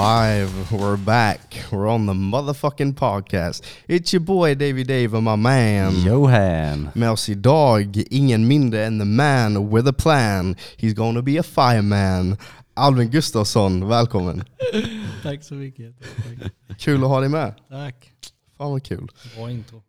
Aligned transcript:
Live, 0.00 0.72
we're 0.72 0.96
back, 0.96 1.64
we're 1.70 1.86
on 1.86 2.06
the 2.06 2.14
motherfucking 2.14 2.94
podcast. 2.94 3.62
It's 3.86 4.14
your 4.14 4.20
boy 4.20 4.54
Davy 4.54 4.82
Dave 4.82 5.12
and 5.12 5.24
my 5.24 5.36
man. 5.36 5.94
Johan. 6.06 6.90
Med 6.94 7.10
oss 7.10 7.28
idag, 7.28 8.02
ingen 8.10 8.48
mindre 8.48 8.84
än 8.84 8.98
the 8.98 9.04
man 9.04 9.70
with 9.70 9.88
a 9.88 9.92
plan. 9.92 10.56
He's 10.78 10.94
gonna 10.94 11.22
be 11.22 11.36
a 11.38 11.42
fireman. 11.42 12.38
Alvin 12.74 13.10
Gustafsson, 13.10 13.88
välkommen. 13.88 14.44
Tack 15.22 15.44
så 15.44 15.54
mycket. 15.54 15.94
Tack. 16.00 16.52
Kul 16.78 17.02
att 17.02 17.08
ha 17.08 17.20
dig 17.20 17.28
med. 17.28 17.54
Tack. 17.68 18.12
Fan 18.58 18.70
vad 18.70 18.82
kul. 18.82 19.08
Bra 19.36 19.50
intro. 19.50 19.82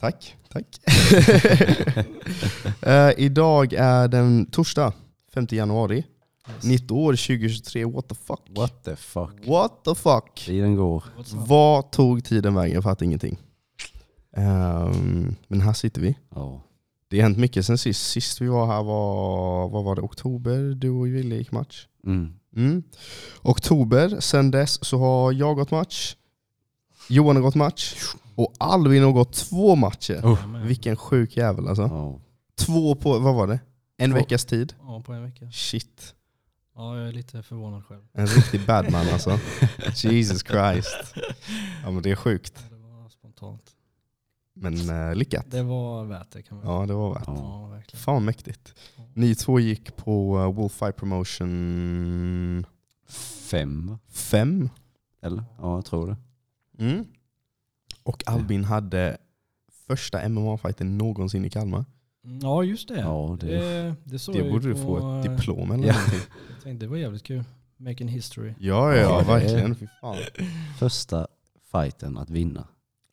Tack, 0.00 0.36
tack. 0.52 0.66
Eh, 2.82 3.10
idag 3.16 3.72
är 3.72 4.08
den 4.08 4.46
torsdag, 4.46 4.92
5 5.34 5.46
januari. 5.50 6.04
Yes. 6.48 6.64
Nytt 6.64 6.90
år 6.90 7.12
2023, 7.12 7.84
what 7.84 8.08
the 8.08 8.14
fuck? 8.14 8.40
What 8.56 8.84
the 8.84 8.96
fuck. 8.96 9.46
What 9.46 9.84
the 9.84 9.94
fuck? 9.94 10.34
Tiden 10.46 10.76
går. 10.76 11.04
Vad 11.32 11.90
tog 11.90 12.24
tiden 12.24 12.54
vägen? 12.54 12.74
Jag 12.74 12.82
fattar 12.82 13.06
ingenting. 13.06 13.38
Ehm, 14.36 15.34
men 15.48 15.60
här 15.60 15.72
sitter 15.72 16.00
vi. 16.00 16.18
Ja. 16.34 16.62
Det 17.08 17.16
har 17.16 17.22
hänt 17.22 17.38
mycket 17.38 17.66
sen 17.66 17.78
sist. 17.78 18.10
Sist 18.10 18.40
vi 18.40 18.46
var 18.46 18.66
här 18.66 18.82
var, 18.82 19.68
vad 19.68 19.84
var 19.84 19.96
det, 19.96 20.02
oktober? 20.02 20.74
Du 20.74 20.90
och 20.90 21.06
Wille 21.06 21.36
gick 21.36 21.52
match. 21.52 21.86
Mm. 22.06 22.32
Mm. 22.56 22.82
Oktober, 23.42 24.20
sen 24.20 24.50
dess 24.50 24.84
så 24.84 24.98
har 24.98 25.32
jag 25.32 25.56
gått 25.56 25.70
match, 25.70 26.14
Johan 27.08 27.36
har 27.36 27.42
gått 27.42 27.54
match 27.54 27.94
och 28.34 28.54
Alvin 28.58 29.02
har 29.02 29.12
gått 29.12 29.32
två 29.32 29.76
matcher. 29.76 30.20
Oh. 30.24 30.56
Vilken 30.64 30.96
sjuk 30.96 31.36
jävel 31.36 31.68
alltså. 31.68 31.82
Ja. 31.82 32.20
Två 32.56 32.94
på, 32.94 33.18
vad 33.18 33.34
var 33.34 33.46
det? 33.46 33.60
En 33.96 34.10
Två. 34.10 34.16
veckas 34.16 34.44
tid? 34.44 34.74
Ja, 34.86 35.02
på 35.06 35.12
en 35.12 35.22
vecka. 35.22 35.50
Shit. 35.52 36.14
Ja, 36.76 36.98
jag 36.98 37.08
är 37.08 37.12
lite 37.12 37.42
förvånad 37.42 37.84
själv. 37.84 38.02
En 38.12 38.26
riktig 38.26 38.66
badman 38.66 39.06
alltså. 39.12 39.38
Jesus 40.08 40.42
Christ. 40.42 41.14
Ja 41.82 41.90
men 41.90 42.02
det 42.02 42.10
är 42.10 42.16
sjukt. 42.16 42.64
Ja, 42.70 42.76
Det 42.76 42.82
var 42.82 43.08
spontant. 43.08 43.70
Men 44.54 44.90
uh, 44.90 45.14
lyckat. 45.14 45.50
Det 45.50 45.62
var 45.62 46.04
värt 46.04 46.30
det 46.30 46.42
kan 46.42 46.58
man 46.58 46.66
Ja 46.66 46.86
det 46.86 46.94
var 46.94 47.14
värt. 47.14 47.26
Ja. 47.26 47.66
Verkligen. 47.66 48.02
Fan 48.02 48.24
mäktigt. 48.24 48.74
Ni 49.14 49.34
två 49.34 49.60
gick 49.60 49.96
på 49.96 50.38
uh, 50.38 50.52
Wolffight 50.52 50.96
Promotion 50.96 52.66
Fem, 53.50 53.86
va? 53.86 53.98
5. 54.08 54.68
eller? 55.22 55.44
Ja, 55.58 55.74
jag 55.74 55.84
tror 55.84 56.06
det. 56.06 56.16
Mm. 56.84 57.04
Och 58.02 58.22
Albin 58.26 58.64
hade 58.64 59.18
första 59.86 60.28
MMA-fighten 60.28 60.98
någonsin 60.98 61.44
i 61.44 61.50
Kalmar. 61.50 61.84
Ja, 62.42 62.62
just 62.62 62.88
det. 62.88 62.98
Ja, 63.00 63.36
det- 63.40 63.46
det, 63.46 63.94
det 64.04 64.18
såg 64.18 64.34
Det 64.34 64.38
jag 64.38 64.46
ju 64.46 64.52
borde 64.52 64.68
du 64.68 64.74
på, 64.74 64.80
få 64.80 64.96
ett 65.20 65.26
eh, 65.26 65.32
diplom 65.36 65.70
eller 65.72 65.86
Ja. 65.88 65.92
någonting. 65.94 66.20
Jag 66.54 66.62
tänkte 66.62 66.86
det 66.86 66.90
var 66.90 66.96
jävligt 66.96 67.22
kul. 67.22 67.44
Making 67.76 68.08
history. 68.08 68.54
Ja, 68.58 68.94
ja, 68.94 69.00
Ja, 69.00 69.08
det 69.16 69.22
är- 69.22 69.24
verkligen. 69.40 69.74
Fy 69.76 69.86
fan. 70.00 70.16
Första 70.78 71.26
fighten 71.72 72.18
att 72.18 72.30
vinna 72.30 72.60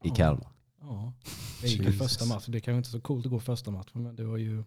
i 0.03 0.07
Ja. 0.07 0.15
Kalmar. 0.15 0.47
Ja. 0.81 1.13
Jag 1.61 1.69
gick 1.71 1.81
ju 1.81 1.91
första 1.91 2.25
matchen. 2.25 2.51
Det 2.51 2.57
är 2.57 2.59
kanske 2.59 2.77
inte 2.77 2.89
så 2.89 3.01
coolt 3.01 3.25
att 3.25 3.31
gå 3.31 3.39
första 3.39 3.71
matchen, 3.71 4.03
men 4.03 4.15
det 4.15 4.23
var 4.23 4.37
ju 4.37 4.63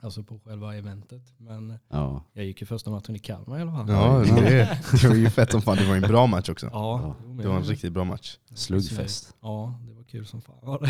alltså 0.00 0.22
på 0.22 0.38
själva 0.44 0.76
eventet. 0.76 1.22
Men 1.36 1.78
Ja. 1.88 2.24
jag 2.32 2.44
gick 2.44 2.60
ju 2.60 2.66
första 2.66 2.90
matchen 2.90 3.16
i 3.16 3.18
Kalmar 3.18 3.58
i 3.58 3.62
alla 3.62 3.72
fall. 3.72 3.88
Ja, 3.88 4.18
det, 4.40 4.78
det 5.02 5.08
var 5.08 5.14
ju 5.16 5.30
fett 5.30 5.50
som 5.52 5.62
fan. 5.62 5.76
Det 5.76 5.86
var 5.88 5.96
en 5.96 6.02
bra 6.02 6.26
match 6.26 6.48
också. 6.48 6.66
Ja, 6.72 7.14
Det 7.42 7.48
var 7.48 7.56
en 7.56 7.62
riktigt 7.64 7.92
bra 7.92 8.04
match. 8.04 8.38
Sluggfest. 8.54 9.34
Ja, 9.42 9.80
det 9.88 9.92
var 9.94 10.02
kul 10.02 10.26
som 10.26 10.42
fan. 10.42 10.56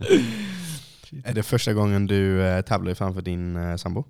Är 1.30 1.34
det 1.34 1.42
första 1.42 1.72
gången 1.72 2.06
du 2.06 2.42
eh, 2.42 2.62
tävlar 2.62 2.94
framför 2.94 3.22
din 3.22 3.56
eh, 3.56 3.76
sambo? 3.76 4.04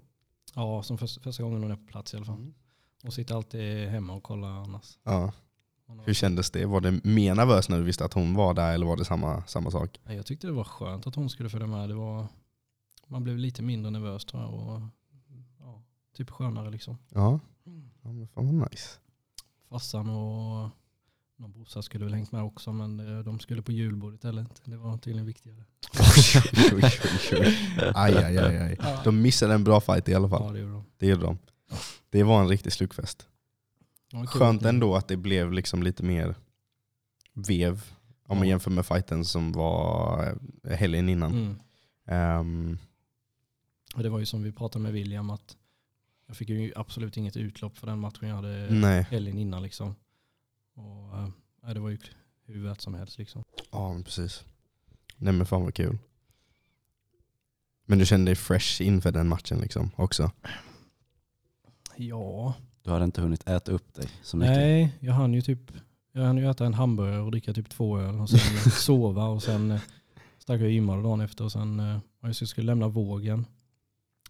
Ja, 0.54 0.82
som 0.82 0.98
första, 0.98 1.20
första 1.20 1.42
gången 1.42 1.62
hon 1.62 1.70
är 1.70 1.76
på 1.76 1.86
plats 1.86 2.14
i 2.14 2.16
alla 2.16 2.26
fall. 2.26 2.38
Mm. 2.38 2.54
Hon 3.02 3.12
sitter 3.12 3.34
alltid 3.34 3.88
hemma 3.88 4.12
och 4.12 4.22
kollar 4.22 4.48
annars. 4.48 4.98
Ja. 5.04 5.32
Hur 6.04 6.14
kändes 6.14 6.50
det? 6.50 6.66
Var 6.66 6.80
det 6.80 7.04
mer 7.04 7.34
nervös 7.34 7.68
när 7.68 7.78
du 7.78 7.84
visste 7.84 8.04
att 8.04 8.12
hon 8.12 8.34
var 8.34 8.54
där 8.54 8.74
eller 8.74 8.86
var 8.86 8.96
det 8.96 9.04
samma, 9.04 9.46
samma 9.46 9.70
sak? 9.70 10.00
Jag 10.04 10.26
tyckte 10.26 10.46
det 10.46 10.52
var 10.52 10.64
skönt 10.64 11.06
att 11.06 11.14
hon 11.14 11.30
skulle 11.30 11.48
följa 11.48 11.66
med. 11.66 11.88
Det 11.88 11.94
var, 11.94 12.26
man 13.06 13.24
blev 13.24 13.38
lite 13.38 13.62
mindre 13.62 13.90
nervös 13.90 14.24
tror 14.24 14.42
jag. 14.42 14.54
Och, 14.54 14.80
ja, 15.58 15.82
typ 16.16 16.30
skönare 16.30 16.70
liksom. 16.70 16.98
Ja. 17.08 17.40
ja 18.02 18.12
men 18.12 18.28
fan 18.28 18.58
vad 18.58 18.70
nice. 18.70 18.88
Farsan 19.68 20.10
och 20.10 20.70
någon 21.40 21.52
brorsa 21.52 21.82
skulle 21.82 22.04
väl 22.04 22.14
hängt 22.14 22.32
med 22.32 22.42
också 22.42 22.72
men 22.72 23.00
eh, 23.18 23.24
de 23.24 23.40
skulle 23.40 23.62
på 23.62 23.72
julbordet 23.72 24.24
eller 24.24 24.40
inte. 24.42 24.60
Det 24.64 24.76
var 24.76 24.98
tydligen 24.98 25.26
viktigare. 25.26 25.64
Aj, 27.94 28.14
aj, 28.16 28.38
aj, 28.38 28.56
aj. 28.56 28.78
De 29.04 29.22
missade 29.22 29.54
en 29.54 29.64
bra 29.64 29.80
fight 29.80 30.08
i 30.08 30.14
alla 30.14 30.28
fall. 30.28 30.42
Ja, 30.46 30.52
det 30.52 30.58
gjorde 30.60 30.72
de. 30.72 30.84
Det 30.98 31.06
gjorde 31.06 31.22
de. 31.22 31.38
Det 32.10 32.22
var 32.22 32.40
en 32.40 32.48
riktig 32.48 32.72
slugfest. 32.72 33.26
Kul 34.10 34.26
Skönt 34.26 34.62
ändå 34.64 34.96
att 34.96 35.08
det 35.08 35.16
blev 35.16 35.52
liksom 35.52 35.82
lite 35.82 36.02
mer 36.02 36.34
vev 37.34 37.82
om 38.26 38.38
man 38.38 38.46
Ja. 38.46 38.50
jämför 38.50 38.70
med 38.70 38.86
fighten 38.86 39.24
som 39.24 39.52
var 39.52 40.26
eh, 40.64 40.76
helgen 40.76 41.08
innan. 41.08 41.32
Mm. 41.32 41.56
Ehm, 42.06 42.78
Och 43.94 44.02
det 44.02 44.08
var 44.08 44.18
ju 44.18 44.26
som 44.26 44.42
vi 44.42 44.52
pratade 44.52 44.82
med 44.82 44.92
William 44.92 45.30
att 45.30 45.56
jag 46.26 46.36
fick 46.36 46.48
ju 46.48 46.72
absolut 46.76 47.16
inget 47.16 47.36
utlopp 47.36 47.78
för 47.78 47.86
den 47.86 47.98
matchen 47.98 48.28
jag 48.28 48.36
hade 48.36 48.66
nej, 48.70 49.06
helgen 49.10 49.38
innan 49.38 49.62
liksom. 49.62 49.94
Och, 50.74 51.18
eh, 51.18 51.28
nej, 51.62 51.74
det 51.74 51.80
var 51.80 51.90
ju 51.90 51.98
hur 52.46 52.62
värt 52.64 52.80
som 52.80 52.94
helst 52.94 53.18
liksom. 53.18 53.42
ja 53.70 53.92
men 53.92 54.04
precis. 54.04 54.44
Nej 55.16 55.32
men 55.32 55.46
fan 55.46 55.62
vad 55.64 55.74
kul. 55.74 55.98
Men 57.86 57.98
du 57.98 58.06
kände 58.06 58.28
dig 58.28 58.36
fresh 58.36 58.82
inför 58.82 59.12
den 59.12 59.28
matchen 59.28 59.58
liksom 59.58 59.90
också? 59.96 60.30
Ja, 61.96 62.54
Du 62.82 62.90
hade 62.90 63.04
inte 63.04 63.20
hunnit 63.20 63.48
äta 63.48 63.72
upp 63.72 63.94
dig 63.94 64.08
så 64.22 64.36
mycket. 64.36 64.56
nej 64.56 64.96
jag 65.00 65.14
hann 65.14 65.34
ju 65.34 65.42
typ 65.42 65.72
jag 66.12 66.22
hann 66.22 66.36
ju 66.36 66.50
äta 66.50 66.66
en 66.66 66.74
hamburgare 66.74 67.20
och 67.20 67.30
dricka 67.30 67.52
typ 67.52 67.68
två 67.70 67.98
öl 67.98 68.20
och 68.20 68.30
sen 68.30 68.70
sova 68.70 69.26
och 69.26 69.42
sen 69.42 69.70
eh, 69.70 69.80
stack 70.38 70.60
jag 70.60 70.66
och 70.66 70.70
gymmade 70.70 71.02
dagen 71.02 71.20
efter 71.20 71.44
och 71.44 71.52
sen 71.52 71.80
eh, 71.80 71.98
jag 72.20 72.36
skulle 72.36 72.66
lämna 72.66 72.88
vågen. 72.88 73.46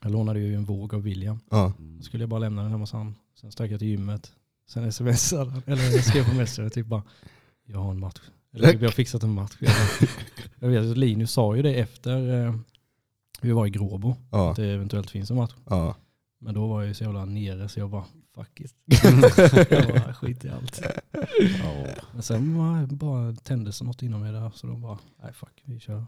Jag 0.02 0.12
lånade 0.12 0.40
ju 0.40 0.54
en 0.54 0.64
våg 0.64 0.94
av 0.94 1.02
William. 1.02 1.40
Ja. 1.50 1.72
Mm. 1.78 1.96
Då 1.98 2.02
skulle 2.02 2.22
jag 2.22 2.30
bara 2.30 2.40
lämna 2.40 2.62
den 2.62 2.70
hemma 2.70 2.82
hos 2.82 2.92
han. 2.92 3.14
Sen 3.34 3.52
stack 3.52 3.70
jag 3.70 3.78
till 3.78 3.88
gymmet. 3.88 4.32
Sen 4.70 4.92
smsade 4.92 5.50
han, 5.50 5.62
eller 5.66 5.82
jag 5.82 6.04
skrev 6.04 6.24
på 6.24 6.34
Messenger 6.34 6.70
typ 6.70 6.86
bara 6.86 7.02
jag 7.64 7.78
har 7.78 7.90
en 7.90 8.00
match. 8.00 8.20
Eller 8.52 8.72
typ, 8.72 8.80
jag 8.80 8.88
har 8.88 8.92
fixat 8.92 9.22
en 9.22 9.34
match. 9.34 9.56
Jag, 10.60 10.68
vet 10.68 10.96
Linus 10.98 11.32
sa 11.32 11.56
ju 11.56 11.62
det 11.62 11.74
efter 11.74 12.46
eh, 12.46 12.54
vi 13.40 13.52
var 13.52 13.66
i 13.66 13.70
Gråbo. 13.70 14.16
Ja. 14.30 14.50
Att 14.50 14.56
det 14.56 14.66
eventuellt 14.66 15.10
finns 15.10 15.30
en 15.30 15.36
match. 15.36 15.54
ja. 15.70 15.96
Men 16.42 16.54
då 16.54 16.66
var 16.66 16.80
jag 16.80 16.88
ju 16.88 16.94
så 16.94 17.04
jävla 17.04 17.24
nere 17.24 17.68
så 17.68 17.80
jag 17.80 17.90
bara 17.90 18.04
fuck 18.34 18.60
it. 18.60 18.74
jag 19.70 19.88
bara 19.88 20.14
skit 20.14 20.44
i 20.44 20.48
allt. 20.48 20.80
Ja. 21.62 21.86
Men 22.12 22.22
sen 22.22 22.58
bara, 22.58 22.86
bara 22.86 23.34
tändes 23.34 23.82
något 23.82 24.02
inom 24.02 24.20
mig 24.20 24.32
där 24.32 24.50
så 24.54 24.66
då 24.66 24.76
bara 24.76 24.98
nej 25.22 25.32
fuck 25.32 25.62
vi 25.64 25.80
kör. 25.80 26.06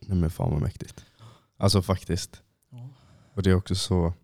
Nej 0.00 0.18
men 0.18 0.30
fan 0.30 0.50
vad 0.50 0.60
mäktigt. 0.60 1.04
Alltså 1.56 1.82
faktiskt. 1.82 2.42
Och 3.34 3.42
det 3.42 3.50
är 3.50 3.54
också 3.54 3.74
så, 3.74 4.14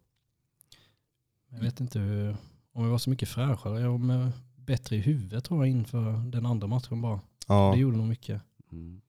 Jag 1.55 1.61
vet 1.61 1.81
inte 1.81 1.99
hur, 1.99 2.37
om 2.73 2.85
jag 2.85 2.91
var 2.91 2.99
så 2.99 3.11
mycket 3.11 3.29
fräschare. 3.29 3.81
Jag 3.81 3.99
var 3.99 4.33
bättre 4.57 4.97
i 4.97 5.01
huvudet 5.01 5.45
tror 5.45 5.67
jag 5.67 5.71
inför 5.77 6.13
den 6.31 6.47
andra 6.47 6.67
matchen 6.67 7.01
bara. 7.03 7.21
ja, 7.49 7.71
Det 7.75 7.81
gjorde 7.81 7.97
nog 7.97 8.07
mycket. 8.09 8.43
Mm. 8.73 9.01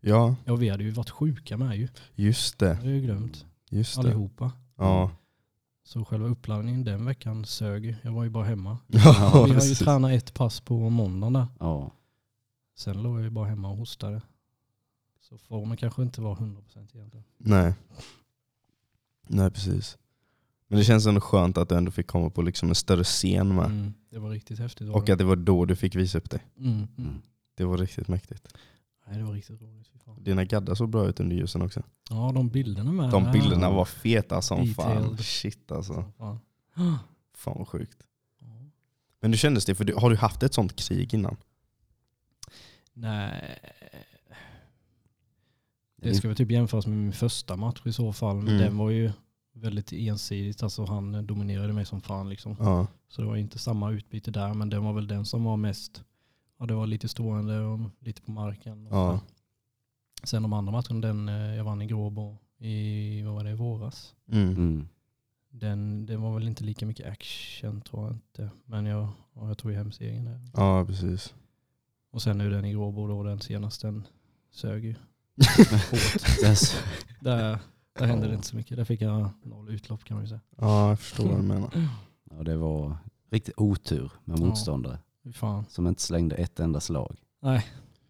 ja 0.00 0.36
Ja 0.44 0.56
vi 0.56 0.68
hade 0.68 0.84
ju 0.84 0.90
varit 0.90 1.10
sjuka 1.10 1.56
med 1.56 1.76
ju. 1.76 1.88
just 2.14 2.58
Det 2.58 2.66
det. 2.68 2.74
har 2.74 2.84
jag 2.84 2.94
ju 2.94 3.00
glömt. 3.00 3.46
Just 3.70 3.94
det. 3.94 4.00
Allihopa. 4.00 4.52
Ja. 4.76 5.10
Så 5.84 6.04
själva 6.04 6.28
uppladdningen 6.28 6.84
den 6.84 7.04
veckan 7.04 7.44
sög. 7.44 7.96
Jag 8.02 8.12
var 8.12 8.24
ju 8.24 8.30
bara 8.30 8.44
hemma. 8.44 8.78
Ja, 8.86 9.44
vi 9.46 9.52
har 9.54 9.62
ju 9.62 9.74
tränat 9.74 10.12
ett 10.12 10.34
pass 10.34 10.60
på 10.60 10.90
måndagen 10.90 11.32
där. 11.32 11.46
Ja. 11.60 11.90
Sen 12.76 13.02
låg 13.02 13.16
jag 13.16 13.22
ju 13.24 13.30
bara 13.30 13.48
hemma 13.48 13.70
och 13.70 13.76
hostade. 13.76 14.22
Så 15.20 15.38
formen 15.38 15.76
kanske 15.76 16.02
inte 16.02 16.20
var 16.20 16.36
100% 16.36 16.96
egentligen. 16.96 17.24
Nej. 17.38 17.74
Nej 19.28 19.50
precis. 19.50 19.98
Men 20.72 20.78
det 20.78 20.84
känns 20.84 21.06
ändå 21.06 21.20
skönt 21.20 21.58
att 21.58 21.68
du 21.68 21.74
ändå 21.76 21.90
fick 21.90 22.06
komma 22.06 22.30
på 22.30 22.42
liksom 22.42 22.68
en 22.68 22.74
större 22.74 23.04
scen 23.04 23.54
med. 23.54 23.64
Mm, 23.64 23.94
det 24.10 24.18
var 24.18 24.30
riktigt 24.30 24.58
häftigt. 24.58 24.88
Och 24.88 25.08
att 25.10 25.18
det 25.18 25.24
var 25.24 25.36
då 25.36 25.64
du 25.64 25.76
fick 25.76 25.94
visa 25.96 26.18
upp 26.18 26.30
dig. 26.30 26.40
Mm, 26.58 26.72
mm. 26.72 26.88
Mm. 26.98 27.22
Det 27.54 27.64
var 27.64 27.78
riktigt 27.78 28.08
mäktigt. 28.08 28.48
Nej, 29.06 29.18
det 29.18 29.24
var 29.24 29.32
riktigt 29.32 29.62
roligt. 29.62 29.88
fan. 30.04 30.24
Dina 30.24 30.44
gaddar 30.44 30.74
såg 30.74 30.88
bra 30.90 31.06
ut 31.08 31.20
under 31.20 31.36
ljusen 31.36 31.62
också. 31.62 31.82
Ja, 32.10 32.32
de 32.34 32.48
bilderna 32.48 32.92
med. 32.92 33.10
De 33.10 33.32
bilderna 33.32 33.70
var 33.70 33.84
feta 33.84 34.42
som 34.42 34.66
fan. 34.66 34.96
Detailed. 34.96 35.20
Shit 35.24 35.72
alltså. 35.72 36.04
Fan. 36.18 36.38
Fan 37.34 37.58
vad 37.58 37.68
sjukt. 37.68 37.98
Men 39.20 39.30
hur 39.30 39.38
kändes 39.38 39.64
det? 39.64 39.74
För 39.74 39.84
du, 39.84 39.94
har 39.94 40.10
du 40.10 40.16
haft 40.16 40.42
ett 40.42 40.54
sånt 40.54 40.76
krig 40.76 41.14
innan? 41.14 41.36
Nej. 42.92 43.58
Det 45.96 46.14
ska 46.14 46.28
väl 46.28 46.36
typ 46.36 46.50
jämföras 46.50 46.86
med 46.86 46.98
min 46.98 47.12
första 47.12 47.56
match 47.56 47.80
i 47.84 47.92
så 47.92 48.12
fall. 48.12 48.36
Men 48.36 48.48
Mm. 48.48 48.58
den 48.58 48.76
var 48.78 48.90
ju 48.90 49.10
väldigt 49.52 49.92
ensidigt. 49.92 50.62
Alltså 50.62 50.84
han 50.84 51.26
dominerade 51.26 51.72
mig 51.72 51.84
som 51.86 52.00
fan 52.00 52.28
liksom. 52.28 52.56
Ja. 52.58 52.86
Så 53.08 53.22
det 53.22 53.28
var 53.28 53.36
inte 53.36 53.58
samma 53.58 53.90
utbyte 53.90 54.30
där. 54.30 54.54
Men 54.54 54.70
den 54.70 54.84
var 54.84 54.92
väl 54.92 55.08
den 55.08 55.24
som 55.24 55.44
var 55.44 55.56
mest, 55.56 56.04
ja 56.58 56.66
det 56.66 56.74
var 56.74 56.86
lite 56.86 57.08
stående 57.08 57.60
och 57.60 57.80
lite 57.98 58.22
på 58.22 58.30
marken. 58.30 58.88
Ja. 58.90 59.20
Sen 60.22 60.42
de 60.42 60.52
andra 60.52 60.72
matcherna, 60.72 61.00
den 61.00 61.28
eh, 61.28 61.56
jag 61.56 61.64
vann 61.64 61.82
i 61.82 61.86
Gråbo 61.86 62.38
i, 62.58 63.22
vad 63.22 63.34
var 63.34 63.44
det, 63.44 63.50
i 63.50 63.54
våras. 63.54 64.14
Mm. 64.32 64.48
Mm. 64.48 64.88
den, 65.50 66.06
det 66.06 66.16
var 66.16 66.34
väl 66.34 66.48
inte 66.48 66.64
lika 66.64 66.86
mycket 66.86 67.06
action 67.06 67.80
tror 67.80 68.02
jag 68.02 68.12
inte. 68.12 68.50
Men 68.64 68.86
jag, 68.86 69.08
ja, 69.34 69.48
jag 69.48 69.58
tog 69.58 69.70
ju 69.70 69.76
hem 69.76 69.92
segern 69.92 70.24
där. 70.24 70.40
Ja, 70.54 70.84
precis. 70.86 71.34
Och 72.10 72.22
sen 72.22 72.38
nu 72.38 72.50
den 72.50 72.64
i 72.64 72.72
Gråbo 72.72 73.06
då, 73.06 73.22
den 73.22 73.40
senaste, 73.40 73.86
den 73.86 74.06
sög 74.50 74.84
ju. 74.84 74.94
Där, 77.20 77.58
där 77.98 78.06
hände 78.06 78.28
det 78.28 78.34
inte 78.34 78.46
så 78.46 78.56
mycket. 78.56 78.76
Där 78.76 78.84
fick 78.84 79.00
jag 79.00 79.28
noll 79.44 79.70
utlopp 79.70 80.04
kan 80.04 80.14
man 80.14 80.24
ju 80.24 80.28
säga. 80.28 80.40
Ja, 80.56 80.88
jag 80.88 81.00
förstår 81.00 81.24
vad 81.28 81.36
du 81.38 81.42
menar. 81.42 81.70
ja, 82.30 82.42
det 82.42 82.56
var 82.56 82.96
riktigt 83.30 83.54
otur 83.56 84.10
med 84.24 84.38
motståndare 84.38 84.98
fan. 85.34 85.64
som 85.68 85.86
inte 85.86 86.02
slängde 86.02 86.36
ett 86.36 86.60
enda 86.60 86.80
slag. 86.80 87.16
Nej, 87.42 87.66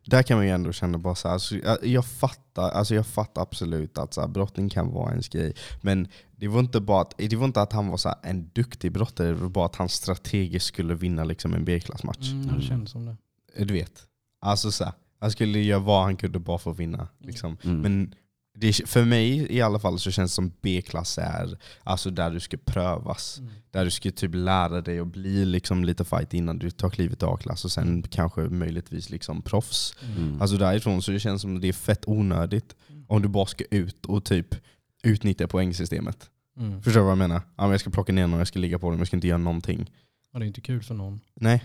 Där 0.06 0.23
kan 0.23 0.37
man 0.37 0.46
ju 0.46 0.52
ändå 0.52 0.73
känna 0.73 0.99
bara 0.99 1.14
så 1.14 1.29
här, 1.29 1.32
alltså, 1.32 1.56
jag, 1.56 1.87
jag, 1.87 2.06
fattar, 2.06 2.70
alltså 2.70 2.94
jag 2.94 3.06
fattar 3.06 3.43
absolut 3.43 3.99
att 3.99 4.14
så 4.14 4.20
här, 4.20 4.29
brottning 4.29 4.69
kan 4.69 4.93
vara 4.93 5.11
ens 5.11 5.29
grej. 5.29 5.55
Men 5.81 6.08
det 6.37 6.49
var 6.49 6.61
inte 6.61 6.81
bara 6.81 7.00
att, 7.02 7.14
det 7.19 7.37
var 7.37 7.44
inte 7.44 7.62
att 7.62 7.73
han 7.73 7.88
var 7.88 7.96
så 7.96 8.08
här, 8.08 8.19
en 8.23 8.50
duktig 8.52 8.93
brottare, 8.93 9.28
det 9.28 9.35
var 9.35 9.49
bara 9.49 9.67
att 9.67 9.76
han 9.76 9.88
strategiskt 9.88 10.67
skulle 10.67 10.94
vinna 10.94 11.25
liksom 11.25 11.55
en 11.55 11.64
B-klassmatch. 11.64 12.31
mm, 12.32 12.43
det 12.46 12.49
Mm. 12.52 12.62
kändes 12.62 12.90
som 12.90 13.06
det. 13.06 13.17
Du 13.64 13.73
vet. 13.75 14.02
Alltså 14.40 14.70
så 14.73 14.85
här, 14.85 14.93
han 15.20 15.31
skulle 15.31 15.58
göra 15.58 15.81
vad 15.81 16.02
han 16.02 16.17
kunde 16.17 16.38
bara 16.38 16.58
för 16.58 16.70
att 16.70 16.78
vinna. 16.78 17.08
Liksom. 17.19 17.56
Mm. 17.64 17.81
Men 17.81 18.14
det, 18.62 18.88
för 18.88 19.05
mig 19.05 19.47
i 19.53 19.61
alla 19.61 19.79
fall 19.79 19.99
så 19.99 20.11
känns 20.11 20.31
det 20.31 20.35
som 20.35 20.53
B-klass 20.61 21.19
är 21.19 21.59
alltså 21.85 22.11
där 22.11 22.31
du 22.31 22.41
ska 22.41 22.56
prövas. 22.56 23.38
Mm. 23.38 23.53
Där 23.70 23.85
du 23.85 23.91
ska 23.91 24.11
typ 24.11 24.31
lära 24.35 24.81
dig 24.81 24.99
att 25.00 25.06
bli 25.06 25.44
liksom 25.44 25.85
lite 25.85 26.05
fight 26.05 26.35
innan 26.35 26.59
du 26.59 26.70
tar 26.70 26.91
klivet 26.91 27.19
till 27.19 27.29
A-klass 27.29 27.64
och 27.64 27.73
sen 27.73 28.03
kanske 28.03 28.41
möjligtvis 28.41 29.11
liksom 29.11 29.43
proffs. 29.43 29.94
Mm. 30.17 30.41
Alltså 30.43 30.56
därifrån 30.56 31.03
så 31.03 31.11
det 31.12 31.20
känns 31.20 31.43
som 31.43 31.61
det 31.61 31.69
är 31.69 31.73
fett 31.73 32.09
onödigt 32.09 32.76
om 33.09 33.23
du 33.23 33.29
bara 33.29 33.47
ska 33.47 33.64
ut 33.70 34.06
och 34.06 34.25
typ 34.25 34.55
utnyttja 35.03 35.49
poängsystemet. 35.49 36.31
Mm. 36.59 36.82
Förstår 36.82 37.00
du 37.00 37.05
vad 37.05 37.11
jag 37.11 37.19
menar? 37.19 37.41
Ja, 37.56 37.62
men 37.62 37.70
jag 37.70 37.81
ska 37.81 37.91
plocka 37.91 38.12
ner 38.12 38.26
någon, 38.26 38.38
jag 38.38 38.49
ska 38.49 38.59
ligga 38.59 38.79
på 38.79 38.91
dem, 38.91 38.99
jag 38.99 39.06
ska 39.06 39.17
inte 39.17 39.29
göra 39.29 39.38
någonting. 39.38 39.91
Ja, 40.32 40.38
det 40.38 40.44
är 40.44 40.47
inte 40.47 40.61
kul 40.61 40.82
för 40.82 40.94
någon. 40.94 41.20
Nej. 41.35 41.64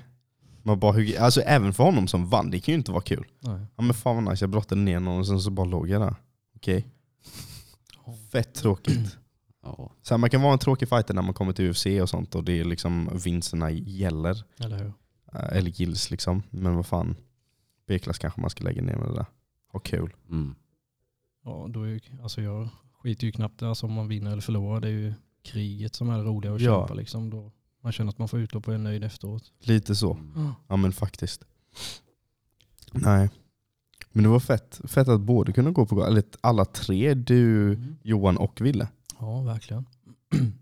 Man 0.63 0.79
bara, 0.79 0.91
hugger- 0.91 1.19
alltså 1.19 1.41
även 1.41 1.73
för 1.73 1.83
honom 1.83 2.07
som 2.07 2.29
vann, 2.29 2.51
det 2.51 2.59
kan 2.59 2.71
ju 2.73 2.77
inte 2.77 2.91
vara 2.91 3.01
kul. 3.01 3.25
Nej. 3.39 3.59
Ja 3.75 3.83
men 3.83 3.93
fan 3.93 4.15
vad 4.23 4.33
nice, 4.33 4.43
jag 4.43 4.49
brottade 4.49 4.81
ner 4.81 4.99
någon 4.99 5.19
och 5.19 5.27
sen 5.27 5.39
så 5.41 5.49
bara 5.49 5.65
låg 5.65 5.89
jag 5.89 6.01
där. 6.01 6.15
Okej. 6.57 6.87
Fett 8.31 8.53
tråkigt. 8.53 9.17
Ja. 9.63 9.91
Så 10.01 10.13
här, 10.13 10.17
man 10.17 10.29
kan 10.29 10.41
vara 10.41 10.53
en 10.53 10.59
tråkig 10.59 10.89
fighter 10.89 11.13
när 11.13 11.21
man 11.21 11.33
kommer 11.33 11.53
till 11.53 11.69
UFC 11.69 11.85
och 12.01 12.09
sånt 12.09 12.35
och 12.35 12.43
det 12.43 12.59
är 12.59 12.65
liksom 12.65 13.09
vinsterna 13.23 13.71
gäller. 13.71 14.43
Eller 14.59 14.77
hur? 14.77 14.93
Eh, 15.33 15.57
Eller 15.57 15.69
gills 15.71 16.11
liksom. 16.11 16.43
Men 16.49 16.75
vad 16.75 16.85
fan. 16.85 17.15
B-klass 17.87 18.17
kanske 18.17 18.41
man 18.41 18.49
ska 18.49 18.63
lägga 18.63 18.81
ner 18.81 18.95
med 18.95 19.07
det 19.07 19.15
där. 19.15 19.25
Ha 19.71 19.79
kul. 19.79 20.13
Mm. 20.29 20.55
Ja, 21.43 21.67
då 21.69 21.83
är 21.83 21.87
ju, 21.87 21.99
alltså 22.23 22.41
jag 22.41 22.69
skiter 22.91 23.25
ju 23.25 23.31
knappt 23.31 23.63
alltså 23.63 23.85
om 23.85 23.93
man 23.93 24.07
vinner 24.07 24.31
eller 24.31 24.41
förlorar. 24.41 24.79
Det 24.81 24.87
är 24.87 24.91
ju 24.91 25.13
kriget 25.43 25.95
som 25.95 26.09
är 26.09 26.17
det 26.17 26.23
roliga 26.23 26.53
att 26.53 26.61
Ja. 26.61 26.81
kämpa. 26.81 26.93
Liksom. 26.93 27.29
Då 27.29 27.51
man 27.83 27.91
känner 27.91 28.09
att 28.11 28.17
man 28.17 28.27
får 28.27 28.39
utlopp 28.39 28.67
och 28.67 28.73
är 28.73 28.77
nöjd 28.77 29.03
efteråt. 29.03 29.51
Lite 29.59 29.95
så. 29.95 30.13
Mm. 30.13 30.51
Ja 30.67 30.75
men 30.75 30.91
faktiskt. 30.93 31.43
Nej. 32.91 33.29
Men 34.11 34.23
det 34.23 34.29
var 34.29 34.39
fett. 34.39 34.81
Fett 34.83 35.07
att 35.07 35.21
båda 35.21 35.51
kunde 35.51 35.71
gå 35.71 35.85
på 35.85 35.95
gala. 35.95 36.07
Eller 36.07 36.23
alla 36.41 36.65
tre, 36.65 37.13
du, 37.13 37.73
Mm. 37.73 37.95
Johan 38.01 38.37
och 38.37 38.61
Ville. 38.61 38.87
Ja, 39.19 39.41
verkligen. 39.41 39.85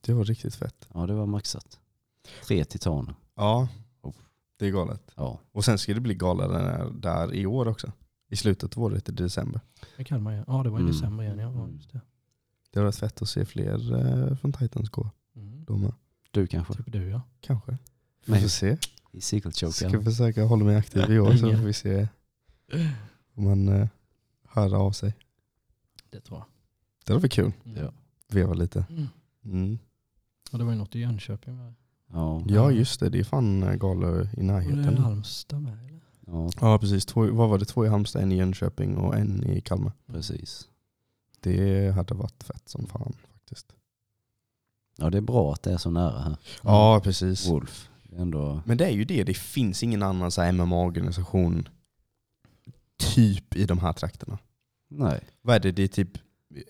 Det 0.00 0.12
var 0.12 0.24
riktigt 0.24 0.54
fett. 0.54 0.88
ja, 0.94 1.06
det 1.06 1.14
var 1.14 1.26
maxat. 1.26 1.78
Tre 2.46 2.64
titaner. 2.64 3.14
Ja. 3.34 3.68
Det 4.58 4.66
är 4.66 4.70
galet. 4.70 5.02
Ja. 5.16 5.40
Och 5.52 5.64
sen 5.64 5.78
ska 5.78 5.94
det 5.94 6.00
bli 6.00 6.14
gala 6.14 6.48
där, 6.48 6.90
där 6.90 7.34
i 7.34 7.46
år 7.46 7.68
också. 7.68 7.92
I 8.30 8.36
slutet 8.36 8.76
av 8.76 8.82
året 8.82 9.08
i 9.08 9.12
december. 9.12 9.60
Det 9.96 10.04
kan 10.04 10.22
man 10.22 10.34
ju. 10.36 10.44
Ja, 10.46 10.62
det 10.62 10.70
var 10.70 10.78
i 10.78 10.82
Mm. 10.82 10.92
december 10.92 11.24
igen. 11.24 11.38
Ja, 11.38 11.68
just 11.68 11.92
det. 11.92 12.00
Det 12.72 12.80
varit 12.80 12.96
fett 12.96 13.22
att 13.22 13.28
se 13.28 13.44
fler 13.44 13.94
eh, 14.30 14.36
från 14.36 14.52
Titans 14.52 14.88
gå. 14.90 15.10
Mm. 15.36 15.64
De. 15.64 15.92
Du 16.30 16.46
kanske? 16.46 16.74
Typ 16.74 16.92
du 16.92 17.08
ja. 17.08 17.22
Kanske. 17.40 17.78
Vi 18.26 18.40
får 18.40 18.48
se. 18.48 18.76
I 19.12 19.20
Ska 19.20 20.02
försöka 20.04 20.44
hålla 20.44 20.64
mig 20.64 20.76
aktiv 20.76 21.10
i 21.10 21.18
år 21.18 21.32
så 21.32 21.38
får 21.56 21.64
vi 21.66 21.72
se 21.72 22.08
man 23.34 23.68
eh, 23.68 23.88
hör 24.48 24.74
av 24.74 24.92
sig. 24.92 25.14
Det 26.10 26.20
tror 26.20 26.38
jag. 26.38 26.46
Det 27.06 27.12
var 27.12 27.20
väl 27.20 27.30
kul. 27.30 27.52
Mm. 27.64 27.84
Ja. 27.84 27.92
Veva 28.28 28.54
lite. 28.54 28.86
Mm. 28.90 29.08
Mm. 29.44 29.78
Och 30.52 30.58
det 30.58 30.64
var 30.64 30.72
ju 30.72 30.78
något 30.78 30.94
i 30.94 31.00
Jönköping 31.00 31.56
med. 31.56 31.74
Ja. 32.12 32.42
Ja 32.48 32.70
just 32.70 33.00
det, 33.00 33.08
det 33.08 33.18
är 33.20 33.24
fan 33.24 33.62
eh, 33.62 33.74
galor 33.74 34.20
i 34.20 34.20
Och 34.20 34.28
det 34.36 34.40
är 34.40 34.44
närheten. 34.44 34.98
Halmstad 34.98 35.62
med 35.62 35.78
eller? 35.78 36.00
ja, 36.26 36.50
Ja 36.60 36.78
precis, 36.78 37.06
två, 37.06 37.26
vad 37.32 37.48
var 37.48 37.58
det? 37.58 37.64
Två 37.64 37.86
i 37.86 37.88
Halmstad, 37.88 38.22
en 38.22 38.32
i 38.32 38.36
Jönköping 38.36 38.96
och 38.96 39.16
en 39.16 39.44
i 39.50 39.60
Kalmar. 39.60 39.92
precis. 40.06 40.68
Det 41.40 41.90
hade 41.94 42.14
varit 42.14 42.42
fett 42.42 42.68
som 42.68 42.86
fan 42.86 43.12
faktiskt. 43.32 43.72
Ja, 44.96 45.10
det 45.10 45.18
är 45.18 45.22
bra 45.22 45.52
att 45.52 45.62
det 45.62 45.72
är 45.72 45.76
så 45.78 45.90
nära 45.90 46.18
här. 46.18 46.36
Ja 46.62 47.00
precis. 47.04 47.48
Wolf. 47.48 47.90
Ändå... 48.16 48.60
Men 48.64 48.78
det 48.78 48.84
är 48.86 48.90
ju 48.90 49.04
det, 49.04 49.24
det 49.24 49.34
finns 49.34 49.82
ingen 49.82 50.02
annan 50.02 50.30
MMA-organisation 50.30 51.68
typ 52.96 53.56
i 53.56 53.64
de 53.66 53.78
här 53.78 53.92
trakterna. 53.92 54.38
Nej. 54.88 55.20
Vad 55.42 55.56
är 55.56 55.60
det? 55.60 55.72
Det 55.72 55.82
är 55.82 55.88
typ 55.88 56.18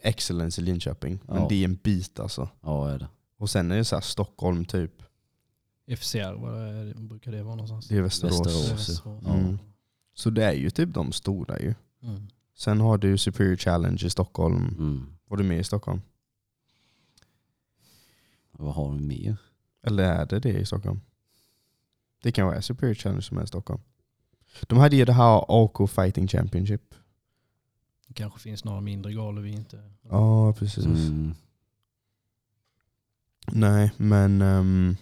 Excellence 0.02 0.60
i 0.60 0.64
Linköping. 0.64 1.20
Men 1.24 1.36
Ja. 1.36 1.46
det 1.48 1.54
är 1.54 1.64
en 1.64 1.74
bit 1.76 2.20
alltså. 2.20 2.48
Ja, 2.60 2.90
är 2.90 2.98
det. 2.98 3.08
Och 3.36 3.50
sen 3.50 3.70
är 3.70 3.76
det 3.76 3.84
så 3.84 3.96
här 3.96 4.00
Stockholm 4.00 4.64
typ. 4.64 5.02
FCR, 5.96 6.32
vad 6.34 6.54
är, 6.60 6.94
brukar 6.94 7.32
det 7.32 7.42
vara 7.42 7.54
någonstans? 7.54 7.88
Det 7.88 7.96
är 7.96 8.02
Västerås. 8.02 8.40
Västerås. 8.46 8.72
Västerås. 8.88 9.24
Mm. 9.26 9.58
Så 10.14 10.30
det 10.30 10.44
är 10.44 10.52
ju 10.52 10.70
typ 10.70 10.94
de 10.94 11.12
stora 11.12 11.58
ju. 11.60 11.74
Mm. 12.02 12.26
Sen 12.56 12.80
har 12.80 12.98
du 12.98 13.18
Superior 13.18 13.56
Challenge 13.56 14.02
i 14.04 14.10
Stockholm. 14.10 14.56
Mm. 14.68 15.06
Var 15.28 15.36
du 15.36 15.44
med 15.44 15.58
i 15.58 15.64
Stockholm? 15.64 16.00
Vad 18.52 18.74
har 18.74 18.92
vi 18.92 19.00
mer? 19.00 19.36
Eller 19.82 20.04
är 20.04 20.26
det 20.26 20.38
det 20.40 20.58
i 20.60 20.66
Stockholm? 20.66 21.00
Det 22.22 22.32
kan 22.32 22.46
vara 22.46 22.62
Superior 22.62 22.94
Challenge 22.94 23.22
som 23.22 23.38
är 23.38 23.42
i 23.44 23.46
Stockholm. 23.46 23.80
De 24.60 24.78
hade 24.78 24.96
ju 24.96 25.04
det 25.04 25.12
här 25.12 25.44
AK 25.48 25.90
Fighting 25.90 26.28
Championship. 26.28 26.94
Det 28.06 28.14
kanske 28.14 28.40
finns 28.40 28.64
några 28.64 28.80
mindre 28.80 29.12
galor 29.12 29.42
vi 29.42 29.50
inte... 29.50 29.90
Ja, 30.02 30.52
precis. 30.52 30.84
Mm. 30.84 31.34
Nej, 33.52 33.92
men... 33.96 34.42
ehm, 34.42 34.96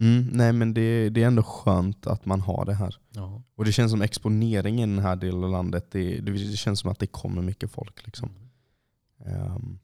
mm, 0.00 0.28
nej, 0.32 0.52
men 0.52 0.74
det, 0.74 1.08
det 1.08 1.22
är 1.22 1.26
ändå 1.26 1.42
skönt 1.42 2.06
att 2.06 2.24
man 2.24 2.40
har 2.40 2.64
det 2.64 2.74
här. 2.74 2.96
Ja. 3.10 3.42
Och 3.54 3.64
det 3.64 3.72
känns 3.72 3.90
som 3.90 4.02
exponering 4.02 4.78
i 4.78 4.80
den 4.80 4.98
här 4.98 5.16
delen 5.16 5.44
av 5.44 5.50
landet. 5.50 5.90
Det, 5.90 6.20
det, 6.20 6.32
det 6.32 6.56
känns 6.56 6.80
som 6.80 6.90
att 6.90 6.98
det 6.98 7.06
kommer 7.06 7.42
mycket 7.42 7.70
folk. 7.70 8.06
Liksom. 8.06 8.30
Mm. 9.20 9.40
Ehm, 9.40 9.78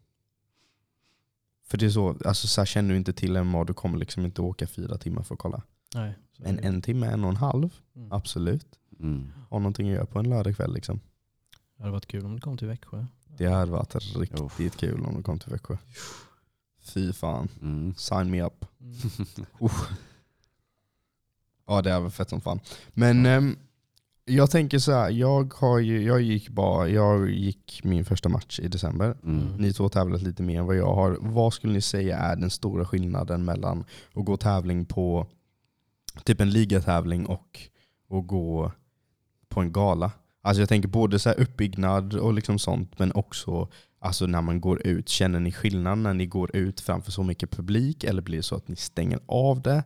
för 1.66 1.78
det 1.78 1.86
är 1.86 1.90
så, 1.90 2.16
alltså 2.24 2.46
så 2.46 2.60
här, 2.60 2.66
känner 2.66 2.90
du 2.90 2.96
inte 2.96 3.12
till 3.12 3.42
MMA, 3.42 3.64
du 3.64 3.74
kommer 3.74 3.98
liksom 3.98 4.24
inte 4.24 4.42
åka 4.42 4.66
fyra 4.66 4.98
timmar 4.98 5.22
för 5.22 5.34
att 5.34 5.40
kolla. 5.40 5.62
Nej. 5.94 6.14
Men 6.38 6.58
en 6.58 6.82
timme, 6.82 7.06
en 7.06 7.24
och 7.24 7.30
en 7.30 7.36
halv, 7.36 7.70
Mm. 7.96 8.12
absolut. 8.12 8.66
Mm. 9.00 9.32
Ha 9.50 9.58
någonting 9.58 9.88
att 9.88 9.94
göra 9.94 10.06
på 10.06 10.18
en 10.18 10.28
lördagkväll. 10.28 10.74
Liksom. 10.74 11.00
Det 11.76 11.82
hade 11.82 11.92
varit 11.92 12.06
kul 12.06 12.24
om 12.24 12.34
det 12.34 12.40
kom 12.40 12.56
till 12.56 12.66
Växjö. 12.68 13.04
Det 13.36 13.46
hade 13.46 13.70
varit 13.72 13.94
riktigt 14.16 14.40
Uff. 14.40 14.76
kul 14.76 15.04
om 15.04 15.16
du 15.16 15.22
kom 15.22 15.38
till 15.38 15.50
Växjö. 15.52 15.76
Fy 16.82 17.12
fan, 17.12 17.48
Mm. 17.60 17.94
sign 17.96 18.30
me 18.30 18.42
up. 18.42 18.64
Mm. 18.80 18.94
Ja 21.66 21.82
det 21.82 21.90
är 21.90 22.00
väl 22.00 22.10
fett 22.10 22.30
som 22.30 22.40
fan. 22.40 22.60
Men 22.88 23.26
ehm, 23.26 23.56
jag 24.24 24.50
tänker 24.50 24.78
så 24.78 24.92
här, 24.92 25.10
jag, 25.10 25.54
har 25.54 25.78
ju, 25.78 26.02
jag, 26.02 26.22
gick 26.22 26.48
bara, 26.48 26.88
jag 26.88 27.30
gick 27.30 27.80
min 27.84 28.04
första 28.04 28.28
match 28.28 28.60
i 28.60 28.68
december. 28.68 29.16
Mm. 29.24 29.56
Ni 29.56 29.72
två 29.72 29.84
har 29.84 29.88
tävlat 29.88 30.22
lite 30.22 30.42
mer 30.42 30.58
än 30.58 30.66
vad 30.66 30.76
jag 30.76 30.94
har. 30.94 31.16
Vad 31.20 31.54
skulle 31.54 31.72
ni 31.72 31.80
säga 31.80 32.18
är 32.18 32.36
den 32.36 32.50
stora 32.50 32.84
skillnaden 32.84 33.44
mellan 33.44 33.84
att 34.14 34.24
gå 34.24 34.36
tävling 34.36 34.84
på 34.84 35.26
typ 36.24 36.40
en 36.40 36.50
ligatävling 36.50 37.26
och 37.26 37.60
att 38.10 38.26
gå 38.26 38.72
på 39.48 39.60
en 39.60 39.72
gala? 39.72 40.12
Alltså 40.42 40.62
jag 40.62 40.68
tänker 40.68 40.88
både 40.88 41.18
så 41.18 41.28
här 41.28 41.40
uppbyggnad 41.40 42.14
och 42.14 42.34
liksom 42.34 42.58
sånt, 42.58 42.98
men 42.98 43.12
också 43.12 43.68
alltså 43.98 44.26
när 44.26 44.42
man 44.42 44.60
går 44.60 44.86
ut. 44.86 45.08
Känner 45.08 45.40
ni 45.40 45.52
skillnad 45.52 45.98
när 45.98 46.14
ni 46.14 46.26
går 46.26 46.56
ut 46.56 46.80
framför 46.80 47.12
så 47.12 47.22
mycket 47.22 47.50
publik 47.50 48.04
eller 48.04 48.22
blir 48.22 48.36
det 48.36 48.42
så 48.42 48.56
att 48.56 48.68
ni 48.68 48.76
stänger 48.76 49.20
av 49.26 49.62
det? 49.62 49.84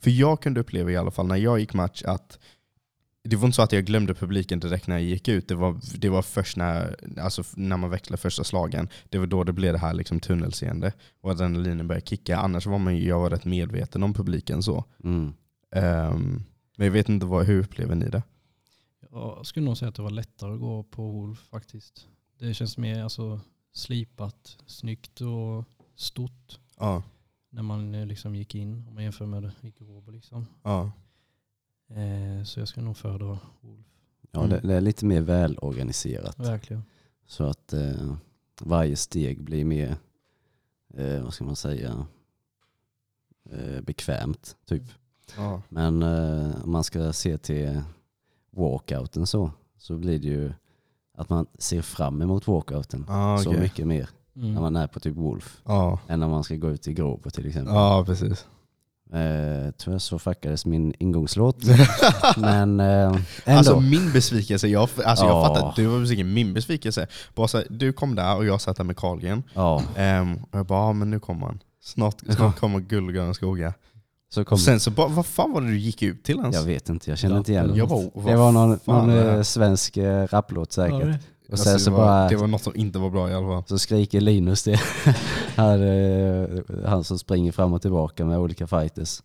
För 0.00 0.10
jag 0.10 0.42
kunde 0.42 0.60
uppleva 0.60 0.90
i 0.90 0.96
alla 0.96 1.10
fall 1.10 1.26
när 1.26 1.36
jag 1.36 1.60
gick 1.60 1.74
match 1.74 2.02
att 2.02 2.38
det 3.24 3.36
var 3.36 3.46
inte 3.46 3.56
så 3.56 3.62
att 3.62 3.72
jag 3.72 3.84
glömde 3.84 4.14
publiken 4.14 4.60
direkt 4.60 4.86
när 4.86 4.96
jag 4.98 5.04
gick 5.04 5.28
ut. 5.28 5.48
Det 5.48 5.54
var, 5.54 5.80
det 5.98 6.08
var 6.08 6.22
först 6.22 6.56
när, 6.56 6.96
alltså 7.20 7.42
när 7.54 7.76
man 7.76 7.90
växlade 7.90 8.22
första 8.22 8.44
slagen. 8.44 8.88
Det 9.08 9.18
var 9.18 9.26
då 9.26 9.44
det 9.44 9.52
blev 9.52 9.72
det 9.72 9.78
här 9.78 9.94
liksom 9.94 10.20
tunnelseende 10.20 10.92
och 11.20 11.30
adrenalinen 11.30 11.88
började 11.88 12.06
kicka. 12.06 12.36
Annars 12.36 12.66
var 12.66 12.78
man 12.78 12.96
ju, 12.96 13.08
jag 13.08 13.20
var 13.20 13.30
rätt 13.30 13.44
medveten 13.44 14.02
om 14.02 14.14
publiken. 14.14 14.62
så. 14.62 14.84
Mm. 15.04 15.34
Ehm, 15.72 16.42
men 16.76 16.84
jag 16.84 16.92
vet 16.92 17.08
inte 17.08 17.26
vad, 17.26 17.46
hur 17.46 17.60
upplever 17.62 17.94
ni 17.94 18.08
det? 18.08 18.22
Jag 19.10 19.46
skulle 19.46 19.66
nog 19.66 19.76
säga 19.76 19.88
att 19.88 19.94
det 19.94 20.02
var 20.02 20.10
lättare 20.10 20.52
att 20.54 20.60
gå 20.60 20.82
på 20.82 21.10
Wolf 21.10 21.38
faktiskt. 21.38 22.08
Det 22.38 22.54
känns 22.54 22.78
mer 22.78 23.02
alltså, 23.02 23.40
slipat, 23.72 24.58
snyggt 24.66 25.20
och 25.20 25.64
stort 25.94 26.58
Ja. 26.78 27.02
när 27.50 27.62
man 27.62 27.94
eh, 27.94 28.06
liksom 28.06 28.34
gick 28.34 28.54
in. 28.54 28.84
Om 28.88 28.94
man 28.94 29.02
jämför 29.02 29.26
med 29.26 29.50
Icke 29.62 29.84
Liksom. 30.12 30.46
ja. 30.62 30.92
Eh, 31.88 32.44
så 32.44 32.60
jag 32.60 32.68
ska 32.68 32.80
nog 32.80 32.96
föredra 32.96 33.38
Wolf. 33.60 33.86
Ja, 34.30 34.46
det, 34.46 34.60
det 34.60 34.74
är 34.74 34.80
lite 34.80 35.04
mer 35.06 35.20
välorganiserat. 35.20 36.38
Verkligen. 36.38 36.82
Så 37.26 37.44
att 37.44 37.72
eh, 37.72 38.14
varje 38.60 38.96
steg 38.96 39.42
blir 39.42 39.64
mer, 39.64 39.96
eh, 40.94 41.22
vad 41.22 41.34
ska 41.34 41.44
man 41.44 41.56
säga, 41.56 42.06
eh, 43.50 43.80
bekvämt 43.80 44.56
typ. 44.66 44.82
Ja. 45.36 45.62
Men 45.68 46.02
eh, 46.02 46.64
om 46.64 46.72
man 46.72 46.84
ska 46.84 47.12
se 47.12 47.38
till 47.38 47.82
walkouten 48.50 49.26
så, 49.26 49.50
så 49.78 49.96
blir 49.96 50.18
det 50.18 50.28
ju 50.28 50.52
att 51.18 51.28
man 51.30 51.46
ser 51.58 51.82
fram 51.82 52.22
emot 52.22 52.46
walkouten 52.48 53.06
Ah, 53.08 53.38
så 53.38 53.48
okej. 53.50 53.60
mycket 53.60 53.86
mer 53.86 54.08
Mm. 54.36 54.54
när 54.54 54.60
man 54.60 54.76
är 54.76 54.86
på 54.86 55.00
typ 55.00 55.16
Wolf 55.16 55.60
Ja. 55.64 55.98
än 56.08 56.20
när 56.20 56.28
man 56.28 56.44
ska 56.44 56.54
gå 56.56 56.70
ut 56.70 56.88
i 56.88 56.92
Gråbo 56.92 57.30
till 57.30 57.46
exempel. 57.46 57.74
ja, 57.74 58.04
precis. 58.06 58.46
Eh, 59.12 59.70
tyvärr 59.78 59.98
så 59.98 60.18
fuckades 60.18 60.66
min 60.66 60.94
ingångslåt. 60.98 61.56
Men 62.36 62.80
eh, 62.80 62.86
ändå. 63.06 63.22
Alltså 63.46 63.80
min 63.80 64.12
besvikelse, 64.12 64.68
jag, 64.68 64.80
alltså, 64.82 65.24
jag 65.24 65.34
Ja. 65.36 65.46
fattar 65.46 65.68
att 65.68 65.76
du 65.76 65.86
var 65.86 66.00
besviken. 66.00 66.34
Min 66.34 66.54
besvikelse, 66.54 67.06
bara 67.34 67.48
så 67.48 67.58
här, 67.58 67.66
du 67.70 67.92
kom 67.92 68.14
där 68.14 68.36
och 68.36 68.44
jag 68.44 68.60
satt 68.60 68.76
där 68.76 68.84
med 68.84 68.96
Carlgren. 68.96 69.42
Ehm, 69.96 70.34
och 70.50 70.58
jag 70.58 70.66
bara, 70.66 70.86
ja, 70.86 70.92
men 70.92 71.10
nu 71.10 71.20
kommer 71.20 71.46
han. 71.46 71.62
Snart, 71.80 72.20
snart 72.36 72.58
kommer 72.58 72.80
guld 72.80 73.06
och 73.08 73.14
gröna 73.14 73.34
skogar. 73.34 73.74
Så 74.34 74.44
kom 74.44 74.54
Och 74.54 74.60
sen 74.60 74.80
så 74.80 74.90
bara, 74.90 75.08
vad 75.08 75.26
fan 75.26 75.52
var 75.52 75.60
det 75.60 75.66
du 75.66 75.78
gick 75.78 76.02
ut 76.02 76.24
till 76.24 76.36
ens? 76.38 76.56
Jag 76.56 76.62
vet 76.62 76.88
inte, 76.88 77.10
jag 77.10 77.18
känner 77.18 77.38
inte 77.38 77.52
igen. 77.52 77.72
Jag 77.74 77.88
bara, 77.88 78.02
Det 78.30 78.36
var 78.36 78.52
någon, 78.52 78.78
fan 78.78 78.96
någon 78.96 79.10
är 79.10 79.24
det 79.24 79.30
här? 79.30 79.36
eh, 79.36 79.42
svensk 79.42 79.96
eh, 79.96 80.26
rapplåt 80.30 80.72
säkert. 80.72 80.98
Ja, 81.00 81.06
det- 81.06 81.18
Och 81.52 81.58
sen 81.58 81.72
Alltså, 81.72 81.84
så 81.84 81.90
det, 81.90 81.96
var, 81.96 82.06
bara, 82.06 82.28
det 82.28 82.36
var 82.36 82.46
något 82.46 82.62
som 82.62 82.76
inte 82.76 82.98
var 82.98 83.10
bra 83.10 83.30
i 83.30 83.34
alla 83.34 83.46
fall. 83.46 83.62
så 83.66 83.78
skriker 83.78 84.20
Linus 84.20 84.62
det. 84.62 84.80
här, 85.56 85.78
eh, 85.78 86.60
han 86.88 87.04
som 87.04 87.18
springer 87.18 87.52
fram 87.52 87.72
och 87.72 87.82
tillbaka 87.82 88.24
med 88.24 88.38
olika 88.38 88.66
fighters. 88.66 89.22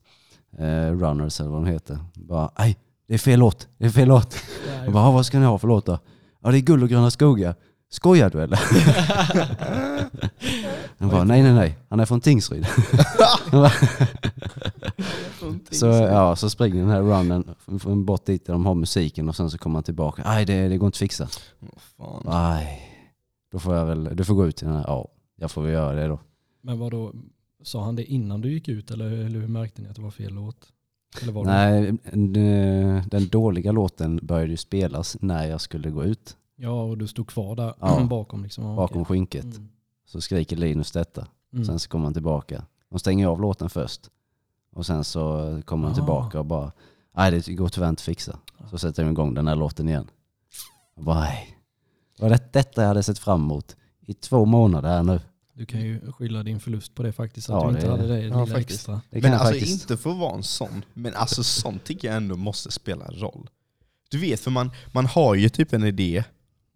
Eh, 0.58 0.92
runners 0.92 1.40
eller 1.40 1.50
vad 1.50 1.62
de 1.66 1.72
heter. 1.72 1.98
Bara, 2.14 2.52
aj, 2.56 2.78
det 3.08 3.14
är 3.14 3.18
fel 3.18 3.40
låt, 3.40 3.68
det 3.78 3.86
är 3.86 3.90
fel 3.90 4.08
låt. 4.08 4.36
Jag 4.84 4.94
bara, 4.94 5.04
"Ah, 5.04 5.12
vad 5.12 5.26
ska 5.26 5.40
ni 5.40 5.46
ha 5.46 5.58
för 5.58 5.68
låt 5.68 5.86
då? 5.86 6.00
Ja 6.44 6.52
det 6.52 6.58
är 6.58 6.62
guld 6.62 6.84
och 6.84 6.90
gröna 6.90 7.12
skogar. 7.12 7.56
Skojar 7.90 8.30
du 8.30 8.42
eller? 8.42 8.58
Han 11.00 11.10
bara, 11.10 11.24
nej 11.24 11.44
nej 11.44 11.54
nej, 11.54 11.78
han 11.90 12.00
är 12.00 12.06
från 12.06 12.22
Tingsryd. 12.22 12.66
Så, 15.72 15.86
ja, 15.86 16.36
så 16.36 16.50
springer 16.50 16.82
den 16.82 16.90
här 16.90 17.02
runnen 17.02 17.56
från 17.80 18.06
bort 18.06 18.26
dit 18.26 18.46
där 18.46 18.54
de 18.54 18.66
har 18.66 18.76
musiken 18.76 19.30
och 19.30 19.36
sen 19.36 19.50
så 19.50 19.58
kommer 19.58 19.76
han 19.76 19.84
tillbaka. 19.84 20.22
Nej 20.26 20.46
det, 20.46 20.68
det 20.68 20.78
går 20.78 20.86
inte 20.86 20.96
att 20.96 21.00
fixa. 21.00 21.28
Fan. 21.98 22.24
Nej, 22.26 22.82
då 23.52 23.60
får 23.60 23.76
jag 23.76 23.86
väl, 23.86 24.10
du 24.16 24.24
får 24.24 24.34
gå 24.34 24.48
ut 24.48 24.56
till 24.56 24.68
den 24.68 24.76
här. 24.76 24.84
Ja, 24.88 25.08
jag 25.36 25.52
får 25.52 25.62
väl 25.62 25.72
göra 25.72 25.96
det 25.96 26.08
då. 26.08 26.20
Men 26.62 26.80
vad 26.80 26.92
då 26.92 27.14
sa 27.64 27.84
han 27.84 27.96
det 27.96 28.04
innan 28.04 28.42
du 28.42 28.54
gick 28.54 28.68
ut 28.68 28.92
eller, 28.92 29.06
eller 29.06 29.40
hur 29.40 29.48
märkte 29.48 29.82
ni 29.82 29.90
att 29.90 29.96
det 29.96 30.02
var 30.02 30.12
fel 30.12 30.34
låt? 30.34 30.68
Eller 31.22 31.32
var? 31.32 31.46
Nej, 31.46 31.94
den, 32.12 33.04
den 33.10 33.28
dåliga 33.28 33.72
låten 33.72 34.20
började 34.24 34.52
ju 34.52 34.58
spelas 34.58 35.18
när 35.22 35.48
jag 35.48 35.62
skulle 35.62 35.90
gå 35.90 36.04
ut 36.04 36.36
Ja, 36.60 36.82
och 36.84 36.98
du 36.98 37.08
stod 37.08 37.28
kvar 37.28 37.56
där 37.56 37.74
Ja. 37.80 38.04
bakom 38.04 38.44
liksom. 38.44 38.64
Ja, 38.66 38.76
bakom 38.76 39.02
okej. 39.02 39.16
skinket. 39.16 39.44
Mm. 39.44 39.70
Så 40.06 40.22
skriker 40.22 40.56
Linus 40.56 40.92
detta. 40.92 41.28
Mm. 41.54 41.66
Sen 41.66 41.80
så 41.80 41.90
kommer 41.90 42.04
han 42.06 42.14
tillbaka. 42.14 42.66
De 42.90 43.00
stänger 43.00 43.28
av 43.28 43.42
låten 43.42 43.70
först. 43.70 44.10
Och 44.72 44.86
sen 44.86 45.04
så 45.04 45.22
kommer 45.66 45.84
han 45.84 45.92
Ah. 45.92 45.96
tillbaka 45.96 46.40
och 46.40 46.46
bara, 46.46 46.72
nej 47.16 47.32
det 47.32 47.54
går 47.54 47.70
tyvärr 47.70 47.90
inte 47.90 48.00
att 48.00 48.04
fixa. 48.06 48.40
Så 48.72 48.78
sätter 48.78 49.04
de 49.04 49.10
igång 49.12 49.34
den 49.34 49.48
här 49.48 49.56
låten 49.56 49.90
igen. 49.90 50.08
Och 50.96 51.04
bara, 51.04 51.20
nej. 51.20 51.58
Var 52.20 52.30
det 52.30 52.54
detta 52.54 52.82
jag 52.82 52.88
hade 52.88 53.04
sett 53.04 53.20
fram 53.20 53.42
emot 53.42 53.76
i 54.02 54.14
två 54.14 54.46
månader 54.46 54.90
här 54.90 55.04
nu? 55.04 55.20
Du 55.54 55.66
kan 55.66 55.82
ju 55.82 56.12
skylla 56.12 56.44
din 56.44 56.60
förlust 56.60 56.96
på 56.96 57.04
det 57.04 57.12
faktiskt, 57.12 57.50
att 57.50 57.54
Ja, 57.64 57.68
du 57.70 57.76
inte 57.76 57.86
det- 57.86 57.92
hade 57.92 58.08
det 58.08 58.20
ja, 58.20 58.24
lilla 58.44 58.46
faktiskt. 58.56 58.80
extra. 58.80 59.02
Det 59.10 59.22
Men 59.22 59.34
alltså 59.34 59.46
faktiskt. 59.54 59.82
inte 59.82 59.98
för 59.98 60.12
att 60.12 60.18
vara 60.18 60.36
en 60.36 60.44
sån, 60.44 60.86
men 60.94 61.16
alltså 61.16 61.44
sånt 61.44 61.84
tycker 61.84 62.08
jag 62.08 62.18
ändå 62.18 62.36
måste 62.36 62.72
spela 62.72 63.06
roll. 63.06 63.50
Du 64.10 64.18
vet, 64.18 64.40
för 64.40 64.52
man, 64.52 64.72
man 64.94 65.06
har 65.06 65.36
ju 65.36 65.50
typ 65.50 65.74
en 65.74 65.84
idé 65.84 66.24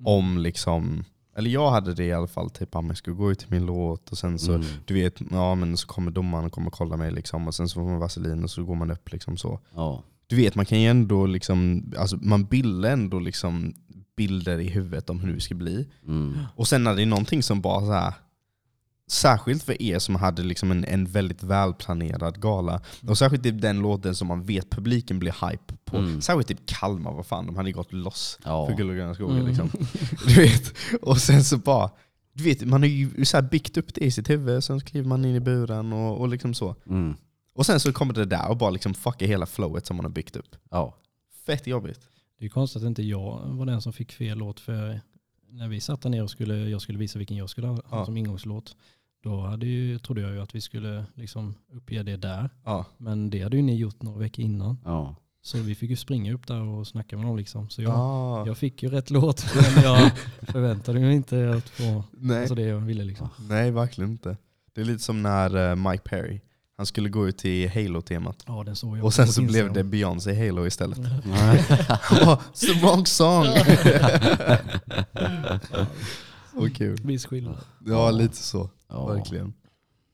om 0.03 0.37
liksom, 0.37 1.03
eller 1.35 1.49
jag 1.49 1.71
hade 1.71 1.93
det 1.93 2.05
i 2.05 2.13
alla 2.13 2.27
fall, 2.27 2.49
typ 2.49 2.75
att 2.75 2.85
jag 2.85 2.97
ska 2.97 3.11
gå 3.11 3.31
ut 3.31 3.39
till 3.39 3.47
min 3.51 3.65
låt 3.65 4.11
och 4.11 4.17
sen 4.17 4.39
så, 4.39 4.53
Mm. 4.53 4.67
du 4.85 4.93
vet, 4.93 5.21
ja 5.31 5.55
men 5.55 5.77
så 5.77 5.87
kommer 5.87 6.11
domaren 6.11 6.45
och 6.45 6.51
kommer 6.51 6.69
kolla 6.69 6.97
mig 6.97 7.11
liksom 7.11 7.47
och 7.47 7.55
sen 7.55 7.69
så 7.69 7.73
får 7.73 7.89
man 7.89 7.99
vaselin 7.99 8.43
och 8.43 8.49
så 8.49 8.63
går 8.63 8.75
man 8.75 8.91
upp 8.91 9.11
liksom 9.11 9.37
så. 9.37 9.59
Ja. 9.75 10.03
Du 10.27 10.35
vet, 10.35 10.55
man 10.55 10.65
kan 10.65 10.81
ju 10.81 10.87
ändå 10.87 11.25
liksom, 11.25 11.83
alltså 11.97 12.17
man 12.21 12.45
bildar 12.45 12.89
ändå 12.91 13.19
liksom 13.19 13.73
bilder 14.17 14.59
i 14.59 14.67
huvudet 14.69 15.09
om 15.09 15.19
hur 15.19 15.33
det 15.33 15.41
ska 15.41 15.55
bli. 15.55 15.87
Mm. 16.07 16.37
Och 16.55 16.67
sen 16.67 16.83
när 16.83 16.95
det 16.95 17.01
är 17.01 17.05
någonting 17.05 17.43
som 17.43 17.61
bara 17.61 17.79
så 17.85 17.91
här. 17.91 18.13
Särskilt 19.11 19.63
för 19.63 19.81
er 19.81 19.99
som 19.99 20.15
hade 20.15 20.43
liksom 20.43 20.71
en, 20.71 20.85
en 20.85 21.05
väldigt 21.05 21.43
välplanerad 21.43 22.41
gala. 22.41 22.81
Och 23.07 23.17
särskilt 23.17 23.43
typ 23.43 23.61
den 23.61 23.79
låten 23.79 24.15
som 24.15 24.27
man 24.27 24.43
vet 24.43 24.69
publiken 24.69 25.19
blir 25.19 25.49
hype 25.49 25.73
på. 25.85 25.97
Mm. 25.97 26.21
Särskilt 26.21 26.47
typ 26.47 26.65
Kalmar, 26.65 27.11
vad 27.13 27.25
fan, 27.25 27.45
de 27.45 27.55
hade 27.55 27.71
gått 27.71 27.93
loss 27.93 28.39
Ja. 28.43 28.65
för 28.67 28.73
Guld 28.75 28.89
och 28.89 28.95
gröna 28.95 29.15
skogar. 29.15 29.35
Mm. 29.35 29.47
Liksom. 29.47 29.69
Du 30.27 30.33
vet. 30.35 30.73
Och 31.01 31.17
sen 31.17 31.43
så 31.43 31.57
bara, 31.57 31.89
du 32.33 32.43
vet, 32.43 32.61
man 32.65 32.81
har 32.81 32.87
ju 32.89 33.25
så 33.25 33.37
här 33.37 33.41
byggt 33.41 33.77
upp 33.77 33.93
det 33.93 34.01
i 34.05 34.11
sitt 34.11 34.29
huvud, 34.29 34.63
sen 34.63 34.79
kliver 34.81 35.07
man 35.09 35.25
in 35.25 35.35
i 35.35 35.39
buren 35.39 35.93
och, 35.93 36.19
och 36.19 36.27
liksom 36.27 36.53
så. 36.53 36.75
Mm. 36.89 37.13
Och 37.55 37.65
sen 37.65 37.79
så 37.79 37.93
kommer 37.93 38.13
det 38.13 38.25
där 38.25 38.49
och 38.49 38.57
bara 38.57 38.69
liksom 38.69 38.93
fuckar 38.93 39.25
hela 39.27 39.45
flowet 39.45 39.85
som 39.85 39.95
man 39.95 40.05
har 40.05 40.11
byggt 40.11 40.35
upp. 40.35 40.55
Ja. 40.69 40.95
Fett 41.45 41.67
jobbigt. 41.67 41.99
Det 42.39 42.45
är 42.45 42.49
konstigt 42.49 42.81
att 42.83 42.87
inte 42.87 43.03
jag 43.03 43.41
var 43.45 43.65
den 43.65 43.81
som 43.81 43.93
fick 43.93 44.11
fel 44.11 44.37
låt 44.37 44.59
för 44.59 45.01
när 45.49 45.67
vi 45.67 45.79
satt 45.81 46.01
där 46.01 46.09
ner 46.09 46.23
och 46.23 46.29
skulle, 46.29 46.55
jag 46.69 46.81
skulle 46.81 46.97
visa 46.97 47.19
vilken 47.19 47.37
jag 47.37 47.49
skulle 47.49 47.67
ha 47.67 47.81
Ja. 47.91 48.05
som 48.05 48.17
ingångslåt. 48.17 48.75
Då 49.23 49.41
hade 49.41 49.65
ju, 49.65 49.99
trodde 49.99 50.21
jag 50.21 50.31
ju 50.31 50.41
att 50.41 50.55
vi 50.55 50.61
skulle 50.61 51.05
liksom 51.15 51.55
uppge 51.73 52.03
det 52.03 52.17
där. 52.17 52.49
Ja. 52.65 52.85
Men 52.97 53.29
det 53.29 53.43
hade 53.43 53.55
ju 53.57 53.61
ni 53.63 53.75
gjort 53.75 54.01
några 54.01 54.19
veckor 54.19 54.45
innan. 54.45 54.77
Ja. 54.85 55.15
Så 55.43 55.57
vi 55.57 55.75
fick 55.75 55.89
ju 55.89 55.95
springa 55.95 56.33
upp 56.33 56.47
där 56.47 56.61
och 56.61 56.87
snacka 56.87 57.17
med 57.17 57.25
dem 57.25 57.37
liksom. 57.37 57.69
Så 57.69 57.81
jag, 57.81 57.93
Ah. 57.95 58.43
jag 58.47 58.57
fick 58.57 58.83
ju 58.83 58.89
rätt 58.89 59.09
låt 59.09 59.45
men 59.75 59.83
jag 59.83 60.11
förväntade 60.41 60.99
mig 60.99 61.15
inte 61.15 61.53
att 61.57 61.69
få 61.69 62.03
Nej. 62.11 62.39
alltså 62.39 62.55
det 62.55 62.61
jag 62.61 62.79
ville 62.79 63.03
liksom. 63.03 63.29
Nej, 63.49 63.71
verkligen 63.71 64.11
inte. 64.11 64.37
Det 64.73 64.81
är 64.81 64.85
lite 64.85 65.03
som 65.03 65.21
när 65.21 65.69
eh, 65.71 65.75
Mike 65.75 66.03
Perry, 66.09 66.41
han 66.77 66.85
skulle 66.85 67.09
gå 67.09 67.27
ut 67.27 67.37
till 67.37 67.69
Halo-temat. 67.69 68.43
Ja 68.47 68.63
den 68.63 68.75
såg 68.75 68.97
jag 68.97 69.05
Och 69.05 69.13
sen 69.13 69.27
så 69.27 69.41
blev 69.41 69.73
det 69.73 69.83
Beyoncé 69.83 70.47
Halo 70.47 70.65
istället. 70.67 70.97
Oh, 70.99 71.05
it's 72.53 72.73
the 72.73 72.79
wrong 72.81 73.05
song! 73.05 73.45
Så 76.53 76.69
kul. 76.69 76.97
Viss 77.03 77.25
skillnad. 77.25 77.57
Ja, 77.85 78.11
lite 78.11 78.35
så. 78.35 78.69
ja. 78.87 79.05
Verkligen. 79.05 79.53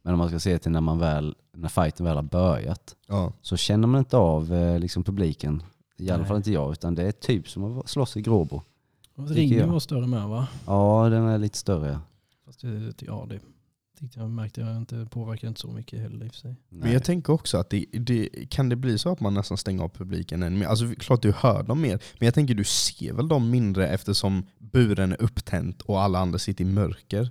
Men 0.01 0.13
om 0.13 0.17
man 0.17 0.27
ska 0.29 0.39
se 0.39 0.57
till 0.57 0.71
när, 0.71 0.81
man 0.81 0.99
väl, 0.99 1.35
när 1.53 1.69
fighten 1.69 2.05
väl 2.05 2.15
har 2.15 2.23
börjat 2.23 2.95
Ja. 3.07 3.33
så 3.41 3.57
känner 3.57 3.87
man 3.87 3.99
inte 3.99 4.17
av 4.17 4.53
eh, 4.53 4.79
liksom 4.79 5.03
publiken. 5.03 5.63
I 5.97 6.09
alla 6.09 6.17
Nej. 6.17 6.27
fall 6.27 6.37
inte 6.37 6.51
jag, 6.51 6.71
utan 6.71 6.95
det 6.95 7.03
är 7.03 7.11
typ 7.11 7.49
som 7.49 7.79
att 7.79 7.89
slåss 7.89 8.17
i 8.17 8.21
Gråbo. 8.21 8.61
Ringen 9.15 9.71
var 9.71 9.79
större 9.79 10.07
med 10.07 10.27
va? 10.27 10.47
Ja, 10.65 11.09
den 11.09 11.23
är 11.23 11.37
lite 11.37 11.57
större. 11.57 11.99
Fast 12.45 12.61
det, 12.61 12.93
ja, 13.01 13.25
det 13.29 13.39
tyckte 13.99 14.19
jag 14.19 14.29
märkte 14.29 14.61
jag 14.61 14.77
inte 14.77 15.07
påverkade 15.11 15.47
inte 15.47 15.59
så 15.61 15.67
mycket 15.71 15.99
heller 15.99 16.25
i 16.25 16.29
och 16.29 16.33
för 16.33 16.39
sig. 16.39 16.55
Men 16.69 16.91
jag 16.93 17.03
tänker 17.03 17.33
också 17.33 17.57
att 17.57 17.69
det, 17.69 17.85
det, 17.91 18.29
kan 18.49 18.69
det 18.69 18.75
bli 18.75 18.97
så 18.97 19.11
att 19.11 19.19
man 19.19 19.33
nästan 19.33 19.57
stänger 19.57 19.83
av 19.83 19.89
publiken 19.89 20.43
än 20.43 20.59
mer? 20.59 20.65
Alltså 20.67 20.85
klart 20.99 21.21
du 21.21 21.31
hör 21.31 21.63
dem 21.63 21.81
mer, 21.81 21.99
men 22.19 22.25
jag 22.25 22.33
tänker 22.33 22.53
du 22.55 22.63
ser 22.63 23.13
väl 23.13 23.27
dem 23.27 23.49
mindre 23.49 23.87
eftersom 23.87 24.45
buren 24.59 25.11
är 25.11 25.21
upptänd 25.21 25.81
och 25.85 26.01
alla 26.01 26.19
andra 26.19 26.39
sitter 26.39 26.63
i 26.63 26.67
mörker? 26.67 27.29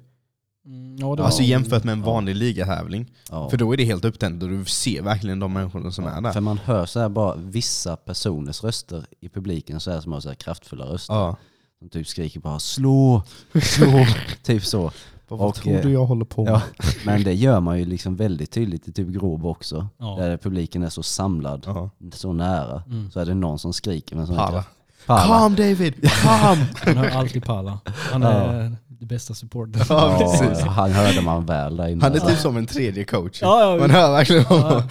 Mm, 0.66 0.96
ja, 0.96 1.16
det 1.16 1.24
Alltså 1.24 1.42
var- 1.42 1.48
jämfört 1.48 1.84
med 1.84 1.92
en 1.92 1.98
Ja. 2.00 2.06
vanlig 2.06 2.36
ligatävling. 2.36 3.10
ja. 3.30 3.50
För 3.50 3.56
då 3.56 3.72
är 3.72 3.76
det 3.76 3.84
helt 3.84 4.04
upptänt 4.04 4.42
och 4.42 4.48
du 4.48 4.64
ser 4.64 5.02
verkligen 5.02 5.38
de 5.40 5.52
människorna 5.52 5.90
som 5.92 6.04
är 6.06 6.20
där. 6.20 6.32
För 6.32 6.40
man 6.40 6.58
hör 6.58 6.86
så 6.86 7.00
här 7.00 7.08
bara 7.08 7.36
vissa 7.36 7.96
personers 7.96 8.64
röster 8.64 9.06
i 9.20 9.28
publiken 9.28 9.80
så 9.80 9.90
här 9.90 10.00
som 10.00 10.12
har 10.12 10.20
så 10.20 10.28
här 10.28 10.34
kraftfulla 10.36 10.84
röster. 10.84 11.14
Ja. 11.14 11.36
Som 11.78 11.88
typ 11.88 12.06
skriker 12.08 12.40
bara 12.40 12.58
slå, 12.58 13.22
slå, 13.62 14.06
typ 14.42 14.64
så. 14.64 14.92
Vad 15.28 15.40
Och, 15.40 15.54
tror 15.54 15.74
eh, 15.74 15.82
du 15.82 15.92
jag 15.92 16.06
håller 16.06 16.24
på 16.24 16.44
med? 16.44 16.52
Ja, 16.52 16.62
men 17.04 17.22
det 17.22 17.34
gör 17.34 17.60
man 17.60 17.78
ju 17.78 17.84
liksom 17.84 18.16
väldigt 18.16 18.50
tydligt 18.50 18.88
i 18.88 18.92
typ 18.92 19.08
Gråbo 19.08 19.48
också. 19.48 19.88
Ja. 19.98 20.16
Där 20.18 20.36
publiken 20.36 20.82
är 20.82 20.88
så 20.88 21.02
samlad, 21.02 21.62
Ja. 21.66 21.90
så 22.12 22.32
nära. 22.32 22.82
Mm. 22.86 23.10
Så 23.10 23.20
är 23.20 23.26
det 23.26 23.34
någon 23.34 23.58
som 23.58 23.72
skriker 23.72 24.16
här 24.16 24.26
Pala. 24.26 24.50
kraft. 24.50 24.68
Pala. 25.06 25.22
Calm 25.26 25.54
David! 25.54 26.10
Calm! 26.10 26.58
Han 26.74 26.96
hör 26.96 27.10
alltid 27.10 27.44
Palla. 27.44 27.78
Han 28.12 28.22
är 28.22 28.76
det 29.00 29.06
bästa 29.06 29.34
supporten. 29.34 29.82
Ja, 29.88 30.18
Ja, 30.20 30.70
han 30.70 30.92
hörde 30.92 31.22
man 31.22 31.46
väl 31.46 31.76
där 31.76 31.88
inne. 31.88 32.02
Han 32.04 32.12
är 32.12 32.14
alltså. 32.16 32.28
typ 32.28 32.38
som 32.38 32.56
en 32.56 32.66
tredje 32.66 33.04
coach. 33.04 33.38
Ja, 33.42 33.60
ja, 33.72 33.80
Man 33.80 33.90
hör 33.90 34.12
verkligen 34.12 34.44
honom. 34.44 34.82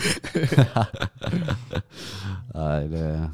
Ja. 0.73 0.85
Nej, 2.53 2.87
det... 2.87 3.31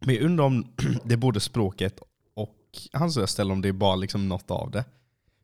Men 0.00 0.14
jag 0.14 0.24
undrar 0.24 0.44
om 0.44 0.64
det 1.04 1.14
är 1.14 1.16
både 1.18 1.40
språket 1.40 2.00
och 2.34 2.54
hans 2.92 3.16
röst 3.16 3.38
eller 3.38 3.52
om 3.52 3.62
det 3.62 3.68
är 3.68 3.72
bara 3.72 3.96
liksom 3.96 4.28
något 4.28 4.50
av 4.50 4.70
det. 4.70 4.84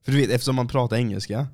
För 0.07 0.13
du 0.13 0.19
vet, 0.21 0.31
eftersom 0.31 0.57
man 0.57 0.69
pratar 0.69 0.97
engelska, 0.97 1.47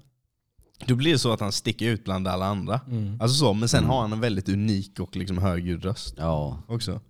då 0.87 0.95
blir 0.95 1.13
det 1.13 1.19
så 1.19 1.33
att 1.33 1.41
han 1.41 1.53
sticker 1.53 1.87
ut 1.87 2.05
bland 2.05 2.29
alla 2.29 2.47
andra. 2.47 2.81
Mm. 2.89 3.21
Alltså 3.21 3.37
så, 3.37 3.55
men 3.55 3.69
sen 3.69 3.79
Mm. 3.79 3.91
har 3.91 4.01
han 4.01 4.13
en 4.13 4.21
väldigt 4.21 4.49
unik 4.49 5.01
och 5.01 5.17
liksom 5.17 5.39
högljudd 5.39 5.85
röst 5.85 6.15
Ja. 6.19 6.59
också. 6.69 7.01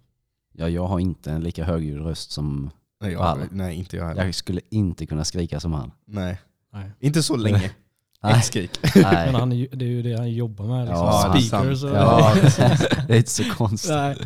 ja, 0.52 0.68
jag 0.68 0.86
har 0.86 0.98
inte 1.00 1.30
en 1.32 1.40
lika 1.42 1.64
högljudd 1.64 2.00
röst 2.04 2.30
som... 2.30 2.70
Nej, 3.00 3.12
jag, 3.12 3.38
nej 3.50 3.76
inte 3.76 3.96
jag 3.96 4.06
heller. 4.08 4.24
Jag 4.24 4.34
skulle 4.34 4.60
inte 4.70 5.06
kunna 5.06 5.24
skrika 5.24 5.60
som 5.60 5.72
han. 5.72 5.90
Nej. 6.06 6.40
Nej. 6.72 6.90
Inte 7.00 7.22
så 7.22 7.36
länge. 7.36 7.70
Nej. 8.22 8.38
Ett 8.38 8.44
skrik. 8.44 8.70
Men 8.94 9.02
Nej. 9.02 9.32
han, 9.32 9.52
är 9.52 9.56
ju- 9.56 9.68
det 9.72 9.84
är 9.84 9.88
ju 9.88 10.02
det 10.02 10.16
han 10.18 10.32
jobbar 10.32 10.64
med. 10.66 10.86
Liksom. 10.88 11.06
Ja, 11.06 11.32
det 11.32 11.38
är 11.38 11.42
Speakers 11.42 11.82
och... 11.84 11.90
Ja, 11.90 12.34
det 13.06 13.14
är 13.14 13.18
inte 13.18 13.30
så 13.30 13.44
konstigt. 13.44 13.90
Nej. 13.90 14.16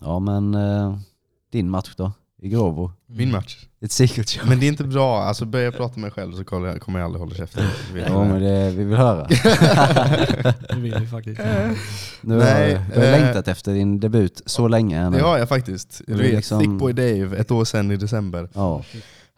Ja, 0.00 0.18
men 0.18 0.54
eh, 0.54 0.98
din 1.52 1.70
match 1.70 1.94
då? 1.96 2.12
I 2.42 2.48
Gråbo. 2.48 2.90
Min 3.06 3.30
match. 3.30 3.66
Ett 3.80 3.92
secret 3.92 4.30
show. 4.30 4.48
Men 4.48 4.60
det 4.60 4.66
är 4.66 4.68
inte 4.68 4.84
bra, 4.84 5.22
alltså 5.22 5.44
börjar 5.44 5.64
jag 5.64 5.76
prata 5.76 5.92
med 5.94 6.00
mig 6.00 6.10
själv 6.10 6.32
så 6.32 6.44
kommer 6.44 6.68
jag, 6.68 6.80
kommer 6.80 6.98
jag 6.98 7.06
aldrig 7.06 7.20
hålla 7.20 7.34
käften. 7.34 7.64
Ja 8.06 8.24
men 8.24 8.42
det, 8.42 8.70
vi 8.70 8.84
vill 8.84 8.96
höra. 8.96 9.26
Det 10.68 10.76
vill 10.76 10.94
vi 11.00 11.06
faktiskt. 11.06 11.40
Nu 12.20 12.36
Nej, 12.36 12.74
har, 12.74 12.94
du 12.94 13.00
har 13.00 13.06
eh, 13.06 13.20
längtat 13.20 13.48
efter 13.48 13.74
din 13.74 14.00
debut 14.00 14.42
så 14.46 14.68
länge 14.68 15.10
nu. 15.10 15.16
Det 15.16 15.22
har 15.22 15.38
jag 15.38 15.48
faktiskt. 15.48 16.02
Du 16.06 16.14
vet, 16.14 16.32
liksom- 16.32 16.60
Thick 16.60 16.70
Boy 16.70 16.92
Dave, 16.92 17.36
ett 17.36 17.50
år 17.50 17.64
sedan 17.64 17.90
i 17.90 17.96
december. 17.96 18.48
Ja. 18.52 18.84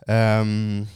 Ehm, 0.06 0.86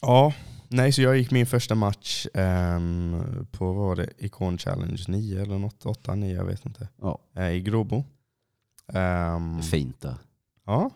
ja, 0.00 0.32
nej 0.68 0.92
så 0.92 1.02
jag 1.02 1.16
gick 1.16 1.30
min 1.30 1.46
första 1.46 1.74
match 1.74 2.26
ehm, 2.34 3.46
på, 3.50 3.72
vad 3.72 3.86
var 3.86 3.96
det, 3.96 4.08
Icon 4.18 4.58
Challenge 4.58 5.04
9 5.08 5.42
eller 5.42 5.58
något, 5.58 5.86
8, 5.86 6.14
9, 6.14 6.34
jag 6.36 6.44
vet 6.44 6.66
inte. 6.66 6.88
Ja. 7.02 7.18
Eh, 7.36 7.50
I 7.50 7.60
Gråbo. 7.60 8.04
Ehm, 8.92 9.62
Fint 9.62 10.00
där. 10.00 10.14
Ja, 10.66 10.90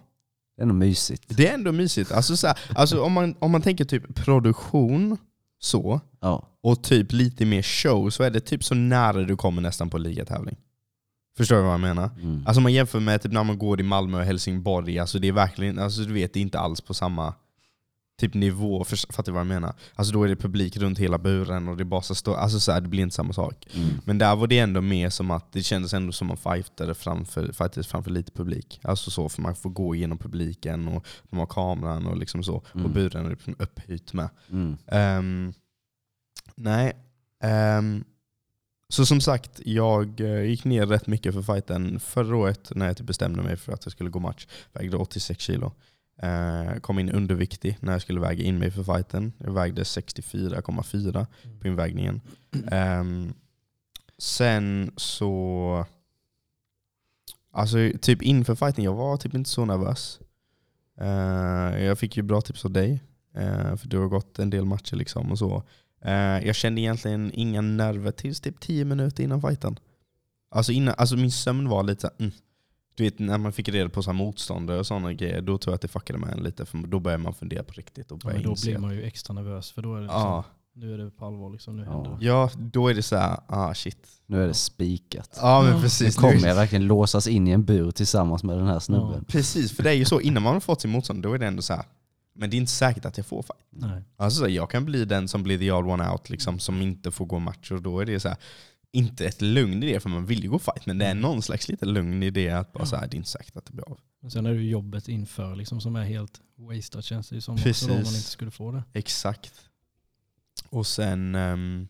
Det 0.56 0.62
är 0.62 0.66
nog 0.66 0.76
mysigt. 0.76 1.36
det 1.36 1.48
är 1.48 1.54
ändå 1.54 1.72
mysigt. 1.72 2.12
Alltså, 2.12 2.36
så 2.36 2.46
här, 2.46 2.58
alltså 2.74 3.02
om, 3.02 3.12
man, 3.12 3.34
om 3.38 3.50
man 3.50 3.62
tänker 3.62 3.84
typ 3.84 4.14
produktion 4.14 5.18
så, 5.58 6.00
Ja. 6.20 6.48
och 6.62 6.82
typ 6.82 7.12
lite 7.12 7.44
mer 7.46 7.62
show, 7.62 8.10
så 8.10 8.22
är 8.22 8.30
det 8.30 8.40
typ 8.40 8.64
så 8.64 8.74
nära 8.74 9.22
du 9.22 9.36
kommer 9.36 9.62
nästan 9.62 9.90
på 9.90 9.98
ligatävling. 9.98 10.56
Förstår 11.36 11.56
du 11.56 11.62
vad 11.62 11.72
jag 11.72 11.80
menar? 11.80 12.10
Mm. 12.22 12.42
Alltså 12.46 12.58
om 12.58 12.62
man 12.62 12.72
jämför 12.72 13.00
med 13.00 13.22
typ 13.22 13.32
när 13.32 13.44
man 13.44 13.58
går 13.58 13.80
i 13.80 13.82
Malmö 13.82 14.18
och 14.18 14.24
Helsingborg, 14.24 14.98
alltså 14.98 15.18
det 15.18 15.28
är 15.28 15.32
verkligen, 15.32 15.78
alltså 15.78 16.00
du 16.02 16.12
vet, 16.12 16.32
det 16.32 16.40
är 16.40 16.42
inte 16.42 16.58
alls 16.58 16.80
på 16.80 16.94
samma 16.94 17.34
typ 18.16 18.34
nivå, 18.34 18.84
för, 18.84 18.96
fattar 19.12 19.24
du 19.24 19.32
vad 19.32 19.40
jag 19.40 19.46
menar? 19.46 19.74
Alltså 19.94 20.12
då 20.12 20.24
är 20.24 20.28
det 20.28 20.36
publik 20.36 20.76
runt 20.76 20.98
hela 20.98 21.18
buren 21.18 21.68
och 21.68 21.76
det 21.76 21.84
bara 21.84 22.02
så 22.02 22.14
stå, 22.14 22.34
alltså 22.34 22.60
så 22.60 22.72
här, 22.72 22.80
det 22.80 22.88
blir 22.88 23.02
inte 23.02 23.14
samma 23.14 23.32
sak. 23.32 23.66
Mm. 23.74 23.88
Men 24.04 24.18
där 24.18 24.36
var 24.36 24.46
det 24.46 24.58
ändå 24.58 24.80
mer 24.80 25.10
som 25.10 25.30
att 25.30 25.52
det 25.52 25.62
kändes 25.62 25.94
ändå 25.94 26.12
som 26.12 26.26
man 26.26 26.36
fightade 26.36 26.94
framför, 26.94 27.52
faktiskt 27.52 27.90
framför 27.90 28.10
lite 28.10 28.32
publik. 28.32 28.80
Alltså 28.82 29.10
så, 29.10 29.28
för 29.28 29.42
man 29.42 29.56
får 29.56 29.70
gå 29.70 29.94
igenom 29.94 30.18
publiken 30.18 30.88
och 30.88 31.06
de 31.30 31.38
har 31.38 31.46
kameran 31.46 32.06
och 32.06 32.16
liksom 32.16 32.42
så. 32.44 32.62
Mm. 32.74 32.86
Och 32.86 32.92
buren 32.92 33.26
är 33.26 33.30
liksom 33.30 33.54
upphytt 33.58 34.12
med. 34.12 34.28
Mm. 34.50 34.76
Ehm, 34.86 35.52
nej. 36.54 36.92
Ehm, 37.42 38.04
så 38.88 39.06
som 39.06 39.20
sagt, 39.20 39.60
jag 39.64 40.20
eh, 40.20 40.42
gick 40.42 40.64
ner 40.64 40.86
rätt 40.86 41.06
mycket 41.06 41.34
för 41.34 41.42
fighten 41.42 42.00
förra 42.00 42.36
året 42.36 42.72
när 42.74 42.86
jag 42.86 42.96
typ 42.96 43.06
bestämde 43.06 43.42
mig 43.42 43.56
för 43.56 43.72
att 43.72 43.86
jag 43.86 43.92
skulle 43.92 44.10
gå 44.10 44.18
match. 44.18 44.46
Vägde 44.72 44.96
86 44.96 45.42
kilo. 45.42 45.72
Eh, 46.22 46.78
kom 46.80 46.98
in 46.98 47.10
underviktig 47.10 47.78
när 47.80 47.92
jag 47.92 48.02
skulle 48.02 48.20
väga 48.20 48.44
in 48.44 48.58
mig 48.58 48.70
för 48.70 48.82
fighten. 48.82 49.32
Jag 49.38 49.52
vägde 49.52 49.82
64,4 49.82 51.26
på 51.60 51.68
invägningen. 51.68 52.20
Ehm, 52.70 53.34
sen 54.18 54.92
så... 54.96 55.86
Alltså 57.52 57.76
typ 58.00 58.22
inför 58.22 58.54
fighten, 58.54 58.84
jag 58.84 58.94
var 58.94 59.16
typ 59.16 59.34
inte 59.34 59.50
så 59.50 59.64
nervös. 59.64 60.20
Eh, 61.00 61.84
jag 61.84 61.98
fick 61.98 62.16
ju 62.16 62.22
bra 62.22 62.40
tips 62.40 62.64
av 62.64 62.70
dig, 62.70 63.02
eh, 63.34 63.76
för 63.76 63.88
du 63.88 63.98
har 63.98 64.08
gått 64.08 64.38
en 64.38 64.50
del 64.50 64.64
matcher 64.64 64.96
liksom 64.96 65.30
och 65.30 65.38
så. 65.38 65.62
Eh, 66.04 66.46
jag 66.46 66.54
kände 66.54 66.80
egentligen 66.80 67.30
inga 67.34 67.60
nerver 67.60 68.10
tills 68.10 68.40
typ 68.40 68.60
10 68.60 68.84
minuter 68.84 69.24
innan 69.24 69.40
fighten. 69.40 69.78
Alltså, 70.48 70.72
innan, 70.72 70.94
alltså 70.98 71.16
min 71.16 71.32
sömn 71.32 71.68
var 71.68 71.82
lite 71.82 72.10
mm. 72.18 72.32
Du 72.96 73.04
vet 73.04 73.18
när 73.18 73.38
man 73.38 73.52
fick 73.52 73.68
reda 73.68 73.88
på 73.88 74.02
så 74.02 74.10
här 74.10 74.18
motståndare 74.18 74.78
och 74.78 74.86
sådana 74.86 75.12
grejer, 75.12 75.40
då 75.42 75.58
tror 75.58 75.72
jag 75.72 75.74
att 75.74 75.80
det 75.82 75.88
fuckade 75.88 76.18
med 76.18 76.30
en 76.32 76.42
lite. 76.42 76.66
För 76.66 76.78
då 76.78 77.00
börjar 77.00 77.18
man 77.18 77.34
fundera 77.34 77.62
på 77.62 77.72
riktigt 77.72 78.10
och 78.12 78.20
Ja, 78.24 78.28
men 78.28 78.42
då 78.42 78.50
inse 78.50 78.66
blir 78.66 78.78
man 78.78 78.94
ju 78.94 79.02
extra 79.02 79.34
nervös 79.34 79.70
för 79.72 79.82
då 79.82 79.92
är 79.94 79.96
det 79.96 80.02
liksom, 80.02 80.20
Ja, 80.20 80.44
nu 80.74 80.94
är 80.94 80.98
det 80.98 81.10
på 81.10 81.26
allvar 81.26 81.50
liksom, 81.50 81.76
nu 81.76 81.82
Ja. 81.84 81.92
händer 81.92 82.10
det. 82.20 82.24
ja, 82.26 82.50
då 82.56 82.88
är 82.88 82.94
det 82.94 83.02
så 83.02 83.16
här, 83.16 83.38
ah 83.48 83.74
shit. 83.74 84.08
Nu 84.26 84.42
är 84.42 84.46
det 84.46 84.54
spikat. 84.54 85.38
Ja 85.42 85.60
men 85.62 85.70
Ja. 85.70 85.76
Nu 85.76 85.82
precis. 85.82 86.16
kommer 86.16 86.46
jag 86.48 86.54
verkligen 86.54 86.86
låsas 86.86 87.26
in 87.28 87.48
i 87.48 87.50
en 87.50 87.64
bur 87.64 87.90
tillsammans 87.90 88.44
med 88.44 88.58
den 88.58 88.66
här 88.66 88.78
snubben. 88.78 89.24
Precis, 89.24 89.72
för 89.72 89.82
det 89.82 89.90
är 89.90 89.94
ju 89.94 90.04
så, 90.04 90.20
innan 90.20 90.42
man 90.42 90.52
har 90.52 90.60
fått 90.60 90.80
sin 90.80 90.90
motståndare, 90.90 91.30
då 91.30 91.34
är 91.34 91.38
det 91.38 91.46
ändå 91.46 91.62
så 91.62 91.74
här. 91.74 91.84
men 92.34 92.50
det 92.50 92.56
är 92.56 92.58
inte 92.58 92.72
säkert 92.72 93.04
att 93.04 93.16
jag 93.16 93.26
får 93.26 93.42
fight. 93.42 93.66
Nej. 93.70 94.02
Alltså 94.16 94.48
jag 94.48 94.70
kan 94.70 94.84
bli 94.84 95.04
den 95.04 95.28
som 95.28 95.42
blir 95.42 95.58
the 95.58 95.72
odd 95.72 95.86
one 95.86 96.10
out, 96.10 96.30
liksom, 96.30 96.58
som 96.58 96.82
inte 96.82 97.10
får 97.10 97.26
gå 97.26 97.38
match, 97.38 97.70
och 97.70 97.82
då 97.82 98.00
är 98.00 98.04
det 98.06 98.20
så 98.20 98.28
här, 98.28 98.36
inte 98.96 99.26
ett 99.26 99.42
lugn 99.42 99.82
i 99.82 99.92
det, 99.92 100.00
för 100.00 100.08
man 100.08 100.26
vill 100.26 100.42
ju 100.42 100.50
gå 100.50 100.58
fight, 100.58 100.86
men 100.86 100.98
det 100.98 101.06
är 101.06 101.14
någon 101.14 101.42
slags 101.42 101.68
lite 101.68 101.86
lugn 101.86 102.22
i 102.22 102.30
det 102.30 102.50
att 102.50 102.72
bara 102.72 102.86
så 102.86 102.96
här, 102.96 103.08
det 103.08 103.14
är 103.14 103.16
inte 103.16 103.28
säkert 103.28 103.56
att 103.56 103.66
det 103.66 103.72
blir 103.72 103.90
av. 103.90 104.00
Men 104.20 104.30
sen 104.30 104.46
är 104.46 104.50
det 104.54 104.60
ju 104.60 104.70
jobbet 104.70 105.08
inför 105.08 105.56
liksom, 105.56 105.80
som 105.80 105.96
är 105.96 106.04
helt 106.04 106.40
wasted 106.56 107.04
känns 107.04 107.28
det 107.28 107.34
ju 107.34 107.40
som. 107.40 107.54
också 107.54 107.64
Precis. 107.64 107.88
Då 107.88 107.94
om 107.94 108.02
man 108.02 108.14
inte 108.14 108.28
skulle 108.28 108.50
få 108.50 108.72
det. 108.72 108.82
Exakt. 108.92 109.68
Och 110.68 110.86
sen... 110.86 111.34
ehm, 111.34 111.88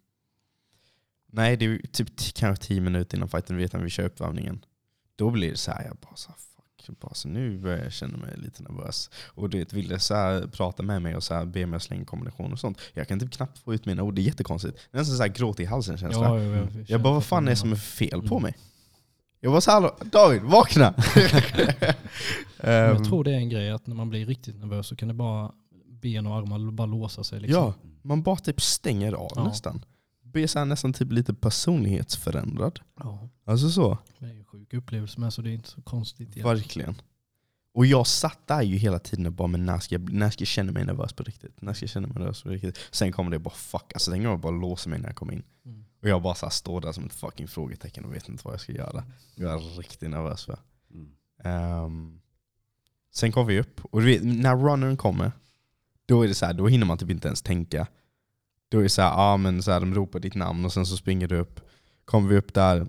nej, 1.33 1.57
det 1.57 1.65
är 1.65 1.69
ju 1.69 1.79
typ 1.79 2.09
kanske 2.35 2.65
tio 2.65 2.81
minuter 2.81 3.17
innan 3.17 3.29
fighten, 3.29 3.57
vet 3.57 3.73
när 3.73 3.81
vi 3.81 3.91
kör 3.91 4.05
uppvärmningen. 4.05 4.65
Då 5.17 5.31
blir 5.31 5.51
det 5.51 5.57
så 5.57 5.71
här, 5.71 5.85
jag 5.85 5.97
bara 5.97 6.17
så 6.17 6.29
här, 6.29 6.39
bara 7.01 7.15
så 7.15 7.29
nu 7.29 7.59
börjar 7.59 7.83
jag 7.83 7.93
känna 7.93 8.17
mig 8.19 8.35
lite 8.37 8.63
nervös. 8.63 9.11
Och 9.27 9.51
du 9.51 9.59
vet, 9.59 9.73
ville 9.73 9.99
så 9.99 10.15
här, 10.15 10.47
prata 10.47 10.83
med 10.83 11.03
mig 11.03 11.17
och 11.17 11.23
så 11.23 11.35
här, 11.35 11.45
be 11.45 11.67
mig 11.67 11.81
slänga 11.81 12.05
kombination 12.05 12.53
och 12.53 12.59
sånt. 12.59 12.79
Jag 12.95 13.09
kan 13.09 13.21
typ 13.21 13.31
knappt 13.33 13.59
få 13.59 13.75
ut 13.75 13.87
mina 13.87 14.03
ord, 14.03 14.15
det 14.15 14.21
är 14.21 14.25
jättekonstigt. 14.25 14.79
Det 14.91 14.97
är 14.97 15.01
nästan 15.01 15.17
så 15.17 15.23
här 15.23 15.31
gråt 15.31 15.61
i 15.61 15.65
halsen 15.65 15.99
känsla. 15.99 16.23
Ja, 16.23 16.41
jag, 16.43 16.57
jag, 16.57 16.69
jag 16.87 17.03
bara, 17.03 17.15
vad 17.15 17.25
fan 17.25 17.47
är 17.47 17.51
det 17.51 17.57
som 17.57 17.73
är 17.73 17.77
fel 17.77 18.23
på 18.23 18.35
Mm. 18.37 18.43
mig? 18.43 18.57
Jag 19.41 19.51
var 19.51 19.61
så 19.61 19.71
här, 19.71 19.91
David, 20.05 20.43
vakna! 20.43 20.95
Men 22.61 22.73
Ehm, 22.75 22.97
jag 22.97 23.05
tror 23.05 23.25
det 23.25 23.31
är 23.33 23.37
en 23.37 23.49
grej 23.49 23.71
att 23.71 23.87
när 23.87 23.95
man 23.95 24.09
blir 24.11 24.27
riktigt 24.27 24.57
nervös 24.61 24.87
så 24.87 24.97
kan 24.97 25.09
det 25.09 25.15
bara 25.15 25.53
ben 26.03 26.27
och 26.27 26.37
armar 26.37 26.71
bara 26.73 26.87
låsa 26.87 27.25
sig. 27.25 27.41
Liksom. 27.41 27.63
Ja, 27.63 27.75
man 28.03 28.23
bara 28.23 28.37
typ 28.37 28.61
stänger 28.61 29.13
av 29.13 29.33
Ja. 29.35 29.43
Nästan. 30.43 30.43
Blir 30.43 30.47
så 30.47 30.59
här 30.59 30.67
nästan 30.67 30.93
typ 30.93 31.13
lite 31.13 31.35
personlighetsförändrad. 31.35 32.81
ja. 32.99 33.29
Alltså 33.45 33.71
så, 33.71 33.99
Det 34.19 34.27
är 34.27 34.33
ju 34.33 34.39
en 34.39 34.45
sjuk 34.45 34.75
upplevelse 34.75 35.21
med 35.21 35.33
så 35.33 35.43
det 35.43 35.51
är 35.51 35.55
inte 35.55 35.69
så 35.69 35.83
konstigt. 35.83 36.21
egentligen. 36.21 36.49
verkligen. 36.49 36.95
Och 37.75 37.87
jag 37.87 38.07
satt 38.07 38.47
där 38.47 38.63
ju 38.63 38.77
hela 38.77 38.99
tiden 38.99 39.27
och 39.27 39.33
bara, 39.33 39.49
men 39.49 39.67
när 39.67 39.79
ska, 39.79 39.95
jag, 39.95 40.13
när 40.13 40.31
ska 40.31 40.43
jag 40.43 40.49
känna 40.49 40.73
mig 40.73 40.85
nervös 40.85 41.13
på 41.13 41.23
riktigt? 41.23 41.63
När 41.63 41.73
ska 41.75 41.83
jag 41.83 41.91
känna 41.91 42.07
mig 42.07 42.19
nervös 42.19 42.43
på 42.43 42.49
riktigt? 42.49 42.79
Sen 42.91 43.13
kommer 43.13 43.31
det 43.31 43.39
bara 43.39 43.55
fuck, 43.55 43.93
alltså 43.95 44.11
den 44.11 44.23
gången 44.25 44.41
bara 44.41 44.53
låser 44.53 44.91
mig 44.91 44.99
när 44.99 45.07
jag 45.09 45.17
kommer 45.17 45.33
in. 45.33 45.43
Mm. 45.65 45.85
Och 46.03 46.09
jag 46.09 46.23
bara 46.23 46.35
så 46.35 46.51
står 46.51 46.81
där 46.81 46.93
som 46.93 47.05
ett 47.05 47.13
fucking 47.13 47.49
frågetecken 47.49 48.05
och 48.05 48.15
vet 48.15 48.29
inte 48.29 48.43
vad 48.45 48.55
jag 48.55 48.61
ska 48.61 48.73
göra. 48.73 49.05
Jag 49.35 49.53
är 49.55 49.79
riktigt 49.79 50.11
nervös 50.11 50.45
för. 50.45 50.59
Mm. 50.95 51.11
Ehm, 51.45 52.21
sen 53.15 53.33
kom 53.33 53.47
vi 53.47 53.61
upp, 53.61 53.81
och 53.85 54.01
du 54.01 54.07
vet, 54.07 54.25
när 54.25 54.57
runnern 54.57 54.97
kommer, 54.97 55.33
då 56.07 56.23
är 56.23 56.29
det 56.29 56.35
så 56.35 56.47
här, 56.47 56.55
då 56.55 56.69
hinner 56.69 56.87
man 56.87 56.99
typ 56.99 57.11
inte 57.11 57.29
ens 57.29 57.43
tänka. 57.43 57.87
Då 58.69 58.79
är 58.79 58.83
det 58.83 58.89
så 58.89 59.03
här, 59.03 59.13
ah, 59.15 59.37
men 59.37 59.63
så 59.63 59.71
här, 59.71 59.81
de 59.81 59.95
ropar 59.95 60.21
ditt 60.21 60.35
namn 60.35 60.65
och 60.65 60.73
sen 60.73 60.87
så 60.87 60.97
springer 60.97 61.29
du 61.29 61.37
upp. 61.37 61.61
Kommer 62.05 62.29
vi 62.29 62.37
upp 62.37 62.55
där. 62.55 62.87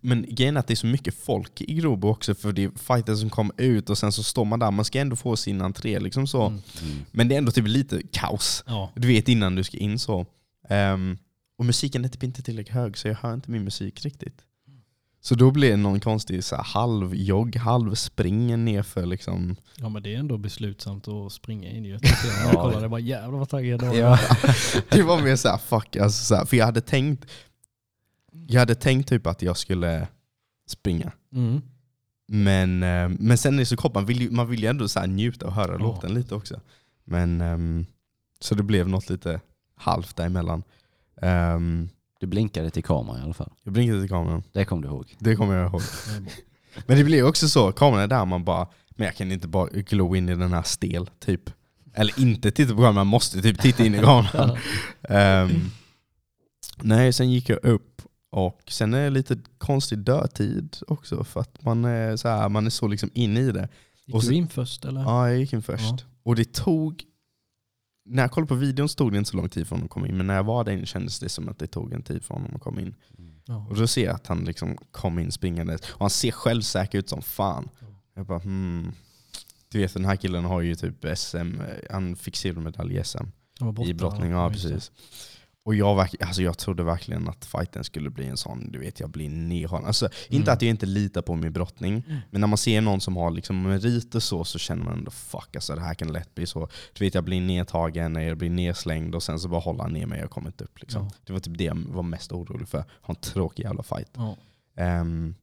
Men 0.00 0.26
grejen 0.28 0.56
är 0.56 0.60
att 0.60 0.66
det 0.66 0.74
är 0.74 0.76
så 0.76 0.86
mycket 0.86 1.14
folk 1.14 1.60
i 1.60 1.74
Grobo 1.74 2.08
också, 2.08 2.34
för 2.34 2.52
det 2.52 2.64
är 2.64 2.70
fighters 2.70 3.20
som 3.20 3.30
kommer 3.30 3.60
ut 3.60 3.90
och 3.90 3.98
sen 3.98 4.12
så 4.12 4.22
står 4.22 4.44
man 4.44 4.58
där, 4.58 4.70
man 4.70 4.84
ska 4.84 5.00
ändå 5.00 5.16
få 5.16 5.36
sin 5.36 5.60
entré 5.60 6.00
liksom 6.00 6.26
så. 6.26 6.46
Mm. 6.46 6.60
Men 7.10 7.28
det 7.28 7.34
är 7.34 7.38
ändå 7.38 7.52
typ 7.52 7.68
lite 7.68 8.02
kaos. 8.12 8.64
Ja. 8.66 8.92
Du 8.94 9.08
vet 9.08 9.28
innan 9.28 9.54
du 9.54 9.64
ska 9.64 9.76
in 9.76 9.98
så. 9.98 10.26
Ehm, 10.68 11.18
och 11.58 11.64
musiken 11.64 12.04
är 12.04 12.08
typ 12.08 12.22
inte 12.22 12.42
tillräckligt 12.42 12.74
hög 12.74 12.98
så 12.98 13.08
jag 13.08 13.14
hör 13.14 13.34
inte 13.34 13.50
min 13.50 13.64
musik 13.64 14.04
riktigt. 14.04 14.45
Så 15.26 15.34
då 15.34 15.50
blir 15.50 15.70
det 15.70 15.76
någon 15.76 16.00
konstig 16.00 16.44
så 16.44 16.56
här, 16.56 16.62
halvjogg, 16.64 17.56
halvspring 17.56 18.64
nerför 18.64 19.06
liksom. 19.06 19.56
ja 19.76 19.88
men 19.88 20.02
det 20.02 20.14
är 20.14 20.18
ändå 20.18 20.38
beslutsamt 20.38 21.08
att 21.08 21.32
springa 21.32 21.70
in 21.70 21.84
i 21.86 21.92
det. 21.92 22.00
Jag 22.44 22.54
Ja. 22.54 22.62
kollade 22.62 22.88
bara 22.88 23.00
jävlar 23.00 23.38
vad 23.38 23.48
taggad 23.48 23.82
jag. 23.82 23.96
Ja. 23.96 24.18
Det 24.90 25.02
var 25.02 25.22
mer 25.22 25.36
såhär 25.36 25.58
fuck, 25.58 25.96
alltså 25.96 26.24
så 26.24 26.34
här, 26.34 26.44
för 26.44 26.56
jag 26.56 26.66
hade 26.66 26.80
tänkt 26.80 27.26
jag 28.48 28.60
hade 28.60 28.74
tänkt 28.74 29.08
typ 29.08 29.26
att 29.26 29.42
jag 29.42 29.56
skulle 29.56 30.08
springa. 30.68 31.12
Mm. 31.32 31.62
Men, 32.28 32.82
eh, 32.82 33.08
men 33.08 33.38
sen 33.38 33.54
är 33.54 33.58
det 33.58 33.66
så 33.66 33.76
kort, 33.76 33.94
man 33.94 34.06
vill 34.06 34.20
ju, 34.22 34.30
man 34.30 34.48
vill 34.48 34.60
ju 34.62 34.66
ändå 34.68 34.88
så 34.88 35.00
här 35.00 35.06
njuta 35.06 35.46
och 35.46 35.52
höra 35.52 35.72
Ja. 35.72 35.78
låten 35.78 36.14
lite 36.14 36.34
också. 36.34 36.60
Men, 37.04 37.40
ehm, 37.40 37.86
så 38.40 38.54
det 38.54 38.62
blev 38.62 38.88
något 38.88 39.10
lite 39.10 39.40
halvt 39.76 40.16
däremellan. 40.16 40.62
Um, 41.22 41.88
Du 42.20 42.26
blinkade 42.26 42.70
till 42.70 42.84
kameran 42.84 43.20
i 43.20 43.22
alla 43.24 43.34
fall. 43.34 43.52
jag 43.62 43.72
blinkade 43.72 44.00
till 44.00 44.08
kameran, 44.10 44.42
Det 44.52 44.64
kommer 44.64 44.82
du 44.82 44.88
ihåg. 44.88 45.16
det 45.18 45.36
kommer 45.36 45.54
jag 45.54 45.66
ihåg. 45.70 45.82
Men 46.86 46.98
det 46.98 47.04
blir 47.04 47.22
också 47.22 47.48
så, 47.48 47.72
kameran 47.72 48.02
är 48.02 48.06
där 48.08 48.24
man 48.24 48.44
bara, 48.44 48.68
men 48.90 49.06
jag 49.06 49.16
kan 49.16 49.32
inte 49.32 49.48
bara 49.48 49.66
glo 49.70 50.16
in 50.16 50.28
i 50.28 50.34
den 50.34 50.52
här 50.52 50.62
stel, 50.62 51.06
typ. 51.18 51.50
Eller 51.94 52.20
inte 52.20 52.50
titta 52.50 52.70
på 52.70 52.76
kameran, 52.76 52.94
man 52.94 53.06
måste 53.06 53.42
typ 53.42 53.60
titta 53.60 53.84
in 53.84 53.94
i 53.94 53.98
kameran. 53.98 54.58
Ehm, 55.08 55.50
nej, 56.82 57.12
sen 57.12 57.30
gick 57.30 57.48
jag 57.48 57.64
upp 57.64 58.02
och 58.30 58.60
sen 58.68 58.94
är 58.94 59.04
det 59.04 59.10
lite 59.10 59.38
konstig 59.58 59.98
dödtid 59.98 60.76
också 60.88 61.24
för 61.24 61.40
att 61.40 61.62
man 61.62 61.84
är 61.84 62.16
så, 62.16 62.28
här, 62.28 62.48
man 62.48 62.66
är 62.66 62.70
så 62.70 62.88
liksom 62.88 63.10
inne 63.14 63.40
i 63.40 63.52
det. 63.52 63.68
Gick 64.06 64.14
Och 64.16 64.22
så- 64.24 64.30
du 64.30 64.36
in 64.36 64.48
först 64.48 64.84
eller? 64.84 65.00
Ja, 65.00 65.28
jag 65.28 65.38
gick 65.38 65.52
in 65.52 65.62
först. 65.62 65.84
Ja. 65.84 65.98
Och 66.22 66.36
det 66.36 66.52
tog, 66.52 67.02
när 68.06 68.22
jag 68.22 68.30
kollade 68.30 68.48
på 68.48 68.54
videon 68.54 68.88
stod 68.88 69.12
det 69.12 69.18
inte 69.18 69.30
så 69.30 69.36
lång 69.36 69.48
tid 69.48 69.66
för 69.66 69.74
honom 69.74 69.84
att 69.84 69.90
komma 69.90 70.08
in, 70.08 70.16
men 70.16 70.26
när 70.26 70.34
jag 70.34 70.44
var 70.44 70.64
där 70.64 70.72
inne 70.72 70.86
kändes 70.86 71.18
det 71.18 71.28
som 71.28 71.48
att 71.48 71.58
det 71.58 71.66
tog 71.66 71.92
en 71.92 72.02
tid 72.02 72.24
för 72.24 72.34
honom 72.34 72.54
att 72.54 72.62
komma 72.62 72.80
in. 72.80 72.94
Ja. 73.44 73.66
Och 73.70 73.76
då 73.76 73.86
ser 73.86 74.04
jag 74.04 74.14
att 74.14 74.26
han 74.26 74.44
liksom 74.44 74.76
kom 74.90 75.18
in 75.18 75.32
springandes 75.32 75.80
och 75.90 76.00
han 76.00 76.10
ser 76.10 76.30
självsäker 76.30 76.98
ut 76.98 77.08
som 77.08 77.22
fan. 77.22 77.68
Ja. 77.80 77.86
Jag 78.14 78.26
bara 78.26 78.38
hmm. 78.38 78.92
Du 79.68 79.78
vet 79.78 79.94
den 79.94 80.04
här 80.04 80.16
killen 80.16 80.44
har 80.44 80.60
ju 80.60 80.74
typ 80.74 81.18
SM, 81.18 81.36
eh, 81.36 81.66
han 81.90 82.16
fick 82.16 82.36
silvermedalj 82.36 82.96
i 82.96 83.04
SM 83.04 83.24
i 83.86 83.94
brottning. 83.94 84.30
Ja, 84.30 84.50
precis. 84.50 84.92
Och 85.66 85.74
jag, 85.74 85.98
alltså 86.20 86.42
jag 86.42 86.58
trodde 86.58 86.82
verkligen 86.82 87.28
att 87.28 87.44
fighten 87.44 87.84
skulle 87.84 88.10
bli 88.10 88.26
en 88.26 88.36
sån, 88.36 88.72
du 88.72 88.78
vet 88.78 89.00
jag 89.00 89.10
blir 89.10 89.28
nedhållen. 89.30 89.86
Alltså, 89.86 90.08
Inte 90.28 90.36
Mm. 90.50 90.54
att 90.54 90.62
jag 90.62 90.70
inte 90.70 90.86
litar 90.86 91.22
på 91.22 91.34
min 91.34 91.52
brottning, 91.52 92.02
men 92.30 92.40
när 92.40 92.48
man 92.48 92.58
ser 92.58 92.80
någon 92.80 93.00
som 93.00 93.16
har 93.16 93.30
liksom 93.30 93.62
meriter 93.62 94.20
så, 94.20 94.44
så 94.44 94.58
känner 94.58 94.84
man 94.84 94.98
ändå 94.98 95.10
fuck 95.10 95.56
alltså 95.56 95.74
det 95.74 95.80
här 95.80 95.94
kan 95.94 96.12
lätt 96.12 96.34
bli 96.34 96.46
så. 96.46 96.68
Du 96.92 97.04
vet 97.04 97.14
jag 97.14 97.24
blir 97.24 97.40
nedtagen, 97.40 98.14
jag 98.14 98.38
blir 98.38 98.50
nedslängd 98.50 99.14
och 99.14 99.22
sen 99.22 99.38
så 99.38 99.48
bara 99.48 99.60
håller 99.60 99.82
han 99.82 99.92
ner 99.92 100.06
mig 100.06 100.18
och 100.18 100.22
jag 100.24 100.30
kommer 100.30 100.48
inte 100.48 100.64
upp. 100.64 100.80
Liksom. 100.80 101.02
Ja. 101.04 101.10
Det 101.24 101.32
var 101.32 101.40
typ 101.40 101.58
det 101.58 101.64
jag 101.64 101.74
var 101.88 102.02
mest 102.02 102.32
orolig 102.32 102.68
för. 102.68 102.78
Ha 102.78 103.14
en 103.14 103.20
tråkig 103.20 103.62
jävla 103.62 103.82
fight. 103.82 104.10
Ja. 104.16 104.36
Ehm, 104.76 105.34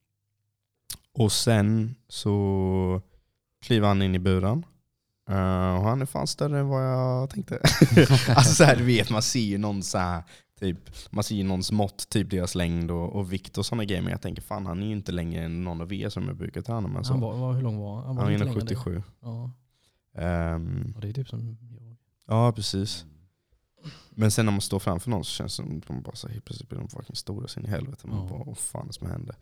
och 1.14 1.32
sen 1.32 1.96
så 2.08 3.02
kliver 3.66 3.88
han 3.88 4.02
in 4.02 4.16
i 4.16 4.20
buren. 4.20 4.66
Eh, 5.30 5.76
och 5.76 5.84
han 5.84 6.02
är 6.02 6.06
fan 6.06 6.28
större 6.28 6.60
än 6.60 6.68
vad 6.68 6.84
jag 6.86 7.30
tänkte. 7.30 7.60
alltså 8.36 8.56
så 8.56 8.64
här, 8.64 8.76
du 8.76 8.84
vet, 8.84 9.10
man 9.10 9.22
ser 9.22 9.40
ju 9.40 9.58
någon 9.58 9.84
så 9.84 9.98
här, 9.98 10.24
typ, 10.60 10.78
man 11.12 11.24
ser 11.24 11.36
ju 11.36 11.44
någons 11.44 11.72
mått, 11.72 12.10
typ 12.10 12.30
deras 12.30 12.56
längd 12.56 12.92
och, 12.92 13.16
och 13.16 13.34
vikt 13.34 13.58
och 13.58 13.66
sådana 13.66 13.86
grejer. 13.86 14.02
Men 14.02 14.12
jag 14.12 14.22
tänker 14.22 14.42
fan 14.42 14.66
han 14.66 14.84
är 14.84 14.88
ju 14.88 14.92
inte 14.94 15.12
längre 15.12 15.44
än 15.44 15.64
någon 15.64 15.82
av 15.82 15.94
er 15.94 16.10
som 16.10 16.28
jag 16.28 16.36
brukar 16.38 16.62
träna 16.62 16.88
med. 16.88 17.06
Så. 17.06 17.14
Han 17.14 17.22
var, 17.22 17.38
var, 17.38 17.54
hur 17.54 17.62
lång 17.62 17.78
var 17.78 17.96
han? 17.96 18.06
han 18.06 18.16
var 18.16 18.24
var 18.24 18.32
än 18.32 18.40
det. 18.40 18.46
1,77. 18.76 19.04
Ja. 19.22 19.52
Och 20.96 21.02
det 21.02 21.10
är 21.10 21.14
typ 21.14 21.30
som 21.30 21.46
jag. 21.48 21.58
ja 22.28 22.52
precis. 22.52 23.06
Men 24.16 24.32
sen 24.32 24.46
när 24.46 24.52
man 24.52 24.62
står 24.62 24.80
framför 24.80 25.10
någon 25.10 25.24
så 25.24 25.32
känns 25.32 25.58
det 25.58 25.64
som 25.64 25.82
de 25.88 26.02
bara 26.02 26.16
så 26.16 26.28
här, 26.28 26.34
helt 26.34 26.46
plötsligt 26.46 26.70
blir 26.70 26.80
de 26.80 26.88
fucking 26.90 27.16
stora 27.16 27.48
sin 27.48 27.66
i 27.66 27.70
helvete. 27.70 28.08
Man 28.08 28.18
Ja. 28.18 28.30
bara, 28.30 28.44
vad 28.44 28.58
fan 28.58 28.82
är 28.82 28.88
det 28.88 28.94
som 28.94 29.08
händer? 29.10 29.36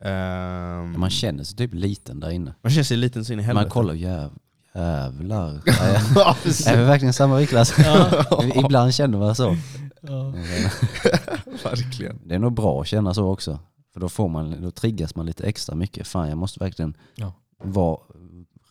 Ehm, 0.00 1.00
Man 1.00 1.10
känner 1.10 1.44
sig 1.44 1.56
typ 1.56 1.74
liten 1.74 2.20
där 2.20 2.30
inne. 2.30 2.54
man 2.62 2.72
känner 2.72 2.84
sig 2.84 2.96
liten 2.96 3.24
sin 3.24 3.40
i 3.40 3.42
helvete. 3.42 3.64
Man 3.64 3.70
kollar, 3.70 3.94
jäv, 3.94 4.30
jävlar. 4.76 5.60
ja. 6.14 6.36
Är 6.66 6.76
vi 6.76 6.84
verkligen 6.84 7.12
samma 7.12 7.36
viktklass? 7.36 7.74
Ja. 7.78 8.24
Ibland 8.54 8.94
känner 8.94 9.18
man 9.18 9.34
så. 9.34 9.56
Ja. 10.00 10.32
Verkligen. 11.64 12.20
Det 12.24 12.34
är 12.34 12.38
nog 12.38 12.52
bra 12.52 12.80
att 12.80 12.86
känna 12.86 13.14
så 13.14 13.28
också. 13.32 13.58
För 13.92 14.00
då, 14.00 14.08
får 14.08 14.28
man, 14.28 14.62
då 14.62 14.70
triggas 14.70 15.14
man 15.14 15.26
lite 15.26 15.44
extra 15.46 15.74
mycket. 15.74 16.06
Fan 16.06 16.28
jag 16.28 16.38
måste 16.38 16.60
verkligen 16.60 16.96
Ja. 17.14 17.32
vara 17.64 17.98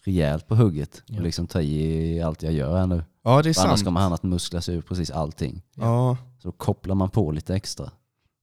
rejält 0.06 0.48
på 0.48 0.56
hugget 0.56 1.04
och 1.10 1.22
liksom 1.22 1.48
ta 1.48 1.62
i 1.62 2.22
allt 2.22 2.44
jag 2.44 2.54
gör 2.54 2.78
här 2.78 2.88
nu. 2.88 3.04
Ja 3.24 3.42
det 3.42 3.50
är 3.50 3.54
För 3.54 3.62
annars 3.62 3.80
sant. 3.80 3.86
kommer 3.86 4.00
han 4.02 4.14
att 4.14 4.24
muskla 4.24 4.62
sig 4.62 4.76
ur 4.76 4.82
precis 4.82 5.12
allting. 5.12 5.62
Ja. 5.76 6.18
Så 6.42 6.48
då 6.48 6.52
kopplar 6.52 6.96
man 6.96 7.10
på 7.10 7.32
lite 7.32 7.56
extra. 7.56 7.92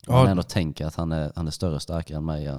Ja. 0.06 0.12
Man 0.12 0.26
ändå 0.28 0.42
tänker 0.42 0.86
att 0.86 0.94
han 0.94 1.12
är, 1.12 1.32
han 1.34 1.46
är 1.46 1.50
större 1.50 1.74
och 1.74 1.82
starkare 1.82 2.16
än 2.18 2.24
mig. 2.24 2.50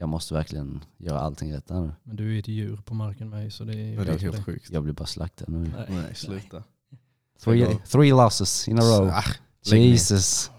Jag, 0.00 0.08
måste 0.08 0.34
verkligen 0.34 0.84
göra 0.98 1.20
allting 1.20 1.52
rätt 1.54 1.70
här 1.70 1.80
nu. 1.80 1.92
Men 2.02 2.16
du 2.16 2.34
är 2.34 2.38
ett 2.38 2.48
djur 2.48 2.76
på 2.84 2.94
marken 2.94 3.30
med 3.30 3.52
så 3.52 3.64
det 3.64 3.72
är 3.72 4.04
det 4.04 4.12
är 4.12 4.18
helt 4.18 4.44
sjukt. 4.44 4.70
Jag 4.70 4.82
blir 4.82 4.92
bara 4.94 5.06
slaktad 5.06 5.44
nu. 5.48 5.58
Nej. 5.58 5.70
Nej, 5.88 6.14
sluta. 6.14 6.62
Three, 7.44 7.76
three 7.88 8.10
losses 8.10 8.68
in 8.68 8.78
a 8.78 8.82
row. 8.82 9.08
Ah, 9.08 9.22
lägg 9.70 9.80
ner. 9.80 9.86
Jesus. 9.88 10.50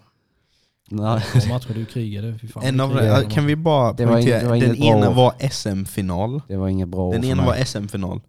Nej. 0.92 1.22
Två 1.42 1.50
matcher 1.54 1.74
du 1.74 1.86
krigade. 1.86 2.40
En 2.62 2.80
av, 2.80 2.98
krigade 2.98 3.26
kan 3.30 3.46
vi 3.46 3.56
bara 3.56 3.94
Det 3.94 4.06
var 4.06 4.18
ing- 4.20 4.26
det 4.42 4.48
var 4.48 4.58
den 4.58 4.76
ena 4.76 5.10
var 5.12 5.34
SM-final. 5.50 6.42
Det 6.48 6.58
var 6.58 6.68
inget 6.68 6.88
bra 6.90 7.12
Den 7.12 7.24
ena 7.24 7.36
mig. 7.36 7.46
var 7.46 7.66
SM-final. 7.66 8.22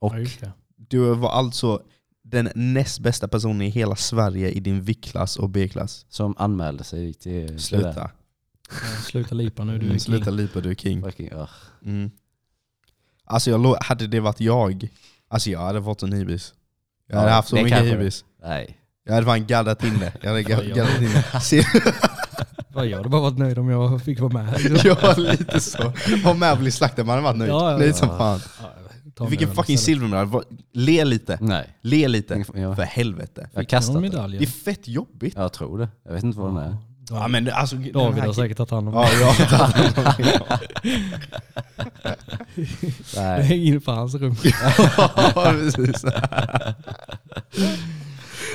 Och 0.00 0.14
Ja. 0.40 0.48
Du 0.76 1.14
var 1.14 1.30
alltså 1.30 1.82
den 2.22 2.48
näst 2.54 3.00
bästa 3.00 3.28
personen 3.28 3.62
i 3.62 3.68
hela 3.68 3.96
Sverige 3.96 4.50
i 4.50 4.60
din 4.60 4.82
viktklass 4.82 5.36
och 5.36 5.48
B-klass. 5.50 6.06
som 6.08 6.34
anmälde 6.38 6.84
sig 6.84 7.14
till. 7.14 7.58
Sluta. 7.58 8.10
Ja, 8.70 8.76
Sluta 9.04 9.34
lipa 9.34 9.64
nu, 9.64 9.72
du 9.72 9.78
är 9.78 9.80
Mm, 9.82 9.90
king. 9.90 10.00
sluta 10.00 10.30
lipa, 10.30 10.60
du 10.60 10.70
är 10.70 10.74
king. 10.74 11.02
Fucking, 11.02 11.32
ugh. 11.32 11.48
Mm. 11.84 12.10
Alltså 13.24 13.50
jag, 13.50 13.60
lo- 13.62 13.76
hade 13.80 14.06
det 14.06 14.20
varit 14.20 14.40
jag, 14.40 14.88
alltså 15.28 15.50
jag 15.50 15.60
hade 15.60 15.82
fått 15.82 16.02
en 16.02 16.12
hibis. 16.12 16.54
Jag 17.08 17.16
hade 17.16 17.28
Ja, 17.30 17.34
haft 17.34 17.48
så 17.48 17.56
det 17.56 17.62
mycket 17.62 17.78
kanske 17.78 17.96
hibis. 17.96 18.24
Nej. 18.42 18.78
Jag 19.04 19.14
hade 19.14 19.26
fan 19.26 19.46
gaddat 19.46 19.84
in 19.84 19.98
det. 19.98 20.12
Jag 20.22 20.28
hade 20.28 20.40
Ja, 20.40 20.48
ga- 20.58 20.64
ja. 20.68 20.74
gaddat 20.74 21.02
in 21.02 21.10
det. 21.32 21.40
Se- 21.42 21.64
Vad 22.72 22.86
jag 22.86 22.96
hade 22.96 23.08
bara 23.08 23.20
varit 23.22 23.38
nöjd 23.38 23.58
om 23.58 23.68
jag 23.68 24.02
fick 24.02 24.20
vara 24.20 24.32
med. 24.32 24.60
Ja, 24.84 25.14
lite 25.16 25.60
så. 25.60 25.92
Var 26.24 26.34
med 26.34 26.52
och 26.52 26.58
bli 26.58 26.70
slaktad, 26.70 27.04
man 27.04 27.10
hade 27.14 27.22
varit 27.22 27.36
nöjd. 27.38 27.50
Ja, 27.50 27.70
ja, 27.72 27.78
Nöjd 27.78 27.90
ja. 27.90 27.94
som 27.94 28.08
fan. 28.08 28.40
Ja, 28.62 28.68
ta 29.14 29.24
Du 29.24 29.30
fick 29.30 29.42
en 29.42 29.48
fucking 29.54 29.74
istället. 29.74 29.80
silvermedalj. 30.00 30.30
Va- 30.30 30.42
Le 30.72 31.04
lite. 31.04 31.38
Nej. 31.40 31.76
Le 31.80 32.08
lite. 32.08 32.44
Jag, 32.54 32.76
För 32.76 32.82
helvete. 32.82 33.40
jag 33.40 33.44
Fick 33.44 33.54
du 33.54 33.76
någon 33.76 34.10
kastat 34.10 34.12
den. 34.12 34.30
Det 34.30 34.36
är 34.44 34.46
fett 34.46 34.88
jobbigt. 34.88 35.34
Jag 35.36 35.52
tror 35.52 35.78
det. 35.78 35.88
Jag 36.04 36.12
vet 36.12 36.24
inte 36.24 36.38
vad 36.38 36.48
den 36.54 36.62
är. 36.62 36.76
Ja, 37.10 37.28
men 37.28 37.48
alltså, 37.50 37.76
David 37.76 38.22
har 38.24 38.32
säkert 38.32 38.56
tagit 38.56 38.70
hand 38.70 38.88
om 38.88 38.94
Ja, 38.94 39.08
det. 39.10 39.20
ja. 39.20 40.48
Det 42.54 42.66
Nej. 43.16 43.42
hänger 43.42 43.64
inne 43.64 43.80
på 43.80 43.90
hans 43.90 44.14
rum. 44.14 44.34
ja, 45.34 45.52
precis. 45.52 46.04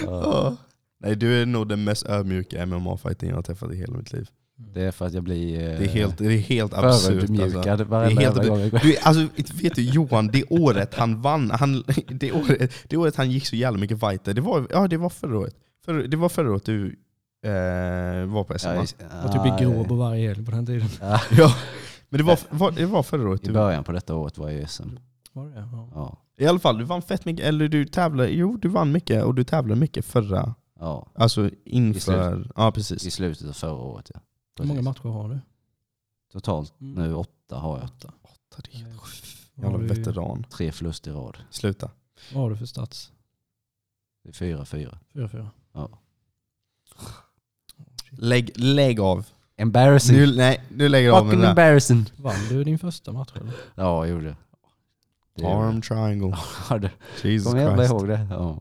Ja. 0.06 0.56
Nej, 1.00 1.16
du 1.16 1.42
är 1.42 1.46
nog 1.46 1.70
den 1.70 1.84
mest 1.84 2.06
ödmjuka 2.10 2.66
MMA-fighten 2.66 3.30
jag 3.30 3.36
har 3.36 3.42
träffat 3.44 3.72
i 3.72 3.76
hela 3.76 3.98
mitt 3.98 4.14
liv. 4.14 4.28
Det 4.74 4.82
är 4.82 4.92
för 4.92 5.06
att 5.06 5.14
jag 5.14 5.24
blir 5.24 5.54
eh, 5.56 5.80
Det 5.80 5.86
är 5.86 5.88
helt, 5.88 6.18
det 6.18 6.26
är 6.26 6.38
helt 6.38 6.74
absurt. 6.74 7.12
förödmjukad 7.14 7.54
Alltså. 7.82 7.86
Det 7.86 7.96
är 7.96 8.10
helt 8.20 8.48
gång 8.48 8.60
jag 8.60 8.72
går. 8.72 8.80
Du, 8.80 8.98
alltså, 9.02 9.28
vet 9.64 9.76
du 9.76 9.82
Johan, 9.82 10.28
det 10.28 10.44
året 10.50 10.96
han 10.96 11.22
vann, 11.22 11.52
han, 11.52 11.84
det, 12.08 12.32
året, 12.32 12.72
det 12.88 12.98
året 12.98 13.16
han 13.16 13.32
gick 13.32 13.46
så 13.48 13.56
jävla 13.56 13.80
mycket 13.80 14.00
fighter, 14.00 14.34
det 14.34 14.42
var, 14.42 14.68
ja, 14.70 14.88
det 14.88 14.98
var 14.98 15.10
förra 15.10 15.38
året. 15.40 15.56
Förra, 15.86 16.08
det 16.08 16.18
var 16.18 16.30
förra 16.30 16.52
året 16.52 16.66
du 16.66 16.96
eh, 17.44 18.26
var 18.26 18.44
på 18.44 18.60
SM 18.60 18.68
Ja, 18.68 18.76
just- 18.76 18.96
Jag 19.24 19.32
typ 19.32 19.46
i 19.46 19.48
ja, 19.50 19.58
Gråbo 19.58 19.96
varje 19.96 20.28
helg 20.28 20.46
på 20.46 20.52
den 20.52 20.66
tiden. 20.66 20.90
ja. 21.02 21.20
Ja, 21.32 21.56
men 22.10 22.18
det 22.18 22.24
var, 22.24 22.40
var, 22.50 22.72
det 22.72 22.86
var 22.86 23.04
förra 23.04 23.30
året. 23.30 23.44
I 23.44 23.48
Du, 23.48 23.54
början 23.54 23.84
på 23.84 23.92
detta 23.92 24.16
året 24.16 24.38
var 24.38 24.50
jag 24.50 24.62
i 24.62 24.66
SM. 24.68 24.90
Var 25.32 25.46
det? 25.48 25.68
Ja. 25.72 25.90
Ja. 25.96 26.18
I 26.38 26.46
alla 26.48 26.60
fall, 26.60 26.78
du 26.78 26.84
vann 26.84 27.02
fett 27.02 27.26
mycket, 27.26 27.46
eller 27.46 27.68
du 27.68 27.86
tävlade, 27.86 28.30
jo 28.30 28.58
du 28.58 28.68
vann 28.70 28.92
mycket 28.92 29.24
och 29.24 29.36
du 29.36 29.44
tävlade 29.44 29.80
mycket 29.80 30.06
förra, 30.06 30.56
ja. 30.80 31.08
alltså 31.16 31.46
I 31.48 31.54
inför, 31.66 32.52
ja 32.56 32.70
I 32.70 32.72
precis. 32.72 33.14
slutet 33.14 33.48
av 33.50 33.54
förra 33.54 33.74
året 33.74 34.12
ja. 34.14 34.20
Hur 34.60 34.66
många 34.66 34.80
Precis. 34.80 35.04
matcher 35.04 35.14
har 35.14 35.30
du? 35.30 35.40
Totalt 36.32 36.74
Mm. 36.82 37.04
nu 37.04 37.14
åtta 37.16 37.56
har 37.58 37.78
jag. 37.78 37.84
Åtta. 37.86 38.14
Åtta, 38.22 38.62
det 38.72 38.78
är 38.78 38.88
Jävla 39.64 39.78
du, 39.78 39.86
veteran. 39.88 40.44
Tre 40.50 40.72
förluster 40.72 41.12
i 41.12 41.14
rad. 41.14 41.38
Sluta. 41.50 41.92
vad 42.34 42.44
har 42.44 42.50
du 42.50 42.56
för 42.58 42.66
stats? 42.66 43.12
Det 44.24 44.30
är 44.30 44.34
fyra, 44.34 44.66
fyra. 44.66 44.98
4-4. 45.14 45.30
Ja. 45.38 45.50
Lägg, 48.18 48.52
lägg 48.56 49.00
av. 49.00 49.26
Embarrassing. 49.58 50.16
Nu, 50.18 50.36
nej, 50.36 50.64
nu 50.70 50.90
lägger 50.90 51.08
jag 51.08 51.16
av 51.18 51.26
med 51.26 51.32
Fucking 51.32 51.40
det 51.42 51.46
där. 51.46 51.50
embarrassing. 51.52 52.06
Vann 52.16 52.48
du 52.50 52.64
din 52.64 52.80
första 52.80 53.12
match 53.12 53.32
eller? 53.36 53.54
Ja, 53.76 54.06
jag 54.06 54.10
gjorde 54.10 54.24
det. 54.26 54.36
det. 55.36 55.42
gjorde 55.42 55.56
Arm 55.56 55.82
triangle. 55.82 56.28
jag. 56.30 56.40
Ja, 56.70 56.78
det- 57.22 57.30
Jesus 57.30 57.54
jag 57.54 57.78
Christ. 57.78 57.92
ihåg 57.92 58.08
det? 58.08 58.28
Ja. 58.30 58.60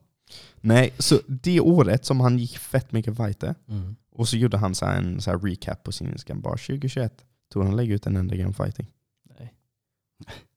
Nej, 0.60 0.92
så 0.98 1.20
det 1.26 1.60
året 1.60 2.04
som 2.04 2.20
han 2.20 2.38
gick 2.38 2.58
fett 2.58 2.92
mycket 2.92 3.16
fighter, 3.16 3.54
Mm. 3.68 3.96
och 4.14 4.28
så 4.28 4.36
gjorde 4.36 4.56
han 4.56 4.74
så 4.74 4.86
här 4.86 4.96
en 4.98 5.20
så 5.20 5.30
här 5.30 5.38
recap 5.38 5.82
på 5.82 5.92
sin 5.92 6.12
Instagram, 6.12 6.40
bara 6.42 6.56
2021 6.56 7.12
tog 7.52 7.64
han 7.64 7.76
lägga 7.76 7.94
ut 7.94 8.06
en 8.06 8.16
enda 8.16 8.36
game 8.36 8.52
fighting. 8.52 8.86
Nej. 9.38 9.52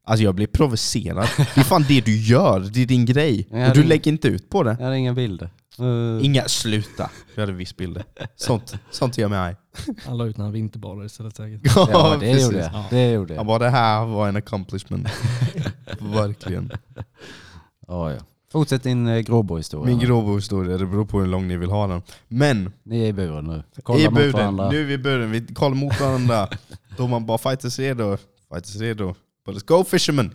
Alltså 0.04 0.24
jag 0.24 0.36
blir 0.36 0.48
provocerad. 0.48 1.28
Det 1.38 1.58
är 1.58 1.64
fan 1.64 1.86
det 1.88 2.02
du 2.06 2.18
gör, 2.22 2.60
det 2.60 2.82
är 2.82 2.86
din 2.86 3.06
grej. 3.06 3.48
Ja, 3.52 3.70
och 3.70 3.76
du 3.76 3.82
det- 3.82 3.88
lägger 3.88 4.12
inte 4.12 4.28
ut 4.28 4.50
på 4.50 4.64
det. 4.64 4.76
Jag 4.80 4.86
hade 4.86 4.98
inga 4.98 5.14
bilder. 5.14 5.50
Uh, 5.80 6.26
Inga, 6.26 6.48
sluta. 6.48 7.10
Du 7.36 7.42
hade 7.42 7.54
visst 7.54 7.78
bilder. 7.78 8.04
Sånt, 8.36 8.76
sånt 8.92 9.18
gör 9.18 9.28
mig 9.28 9.40
arg. 9.40 9.56
Han 10.06 10.18
la 10.18 10.26
ut 10.26 10.38
när 10.38 10.46
han 10.46 10.54
vinterbadade 10.54 11.06
istället 11.06 11.36
säkert. 11.36 11.62
ja, 11.76 12.18
det 12.20 12.42
gjorde 12.42 12.58
jag. 12.58 12.72
Ja. 12.74 12.86
Det 12.90 13.12
gjorde 13.12 13.34
Han 13.34 13.38
jag. 13.38 13.46
bara 13.46 13.60
det 13.60 13.70
här 13.70 14.06
var 14.06 14.28
en 14.28 14.36
accomplishment. 14.36 15.08
Verkligen. 16.00 16.72
Ja, 17.88 18.12
ja. 18.12 18.18
Fortsätt 18.52 18.84
din 18.84 19.08
eh, 19.08 19.20
gråbohistoria. 19.20 19.86
Min 19.86 20.00
gråbohistoria, 20.00 20.78
det 20.78 20.86
beror 20.86 21.06
på 21.06 21.20
hur 21.20 21.28
lång 21.28 21.48
ni 21.48 21.58
vill 21.58 21.70
ha 21.70 21.88
den. 21.88 22.02
Men 22.28 22.72
Ni 22.84 23.04
är 23.04 23.08
i 23.08 23.14
buren 23.14 23.46
nu. 23.46 23.64
Kolla 23.84 24.00
i 24.00 24.06
mot 24.06 24.14
buren, 24.14 24.32
varandra. 24.32 24.70
nu 24.70 24.82
är 24.82 24.86
vi 24.86 24.94
i 24.94 24.98
buren, 24.98 25.32
vi 25.32 25.46
kollar 25.54 25.76
mot 25.76 26.00
varandra. 26.00 26.50
Då 26.98 27.08
man 27.08 27.26
bara 27.26 27.38
fighters 27.38 27.80
redo, 27.80 28.18
fighters 28.54 28.76
redo. 28.76 29.16
But 29.46 29.56
let's 29.56 29.66
go 29.68 29.84
fisherman! 29.84 30.32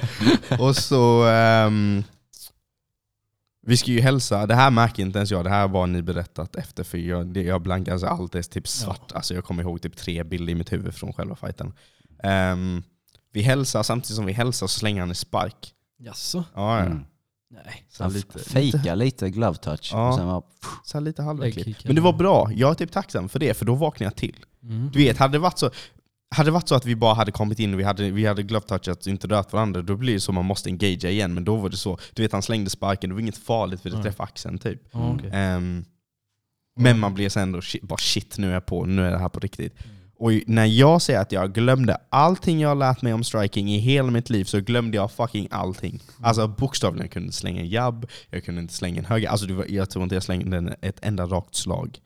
och 0.58 0.76
så... 0.76 1.24
ehm, 1.28 2.04
vi 3.62 3.76
ska 3.76 3.90
ju 3.90 4.00
hälsa, 4.00 4.46
det 4.46 4.54
här 4.54 4.70
märker 4.70 5.02
inte 5.02 5.18
ens 5.18 5.30
jag, 5.30 5.44
det 5.44 5.50
här 5.50 5.60
har 5.60 5.68
bara 5.68 5.86
ni 5.86 6.02
berättat 6.02 6.56
efter 6.56 6.84
för 6.84 6.98
jag, 6.98 7.26
det, 7.26 7.42
jag 7.42 7.62
blankar, 7.62 7.92
alltså 7.92 8.06
allt 8.06 8.34
är 8.34 8.42
typ 8.42 8.68
svart. 8.68 9.12
Alltså 9.12 9.34
jag 9.34 9.44
kommer 9.44 9.62
ihåg 9.62 9.82
typ 9.82 9.96
tre 9.96 10.24
bilder 10.24 10.52
i 10.52 10.54
mitt 10.54 10.72
huvud 10.72 10.94
från 10.94 11.12
själva 11.12 11.36
fighten. 11.36 11.72
Ehm, 12.22 12.82
vi 13.32 13.42
hälsar, 13.42 13.82
samtidigt 13.82 14.16
som 14.16 14.26
vi 14.26 14.32
hälsar 14.32 14.66
så 14.66 14.78
slänger 14.78 15.00
han 15.00 15.08
en 15.08 15.14
spark. 15.14 15.74
Jaså? 15.98 16.44
Ja, 16.54 16.78
ja. 16.78 16.84
Mm. 16.84 17.04
Nej. 17.50 17.86
Så 17.88 18.02
Han 18.02 18.12
lite, 18.12 18.38
fejkar 18.38 18.96
lite 18.96 19.30
glove 19.30 19.56
touch. 19.56 19.90
Ja. 19.92 20.08
Och 20.08 20.14
sen 20.14 20.26
var, 20.26 20.42
så 20.84 21.00
lite 21.00 21.22
halvverkligt. 21.22 21.84
Men 21.84 21.94
det 21.94 22.00
var 22.00 22.12
bra, 22.12 22.50
jag 22.52 22.70
är 22.70 22.74
typ 22.74 22.92
tacksam 22.92 23.28
för 23.28 23.38
det, 23.38 23.54
för 23.54 23.64
då 23.64 23.74
vaknade 23.74 24.04
jag 24.04 24.16
till. 24.16 24.44
Mm. 24.62 24.90
Du 24.92 24.98
vet, 24.98 25.16
hade 25.16 25.32
det 25.32 25.38
varit 25.38 25.58
så, 25.58 25.70
hade 26.30 26.48
det 26.48 26.52
varit 26.52 26.68
så 26.68 26.74
att 26.74 26.86
vi 26.86 26.96
bara 26.96 27.14
hade 27.14 27.32
kommit 27.32 27.58
in 27.58 27.74
och 27.74 27.80
vi 27.80 27.84
hade, 27.84 28.10
vi 28.10 28.26
hade 28.26 28.42
glove-touchat 28.42 29.00
och 29.00 29.06
inte 29.06 29.26
rört 29.26 29.52
varandra, 29.52 29.82
då 29.82 29.96
blir 29.96 30.14
det 30.14 30.20
så 30.20 30.32
man 30.32 30.44
måste 30.44 30.68
engagea 30.68 31.10
igen. 31.10 31.34
Men 31.34 31.44
då 31.44 31.56
var 31.56 31.68
det 31.68 31.76
så, 31.76 31.98
du 32.14 32.22
vet 32.22 32.32
han 32.32 32.42
slängde 32.42 32.70
sparken, 32.70 33.10
det 33.10 33.14
var 33.14 33.20
inget 33.20 33.38
farligt 33.38 33.80
för 33.80 33.90
det 33.90 34.02
träffade 34.02 34.28
axeln 34.28 34.58
typ. 34.58 34.82
Okej. 34.92 35.30
Ehm, 35.32 35.84
men 36.76 36.98
man 36.98 37.14
blir 37.14 37.28
sen 37.28 37.42
ändå, 37.42 37.60
shit, 37.62 37.82
bara 37.82 37.98
shit 37.98 38.38
nu 38.38 38.48
är 38.48 38.54
jag 38.54 38.66
på, 38.66 38.84
nu 38.84 39.06
är 39.06 39.10
det 39.10 39.18
här 39.18 39.28
på 39.28 39.40
riktigt. 39.40 39.74
Och 40.18 40.32
när 40.46 40.64
jag 40.64 41.02
säger 41.02 41.20
att 41.20 41.32
jag 41.32 41.52
glömde 41.54 41.96
allting 42.08 42.60
jag 42.60 42.78
lärt 42.78 43.02
mig 43.02 43.12
om 43.12 43.24
striking 43.24 43.72
i 43.72 43.78
hela 43.78 44.10
mitt 44.10 44.30
liv 44.30 44.44
så 44.44 44.60
glömde 44.60 44.96
jag 44.96 45.12
fucking 45.12 45.48
allting. 45.50 46.00
Alltså 46.22 46.48
bokstavligen, 46.48 47.04
jag 47.04 47.12
kunde 47.12 47.26
inte 47.26 47.36
slänga 47.36 47.60
en 47.60 47.68
jabb, 47.68 48.06
jag 48.30 48.44
kunde 48.44 48.60
inte 48.60 48.74
slänga 48.74 48.98
en 48.98 49.04
höger. 49.04 49.28
Alltså 49.28 49.46
jag 49.68 49.90
tror 49.90 50.02
inte 50.02 50.16
jag 50.16 50.22
slängde 50.22 50.76
ett 50.80 50.98
enda 51.02 51.26
rakt 51.26 51.54
slag 51.54 51.98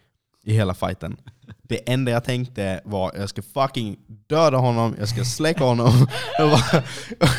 i 0.44 0.52
hela 0.52 0.74
fighten. 0.74 1.16
Det 1.62 1.90
enda 1.92 2.12
jag 2.12 2.24
tänkte 2.24 2.80
var 2.85 3.12
jag 3.16 3.28
ska 3.28 3.42
fucking 3.42 3.96
döda 4.28 4.57
honom, 4.57 4.96
jag 4.98 5.09
ska 5.09 5.24
släcka 5.24 5.64
honom. 5.64 6.07
Jag 6.38 6.50
bara- 6.50 6.83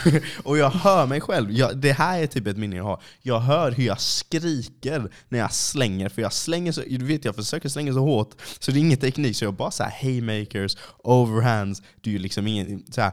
och 0.44 0.58
jag 0.58 0.70
hör 0.70 1.06
mig 1.08 1.22
själv, 1.22 1.52
jag, 1.52 1.78
det 1.78 1.92
här 1.92 2.20
är 2.24 2.28
typ 2.28 2.48
ett 2.48 2.58
minne 2.58 2.76
jag 2.76 2.84
har. 2.84 3.02
Jag 3.22 3.40
hör 3.40 3.72
hur 3.72 3.84
jag 3.86 4.02
skriker 4.02 5.10
när 5.30 5.40
jag 5.40 5.54
slänger, 5.54 6.10
för 6.10 6.22
jag 6.22 6.34
slänger 6.34 6.72
så, 6.72 6.82
du 6.82 7.06
vet 7.06 7.26
jag 7.26 7.36
försöker 7.36 7.70
slänga 7.70 7.94
så 7.94 8.00
hårt, 8.00 8.34
så 8.60 8.72
det 8.72 8.78
är 8.78 8.82
ingen 8.82 8.98
teknik. 9.00 9.38
Så 9.38 9.46
jag 9.46 9.54
bara 9.54 9.72
så 9.72 9.84
här 9.84 10.02
haymakers, 10.02 10.78
overhands, 10.98 11.82
det 12.02 12.10
är 12.10 12.12
ju 12.12 12.20
liksom 12.20 12.48
ingen, 12.48 12.84
så 12.92 13.02
här. 13.02 13.12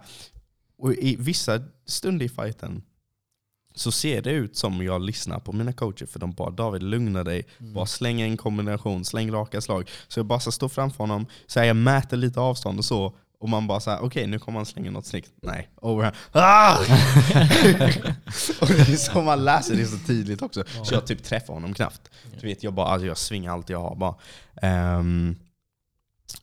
Och 0.79 0.93
i 0.95 1.17
vissa 1.19 1.61
stunder 1.87 2.27
i 2.27 2.29
fighten 2.29 2.83
så 3.75 3.93
ser 3.93 4.23
det 4.23 4.31
ut 4.31 4.57
som 4.57 4.83
jag 4.83 5.03
lyssnar 5.03 5.39
på 5.39 5.53
mina 5.53 5.73
coacher, 5.73 6.07
för 6.07 6.19
de 6.19 6.33
bara 6.33 6.51
David 6.51 6.83
lugna 6.83 7.25
dig, 7.25 7.47
bara 7.59 7.87
släng 7.87 8.21
en 8.21 8.37
kombination, 8.37 9.05
släng 9.05 9.33
raka 9.33 9.61
slag. 9.61 9.91
Så 10.09 10.19
jag 10.19 10.27
bara 10.27 10.41
ska 10.41 10.51
stå 10.51 10.69
framför 10.69 10.99
honom, 10.99 11.27
så 11.47 11.61
här, 11.61 11.67
jag 11.67 11.77
mäter 11.77 12.17
lite 12.17 12.41
avstånd 12.41 12.79
och 12.79 12.85
så, 12.85 13.15
och 13.43 13.49
man 13.49 13.67
bara 13.67 13.81
såhär, 13.81 13.99
okej 14.03 14.27
nu 14.27 14.39
kommer 14.39 14.59
han 14.59 14.67
slänga 14.67 14.91
något 14.91 15.07
snyggt. 15.07 15.31
Nej, 15.43 15.69
overhand. 15.77 16.17
Ah! 16.33 16.79
och 18.61 18.69
det 18.69 18.93
är 18.93 18.97
så 18.97 19.23
man 19.23 19.45
läser 19.45 19.77
det 19.77 19.87
så 19.87 19.99
tydligt 20.07 20.43
också. 20.43 20.65
Så 20.85 20.95
jag 20.95 21.07
typ 21.07 21.23
träffar 21.23 21.55
honom 21.55 21.75
knappt. 21.75 22.11
Du 22.41 22.47
vet, 22.47 22.63
jag, 22.63 22.75
bara, 22.75 22.87
alltså, 22.87 23.07
jag 23.07 23.19
svingar 23.19 23.53
allt 23.53 23.69
jag 23.69 23.81
har 23.81 23.97
bara. 23.97 24.15
Ehm, 24.63 25.37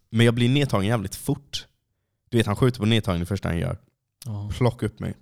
men 0.10 0.26
jag 0.26 0.36
blir 0.36 0.50
nedtagen 0.50 0.88
jävligt 0.88 1.16
fort. 1.16 1.68
Du 2.30 2.38
vet 2.38 2.48
han 2.48 2.56
skjuter 2.56 2.80
på 2.80 2.86
nedtagning 2.86 3.20
det 3.20 3.26
första 3.26 3.50
han 3.50 3.58
gör. 3.58 3.78
Ja. 4.26 4.50
Plocka 4.58 4.86
upp 4.86 5.00
mig. 5.00 5.14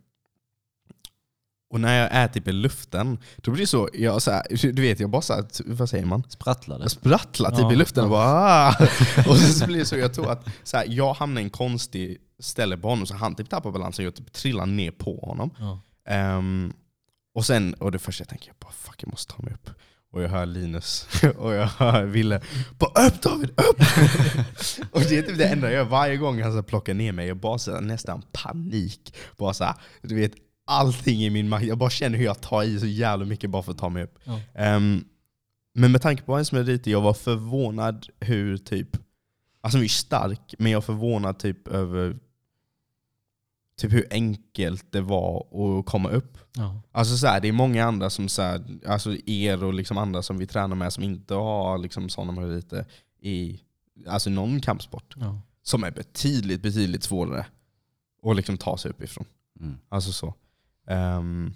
Och 1.70 1.80
när 1.80 2.00
jag 2.00 2.10
är 2.12 2.28
typ 2.28 2.48
i 2.48 2.52
luften, 2.52 3.18
då 3.38 3.52
blir 3.52 3.62
det 3.62 3.68
så, 3.68 3.90
jag, 3.94 4.22
så 4.22 4.32
här, 4.32 4.72
du 4.74 4.82
vet 4.82 5.00
jag 5.00 5.10
bara 5.10 5.22
så 5.22 5.34
här, 5.34 5.46
vad 5.66 5.90
säger 5.90 6.06
man? 6.06 6.24
Sprattlade. 6.30 6.84
Jag 6.84 6.92
sprattlar 6.92 7.52
typ 7.52 7.60
Ja, 7.60 7.74
i 7.74 7.76
luften 7.76 8.04
och 8.04 8.10
bara 8.10 8.26
ah! 8.26 8.76
Och 9.30 9.38
så 9.38 9.66
blir 9.66 9.80
det 9.80 9.86
så, 9.86 9.98
jag 9.98 10.14
tror 10.14 10.32
att 10.32 10.48
så 10.64 10.78
här, 10.78 10.86
jag 10.90 11.14
hamnar 11.14 11.42
i 11.42 11.44
en 11.44 11.50
konstig 11.50 12.18
ställe 12.40 12.78
på 12.78 12.90
honom 12.90 13.06
så 13.06 13.16
han 13.16 13.36
typ 13.36 13.50
tappar 13.50 13.72
balansen 13.72 14.06
och 14.06 14.08
jag 14.08 14.16
typ 14.16 14.34
trillar 14.34 14.66
ner 14.66 14.92
på 14.92 15.20
honom. 15.20 15.52
Ja. 15.60 15.82
Ehm, 16.10 16.74
och 17.36 17.46
sen, 17.46 17.74
och 17.74 17.92
det 17.92 18.00
första 18.00 18.22
jag 18.22 18.30
tänker, 18.30 18.48
jag 18.48 18.56
bara 18.60 18.72
fuck 18.72 19.04
jag 19.04 19.10
måste 19.10 19.34
ta 19.34 19.44
mig 19.44 19.54
upp. 19.54 19.70
Och 20.14 20.24
jag 20.24 20.30
hör 20.30 20.46
Linus 20.46 21.08
och 21.38 21.54
jag 21.54 21.68
hör 21.68 22.04
Ville, 22.04 22.42
bara 22.78 23.08
upp 23.08 23.22
David, 23.22 23.50
upp! 23.50 23.80
och 24.92 25.02
det 25.02 25.18
är 25.18 25.22
typ 25.22 25.38
det 25.38 25.48
enda 25.48 25.68
jag 25.68 25.74
gör 25.74 25.84
varje 25.84 26.18
gång 26.18 26.42
han 26.42 26.54
så 26.54 26.64
plockar 26.64 26.94
ner 26.94 27.12
mig, 27.12 27.28
jag 27.28 27.38
bara 27.38 27.58
så 27.58 27.80
nästan 27.80 28.22
panik. 28.32 29.16
Bara 29.38 29.54
så 29.54 29.64
här, 29.64 29.76
du 30.02 30.16
vet, 30.16 30.34
allting 30.68 31.24
i 31.24 31.30
min 31.30 31.50
makt, 31.50 31.66
jag 31.66 31.78
bara 31.78 31.90
känner 31.90 32.18
hur 32.18 32.26
jag 32.26 32.42
tar 32.42 32.64
i 32.64 32.80
så 32.80 32.86
jävla 32.86 33.26
mycket 33.26 33.50
bara 33.50 33.64
för 33.64 33.72
att 33.72 33.78
ta 33.78 33.90
mig 33.90 34.04
upp. 34.04 34.20
Ja. 34.24 34.40
Ehm, 34.54 35.06
men 35.74 35.92
med 35.92 36.02
tanke 36.02 36.24
på 36.24 36.32
vad 36.32 36.48
som 36.48 36.58
är 36.58 36.64
lite, 36.64 36.92
jag 36.92 37.02
var 37.02 37.14
förvånad 37.14 38.08
hur 38.20 38.58
typ, 38.58 38.98
alltså 39.62 39.80
ju 39.80 39.90
stark, 39.90 40.56
men 40.60 40.72
jag 40.72 40.78
var 40.78 40.86
förvånad 40.86 41.40
typ 41.40 41.68
över 41.68 42.20
typ 43.78 43.94
hur 43.94 44.08
enkelt 44.12 44.92
det 44.92 45.02
var 45.02 45.40
att 45.40 45.86
komma 45.86 46.10
upp. 46.10 46.38
Ja. 46.54 46.82
Alltså 46.92 47.18
så 47.18 47.28
här, 47.28 47.42
det 47.42 47.48
är 47.48 47.52
många 47.52 47.86
andra 47.86 48.10
som 48.10 48.30
så 48.30 48.42
här, 48.42 48.80
alltså 48.88 49.16
er 49.26 49.64
och 49.64 49.74
liksom 49.74 49.98
andra 49.98 50.22
som 50.22 50.38
vi 50.38 50.48
tränar 50.48 50.76
med 50.76 50.94
som 50.94 51.04
inte 51.04 51.34
har 51.34 51.78
liksom 51.78 52.10
sådana 52.10 52.32
meriter 52.32 52.86
i 53.22 53.60
alltså 54.08 54.30
någon 54.30 54.62
kampsport. 54.62 55.16
Ja. 55.18 55.42
Som 55.64 55.84
är 55.84 55.92
betydligt, 55.92 56.62
betydligt 56.62 57.04
svårare 57.04 57.46
att 58.24 58.36
liksom 58.36 58.58
ta 58.58 58.78
sig 58.78 58.92
uppifrån. 58.92 59.26
Mm. 59.60 59.78
Alltså 59.90 60.12
så. 60.12 60.34
Ehm, 60.88 61.54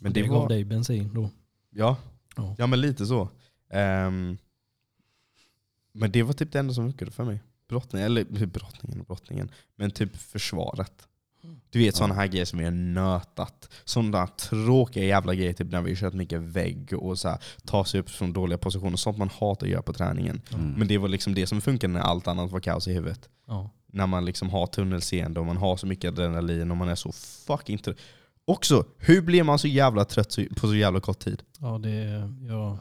men 0.00 0.12
det 0.12 0.22
det, 0.22 0.28
gav 0.28 0.42
var... 0.42 0.48
dig 0.48 0.64
bensin 0.64 1.10
då. 1.14 1.30
Ja, 1.70 1.96
Ja. 2.36 2.54
ja 2.58 2.66
men 2.66 2.80
lite 2.80 3.06
så. 3.06 3.28
Ehm, 3.70 4.38
men 5.92 6.10
det 6.12 6.22
var 6.22 6.32
typ 6.32 6.52
det 6.52 6.58
enda 6.58 6.74
som 6.74 6.84
funkade 6.84 7.10
för 7.10 7.24
mig. 7.24 7.40
Brottningen, 7.68 8.06
eller 8.06 8.46
brottningen 8.46 9.00
och 9.00 9.06
brottningen, 9.06 9.50
men 9.76 9.90
typ 9.90 10.16
försvaret. 10.16 11.06
Du 11.70 11.78
vet 11.78 11.96
sådana 11.96 12.14
här 12.14 12.26
grejer 12.26 12.44
som 12.44 12.58
vi 12.58 12.64
har 12.64 12.72
nötat. 12.72 13.68
Sådana 13.84 14.26
tråkiga 14.26 15.04
jävla 15.04 15.34
grejer, 15.34 15.52
typ 15.52 15.70
när 15.70 15.82
vi 15.82 15.90
har 15.90 15.96
kört 15.96 16.14
mycket 16.14 16.40
vägg 16.40 16.92
och 16.92 17.18
så 17.18 17.28
här, 17.28 17.38
ta 17.64 17.84
sig 17.84 18.00
upp 18.00 18.10
från 18.10 18.32
dåliga 18.32 18.58
positioner. 18.58 18.96
Sånt 18.96 19.18
man 19.18 19.28
hatar 19.28 19.66
att 19.66 19.72
göra 19.72 19.82
på 19.82 19.92
träningen. 19.92 20.40
Mm. 20.54 20.72
Men 20.72 20.88
det 20.88 20.98
var 20.98 21.08
liksom 21.08 21.34
det 21.34 21.46
som 21.46 21.60
funkade 21.60 21.92
när 21.92 22.00
allt 22.00 22.28
annat 22.28 22.50
var 22.50 22.60
kaos 22.60 22.88
i 22.88 22.92
huvudet. 22.92 23.28
Ja. 23.46 23.70
När 23.86 24.06
man 24.06 24.24
liksom 24.24 24.50
har 24.50 24.66
tunnelseende 24.66 25.40
och 25.40 25.46
man 25.46 25.56
har 25.56 25.76
så 25.76 25.86
mycket 25.86 26.08
adrenalin 26.08 26.70
och 26.70 26.76
man 26.76 26.88
är 26.88 26.94
så 26.94 27.12
fucking 27.46 27.78
trött. 27.78 27.96
Också, 28.46 28.84
hur 28.98 29.22
blir 29.22 29.42
man 29.42 29.58
så 29.58 29.68
jävla 29.68 30.04
trött 30.04 30.36
på 30.56 30.66
så 30.66 30.74
jävla 30.74 31.00
kort 31.00 31.18
tid? 31.18 31.42
ja, 31.58 31.78
det, 31.78 32.28
jag 32.48 32.78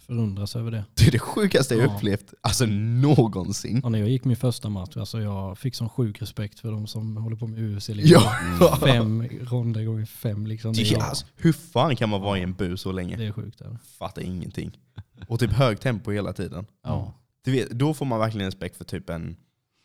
förundras 0.00 0.56
över 0.56 0.70
det. 0.70 0.84
Det 0.94 1.06
är 1.06 1.10
det 1.12 1.18
sjukaste 1.18 1.74
jag 1.74 1.88
Ja. 1.88 1.96
upplevt 1.96 2.34
alltså 2.40 2.66
någonsin. 2.66 3.80
Ja, 3.82 3.88
när 3.88 3.98
jag 3.98 4.08
gick 4.08 4.24
min 4.24 4.36
första 4.36 4.68
match, 4.68 4.96
alltså 4.96 5.20
jag 5.20 5.58
fick 5.58 5.74
sån 5.74 5.88
sjuk 5.88 6.22
respekt 6.22 6.60
för 6.60 6.70
de 6.72 6.86
som 6.86 7.16
håller 7.16 7.36
på 7.36 7.46
med 7.46 7.76
UFC. 7.76 7.88
Liksom. 7.88 8.22
Ja. 8.60 8.76
Fem 8.80 9.28
ronder 9.28 9.84
gånger 9.84 10.06
fem. 10.06 10.46
Liksom. 10.46 10.72
Det, 10.72 10.96
alltså, 10.96 11.26
hur 11.36 11.52
fan 11.52 11.96
kan 11.96 12.08
man 12.08 12.20
vara 12.20 12.38
i 12.38 12.42
en 12.42 12.52
bur 12.54 12.76
så 12.76 12.92
länge? 12.92 13.16
det 13.16 13.24
är 13.26 13.32
sjukt. 13.32 13.58
Det. 13.58 13.78
Fattar 13.98 14.22
ingenting. 14.22 14.78
Och 15.28 15.40
typ 15.40 15.52
hög 15.52 15.80
tempo 15.80 16.10
hela 16.10 16.32
tiden. 16.32 16.66
Ja. 16.84 17.12
Du 17.44 17.52
vet, 17.52 17.70
då 17.70 17.94
får 17.94 18.06
man 18.06 18.18
verkligen 18.18 18.46
respekt 18.46 18.76
för 18.76 18.84
typ 18.84 19.10
en, 19.10 19.36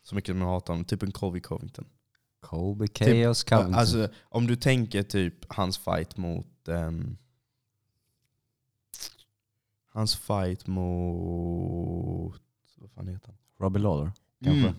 så 0.08 0.15
mycket 0.15 0.36
man 0.36 0.47
hatar 0.47 0.73
honom, 0.73 0.86
typ 0.86 1.03
en 1.03 1.12
Colby 1.12 1.39
Covington. 1.41 1.86
Colby 2.41 2.88
Chaos 2.88 3.43
Covington. 3.43 3.75
Alltså, 3.75 4.10
om 4.21 4.47
du 4.47 4.56
tänker 4.56 5.04
typ 5.04 5.54
hans 5.54 5.78
fight 5.78 6.17
mot... 6.17 6.67
ehm, 6.67 7.17
hans 9.93 10.15
fight 10.15 10.67
mot... 10.67 12.41
Vad 12.78 12.91
fan 12.91 13.08
heter 13.08 13.28
han? 13.28 13.38
Robbie 13.60 13.80
Lawler 13.80 14.12
kanske? 14.43 14.67
Mm. 14.67 14.75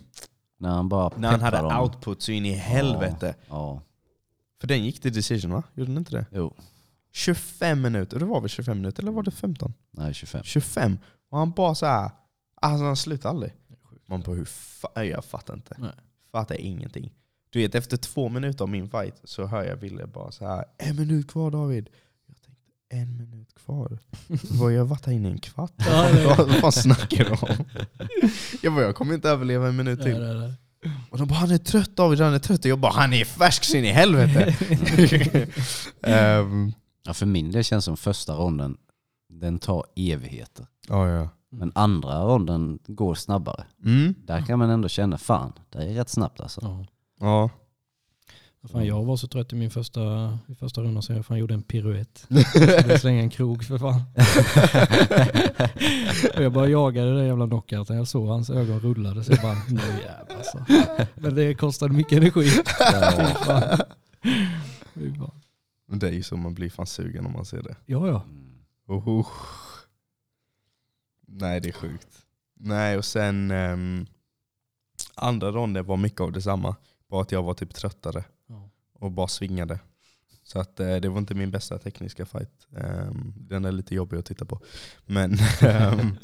När 0.58 0.68
han 0.70 0.88
bara 0.88 1.16
När 1.16 1.30
han 1.30 1.40
hade 1.40 1.56
dem. 1.56 1.80
output 1.82 2.22
så 2.22 2.32
in 2.32 2.46
i 2.46 2.52
helvete. 2.52 3.34
Ja, 3.48 3.82
För 4.60 4.66
den 4.68 4.84
gick 4.84 5.00
till 5.00 5.12
decision 5.12 5.50
va? 5.52 5.62
Gjorde 5.74 5.90
den 5.90 5.98
inte 5.98 6.12
det? 6.16 6.26
jo. 6.32 6.54
25 7.12 7.80
minuter, 7.82 8.18
det 8.18 8.24
var 8.24 8.40
väl 8.40 8.50
25 8.50 8.76
minuter 8.78 9.02
eller 9.02 9.12
var 9.12 9.22
det 9.22 9.30
15? 9.30 9.74
Nej, 9.90 10.14
25. 10.14 10.42
25. 10.44 10.98
Och 11.28 11.38
han 11.38 11.50
bara 11.50 11.74
så 11.74 11.86
här, 11.86 12.10
alltså 12.54 12.84
han 12.84 12.96
slutar 12.96 13.28
aldrig. 13.30 13.52
Man 14.06 14.20
bara 14.20 14.36
hur 14.36 14.44
fa- 14.44 15.02
jag 15.02 15.24
fattar 15.24 15.54
inte. 15.54 15.76
Nej. 15.78 15.92
Fattar 16.32 16.60
ingenting. 16.60 17.12
Du 17.50 17.58
vet 17.58 17.74
efter 17.74 17.96
två 17.96 18.28
minuter 18.28 18.62
av 18.64 18.68
min 18.68 18.90
fight 18.90 19.20
så 19.24 19.46
hör 19.46 19.64
jag 19.64 19.76
Ville 19.76 20.06
bara 20.06 20.32
så 20.32 20.46
här, 20.46 20.64
en 20.78 20.96
minut 20.96 21.28
kvar 21.30 21.50
David. 21.50 21.88
Jag 22.26 22.36
tänkte 22.42 22.62
en 22.90 23.16
minut 23.16 23.54
kvar? 23.54 23.98
Vad, 24.50 24.72
jag 24.72 24.78
har 24.80 24.86
varit 24.86 25.06
här 25.06 25.12
inne 25.12 25.28
i 25.28 25.32
en 25.32 25.38
kvart. 25.38 25.72
Vad, 26.26 26.36
vad 26.48 26.56
fan 26.56 26.72
snackar 26.72 27.24
du 27.24 27.30
om? 27.30 27.64
Jag 28.62 28.74
bara, 28.74 28.84
jag 28.84 28.94
kommer 28.94 29.14
inte 29.14 29.28
överleva 29.30 29.68
en 29.68 29.76
minut 29.76 29.98
Nej, 29.98 30.12
till. 30.12 30.22
nej, 30.22 30.34
nej. 30.34 30.52
Och 31.10 31.18
de 31.18 31.28
bara, 31.28 31.34
han 31.34 31.50
är 31.50 31.58
trött 31.58 31.96
David, 31.96 32.20
han 32.20 32.34
är 32.34 32.38
trött. 32.38 32.60
Och 32.60 32.66
jag 32.70 32.78
bara, 32.78 32.92
han 32.92 33.12
är 33.12 33.24
färsk 33.24 33.64
så 33.64 33.76
in 33.76 33.84
i 33.84 33.88
helvete. 33.92 34.56
Ehm, 36.02 36.72
Ja, 37.02 37.14
för 37.14 37.26
min 37.26 37.50
del 37.50 37.64
känns 37.64 37.84
som 37.84 37.96
första 37.96 38.34
ronden, 38.34 38.76
den 39.28 39.58
tar 39.58 39.84
evigheter. 39.96 40.66
ja, 40.88 41.08
ja. 41.08 41.28
Men 41.52 41.72
andra 41.74 42.22
ronden 42.22 42.78
går 42.86 43.14
snabbare. 43.14 43.64
Mm. 43.84 44.14
Där 44.24 44.46
kan 44.46 44.58
man 44.58 44.70
ändå 44.70 44.88
känna, 44.88 45.18
fan, 45.18 45.52
det 45.70 45.78
är 45.78 45.94
rätt 45.94 46.08
snabbt 46.08 46.40
alltså. 46.40 46.60
Ja. 46.62 46.86
Ja. 47.20 47.50
Fan, 48.68 48.86
jag 48.86 49.04
var 49.04 49.16
så 49.16 49.28
trött 49.28 49.52
i 49.52 49.56
min 49.56 49.70
första, 49.70 50.38
i 50.48 50.54
första 50.54 50.82
rundan 50.82 51.02
så 51.02 51.12
jag 51.12 51.26
fan 51.26 51.38
gjorde 51.38 51.54
en 51.54 51.62
piruett. 51.62 52.26
Jag 52.28 52.80
skulle 52.80 52.98
slänga 52.98 53.20
en 53.20 53.30
krog 53.30 53.64
för 53.64 53.78
fan. 53.78 54.02
och 56.36 56.42
jag 56.42 56.52
bara 56.52 56.68
jagade 56.68 57.14
den 57.16 57.26
jävla 57.26 57.46
knockouten. 57.46 57.96
Jag 57.96 58.08
såg 58.08 58.28
hans 58.28 58.50
ögon 58.50 58.80
rullade 58.80 59.24
så 59.24 59.32
jag 59.32 59.40
bara, 59.42 59.56
nu 59.68 59.80
jävlar 59.80 60.36
alltså. 60.36 60.64
Men 61.14 61.34
det 61.34 61.54
kostade 61.54 61.94
mycket 61.94 62.18
energi. 62.18 62.48
Fan. 63.44 63.78
Men 65.86 65.98
det 65.98 66.08
är 66.08 66.12
ju 66.12 66.22
så 66.22 66.36
man 66.36 66.54
blir 66.54 66.70
fan 66.70 66.86
sugen 66.86 67.26
om 67.26 67.32
man 67.32 67.44
ser 67.44 67.62
det. 67.62 67.76
Ja, 67.86 68.08
ja. 68.08 68.24
Oh. 68.86 69.28
Nej 71.26 71.60
det 71.60 71.68
är 71.68 71.72
sjukt. 71.72 72.08
Nej 72.54 72.98
och 72.98 73.04
sen 73.04 73.50
ehm, 73.50 74.06
andra 75.14 75.50
ronden 75.50 75.86
var 75.86 75.96
mycket 75.96 76.20
av 76.20 76.32
detsamma. 76.32 76.76
Bara 77.10 77.22
att 77.22 77.32
jag 77.32 77.42
var 77.42 77.54
typ 77.54 77.74
tröttare 77.74 78.24
Ja. 78.46 78.70
och 78.92 79.10
bara 79.12 79.28
svingade. 79.28 79.80
Så 80.42 80.58
att 80.60 80.80
eh, 80.80 80.96
det 80.96 81.08
var 81.08 81.18
inte 81.18 81.34
min 81.34 81.50
bästa 81.50 81.78
tekniska 81.78 82.26
fight. 82.26 82.66
Ehm, 82.76 83.32
den 83.36 83.64
är 83.64 83.72
lite 83.72 83.94
jobbig 83.94 84.16
att 84.16 84.26
titta 84.26 84.44
på. 84.44 84.60
Men 85.06 85.32
ehm, 85.60 86.16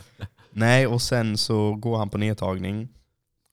nej 0.50 0.86
och 0.86 1.02
sen 1.02 1.38
så 1.38 1.74
går 1.74 1.98
han 1.98 2.10
på 2.10 2.18
nedtagning. 2.18 2.88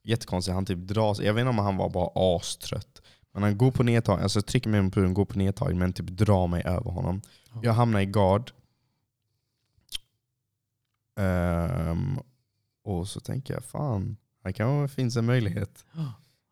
Jättekonstigt, 0.03 0.53
han 0.55 0.65
typ 0.65 0.79
dras. 0.79 1.19
Jag 1.19 1.33
vet 1.33 1.41
inte 1.41 1.49
om 1.49 1.57
han 1.57 1.77
var 1.77 1.89
bara 1.89 2.35
astrött. 2.37 3.01
Men 3.33 3.43
han 3.43 3.57
går 3.57 3.71
på 3.71 3.83
nedtagning, 3.83 4.23
alltså 4.23 4.41
trycker 4.41 4.69
mig 4.69 4.81
på 4.83 4.91
pudeln, 4.91 5.13
går 5.13 5.25
på 5.25 5.37
nedtagning 5.37 5.79
men 5.79 5.93
typ 5.93 6.07
drar 6.07 6.47
mig 6.47 6.63
över 6.65 6.91
honom. 6.91 7.21
Ja. 7.53 7.59
Jag 7.63 7.73
hamnar 7.73 7.99
i 7.99 8.05
guard. 8.05 8.51
Ehm, 11.19 12.19
och 12.83 13.07
så 13.07 13.19
tänker 13.19 13.53
jag, 13.53 13.63
fan, 13.63 14.17
Han 14.43 14.53
kanske 14.53 14.95
finns 14.95 15.15
en 15.17 15.25
möjlighet. 15.25 15.85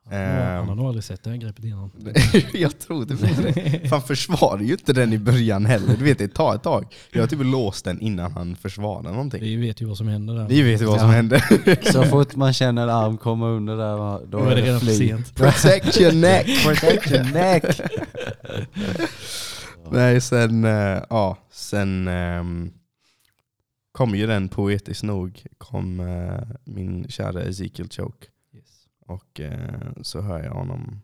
Han 0.10 0.20
har, 0.20 0.26
han 0.28 0.56
har 0.66 0.72
Ehm. 0.72 0.78
nog 0.78 0.86
aldrig 0.86 1.04
sett 1.04 1.24
det 1.24 1.30
här 1.30 1.38
greppet 1.38 1.66
innan. 1.66 1.92
jag 2.54 2.80
tror 2.80 3.06
det. 3.06 3.18
För 3.18 3.90
han 3.90 4.02
försvarar 4.02 4.62
ju 4.62 4.72
inte 4.72 4.94
den 4.94 5.14
i 5.14 5.18
början 5.20 5.66
heller. 5.66 5.98
Du 5.98 6.04
vet, 6.04 6.18
det 6.18 6.28
tar 6.28 6.56
ett 6.56 6.64
tag. 6.64 6.86
Jag 7.12 7.22
har 7.22 7.28
typ 7.28 7.40
låst 7.44 7.86
den 7.86 8.02
innan 8.02 8.32
han 8.32 8.56
försvarar 8.56 9.04
någonting. 9.12 9.42
Vi 9.42 9.56
vet 9.56 9.82
ju 9.82 9.86
vad 9.86 9.98
som 9.98 10.08
händer 10.08 10.34
där. 10.36 10.48
Vi 10.48 10.62
vet 10.62 10.82
ju 10.82 10.86
vad 10.86 11.00
som 11.00 11.10
Ja. 11.10 11.16
händer. 11.16 11.92
Så 11.92 12.04
fort 12.04 12.36
man 12.36 12.54
känner 12.54 12.88
arm 12.88 13.18
komma 13.18 13.48
under 13.50 13.78
där, 13.78 13.98
då 13.98 14.26
Då 14.28 14.40
är 14.46 14.56
det 14.56 14.62
redan 14.62 14.80
för 14.80 14.86
fly. 14.88 15.08
sent. 15.08 15.36
Protect 15.36 15.98
your 16.02 16.12
neck! 16.14 16.46
Protect 16.66 17.12
your 17.12 17.34
neck! 17.34 17.64
Nej, 19.92 20.22
sen, 20.22 20.64
eh, 20.66 21.04
ja, 21.10 21.38
sen 21.52 22.08
ehm, 22.08 22.72
kom 23.92 24.16
ju 24.16 24.28
den 24.28 24.50
poetiskt 24.50 25.04
nog, 25.04 25.42
kom 25.58 26.00
eh, 26.00 26.40
min 26.66 27.06
kära 27.10 27.42
Ezekiel 27.42 27.90
Choke. 27.90 28.28
Och 29.12 29.40
eh, 29.40 29.92
så 30.02 30.22
hör 30.22 30.44
jag 30.44 30.52
honom. 30.52 31.02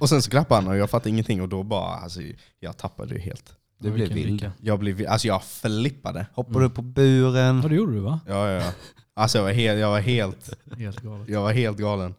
Och 0.00 0.08
sen 0.08 0.22
så 0.22 0.30
klappade 0.30 0.62
han 0.62 0.70
och 0.70 0.76
jag 0.76 0.90
fattade 0.90 1.10
ingenting 1.10 1.42
och 1.42 1.48
då 1.48 1.62
bara, 1.62 1.94
alltså, 1.96 2.20
jag 2.60 2.76
tappade 2.76 3.14
ju 3.14 3.20
helt. 3.20 3.52
Du 3.78 3.90
blev 3.90 4.08
vilken 4.08 4.16
vild. 4.16 4.30
lycka. 4.40 4.52
Jag 4.60 4.78
blev, 4.78 5.06
alltså 5.08 5.28
jag 5.28 5.44
flippade. 5.44 6.26
Hoppade 6.34 6.64
upp 6.64 6.74
på 6.74 6.82
buren. 6.82 7.60
Ja 7.62 7.68
det 7.68 7.74
gjorde 7.74 7.92
du 7.92 8.00
va? 8.00 8.20
Ja, 8.26 8.50
ja, 8.50 8.62
ja. 8.64 8.72
Alltså 9.14 9.38
jag 9.38 9.44
var 9.44 9.52
helt, 9.52 9.80
jag 9.80 9.90
var 9.90 10.00
helt, 10.00 10.50
Helt 10.78 11.00
galet. 11.00 11.28
jag 11.28 11.40
var 11.42 11.52
helt 11.52 11.78
galen. 11.78 12.14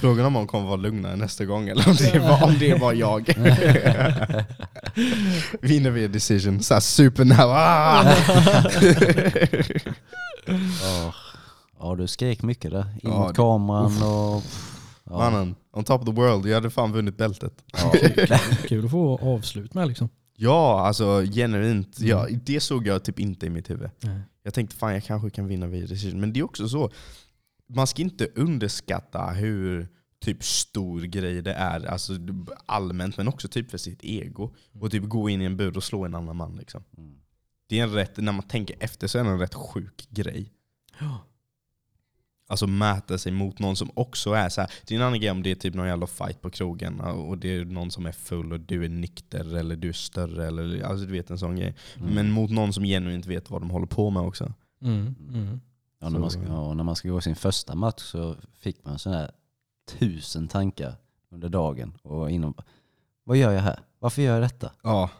Frågan 0.00 0.26
om 0.26 0.34
hon 0.34 0.46
kommer 0.46 0.66
vara 0.66 0.76
lugnare 0.76 1.16
nästa 1.16 1.44
gång 1.44 1.68
eller 1.68 1.88
om 1.88 1.96
det 1.96 2.18
var, 2.18 2.44
om 2.44 2.58
det 2.58 2.74
var 2.74 2.92
jag. 2.92 3.20
Vinner 5.60 5.90
vi 5.90 6.04
en 6.04 6.12
decision, 6.12 6.62
såhär 6.62 6.80
supernära. 6.80 7.54
Ah! 7.56 8.04
Ja. 10.82 11.14
ja, 11.78 11.94
du 11.94 12.06
skrek 12.06 12.42
mycket 12.42 12.70
där. 12.70 12.80
In 12.92 12.98
Ja, 13.02 13.18
mot 13.18 13.28
det- 13.28 13.34
kameran 13.34 14.02
och... 14.02 14.42
Ja. 15.06 15.18
Mannen, 15.18 15.54
on 15.72 15.84
top 15.84 16.00
of 16.00 16.06
the 16.06 16.12
world, 16.12 16.46
jag 16.46 16.54
hade 16.54 16.70
fan 16.70 16.92
vunnit 16.92 17.16
bältet. 17.16 17.64
Ja. 17.72 17.92
Kul 18.68 18.84
att 18.84 18.90
få 18.90 19.18
avslut 19.18 19.74
med 19.74 19.88
liksom. 19.88 20.08
Ja, 20.36 20.86
alltså 20.86 21.22
genuint. 21.32 21.98
Mm. 21.98 22.10
Ja, 22.10 22.26
det 22.44 22.60
såg 22.60 22.86
jag 22.86 23.04
typ 23.04 23.20
inte 23.20 23.46
i 23.46 23.50
mitt 23.50 23.70
huvud. 23.70 23.90
Nej. 24.00 24.20
Jag 24.42 24.54
tänkte 24.54 24.76
fan 24.76 24.92
jag 24.94 25.04
kanske 25.04 25.30
kan 25.30 25.46
vinna 25.48 25.66
via 25.66 25.86
decision. 25.86 26.20
Men 26.20 26.32
det 26.32 26.40
är 26.40 26.44
också 26.44 26.68
så, 26.68 26.90
man 27.74 27.86
ska 27.86 28.02
inte 28.02 28.26
underskatta 28.34 29.26
hur 29.26 29.88
typ 30.24 30.44
stor 30.44 31.02
grej 31.02 31.42
det 31.42 31.52
är, 31.54 31.86
alltså 31.86 32.12
allmänt 32.66 33.16
men 33.16 33.28
också 33.28 33.48
typ 33.48 33.70
för 33.70 33.78
sitt 33.78 34.04
ego. 34.04 34.54
Och 34.80 34.90
typ 34.90 35.04
gå 35.08 35.28
in 35.28 35.42
i 35.42 35.44
en 35.44 35.56
bur 35.56 35.76
och 35.76 35.84
slå 35.84 36.04
en 36.04 36.14
annan 36.14 36.36
man 36.36 36.56
liksom. 36.56 36.84
Mm. 36.98 37.14
Det 37.66 37.78
är 37.78 37.82
en 37.82 37.92
rätt, 37.92 38.16
när 38.16 38.32
man 38.32 38.42
tänker 38.42 38.76
efter 38.80 39.06
så 39.06 39.18
är 39.18 39.24
det 39.24 39.30
en 39.30 39.38
rätt 39.38 39.54
sjuk 39.54 40.06
grej. 40.10 40.52
Ja. 41.00 41.18
Alltså 42.46 42.66
mäta 42.66 43.18
sig 43.18 43.32
mot 43.32 43.58
någon 43.58 43.76
som 43.76 43.90
också 43.94 44.32
är 44.32 44.48
så 44.48 44.60
här. 44.60 44.70
Det 44.86 44.94
är 44.94 44.98
en 44.98 45.06
annan 45.06 45.20
grej 45.20 45.30
om 45.30 45.42
det 45.42 45.50
är 45.50 45.54
typ 45.54 45.74
någon 45.74 45.86
jävla 45.86 46.06
fight 46.06 46.40
på 46.40 46.50
krogen 46.50 47.00
och 47.00 47.38
det 47.38 47.56
är 47.56 47.64
någon 47.64 47.90
som 47.90 48.06
är 48.06 48.12
full 48.12 48.52
och 48.52 48.60
du 48.60 48.84
är 48.84 48.88
nykter 48.88 49.56
eller 49.56 49.76
du 49.76 49.88
är 49.88 49.92
större. 49.92 50.46
Eller, 50.46 50.82
alltså 50.82 51.06
du 51.06 51.12
vet 51.12 51.30
en 51.30 51.38
sån 51.38 51.56
grej. 51.56 51.74
Mm. 51.96 52.14
Men 52.14 52.30
mot 52.30 52.50
någon 52.50 52.72
som 52.72 52.84
genuint 52.84 53.26
vet 53.26 53.50
vad 53.50 53.62
de 53.62 53.70
håller 53.70 53.86
på 53.86 54.10
med 54.10 54.22
också. 54.22 54.52
Mm. 54.82 55.14
Mm. 55.28 55.60
Ja, 56.00 56.08
när, 56.08 56.18
man 56.18 56.30
ska, 56.30 56.42
ja, 56.42 56.74
när 56.74 56.84
man 56.84 56.96
ska 56.96 57.08
gå 57.08 57.20
sin 57.20 57.36
första 57.36 57.74
match 57.74 58.02
så 58.02 58.36
fick 58.58 58.84
man 58.84 58.98
sådana 58.98 59.20
här 59.20 59.30
tusen 59.86 60.48
tankar 60.48 60.94
under 61.30 61.48
dagen. 61.48 61.92
Och 62.02 62.30
inom, 62.30 62.54
vad 63.24 63.36
gör 63.36 63.52
jag 63.52 63.62
här? 63.62 63.80
Varför 63.98 64.22
gör 64.22 64.34
jag 64.34 64.42
detta? 64.42 64.72
Ja. 64.82 65.10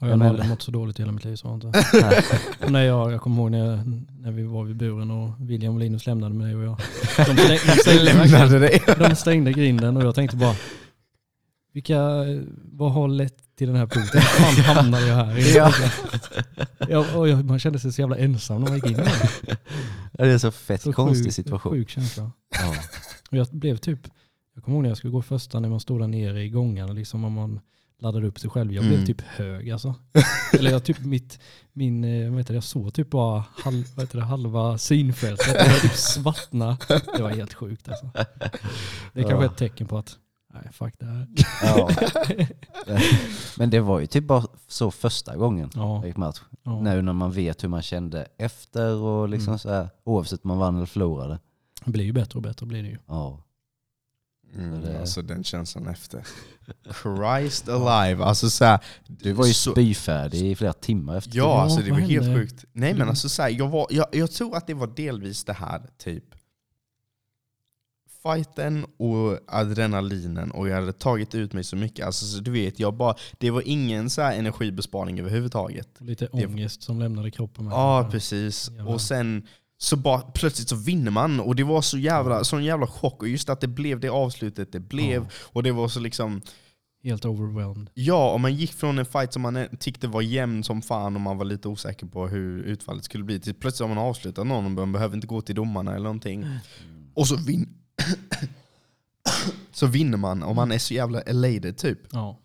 Och 0.00 0.08
jag 0.08 0.18
Ja, 0.18 0.22
har 0.22 0.28
aldrig 0.28 0.48
mått 0.48 0.62
så 0.62 0.70
dåligt 0.70 0.98
i 0.98 1.02
hela 1.02 1.12
mitt 1.12 1.24
liv. 1.24 1.36
Så 1.36 1.54
inte. 1.54 1.72
När 2.68 2.82
jag, 2.86 3.12
jag 3.12 3.20
kommer 3.20 3.36
ihåg 3.42 3.50
när, 3.50 3.82
när 4.20 4.30
vi 4.30 4.42
var 4.42 4.64
vid 4.64 4.76
buren 4.76 5.10
och 5.10 5.30
William 5.38 5.74
och 5.74 5.80
Linus 5.80 6.06
lämnade 6.06 6.34
mig 6.34 6.56
och 6.56 6.64
jag. 6.64 6.76
De 7.16 7.24
stängde, 7.24 7.52
de 7.66 7.72
stängde, 7.80 8.02
Lämnade 8.12 8.58
dig. 8.58 8.82
de 8.98 9.16
stängde 9.16 9.52
grinden 9.52 9.96
och 9.96 10.04
jag 10.04 10.14
tänkte 10.14 10.36
bara, 10.36 10.54
vilka, 11.72 11.98
vad 12.72 12.92
har 12.92 13.08
lett 13.08 13.56
till 13.56 13.66
den 13.66 13.76
här 13.76 13.86
punkten? 13.86 14.20
Fan 14.20 14.54
hamnade 14.76 15.06
jag 15.06 15.16
här? 15.16 15.56
Ja. 15.56 15.72
Jag, 16.88 17.16
och 17.16 17.28
jag, 17.28 17.44
man 17.44 17.58
kände 17.58 17.78
sig 17.78 17.92
så 17.92 18.00
jävla 18.00 18.16
ensam 18.16 18.60
när 18.60 18.68
man 18.68 18.76
gick 18.76 18.86
in 18.86 18.92
i 18.92 18.94
det. 18.96 19.56
Ja, 20.18 20.24
är 20.24 20.38
så 20.38 20.50
fett 20.50 20.82
Så 20.82 20.92
konstig 20.92 21.24
sjuk, 21.24 21.32
situation. 21.34 21.72
Sjuk 21.72 21.90
känsla. 21.90 22.30
Ja. 22.60 22.74
Och 23.30 23.36
jag 23.36 23.46
blev 23.52 23.76
typ, 23.76 24.00
jag 24.54 24.64
kommer 24.64 24.76
ihåg 24.76 24.82
när 24.82 24.90
jag 24.90 24.96
skulle 24.98 25.12
gå 25.12 25.22
första 25.22 25.60
när 25.60 25.68
man 25.68 25.80
stod 25.80 26.00
där 26.00 26.06
nere 26.06 26.42
i 26.42 26.48
gångarna, 26.48 26.92
liksom 26.92 27.24
om 27.24 27.32
man 27.32 27.60
laddade 28.00 28.26
upp 28.26 28.38
sig 28.40 28.50
själv. 28.50 28.72
Jag 28.72 28.84
blev 28.84 28.94
Mm. 28.94 29.06
typ 29.06 29.20
hög 29.20 29.70
alltså. 29.70 29.94
Eller 30.52 30.70
jag 30.70 30.84
typ 30.84 31.04
mitt, 31.04 31.38
min, 31.72 32.04
eh, 32.04 32.30
vad 32.30 32.38
heter 32.38 32.54
det, 32.54 32.56
jag 32.56 32.64
såg 32.64 32.94
typ 32.94 33.10
bara 33.10 33.44
halv, 33.64 33.84
vad 33.96 34.04
heter 34.06 34.18
det, 34.18 34.24
halva 34.24 34.78
synfältet. 34.78 35.54
Jag 35.54 35.80
typ 35.82 35.92
svartna. 35.92 36.76
Det 37.16 37.22
var 37.22 37.30
helt 37.30 37.54
sjukt 37.54 37.88
alltså. 37.88 38.10
Det 39.12 39.20
är 39.20 39.28
kanske 39.28 39.44
Ja. 39.44 39.50
ett 39.52 39.56
tecken 39.56 39.86
på 39.86 39.98
att, 39.98 40.16
nej 40.54 40.68
fuck 40.72 40.94
det 40.98 41.06
här. 41.06 41.28
Ja. 41.62 41.90
Men 43.58 43.70
det 43.70 43.80
var 43.80 44.00
ju 44.00 44.06
typ 44.06 44.24
bara 44.26 44.44
så 44.68 44.90
första 44.90 45.36
gången 45.36 45.70
Ja, 45.74 45.96
jag 45.96 46.06
gick 46.06 46.16
match. 46.16 46.40
ja. 46.62 46.80
Nu 46.80 47.02
när 47.02 47.12
man 47.12 47.32
vet 47.32 47.64
hur 47.64 47.68
man 47.68 47.82
kände 47.82 48.26
efter 48.38 48.94
och 48.94 49.28
liksom 49.28 49.48
Mm. 49.50 49.58
så 49.58 49.70
här, 49.70 49.88
oavsett 50.04 50.44
om 50.44 50.48
man 50.48 50.58
vann 50.58 50.76
eller 50.76 50.86
förlorade. 50.86 51.38
Det 51.84 51.90
blir 51.90 52.04
ju 52.04 52.12
bättre 52.12 52.36
och 52.36 52.42
bättre 52.42 52.66
blir 52.66 52.82
det 52.82 52.88
ju. 52.88 52.98
Ja. 53.06 53.40
Mm, 54.58 54.80
Det- 54.82 55.00
alltså 55.00 55.22
den 55.22 55.44
känslan 55.44 55.86
efter. 55.88 56.26
Christ 57.02 57.68
alive. 57.68 58.24
Alltså 58.24 58.50
så 58.50 58.64
här, 58.64 58.78
Du 59.06 59.32
var 59.32 59.46
ju 59.46 59.54
så- 59.54 59.72
spyfärdig 59.72 60.50
i 60.50 60.54
flera 60.56 60.72
timmar 60.72 61.16
efter. 61.16 61.36
Ja, 61.36 61.44
Ja, 61.44 61.62
alltså 61.62 61.80
det 61.80 61.90
var 61.90 61.98
helt 61.98 62.24
hände? 62.26 62.40
sjukt. 62.40 62.64
Nej 62.72 62.90
men 62.92 62.96
Mm. 63.00 63.08
alltså 63.08 63.28
så 63.28 63.42
här, 63.42 63.50
jag, 63.50 63.68
var, 63.68 63.86
jag, 63.90 64.06
jag 64.12 64.30
tror 64.32 64.56
att 64.56 64.66
det 64.66 64.74
var 64.74 64.86
delvis 64.86 65.44
det 65.44 65.52
här 65.52 65.82
typ 65.98 66.24
fighten 68.22 68.86
och 68.98 69.38
adrenalinen 69.46 70.50
och 70.50 70.68
jag 70.68 70.74
hade 70.74 70.92
tagit 70.92 71.34
ut 71.34 71.52
mig 71.52 71.64
så 71.64 71.76
mycket. 71.76 72.06
Alltså, 72.06 72.24
så 72.26 72.40
du 72.40 72.50
vet, 72.50 72.80
jag 72.80 72.94
bara, 72.94 73.14
det 73.38 73.50
var 73.50 73.62
ingen 73.66 74.10
så 74.10 74.22
här 74.22 74.38
energibesparing 74.38 75.20
överhuvudtaget. 75.20 75.88
Lite 76.00 76.28
Det- 76.32 76.46
ångest 76.46 76.82
som 76.82 76.98
lämnade 77.00 77.30
kroppen. 77.30 77.66
Ja, 77.66 78.08
precis. 78.10 78.70
Jävlar. 78.70 78.92
Och 78.94 79.00
sen 79.00 79.46
så 79.78 79.96
bara 79.96 80.20
plötsligt 80.20 80.68
så 80.68 80.76
vinner 80.76 81.10
man 81.10 81.40
och 81.40 81.56
det 81.56 81.64
var 81.64 81.82
så 81.82 81.98
jävla, 81.98 82.44
sån 82.44 82.64
jävla 82.64 82.86
chock. 82.86 83.22
Och 83.22 83.28
just 83.28 83.48
att 83.48 83.60
det 83.60 83.68
blev 83.68 84.00
det 84.00 84.08
avslutet 84.08 84.72
det 84.72 84.80
blev. 84.80 85.22
Ja. 85.22 85.28
Och 85.52 85.62
det 85.62 85.72
var 85.72 85.88
så 85.88 86.00
liksom, 86.00 86.42
Helt 87.04 87.24
overwhelmed. 87.24 87.90
ja, 87.94 88.30
om 88.30 88.42
man 88.42 88.54
gick 88.54 88.72
från 88.72 88.98
en 88.98 89.06
fight 89.06 89.32
som 89.32 89.42
man 89.42 89.66
tyckte 89.80 90.08
var 90.08 90.22
jämn 90.22 90.64
som 90.64 90.82
fan 90.82 91.14
och 91.14 91.20
man 91.20 91.38
var 91.38 91.44
lite 91.44 91.68
osäker 91.68 92.06
på 92.06 92.28
hur 92.28 92.62
utfallet 92.62 93.04
skulle 93.04 93.24
bli, 93.24 93.40
till 93.40 93.54
plötsligt 93.54 93.88
har 93.88 93.94
man 93.94 94.04
avslutat 94.04 94.46
någon 94.46 94.64
och 94.64 94.70
man 94.70 94.92
behöver 94.92 95.14
inte 95.14 95.26
gå 95.26 95.40
till 95.40 95.54
domarna 95.54 95.90
eller 95.90 96.04
någonting. 96.04 96.42
Mm. 96.42 96.58
Och 97.14 97.28
så, 97.28 97.36
vin 97.36 97.68
så 99.72 99.86
vinner 99.86 100.18
man 100.18 100.42
och 100.42 100.54
man 100.54 100.72
är 100.72 100.78
så 100.78 100.94
jävla 100.94 101.20
elated 101.20 101.76
typ. 101.76 101.98
Ja. 102.10 102.40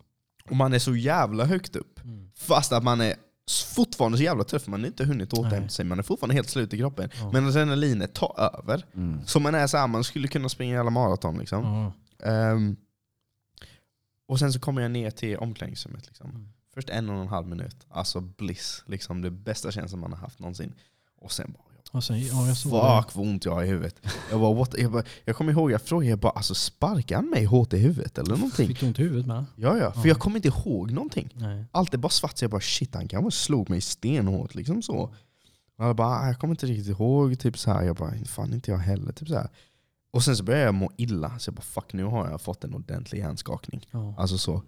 Och 0.50 0.56
man 0.56 0.72
är 0.72 0.78
så 0.78 0.96
jävla 0.96 1.44
högt 1.44 1.76
upp. 1.76 2.04
Mm. 2.04 2.30
Fast 2.36 2.72
att 2.72 2.84
man 2.84 3.00
är 3.00 3.14
fortfarande 3.50 4.18
så 4.18 4.24
jävla 4.24 4.44
tuff, 4.44 4.66
man 4.66 4.80
har 4.80 4.86
inte 4.86 5.04
hunnit 5.04 5.32
återhämta 5.32 5.68
sig, 5.68 5.84
man 5.84 5.98
är 5.98 6.02
fortfarande 6.02 6.34
helt 6.34 6.50
slut 6.50 6.74
i 6.74 6.78
kroppen. 6.78 7.10
Ja. 7.14 7.30
Men 7.32 7.46
adrenalinet 7.46 8.14
tar 8.14 8.40
över. 8.58 8.84
Mm. 8.94 9.20
Så 9.26 9.40
man 9.40 9.54
är 9.54 9.66
så 9.66 9.76
här, 9.76 9.86
man 9.86 10.04
skulle 10.04 10.28
kunna 10.28 10.48
springa 10.48 10.76
hela 10.76 10.90
maraton 10.90 11.38
liksom. 11.38 11.64
Ja. 11.64 11.92
Ehm, 12.28 12.76
och 14.26 14.38
sen 14.38 14.52
så 14.52 14.60
kommer 14.60 14.82
jag 14.82 14.90
ner 14.90 15.10
till 15.10 15.36
omklädningsrummet. 15.36 16.06
Liksom. 16.06 16.30
Mm. 16.30 16.48
Först 16.74 16.90
en 16.90 17.10
och 17.10 17.20
en 17.20 17.28
halv 17.28 17.46
minut, 17.46 17.86
alltså 17.88 18.20
bliss. 18.20 18.82
Liksom 18.86 19.22
det 19.22 19.30
bästa 19.30 19.70
känslan 19.72 20.00
man 20.00 20.12
har 20.12 20.18
haft 20.18 20.38
någonsin. 20.38 20.74
Och 21.16 21.32
sen 21.32 21.52
bara, 21.52 21.69
Och 21.92 22.04
sen, 22.04 22.20
ja, 22.26 22.46
jag 22.46 22.56
såg 22.56 22.72
det. 22.72 23.02
fuck 23.02 23.14
vad 23.16 23.26
ont 23.28 23.44
jag 23.44 23.54
har 23.54 23.62
i 23.62 23.66
huvudet. 23.66 24.00
Jag, 24.30 24.40
bara, 24.40 24.54
what? 24.54 24.74
Jag, 24.78 24.92
bara, 24.92 25.02
jag 25.24 25.36
kommer 25.36 25.52
ihåg, 25.52 25.70
jag 25.70 25.82
frågade, 25.82 26.10
jag 26.10 26.18
bara, 26.18 26.32
alltså 26.32 26.54
sparkade 26.54 27.14
han 27.18 27.30
mig 27.30 27.44
hårt 27.44 27.72
i 27.72 27.78
huvudet 27.78 28.18
eller 28.18 28.34
någonting? 28.36 28.66
Fick 28.68 28.80
du 28.80 28.86
ont 28.86 28.98
i 28.98 29.02
huvudet 29.02 29.26
med? 29.26 29.44
Ja, 29.56 29.76
ja, 29.78 29.92
för 29.92 30.00
Ja. 30.00 30.06
jag 30.06 30.18
kommer 30.18 30.36
inte 30.36 30.48
ihåg 30.48 30.90
någonting. 30.90 31.28
Nej. 31.34 31.64
Allt 31.72 31.94
är 31.94 31.98
bara 31.98 32.08
svart, 32.08 32.38
så 32.38 32.44
jag 32.44 32.50
bara 32.50 32.60
shit 32.60 32.94
han 32.94 33.08
kanske 33.08 33.30
slog 33.30 33.70
mig 33.70 33.80
stenhårt 33.80 34.54
liksom 34.54 34.82
så. 34.82 34.96
Och 35.78 35.84
jag 35.84 35.96
bara, 35.96 36.08
ah, 36.08 36.26
jag 36.26 36.38
kommer 36.38 36.54
inte 36.54 36.66
riktigt 36.66 36.88
ihåg, 36.98 37.38
typ 37.38 37.58
så 37.58 37.70
här. 37.72 37.82
jag 37.82 37.96
bara, 37.96 38.12
fan 38.26 38.52
inte 38.54 38.70
jag 38.70 38.78
heller. 38.78 39.12
Typ 39.12 39.28
så 39.28 39.34
här. 39.34 39.48
Och 40.12 40.24
sen 40.24 40.36
så 40.36 40.44
började 40.44 40.64
jag 40.64 40.74
må 40.74 40.90
illa, 40.96 41.38
så 41.38 41.48
jag 41.48 41.54
bara 41.54 41.62
fuck 41.62 41.92
nu 41.92 42.04
har 42.04 42.30
jag 42.30 42.40
fått 42.40 42.64
en 42.64 42.74
ordentlig 42.74 43.18
hjärnskakning. 43.18 43.86
Ja. 43.90 44.14
Alltså 44.18 44.38
så. 44.38 44.62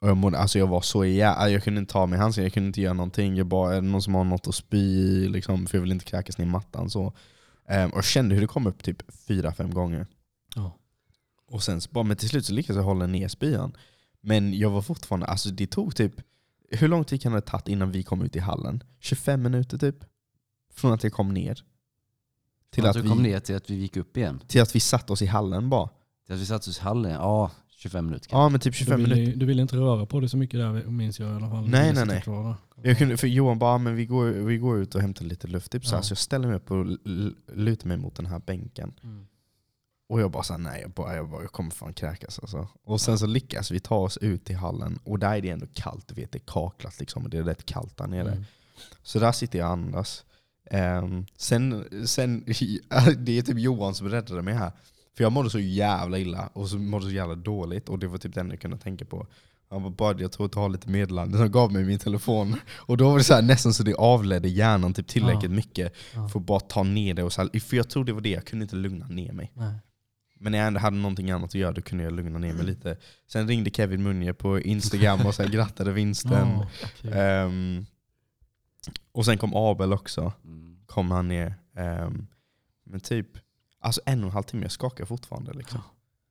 Och 0.00 0.08
jag, 0.08 0.16
mådde, 0.16 0.38
alltså 0.38 0.58
jag 0.58 0.66
var 0.66 0.80
så 0.80 1.04
jä- 1.04 1.48
jag 1.48 1.64
kunde 1.64 1.80
inte 1.80 1.92
ta 1.92 2.06
mig 2.06 2.16
i 2.16 2.20
handsken, 2.20 2.44
jag 2.44 2.52
kunde 2.52 2.66
inte 2.66 2.80
göra 2.80 2.94
någonting. 2.94 3.36
Jag 3.36 3.46
bara, 3.46 3.70
är 3.74 3.80
det 3.80 3.88
någon 3.88 4.02
som 4.02 4.14
har 4.14 4.24
något 4.24 4.46
att 4.48 4.54
spy 4.54 4.78
i? 4.78 5.28
Liksom, 5.28 5.66
för 5.66 5.78
jag 5.78 5.82
vill 5.82 5.92
inte 5.92 6.04
kräkas 6.04 6.38
ner 6.38 6.44
i 6.44 6.48
mattan. 6.48 6.90
Så. 6.90 7.12
Ehm, 7.68 7.90
och 7.90 7.96
jag 7.96 8.04
kände 8.04 8.34
hur 8.34 8.42
det 8.42 8.46
kom 8.48 8.66
upp 8.66 8.82
typ 8.82 9.02
fyra, 9.26 9.52
fem 9.54 9.74
gånger. 9.74 10.06
Ja. 10.54 10.76
Och 11.46 11.62
sen 11.62 11.80
bara, 11.90 12.04
men 12.04 12.16
till 12.16 12.28
slut 12.28 12.46
så 12.46 12.52
lyckades 12.52 12.76
jag 12.76 12.84
hålla 12.84 13.06
ner 13.06 13.28
spyan. 13.28 13.76
Men 14.20 14.58
jag 14.58 14.70
var 14.70 14.82
fortfarande, 14.82 15.26
alltså 15.26 15.48
det 15.50 15.66
tog 15.66 15.96
typ, 15.96 16.12
hur 16.70 16.88
lång 16.88 17.04
tid 17.04 17.22
kan 17.22 17.32
det 17.32 17.36
ha 17.36 17.42
tagit 17.42 17.68
innan 17.68 17.92
vi 17.92 18.02
kom 18.02 18.22
ut 18.22 18.36
i 18.36 18.38
hallen? 18.38 18.84
25 19.00 19.42
minuter 19.42 19.78
typ? 19.78 19.96
Från 20.74 20.92
att 20.92 21.04
jag 21.04 21.12
kom 21.12 21.34
ner. 21.34 21.64
Till 22.70 22.84
att 22.84 22.90
att, 22.90 22.96
du 22.96 23.02
vi, 23.02 23.08
kom 23.08 23.22
ner 23.22 23.40
till 23.40 23.56
att 23.56 23.70
vi 23.70 23.74
gick 23.74 23.96
upp 23.96 24.16
igen. 24.16 24.40
till 24.46 24.62
att 24.62 24.74
vi 24.76 24.80
satt 24.80 25.10
oss 25.10 25.22
i 25.22 25.26
hallen 25.26 25.70
bara. 25.70 25.88
Till 26.26 26.34
att 26.34 26.40
vi 26.40 26.46
satt 26.46 26.68
oss 26.68 26.78
i 26.78 26.82
hallen. 26.82 27.12
Ja, 27.12 27.50
25 27.82 28.06
minuter 28.06 28.28
kanske. 28.28 28.36
Ja 28.44 28.48
men 28.48 28.60
typ 28.60 28.72
Du 28.72 28.78
25 28.78 29.00
ville, 29.00 29.14
minuter. 29.14 29.38
du 29.38 29.46
ville 29.46 29.62
inte 29.62 29.76
röra 29.76 30.06
på 30.06 30.20
det 30.20 30.28
så 30.28 30.36
mycket 30.36 30.60
där 30.60 30.72
minns 30.90 31.20
jag 31.20 31.32
i 31.32 31.34
alla 31.34 31.50
fall. 31.50 31.64
Du 31.64 31.70
Nej, 31.70 31.92
nej, 31.92 32.06
nej. 32.06 32.22
Jag 32.82 32.98
kunde, 32.98 33.16
för 33.16 33.26
Johan 33.26 33.58
bara, 33.58 33.74
"Ah, 33.74 33.78
men 33.78 33.94
vi 33.96 34.06
går, 34.06 34.26
vi 34.26 34.58
går 34.58 34.78
ut 34.78 34.94
och 34.94 35.00
hämtar 35.00 35.24
lite 35.24 35.46
luft. 35.46 35.72
Typ 35.72 35.84
så, 35.86 35.90
här, 35.90 35.98
Ja. 35.98 36.02
så 36.02 36.12
jag 36.12 36.18
ställer 36.18 36.48
mig 36.48 36.56
upp 36.56 36.70
och 36.70 36.86
lutar 37.56 37.88
mig 37.88 37.96
mot 37.96 38.14
den 38.14 38.26
här 38.26 38.38
bänken. 38.46 38.92
Mm. 39.02 39.26
Och 40.08 40.20
jag 40.20 40.30
bara 40.30 40.42
såhär, 40.42 40.60
nej 40.60 40.80
jag, 40.82 40.90
bara, 40.90 41.16
jag, 41.16 41.30
bara, 41.30 41.42
jag 41.42 41.52
kommer 41.52 41.70
fan 41.70 41.92
kräkas 41.94 42.38
alltså. 42.38 42.68
Och 42.84 43.00
sen 43.00 43.18
så 43.18 43.26
lyckas 43.26 43.70
vi 43.70 43.80
ta 43.80 43.96
oss 43.96 44.16
ut 44.16 44.50
i 44.50 44.52
hallen 44.52 44.98
och 45.04 45.18
där 45.18 45.34
är 45.36 45.40
det 45.40 45.50
ändå 45.50 45.66
kallt, 45.74 46.08
du 46.08 46.14
vet 46.14 46.32
det 46.32 46.38
är 46.38 46.42
kaklat 46.46 47.00
liksom 47.00 47.22
och 47.24 47.30
det 47.30 47.38
är 47.38 47.42
rätt 47.42 47.66
kallt 47.66 47.96
där 47.96 48.06
nere. 48.06 48.30
Mm. 48.32 48.44
Så 49.02 49.18
där 49.18 49.32
sitter 49.32 49.58
jag 49.58 49.66
och 49.66 49.72
andas. 49.72 50.24
Ehm, 50.70 51.26
sen, 51.36 51.84
sen, 52.06 52.44
det 53.18 53.38
är 53.38 53.42
typ 53.42 53.58
Johan 53.58 53.94
som 53.94 54.08
räddade 54.08 54.42
mig 54.42 54.54
här. 54.54 54.72
För 55.20 55.24
jag 55.24 55.32
mådde 55.32 55.50
så 55.50 55.58
jävla 55.58 56.18
illa 56.18 56.46
och 56.52 56.68
så 56.68 56.78
mådde 56.78 57.04
så 57.04 57.10
jävla 57.10 57.34
dåligt 57.34 57.88
och 57.88 57.98
det 57.98 58.06
var 58.06 58.18
typ 58.18 58.34
det 58.34 58.40
enda 58.40 58.54
jag 58.54 58.60
kunde 58.60 58.78
tänka 58.78 59.04
på. 59.04 59.26
Han 59.70 59.82
var 59.82 59.90
bara, 59.90 60.20
jag 60.20 60.32
tror 60.32 60.46
att 60.46 60.54
ha 60.54 60.68
lite 60.68 60.88
meddelande, 60.90 61.38
han 61.38 61.50
gav 61.50 61.72
mig 61.72 61.84
min 61.84 61.98
telefon. 61.98 62.56
Och 62.76 62.96
då 62.96 63.10
var 63.10 63.18
det 63.18 63.24
så 63.24 63.34
här, 63.34 63.42
nästan 63.42 63.74
så 63.74 63.82
det 63.82 63.94
avledde 63.94 64.48
hjärnan 64.48 64.94
typ 64.94 65.06
tillräckligt 65.06 65.50
Ja. 65.50 65.56
mycket 65.56 65.92
Ja. 66.14 66.28
för 66.28 66.38
att 66.40 66.46
bara 66.46 66.60
ta 66.60 66.82
ner 66.82 67.14
det. 67.14 67.22
Och 67.22 67.32
så 67.32 67.42
här, 67.42 67.60
för 67.60 67.76
jag 67.76 67.90
tror 67.90 68.04
det 68.04 68.12
var 68.12 68.20
det, 68.20 68.28
jag 68.30 68.44
kunde 68.44 68.62
inte 68.62 68.76
lugna 68.76 69.06
ner 69.06 69.32
mig. 69.32 69.52
Nej. 69.54 69.74
Men 70.38 70.52
när 70.52 70.58
jag 70.58 70.66
ändå 70.66 70.80
hade 70.80 70.96
någonting 70.96 71.30
annat 71.30 71.50
att 71.50 71.54
göra 71.54 71.72
då 71.72 71.80
kunde 71.82 72.04
jag 72.04 72.12
lugna 72.12 72.38
ner 72.38 72.52
mig 72.52 72.64
lite. 72.66 72.96
Sen 73.32 73.48
ringde 73.48 73.70
Kevin 73.70 74.02
Munje 74.02 74.34
på 74.34 74.60
Instagram 74.60 75.26
och 75.26 75.34
så 75.34 75.42
här, 75.42 75.50
grattade 75.52 75.92
vinsten. 75.92 76.48
Ja, 76.48 76.66
okej. 76.84 77.12
Ehm, 77.20 77.86
och 79.12 79.24
sen 79.24 79.38
kom 79.38 79.54
Abel 79.54 79.92
också, 79.92 80.32
Mm. 80.44 80.76
kom 80.86 81.10
han 81.10 81.28
ner. 81.28 81.54
Ehm, 81.76 82.26
men 82.84 83.00
typ 83.00 83.26
alltså 83.80 84.00
en 84.06 84.20
och 84.20 84.26
en 84.26 84.32
halv 84.32 84.42
timme, 84.44 84.62
jag 84.62 84.72
skakar 84.72 85.04
fortfarande. 85.04 85.52
Liksom. 85.52 85.80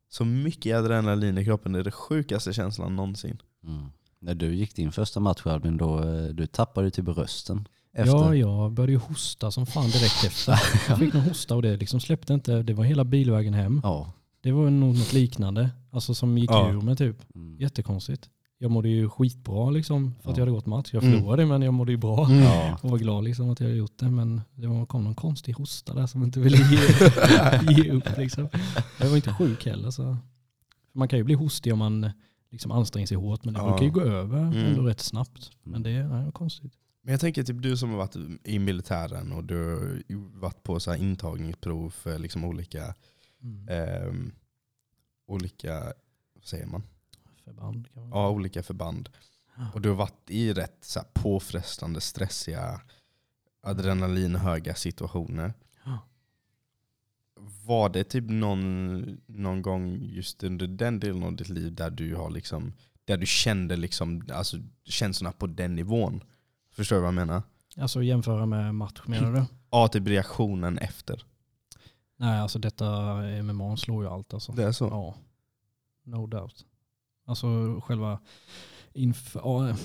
Så 0.10 0.26
mycket 0.26 0.76
adrenalin 0.76 1.38
i 1.38 1.46
kroppen, 1.46 1.72
det 1.72 1.80
är 1.80 1.84
det 1.84 1.92
sjukaste 1.92 2.54
känslan 2.54 2.96
någonsin. 2.96 3.42
Mm. 3.64 3.86
När 4.20 4.36
du 4.36 4.56
gick 4.56 4.76
din 4.76 4.92
första 4.92 5.20
match 5.20 5.46
Albin, 5.46 5.78
då 5.78 6.04
eh, 6.04 6.24
du 6.24 6.48
tappade 6.48 6.88
ju 6.88 6.92
typ 6.92 7.08
rösten. 7.08 7.68
Efter. 7.94 8.12
Ja, 8.14 8.36
jag 8.36 8.72
började 8.72 8.92
ju 8.92 8.98
hosta 8.98 9.52
som 9.52 9.66
fan 9.66 9.90
direkt 9.90 10.24
efter. 10.24 10.52
Jag 10.90 10.98
fick 11.00 11.14
någon 11.14 11.24
hosta 11.24 11.56
och 11.56 11.62
det 11.62 11.78
liksom 11.78 12.00
släppte 12.00 12.34
inte. 12.34 12.64
Det 12.64 12.74
var 12.74 12.84
hela 12.84 13.04
bilvägen 13.04 13.54
hem. 13.54 13.80
Ja. 13.84 14.14
Det 14.42 14.52
var 14.52 14.70
nog 14.70 14.98
något 14.98 15.14
liknande. 15.14 15.70
Alltså 15.92 16.14
som 16.14 16.38
gick 16.38 16.52
Ja. 16.52 16.72
ur 16.72 16.82
mig 16.82 16.96
typ. 16.96 17.36
Mm. 17.36 17.58
Jättekonstigt. 17.60 18.30
Jag 18.62 18.72
mådde 18.72 18.90
ju 18.90 19.10
skitbra 19.10 19.70
liksom 19.70 20.16
för 20.22 20.32
att 20.32 20.38
Ja. 20.38 20.42
jag 20.42 20.46
hade 20.46 20.52
gått 20.52 20.66
match. 20.66 20.90
Jag 20.94 21.04
Mm. 21.04 21.16
förlorade 21.20 21.46
men 21.46 21.62
jag 21.62 21.74
mådde 21.74 21.92
ju 21.92 21.98
bra. 21.98 22.28
Ja. 22.32 22.78
Och 22.82 22.90
var 22.90 22.98
glad 22.98 23.24
liksom 23.24 23.50
att 23.50 23.60
jag 23.60 23.68
hade 23.68 23.78
gjort 23.78 23.98
det. 24.00 24.10
Men 24.12 24.42
det 24.56 24.68
var, 24.68 24.86
kom 24.86 25.04
någon 25.04 25.16
konstig 25.16 25.54
hosta 25.54 25.94
där 25.94 26.08
som 26.08 26.24
inte 26.24 26.40
ville 26.40 26.58
ge, 26.58 26.80
ge 27.84 27.92
upp 27.92 28.18
liksom. 28.18 28.50
Jag 29.00 29.10
var 29.10 29.16
inte 29.16 29.34
sjuk 29.34 29.66
heller 29.66 29.92
så. 29.92 30.18
Man 30.94 31.08
kan 31.08 31.20
ju 31.20 31.24
bli 31.26 31.34
hostig 31.36 31.74
om 31.74 31.80
man 31.80 32.12
liksom 32.52 32.72
anstränger 32.72 33.08
sig 33.08 33.18
hårt 33.18 33.46
men 33.46 33.54
det 33.54 33.60
Ja. 33.60 33.68
brukar 33.70 33.86
ju 33.86 33.92
gå 33.92 34.02
över 34.02 34.40
Mm. 34.42 34.66
ändå 34.66 34.82
rätt 34.84 35.00
snabbt. 35.00 35.52
Men 35.64 35.84
det, 35.84 36.04
var 36.04 36.32
konstigt. 36.32 36.74
Men 37.02 37.12
jag 37.12 37.22
tänker 37.22 37.44
typ 37.44 37.62
du 37.62 37.78
som 37.78 37.90
har 37.90 37.98
varit 37.98 38.16
i 38.44 38.60
militären 38.60 39.32
och 39.32 39.44
du 39.44 39.64
har 39.64 40.40
varit 40.40 40.64
på 40.64 40.80
så 40.80 40.92
här 40.92 40.98
intagningsprov 40.98 41.90
för 41.90 42.20
liksom 42.20 42.46
olika, 42.46 42.94
Mm. 43.44 43.68
ehm, 43.70 44.32
olika 45.28 45.74
vad 46.36 46.44
säger 46.44 46.66
man? 46.66 46.84
Förband 47.50 47.94
kan 47.94 48.10
man 48.10 48.20
Ja, 48.20 48.30
olika 48.30 48.64
förband. 48.64 49.10
Och 49.74 49.82
du 49.82 49.90
har 49.90 49.96
varit 49.96 50.30
i 50.30 50.54
rätt 50.54 50.78
så 50.82 51.00
här 51.00 51.08
påfrestande, 51.14 52.02
stressiga, 52.02 52.82
adrenalinhöga 53.62 54.76
situationer. 54.76 55.54
Ja. 55.86 56.00
Var 57.66 57.90
det 57.90 58.04
typ 58.04 58.30
någon, 58.30 59.02
någon 59.26 59.62
gång 59.62 60.00
just 60.02 60.44
under 60.44 60.68
den 60.68 61.00
delen 61.00 61.24
av 61.24 61.36
ditt 61.36 61.50
liv 61.50 61.76
där 61.76 61.90
du 61.90 62.16
har 62.16 62.30
liksom 62.30 62.74
där 63.06 63.18
du 63.18 63.26
kände 63.26 63.76
liksom, 63.76 64.24
alltså, 64.34 64.58
känslorna 64.84 65.32
på 65.32 65.48
den 65.48 65.76
nivån? 65.76 66.24
Förstår 66.72 66.96
du 66.96 67.02
vad 67.02 67.08
jag 67.08 67.14
menar? 67.14 67.44
Alltså 67.78 68.04
jämföra 68.04 68.46
med 68.46 68.76
match 68.76 69.02
menar 69.06 69.34
du? 69.34 69.46
Ja, 69.72 69.88
typ 69.88 70.08
reaktionen 70.08 70.78
efter. 70.78 71.26
Nej, 72.18 72.40
alltså 72.40 72.60
detta 72.60 73.16
MMA 73.44 73.78
slår 73.78 74.04
ju 74.04 74.10
allt 74.10 74.34
alltså. 74.34 74.52
Det 74.52 74.64
är 74.64 74.72
så? 74.72 74.86
Ja, 74.86 75.16
no 76.04 76.28
doubt. 76.28 76.66
Alltså 77.30 77.80
själva 77.84 78.20
inför, 78.94 79.40
ja, 79.44 79.76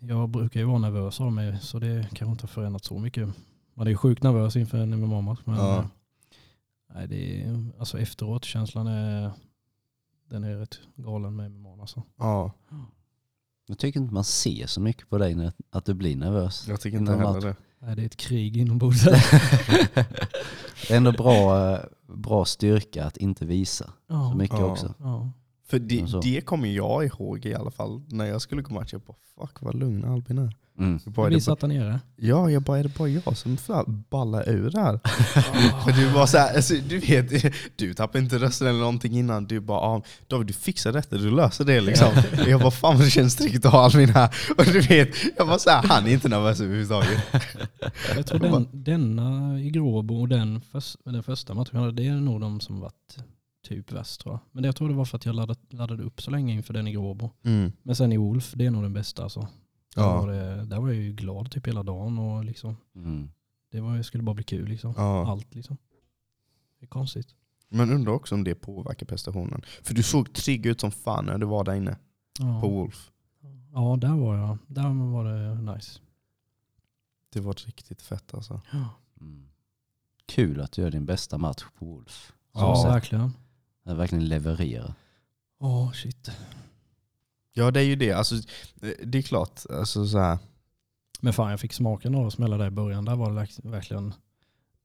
jag 0.00 0.28
brukar 0.28 0.60
ju 0.60 0.66
vara 0.66 0.78
nervös 0.78 1.20
av 1.20 1.32
mig 1.32 1.58
så 1.60 1.78
det 1.78 2.08
kanske 2.12 2.32
inte 2.32 2.42
har 2.42 2.48
förändrat 2.48 2.84
så 2.84 2.98
mycket. 2.98 3.28
Man 3.74 3.86
är 3.86 3.90
ju 3.90 3.96
sjukt 3.96 4.22
nervös 4.22 4.56
inför 4.56 4.78
en 4.78 4.90
MMA-match. 5.00 5.40
Men 5.44 5.56
Ja. 5.56 5.76
eh, 5.78 5.84
nej, 6.94 7.08
det 7.08 7.42
är, 7.42 7.66
alltså 7.78 7.98
efteråt 7.98 8.44
känslan 8.44 8.86
är, 8.86 9.30
den 10.30 10.44
är 10.44 10.56
rätt 10.56 10.78
galen 10.96 11.36
med 11.36 11.50
MMA 11.50 11.80
alltså. 11.80 12.02
Ja, 12.16 12.52
Jag 13.66 13.78
tycker 13.78 14.00
inte 14.00 14.14
man 14.14 14.24
ser 14.24 14.66
så 14.66 14.80
mycket 14.80 15.08
på 15.10 15.18
dig 15.18 15.34
när, 15.34 15.52
att 15.70 15.84
du 15.84 15.94
blir 15.94 16.16
nervös. 16.16 16.68
jag 16.68 16.80
tycker 16.80 16.98
inte 16.98 17.12
heller 17.16 17.40
det. 17.40 17.56
Nej, 17.78 17.96
det 17.96 18.02
är 18.02 18.06
ett 18.06 18.16
krig 18.16 18.56
inombords. 18.56 19.04
det 19.04 20.90
är 20.90 20.96
ändå 20.96 21.12
bra, 21.12 21.72
eh, 21.74 21.80
bra 22.08 22.44
styrka 22.44 23.04
att 23.04 23.16
inte 23.16 23.46
visa 23.46 23.92
ja. 24.06 24.30
så 24.30 24.36
mycket 24.36 24.58
Ja. 24.58 24.64
också. 24.64 24.94
Ja. 24.98 25.30
För 25.68 25.78
det, 25.78 26.02
Och 26.02 26.08
så. 26.10 26.20
det 26.20 26.40
kommer 26.40 26.68
jag 26.68 27.04
ihåg 27.04 27.46
i 27.46 27.54
alla 27.54 27.70
fall. 27.70 28.02
När 28.08 28.24
jag 28.26 28.42
skulle 28.42 28.62
gå 28.62 28.74
match, 28.74 28.92
jag 28.92 29.00
bara 29.00 29.16
fuck 29.40 29.62
vad 29.62 29.74
lugn 29.74 30.04
Albin 30.04 30.38
är. 30.38 30.52
Mm. 30.78 31.00
Bara, 31.06 31.28
Vi 31.28 31.34
det 31.34 31.36
bara, 31.36 31.40
satt 31.40 31.60
där 31.60 31.68
nere. 31.68 32.00
ja, 32.16 32.50
jag 32.50 32.62
bara, 32.62 32.78
är 32.78 32.82
det 32.82 32.98
bara 32.98 33.08
jag 33.08 33.36
som 33.36 33.56
ballar 34.10 34.48
ur 34.48 34.72
här? 34.72 35.00
För 35.84 35.92
du 36.00 36.06
var 36.08 36.26
så 36.26 36.38
här, 36.38 36.56
alltså, 36.56 36.74
du 36.88 36.98
vet, 36.98 37.52
du 37.76 37.94
tappade 37.94 38.18
inte 38.24 38.38
rösten 38.38 38.66
eller 38.68 38.78
någonting 38.80 39.18
innan. 39.18 39.46
Du 39.46 39.60
bara, 39.60 39.78
ah, 39.78 40.02
David 40.26 40.46
du 40.46 40.52
fixar 40.52 40.92
detta, 40.92 41.16
du 41.16 41.30
löser 41.30 41.64
det 41.64 41.80
liksom. 41.80 42.08
jag 42.46 42.60
bara, 42.60 42.70
fan 42.70 42.96
vad 42.96 43.06
det 43.06 43.10
känns 43.10 43.36
tryggt 43.36 43.64
att 43.66 43.72
ha 43.72 43.84
Albin 43.84 44.08
här. 44.08 44.34
Och 44.58 44.64
du 44.64 44.80
vet, 44.80 45.08
jag 45.38 45.46
var 45.46 45.58
så 45.58 45.70
här, 45.70 45.82
han 45.88 46.06
är 46.06 46.10
inte 46.12 46.28
nervös 46.28 46.60
överhuvudtaget. 46.60 47.20
Jag 48.16 48.26
tror 48.26 48.38
den, 48.38 48.68
denna 48.72 49.60
i 49.60 49.70
Gråbo 49.70 50.20
och 50.20 50.28
den, 50.28 50.60
förs- 50.60 50.96
den 51.04 51.22
första 51.22 51.54
matchen 51.54 51.96
det 51.96 52.06
är 52.06 52.14
nog 52.14 52.40
de 52.40 52.60
som 52.60 52.80
varit 52.80 53.16
typ 53.66 53.92
värst 53.92 54.20
tror 54.20 54.34
jag. 54.34 54.40
Men 54.52 54.62
det, 54.62 54.66
jag 54.68 54.76
tror 54.76 54.88
det 54.88 54.94
var 54.94 55.04
för 55.04 55.16
att 55.16 55.26
jag 55.26 55.34
laddade, 55.34 55.60
laddade 55.70 56.02
upp 56.02 56.22
så 56.22 56.30
länge 56.30 56.54
inför 56.54 56.74
den 56.74 56.88
i 56.88 56.92
Gråbo. 56.92 57.30
Mm. 57.42 57.72
Men 57.82 57.96
sen 57.96 58.12
i 58.12 58.16
Wolf, 58.16 58.52
det 58.56 58.66
är 58.66 58.70
nog 58.70 58.82
den 58.82 58.92
bästa 58.92 59.22
alltså. 59.22 59.40
Där, 59.40 60.02
Ja. 60.02 60.20
var, 60.20 60.28
det, 60.32 60.64
där 60.64 60.80
var 60.80 60.88
jag 60.88 60.96
ju 60.96 61.12
glad 61.12 61.50
typ 61.50 61.66
hela 61.66 61.82
dagen 61.82 62.18
och 62.18 62.44
liksom, 62.44 62.76
Mm. 62.94 63.30
det 63.72 63.80
var, 63.80 64.02
skulle 64.02 64.22
bara 64.22 64.34
bli 64.34 64.44
kul 64.44 64.68
liksom. 64.68 64.94
Ja. 64.96 65.26
Allt 65.30 65.54
liksom. 65.54 65.76
Det 66.80 66.84
är 66.84 66.88
konstigt. 66.88 67.28
Men 67.68 67.90
undrar 67.92 68.12
också 68.12 68.34
om 68.34 68.44
det 68.44 68.54
påverkar 68.54 69.06
prestationen. 69.06 69.62
För 69.82 69.94
du 69.94 70.02
såg 70.02 70.32
trygg 70.32 70.66
ut 70.66 70.80
som 70.80 70.90
fan 70.90 71.26
när 71.26 71.38
du 71.38 71.46
var 71.46 71.64
där 71.64 71.74
inne 71.74 71.96
Ja. 72.38 72.60
på 72.60 72.68
Wolf. 72.68 73.10
ja, 73.72 73.96
där 74.00 74.16
var 74.16 74.36
jag. 74.36 74.58
Där 74.66 75.12
var 75.12 75.24
det 75.24 75.72
nice. 75.74 76.00
Det 77.32 77.40
var 77.40 77.54
riktigt 77.66 78.02
fett 78.02 78.34
alltså. 78.34 78.60
Mm. 79.20 79.48
Kul 80.26 80.60
att 80.60 80.72
du 80.72 80.82
gör 80.82 80.90
din 80.90 81.06
bästa 81.06 81.38
match 81.38 81.64
på 81.78 81.84
Wolf. 81.86 82.32
Ja, 82.54 82.74
Så 82.76 82.82
sätt. 82.82 82.90
verkligen. 82.92 83.32
Att 83.86 83.96
verkligen 83.96 84.28
leverera. 84.28 84.94
Ja, 85.60 85.92
shit. 85.94 86.30
Ja 87.52 87.70
det 87.70 87.80
är 87.80 87.84
ju 87.84 87.96
det. 87.96 88.12
Alltså, 88.12 88.34
det 89.04 89.18
är 89.18 89.22
klart. 89.22 89.60
Alltså, 89.70 90.06
så 90.06 90.18
här. 90.18 90.38
Men 91.20 91.32
fan 91.32 91.50
jag 91.50 91.60
fick 91.60 91.72
smaken 91.72 92.14
av 92.14 92.26
att 92.26 92.32
smälla 92.32 92.56
där 92.56 92.66
i 92.66 92.70
början. 92.70 93.04
Där 93.04 93.16
var 93.16 93.28
det 93.30 93.34
verk- 93.40 93.60
verkligen, 93.64 94.14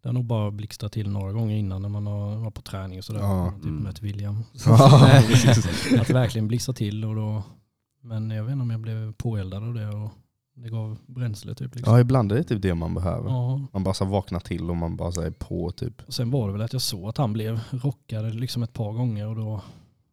det 0.01 0.07
har 0.09 0.13
nog 0.13 0.25
bara 0.25 0.51
blixtrat 0.51 0.91
till 0.91 1.09
några 1.09 1.31
gånger 1.31 1.55
innan 1.55 1.81
när 1.81 1.89
man 1.89 2.05
var 2.43 2.51
på 2.51 2.61
träning 2.61 2.97
och 2.97 3.05
sådär. 3.05 3.19
Ja. 3.19 3.51
Typ 3.55 3.63
Mm. 3.63 3.83
mött 3.83 4.01
William. 4.01 4.35
Att 5.99 6.09
verkligen 6.09 6.47
blixtra 6.47 6.73
till 6.73 7.05
och 7.05 7.15
då, 7.15 7.43
men 8.01 8.31
jag 8.31 8.43
vet 8.43 8.51
inte 8.53 8.61
om 8.63 8.69
jag 8.71 8.79
blev 8.79 9.13
påeldad 9.13 9.63
av 9.63 9.73
det 9.73 9.87
och 9.87 10.11
det 10.55 10.69
gav 10.69 10.97
bränsle 11.05 11.55
typ. 11.55 11.75
Liksom. 11.75 11.93
ja, 11.93 11.99
ibland 11.99 12.31
är 12.31 12.35
det 12.35 12.43
typ 12.43 12.61
det 12.61 12.75
man 12.75 12.93
behöver. 12.93 13.29
Ja. 13.29 13.61
Man 13.73 13.83
bara 13.83 13.93
så 13.93 14.05
vaknar 14.05 14.39
till 14.39 14.69
och 14.69 14.77
man 14.77 14.95
bara 14.95 15.11
så 15.11 15.21
är 15.21 15.31
på 15.31 15.71
typ. 15.71 16.01
Och 16.07 16.13
sen 16.13 16.31
var 16.31 16.47
det 16.47 16.53
väl 16.53 16.61
att 16.61 16.73
jag 16.73 16.81
såg 16.81 17.09
att 17.09 17.17
han 17.17 17.33
blev 17.33 17.59
rockad 17.71 18.35
liksom 18.35 18.63
ett 18.63 18.73
par 18.73 18.91
gånger 18.91 19.27
och 19.27 19.35
då, 19.35 19.61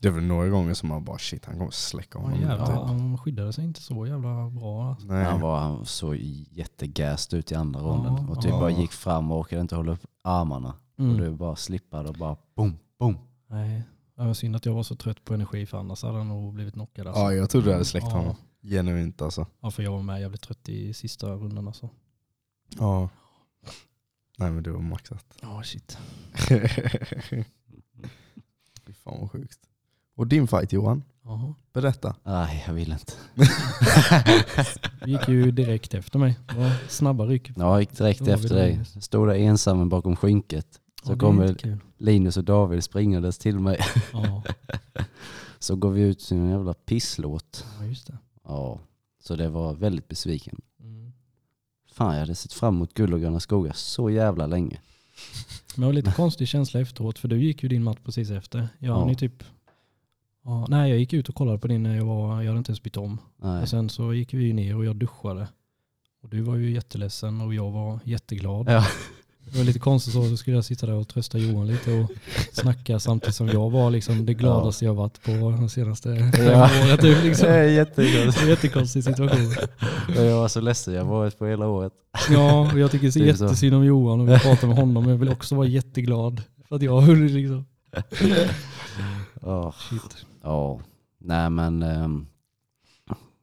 Det 0.03 0.11
var 0.11 0.21
några 0.21 0.49
gånger 0.49 0.75
som 0.75 0.89
man 0.89 1.05
bara 1.05 1.19
shit 1.19 1.45
han 1.45 1.59
kommer 1.59 1.71
släcka 1.71 2.19
ja, 2.19 2.23
honom. 2.25 2.41
jävlar, 2.41 2.67
typ. 2.67 2.75
han 2.75 3.19
skyddade 3.19 3.53
sig 3.53 3.65
inte 3.65 3.83
så 3.83 4.07
jävla 4.07 4.51
bra. 4.51 4.97
Nej. 5.01 5.25
Han, 5.25 5.41
var, 5.41 5.59
han 5.61 5.85
såg 5.87 6.17
jättegast 6.51 7.35
ut 7.35 7.53
i 7.53 7.55
andra 7.55 7.81
Ja, 7.81 7.87
ronden 7.87 8.29
och 8.29 8.43
typ 8.43 8.51
ja. 8.51 8.61
bara 8.61 8.71
gick 8.71 8.93
fram 8.93 9.33
och 9.33 9.39
orkade 9.39 9.61
inte 9.63 9.77
hålla 9.77 9.93
upp 9.93 10.05
armarna. 10.25 10.75
Mm. 10.99 11.11
Och 11.13 11.21
du 11.21 11.31
bara 11.31 11.57
slippade 11.57 12.09
och 12.09 12.15
bara 12.15 12.37
boom, 12.57 12.79
boom. 12.99 13.17
Nej, 13.51 13.83
det 14.17 14.25
var 14.25 14.35
synd 14.35 14.57
att 14.57 14.67
jag 14.67 14.75
var 14.75 14.83
så 14.83 14.95
trött 14.97 15.25
på 15.25 15.35
energi 15.35 15.67
för 15.67 15.79
annars 15.79 16.03
hade 16.03 16.19
han 16.19 16.29
nog 16.29 16.55
blivit 16.55 16.75
knockad. 16.75 17.07
Alltså. 17.07 17.23
Ja 17.23 17.33
jag 17.33 17.51
trodde 17.51 17.67
du 17.67 17.73
hade 17.73 17.85
släckt 17.85 18.07
Ja. 18.11 18.17
honom. 18.17 18.37
Genuint 18.63 19.23
alltså. 19.23 19.47
Ja, 19.61 19.71
för 19.71 19.83
jag 19.83 19.91
var 19.91 20.03
med 20.03 20.21
jävligt 20.21 20.41
trött 20.43 20.69
i 20.69 20.93
sista 20.95 21.27
rundan 21.27 21.67
alltså. 21.67 21.91
Ja. 22.79 23.09
Nej 24.37 24.51
men 24.51 24.63
det 24.63 24.71
var 24.71 24.81
maxat. 24.81 25.25
Ja, 25.43 25.63
shit. 25.63 25.99
Fy 28.87 28.93
fan 28.93 29.21
vad 29.21 29.31
sjukt. 29.31 29.59
Och 30.15 30.27
din 30.27 30.49
fight 30.49 30.73
Johan? 30.73 31.03
Jaha. 31.25 31.55
Berätta. 31.73 32.17
Nej, 32.25 32.65
jag 32.67 32.75
vill 32.75 32.93
inte. 32.93 33.13
Du 35.05 35.11
gick 35.11 35.29
ju 35.29 35.51
direkt 35.51 35.95
efter 35.95 36.19
mig. 36.19 36.39
Snabba 36.89 37.27
ryck. 37.27 37.51
Jag 37.57 37.81
gick 37.81 37.97
direkt 37.99 38.21
vi 38.21 38.31
efter 38.31 38.55
dig. 38.55 38.85
Stod 39.01 39.29
där 39.29 39.35
ensam 39.35 39.89
bakom 39.89 40.17
skynket. 40.17 40.81
Så 41.03 41.11
Ja, 41.11 41.15
är 41.15 41.19
kommer. 41.19 41.79
Linus 41.99 42.37
och 42.37 42.45
David 42.45 42.85
springandes 42.85 43.39
till 43.39 43.59
mig. 43.59 43.79
Ja. 44.13 44.43
Så 45.59 45.77
går 45.77 45.91
vi 45.91 46.01
ut 46.03 46.19
till 46.21 46.37
en 46.37 46.49
jävla 46.51 46.75
pisslåt. 46.75 47.67
Ja, 47.79 47.85
just 47.87 48.07
det. 48.07 48.19
Ja, 48.49 48.81
så 49.21 49.37
det 49.37 49.49
var 49.49 49.75
väldigt 49.75 50.09
besviken. 50.09 50.61
Mm. 50.81 51.13
Fan 51.93 52.13
jag 52.15 52.21
hade 52.21 52.35
sett 52.35 52.53
fram 52.53 52.75
emot 52.77 52.95
guld 52.95 53.15
och 53.15 53.21
gröna 53.21 53.41
skogar 53.41 53.73
så 53.73 54.11
jävla 54.11 54.47
länge. 54.47 54.81
Men 55.75 55.81
det 55.81 55.87
var 55.87 55.93
lite 55.93 56.13
konstig 56.13 56.49
känsla 56.49 56.81
efteråt 56.81 57.19
för 57.19 57.29
du 57.29 57.43
gick 57.45 57.63
ju 57.63 57.69
din 57.69 57.83
match 57.83 57.99
precis 58.05 58.31
efter. 58.31 58.69
Jag 58.79 59.11
Ja. 59.11 59.15
typ, 59.15 59.45
ja, 60.45 60.67
nej 60.69 60.91
jag 60.91 60.99
gick 60.99 61.13
ut 61.13 61.29
och 61.29 61.35
kollade 61.35 61.59
på 61.59 61.67
din 61.69 61.83
när 61.83 61.97
jag 61.97 62.05
var, 62.05 62.43
jag 62.43 62.49
hade 62.49 62.59
inte 62.59 62.71
ens 62.71 62.83
bytt 62.83 62.97
om. 62.97 63.19
Nej. 63.37 63.63
Och 63.63 63.69
sen 63.69 63.89
så 63.91 64.15
gick 64.15 64.35
vi 64.35 64.53
ner 64.53 64.77
och 64.77 64.85
jag 64.85 64.97
duschade. 64.97 65.49
Och 66.23 66.29
du 66.29 66.41
var 66.41 66.57
ju 66.57 66.71
jätteledsen 66.71 67.41
och 67.41 67.55
jag 67.55 67.71
var 67.71 68.01
jätteglad. 68.05 68.69
Ja. 68.69 68.87
Det 69.53 69.59
var 69.59 69.65
lite 69.65 69.79
konstigt 69.79 70.13
så, 70.15 70.23
så 70.29 70.37
skulle 70.37 70.57
jag 70.57 70.65
sitta 70.65 70.87
där 70.87 70.95
och 70.95 71.09
trösta 71.09 71.39
Johan 71.39 71.67
lite 71.67 71.93
och 71.93 72.11
snacka 72.53 72.99
samtidigt 73.01 73.35
som 73.37 73.49
jag 73.49 73.71
var 73.71 73.91
liksom 73.91 74.27
det 74.27 74.35
gladaste 74.35 74.85
jag 74.85 74.95
varit 74.95 75.23
på 75.23 75.31
de 75.33 75.69
senaste 75.69 76.09
Ja. 76.39 76.65
åren. 76.65 76.99
Typ, 76.99 77.25
liksom. 77.25 77.49
Det 77.49 77.55
är 77.55 77.69
är 78.01 78.43
en 78.43 78.49
jättekonstig 78.49 79.05
situation. 79.05 79.55
Jag 80.17 80.37
var 80.41 80.49
så 80.49 80.61
ledsen, 80.61 80.95
jag 80.95 81.05
varit 81.05 81.39
på 81.39 81.47
hela 81.47 81.67
året. 81.67 81.93
Ja, 82.31 82.73
och 82.73 82.79
jag 82.79 82.91
tycker 82.91 83.11
Det 83.13 83.21
är 83.21 83.25
jättesynd 83.27 83.75
om 83.75 83.85
Johan 83.85 84.21
och 84.21 84.29
vi 84.29 84.39
pratar 84.39 84.67
med 84.69 84.77
honom. 84.77 85.03
Men 85.03 85.11
jag 85.13 85.19
vill 85.19 85.29
också 85.29 85.55
vara 85.55 85.67
jätteglad 85.67 86.43
för 86.69 86.77
att 86.77 86.83
jag 86.83 86.93
har 86.93 87.01
hunnit 87.01 87.31
liksom. 87.31 87.67
Ja, 89.43 89.73
Shit. 89.91 90.27
ja. 90.43 90.81
nej 91.19 91.51
men 91.51 91.83
ehm, 91.83 92.27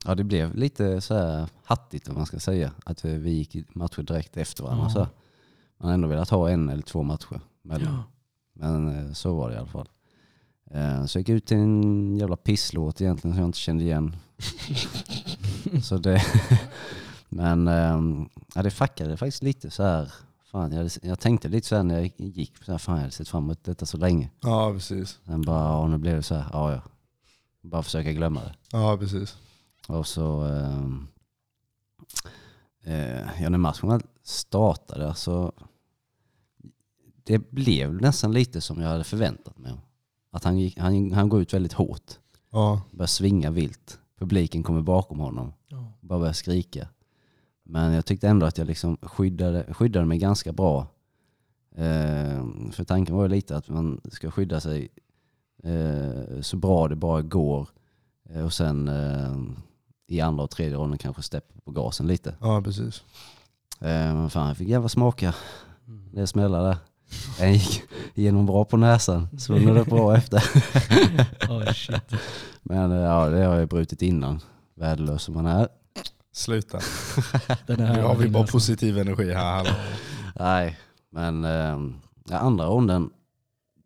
ja, 0.06 0.16
det 0.16 0.24
blev 0.24 0.56
lite 0.56 1.01
så 1.01 1.14
här 1.16 1.47
hattigt 1.64 2.08
om 2.10 2.16
man 2.16 2.26
ska 2.26 2.39
säga. 2.39 2.72
Att 2.86 3.06
vi 3.06 3.32
gick 3.32 3.56
i 3.56 3.66
matcher 3.74 4.01
direkt 4.01 4.38
efter 4.38 4.64
varandra. 4.64 4.86
Ja. 4.86 4.89
Så. 4.93 5.08
Man 5.80 5.88
har 5.88 5.93
ändå 5.93 6.07
velat 6.07 6.30
ha 6.30 6.49
en 6.49 6.69
eller 6.69 6.82
två 6.84 7.03
matcher 7.03 7.39
mellan. 7.61 7.93
Ja. 7.93 8.03
Men 8.53 9.07
eh, 9.07 9.13
så 9.13 9.36
var 9.36 9.49
det 9.49 9.55
i 9.55 9.57
alla 9.57 9.67
fall. 9.67 9.89
Eh, 10.71 11.05
Så 11.05 11.17
jag 11.17 11.21
gick 11.21 11.30
ut 11.30 11.45
till 11.45 11.57
en 11.57 12.17
jävla 12.17 12.36
pisslåt 12.36 13.01
egentligen 13.01 13.34
som 13.36 13.41
jag 13.41 13.47
inte 13.47 13.59
kände 13.59 13.84
igen. 13.84 14.15
så 15.84 15.97
det, 15.97 16.21
men 17.30 17.67
ehm, 17.67 18.30
ja, 18.55 18.63
det 18.63 18.71
fuckade 18.71 19.17
faktiskt 19.17 19.43
lite 19.43 19.71
så 19.71 19.84
här. 19.84 20.13
Fan, 20.51 20.71
jag, 20.71 20.78
hade, 20.78 20.89
jag 21.01 21.19
tänkte 21.19 21.47
lite 21.47 21.67
så 21.67 21.76
här 21.76 21.84
när 21.84 21.95
jag 21.99 22.11
gick, 22.17 22.57
så 22.63 22.71
här, 22.71 22.80
fan 22.80 22.95
jag 22.95 23.01
hade 23.01 23.11
sett 23.11 23.28
fram 23.30 23.43
emot 23.43 23.63
detta 23.63 23.86
så 23.86 23.97
länge. 23.97 24.30
Ja, 24.41 24.71
precis. 24.73 25.19
Sen 25.26 25.41
bara, 25.41 25.63
ja, 25.63 25.88
nu 25.88 25.97
blev 25.97 26.15
det 26.15 26.23
så 26.23 26.36
här, 26.36 26.45
ja 26.53 26.71
ja. 26.71 26.82
Bara 27.61 27.84
försöka 27.84 28.11
glömma 28.13 28.41
det. 28.41 28.53
Ja, 28.71 28.97
precis. 28.97 29.38
Och 29.88 30.07
så, 30.07 30.41
ehm, 30.41 31.07
eh, 32.86 33.42
ja 33.44 33.50
när 33.50 33.58
matchen 33.58 33.90
väl 33.90 34.02
startade 34.24 35.16
så 35.16 35.52
det 37.24 37.52
blev 37.52 37.94
nästan 38.02 38.32
lite 38.34 38.62
som 38.62 38.82
jag 38.82 38.90
hade 38.90 39.04
förväntat 39.04 39.58
mig. 39.58 39.74
Att 40.32 40.44
han, 40.44 40.58
gick, 40.58 40.78
han, 40.80 41.12
han 41.12 41.30
går 41.30 41.42
ut 41.42 41.54
väldigt 41.54 41.74
hårt, 41.74 42.20
Ja, 42.52 42.82
börjar 42.92 43.08
svinga 43.08 43.52
vilt. 43.52 44.00
Publiken 44.20 44.64
kommer 44.64 44.82
bakom 44.82 45.20
honom, 45.20 45.54
Ja. 45.68 45.92
bara 46.02 46.20
börjar 46.20 46.34
skrika. 46.34 46.88
Men 47.64 47.94
jag 47.94 48.06
tyckte 48.06 48.28
ändå 48.28 48.46
att 48.46 48.58
jag 48.58 48.68
liksom 48.68 48.98
skyddade, 49.02 49.74
skyddade 49.74 50.06
mig 50.06 50.18
ganska 50.18 50.52
bra. 50.54 50.88
Eh, 51.76 52.46
för 52.72 52.84
tanken 52.84 53.16
var 53.16 53.24
ju 53.24 53.30
lite 53.30 53.58
att 53.58 53.70
man 53.70 54.02
ska 54.12 54.32
skydda 54.32 54.60
sig 54.60 54.90
eh, 55.64 56.42
så 56.42 56.58
bra 56.58 56.88
det 56.88 56.96
bara 56.96 57.22
går. 57.22 57.70
Eh, 58.30 58.46
och 58.46 58.54
sen 58.54 58.88
eh, 58.88 59.36
i 60.08 60.22
andra 60.22 60.43
och 60.43 60.49
tredje 60.51 60.78
ronden 60.78 60.97
kanske 60.97 61.22
steppa 61.22 61.53
på 61.66 61.72
gasen 61.72 62.08
lite. 62.08 62.36
ja 62.41 62.62
precis. 62.62 63.03
Eh, 63.82 63.88
men 64.16 64.30
fan, 64.30 64.47
jag 64.47 64.58
fick 64.58 64.68
jävla 64.70 64.89
smaka. 64.89 65.34
Mm. 65.88 66.10
Det 66.14 66.28
smällde 66.28 66.58
där. 66.58 66.78
Den 67.39 67.53
gick 67.53 67.82
igenom 68.14 68.45
bra 68.45 68.66
på 68.66 68.78
näsan, 68.78 69.28
svullnade 69.39 69.84
bra 69.84 70.16
efter. 70.18 70.43
Oh, 71.49 71.72
shit. 71.74 72.01
Men 72.64 72.91
eh, 72.91 72.97
ja, 72.97 73.30
det 73.30 73.45
har 73.45 73.56
jag 73.56 73.68
brutit 73.70 74.01
innan. 74.01 74.39
Värdelös 74.76 75.24
som 75.24 75.34
man 75.34 75.45
är. 75.45 75.68
Sluta. 76.34 76.80
Den 77.68 77.80
Nu 77.80 77.86
har 78.01 78.16
vi 78.16 78.30
bara 78.30 78.43
vinner. 78.43 78.47
positiv 78.51 78.97
energi 78.97 79.34
här. 79.34 79.56
hallå. 79.58 79.70
Nej, 80.36 80.78
men 81.10 81.45
eh, 81.45 81.80
ja, 82.30 82.38
andra 82.38 82.66
ronden 82.66 83.10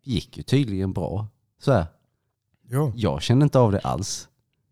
gick 0.02 0.36
ju 0.36 0.42
tydligen 0.42 0.92
bra. 0.92 1.26
Så 1.62 1.72
här. 1.72 1.86
Ja. 2.68 2.92
Jag 2.94 3.22
kände 3.22 3.42
inte 3.44 3.58
av 3.58 3.72
det 3.72 3.78
alls 3.80 4.28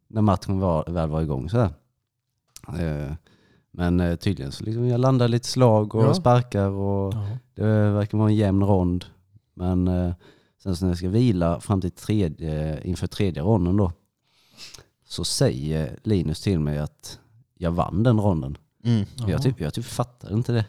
när 0.09 0.23
matchen 0.23 0.59
var, 0.61 0.85
väl 0.91 1.09
var 1.09 1.23
igång. 1.23 1.51
Så 1.51 1.59
här. 1.59 1.71
Eh, 2.81 3.13
men 3.71 4.01
eh, 4.01 4.17
tydligen 4.17 4.53
så 4.53 4.65
liksom 4.65 4.87
jag 4.87 5.01
landade 5.01 5.29
lite 5.29 5.49
slag 5.49 5.95
och 5.95 6.05
Ja. 6.05 6.15
sparkar 6.15 6.69
och 6.69 7.15
Ja. 7.15 7.29
det 7.55 7.63
verkar 7.91 8.19
vara 8.19 8.29
en 8.31 8.37
jämn 8.37 8.63
rond. 8.65 9.05
Men 9.55 9.89
eh, 9.89 10.13
sen 10.63 10.77
så 10.77 10.85
när 10.85 10.91
jag 10.91 10.99
ska 10.99 11.09
vila 11.09 11.61
fram 11.61 11.81
till 11.81 11.91
tredje, 11.91 12.81
inför 12.85 13.07
tredje 13.07 13.43
ronden 13.43 13.77
då 13.77 13.93
så 15.07 15.25
säger 15.25 15.99
Linus 16.03 16.41
till 16.41 16.61
mig 16.61 16.79
att 16.79 17.19
jag 17.55 17.71
vann 17.71 18.03
den 18.03 18.21
ronden. 18.21 18.57
Mm. 18.85 19.05
Ja. 19.17 19.31
Jag, 19.31 19.43
typ, 19.43 19.61
jag 19.61 19.75
typ 19.75 19.85
fattade 19.85 20.35
inte 20.35 20.53
det. 20.53 20.65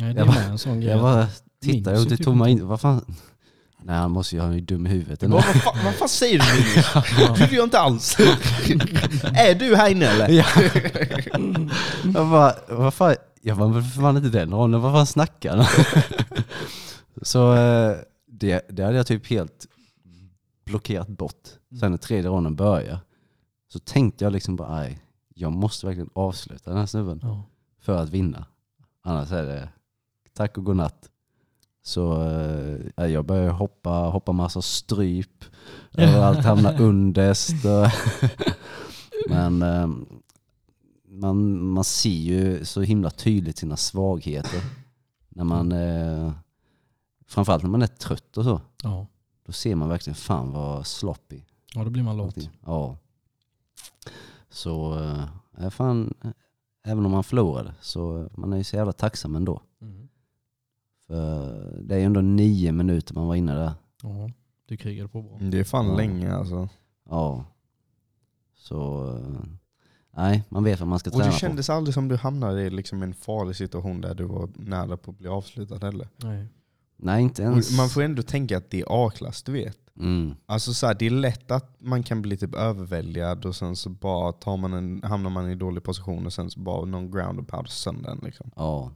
Nej, 0.00 0.14
det 0.14 0.20
jag 0.20 0.28
bara- 0.28 0.42
en 0.42 0.58
sån 0.58 0.80
grej. 0.80 0.90
Jag 0.90 1.00
bara 1.00 1.26
Minns 1.62 1.88
ut 2.06 2.12
i 2.12 2.16
typ 2.16 2.24
tomma 2.26 2.48
inte. 2.48 2.62
in. 2.62 2.68
Vad 2.68 2.80
fan? 2.80 3.04
Nej 3.86 3.96
han 3.96 4.10
måste 4.10 4.36
ju 4.36 4.40
ha 4.42 4.48
en 4.48 4.64
dum 4.64 4.86
i 4.86 4.90
huvudet. 4.90 5.22
Vad, 5.22 5.30
vad, 5.30 5.44
fan, 5.44 5.84
vad 5.84 5.94
fan 5.94 6.08
säger 6.08 6.38
du? 6.38 6.80
Ja. 7.22 7.34
Det 7.34 7.40
gör 7.44 7.54
jag 7.54 7.64
inte 7.66 7.78
alls. 7.78 8.16
är 9.34 9.54
du 9.54 9.76
här 9.76 9.90
inne 9.90 10.06
eller? 10.06 10.28
Ja. 10.28 10.44
jag 12.14 12.30
bara, 12.30 12.54
vad 12.68 12.94
fan? 12.94 13.14
Jag 13.42 13.58
bara, 13.58 13.68
men 13.68 13.82
för 13.84 14.00
fan 14.00 14.16
inte 14.16 14.28
den 14.28 14.50
ronden, 14.50 14.80
vad 14.80 14.92
fan 14.92 15.06
snackar 15.06 15.56
han? 15.56 15.66
Så 17.22 17.54
eh, 17.54 17.96
det, 18.26 18.66
det 18.68 18.82
hade 18.84 18.96
jag 18.96 19.06
typ 19.06 19.26
helt 19.26 19.66
blockerat 20.66 21.08
bort. 21.08 21.48
Sen 21.80 21.90
när 21.90 21.98
tredje 21.98 22.30
ronden 22.30 22.56
började 22.56 22.98
så 23.72 23.78
tänkte 23.78 24.24
jag 24.24 24.32
liksom 24.32 24.56
bara, 24.56 24.74
nej, 24.76 24.98
jag 25.34 25.52
måste 25.52 25.86
verkligen 25.86 26.10
avsluta 26.12 26.70
den 26.70 26.78
här 26.78 26.86
snubben 26.86 27.20
Ja. 27.22 27.42
för 27.82 27.96
att 27.96 28.08
vinna. 28.08 28.46
Annars 29.04 29.32
är 29.32 29.42
det 29.42 29.68
tack 30.36 30.58
och 30.58 30.64
godnatt. 30.64 31.08
Så 31.86 32.22
eh, 32.96 33.06
jag 33.06 33.24
började 33.24 33.50
hoppa, 33.50 33.90
hoppa 33.90 34.32
massa 34.32 34.62
stryp, 34.62 35.44
överallt 35.92 36.44
hamna 36.44 36.72
underst. 36.78 37.64
Och 37.64 37.86
Men 39.28 39.62
eh, 39.62 39.88
man, 41.08 41.66
man 41.66 41.84
ser 41.84 42.10
ju 42.10 42.64
så 42.64 42.80
himla 42.80 43.10
tydligt 43.10 43.58
sina 43.58 43.76
svagheter. 43.76 44.60
När 45.28 45.44
man, 45.44 45.72
eh, 45.72 46.32
framförallt 47.26 47.62
när 47.62 47.70
man 47.70 47.82
är 47.82 47.86
trött 47.86 48.36
och 48.36 48.44
så. 48.44 48.60
Ja. 48.82 49.06
Då 49.46 49.52
ser 49.52 49.74
man 49.74 49.88
verkligen 49.88 50.14
fan 50.14 50.52
vad 50.52 50.86
sloppy. 50.86 51.40
ja, 51.74 51.84
då 51.84 51.90
blir 51.90 52.02
man 52.02 52.16
lat. 52.16 52.36
Ja. 52.66 52.96
Så 54.50 54.98
eh, 55.58 55.70
fan, 55.70 56.14
även 56.84 57.06
om 57.06 57.12
man 57.12 57.24
förlorade 57.24 57.74
så 57.80 58.28
man 58.34 58.52
är 58.52 58.56
ju 58.56 58.64
så 58.64 58.76
jävla 58.76 58.92
tacksam 58.92 59.36
ändå. 59.36 59.62
För 61.06 61.80
det 61.82 61.94
är 61.94 61.98
ju 61.98 62.04
ändå 62.04 62.20
nio 62.20 62.72
minuter 62.72 63.14
man 63.14 63.26
var 63.26 63.34
inne 63.34 63.54
där. 63.54 63.72
Ja, 64.02 64.30
du 64.68 64.76
krigade 64.76 65.08
på 65.08 65.22
bra. 65.22 65.38
Det 65.40 65.58
är 65.60 65.64
fan 65.64 65.86
Ja. 65.86 65.96
länge 65.96 66.34
alltså. 66.34 66.68
Ja. 67.10 67.44
Så 68.56 69.06
eh, 69.16 69.42
nej, 70.16 70.44
man 70.48 70.64
vet 70.64 70.80
vad 70.80 70.88
man 70.88 70.98
ska 70.98 71.10
Och 71.10 71.16
träna 71.16 71.30
det 71.30 71.36
kändes 71.38 71.70
aldrig 71.70 71.94
som 71.94 72.08
du 72.08 72.16
hamnade 72.16 72.62
i 72.62 72.70
liksom 72.70 73.02
en 73.02 73.14
farlig 73.14 73.56
situation 73.56 74.00
där 74.00 74.14
du 74.14 74.24
var 74.24 74.48
nära 74.56 74.96
på 74.96 75.10
att 75.10 75.18
bli 75.18 75.28
avslutad 75.28 75.78
heller. 75.86 76.08
Nej. 76.16 76.46
på. 76.46 76.52
Nej, 76.96 77.22
inte 77.22 77.42
Och 77.46 77.52
ens. 77.52 77.76
Man 77.76 77.88
får 77.88 78.02
ändå 78.02 78.22
tänka 78.22 78.56
att 78.58 78.70
det 78.70 78.80
är 78.80 79.06
A-klass, 79.06 79.42
du 79.42 79.52
vet. 79.52 79.78
Mm. 79.96 80.34
Alltså 80.46 80.74
så 80.74 80.86
här, 80.86 80.94
det 80.94 81.06
är 81.06 81.10
lätt 81.10 81.50
att 81.50 81.76
man 81.80 82.02
kan 82.02 82.22
bli 82.22 82.36
typ 82.36 82.54
överväldigad 82.54 83.44
och 83.46 83.56
sen 83.56 83.76
så 83.76 83.90
bara 83.90 84.32
tar 84.32 84.56
man 84.56 84.72
en, 84.72 85.02
hamnar 85.02 85.30
man 85.30 85.50
i 85.50 85.54
dålig 85.54 85.82
position 85.84 86.26
och 86.26 86.32
sen 86.32 86.50
så 86.50 86.60
bara 86.60 86.84
någon 86.84 87.10
ground 87.10 87.38
och 87.38 87.48
pound 87.48 87.68
sönder 87.68 88.08
den 88.10 88.18
liksom. 88.22 88.50
Ja. 88.56 88.92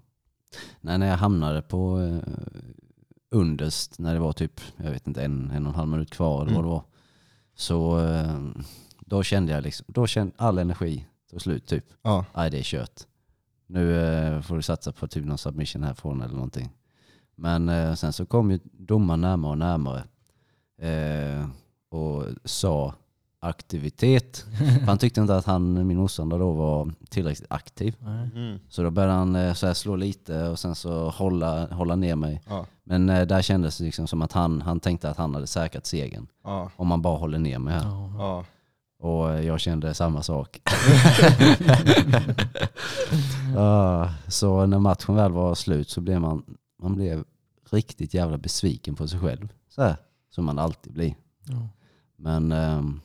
Nej, 0.80 0.98
när 0.98 1.06
jag 1.08 1.16
hamnade 1.16 1.62
på 1.62 2.00
eh, 2.00 2.32
underst, 3.30 3.98
när 3.98 4.14
det 4.14 4.20
var 4.20 4.32
typ, 4.32 4.60
jag 4.76 4.90
vet 4.90 5.06
inte, 5.06 5.24
en, 5.24 5.50
en 5.50 5.66
och 5.66 5.72
en 5.72 5.74
halv 5.78 5.88
minut 5.88 6.10
kvar 6.10 6.42
eller 6.42 6.54
vad 6.54 6.58
Mm. 6.58 6.62
det 6.64 6.68
var. 6.70 6.82
Så 7.54 8.00
eh, 8.06 8.38
då 9.00 9.22
kände 9.22 9.52
jag 9.52 9.62
liksom, 9.62 9.86
då 9.88 10.06
kände 10.06 10.32
all 10.36 10.58
energi 10.58 11.06
tog 11.30 11.40
slut 11.42 11.66
typ. 11.66 11.84
Ja. 12.02 12.24
Nej 12.34 12.50
det 12.50 12.58
är 12.58 12.62
kört. 12.62 13.00
Nu 13.66 14.00
eh, 14.02 14.40
får 14.40 14.56
du 14.56 14.62
satsa 14.62 14.92
på 14.92 15.06
typ 15.08 15.24
någon 15.24 15.38
submission 15.38 15.82
härifrån 15.82 16.22
eller 16.22 16.34
någonting. 16.34 16.68
Men 17.34 17.68
eh, 17.68 17.94
sen 17.94 18.12
så 18.12 18.26
kom 18.26 18.50
ju 18.50 18.58
domaren 18.72 19.20
närmare 19.20 19.50
och 19.50 19.58
närmare. 19.58 20.04
Eh, 20.78 21.48
och 21.90 22.24
sa 22.44 22.94
aktivitet. 23.40 24.46
Han 24.86 24.98
tyckte 24.98 25.20
inte 25.20 25.36
att 25.36 25.44
han, 25.44 25.86
min 25.86 25.98
motståndare 25.98 26.40
då 26.40 26.52
var 26.52 26.92
tillräckligt 27.08 27.52
aktiv. 27.52 27.96
Mm. 28.34 28.58
Så 28.68 28.82
då 28.82 28.90
började 28.90 29.14
han 29.14 29.36
eh, 29.36 29.54
så 29.54 29.66
här 29.66 29.74
slå 29.74 29.96
lite 29.96 30.48
och 30.48 30.58
sen 30.58 30.74
så 30.74 31.10
hålla, 31.10 31.66
hålla 31.66 31.96
ner 31.96 32.16
mig. 32.16 32.42
Ja. 32.48 32.66
Men 32.84 33.08
eh, 33.08 33.26
där 33.26 33.42
kändes 33.42 33.78
det 33.78 33.84
liksom 33.84 34.06
som 34.06 34.22
att 34.22 34.32
han, 34.32 34.62
han 34.62 34.80
tänkte 34.80 35.10
att 35.10 35.16
han 35.16 35.34
hade 35.34 35.46
säkrat 35.46 35.86
segern. 35.86 36.26
Ja. 36.44 36.70
Om 36.76 36.86
man 36.86 37.02
bara 37.02 37.18
håller 37.18 37.38
ner 37.38 37.58
mig 37.58 37.74
här. 37.74 37.84
Ja. 38.18 38.44
Och 39.00 39.30
eh, 39.30 39.46
jag 39.46 39.60
kände 39.60 39.94
samma 39.94 40.22
sak. 40.22 40.60
Ja, 43.54 44.10
så 44.28 44.66
när 44.66 44.78
matchen 44.78 45.14
väl 45.14 45.32
var 45.32 45.54
slut 45.54 45.90
så 45.90 46.00
blev 46.00 46.20
man, 46.20 46.44
man 46.82 46.94
blev 46.94 47.24
riktigt 47.70 48.14
jävla 48.14 48.38
besviken 48.38 48.94
på 48.94 49.08
sig 49.08 49.20
själv. 49.20 49.48
Så 49.68 49.82
här, 49.82 49.96
som 50.30 50.44
man 50.44 50.58
alltid 50.58 50.92
blir. 50.92 51.14
Ja. 51.44 51.68
Men 52.16 52.52
ehm, 52.52 53.00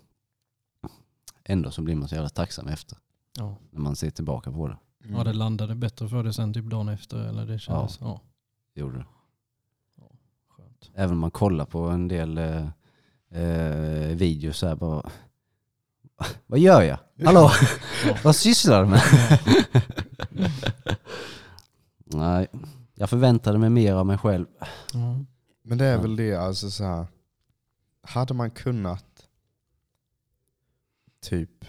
ändå 1.46 1.72
så 1.72 1.82
blir 1.82 1.96
man 1.96 2.08
så 2.08 2.16
jävla 2.16 2.30
tacksam 2.30 2.68
efter. 2.68 2.98
Ja. 3.38 3.58
När 3.72 3.80
man 3.82 3.96
ser 3.96 4.10
tillbaka 4.10 4.52
på 4.52 4.68
det. 4.68 4.78
Mm. 5.04 5.16
ja, 5.18 5.24
det 5.24 5.34
landade 5.34 5.76
bättre 5.76 6.10
för 6.10 6.24
dig 6.24 6.34
sen 6.34 6.54
typ 6.54 6.66
dagen 6.66 6.90
efter 6.90 7.18
eller 7.18 7.46
det 7.46 7.60
kändes, 7.60 7.98
ja. 8.02 8.22
Det 8.74 8.82
gjorde 8.82 8.98
det. 8.98 9.06
skönt. 10.50 10.92
Även 10.96 11.12
om 11.12 11.20
man 11.20 11.32
kollar 11.32 11.66
på 11.66 11.80
en 11.90 12.08
del 12.08 12.38
eh, 12.38 12.68
eh, 13.42 14.16
videos 14.16 14.58
så 14.58 14.68
här 14.68 14.76
bara. 14.76 15.10
Vad 16.46 16.60
gör 16.60 16.82
jag? 16.82 16.98
Hallå? 17.26 17.50
Ja. 18.08 18.18
Vad 18.24 18.36
sysslar 18.36 18.84
du 18.84 18.90
med? 18.90 19.02
Nej, 22.06 22.48
jag 22.96 23.10
förväntade 23.10 23.58
mig 23.58 23.70
mer 23.70 23.94
av 23.94 24.06
mig 24.06 24.18
själv. 24.18 24.46
Ja. 24.94 25.20
Men 25.64 25.78
det 25.78 25.86
är 25.86 25.94
Ja. 25.96 26.02
väl 26.02 26.16
det, 26.16 26.36
alltså 26.36 26.72
så 26.72 26.84
här. 26.84 27.08
Hade 28.02 28.34
man 28.34 28.52
kunnat 28.52 29.06
typ 31.24 31.66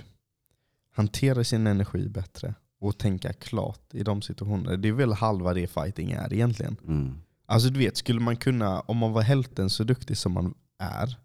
hantera 0.90 1.44
sin 1.44 1.66
energi 1.66 2.08
bättre 2.08 2.54
och 2.80 2.98
tänka 2.98 3.32
klart 3.32 3.94
i 3.94 4.02
de 4.02 4.22
situationerna. 4.22 4.76
Det 4.76 4.88
är 4.88 4.92
väl 4.92 5.12
halva 5.12 5.54
det 5.54 5.66
fighting 5.66 6.12
är 6.12 6.32
egentligen. 6.32 6.76
Mm. 6.86 7.14
Alltså 7.46 7.68
du 7.68 7.78
vet, 7.78 7.96
skulle 7.96 8.20
man 8.20 8.36
kunna, 8.36 8.80
om 8.80 8.96
man 8.96 9.12
var 9.12 9.22
hälften 9.22 9.70
så 9.70 9.84
duktig 9.84 10.16
som 10.16 10.32
man 10.32 10.54
är, 10.78 11.16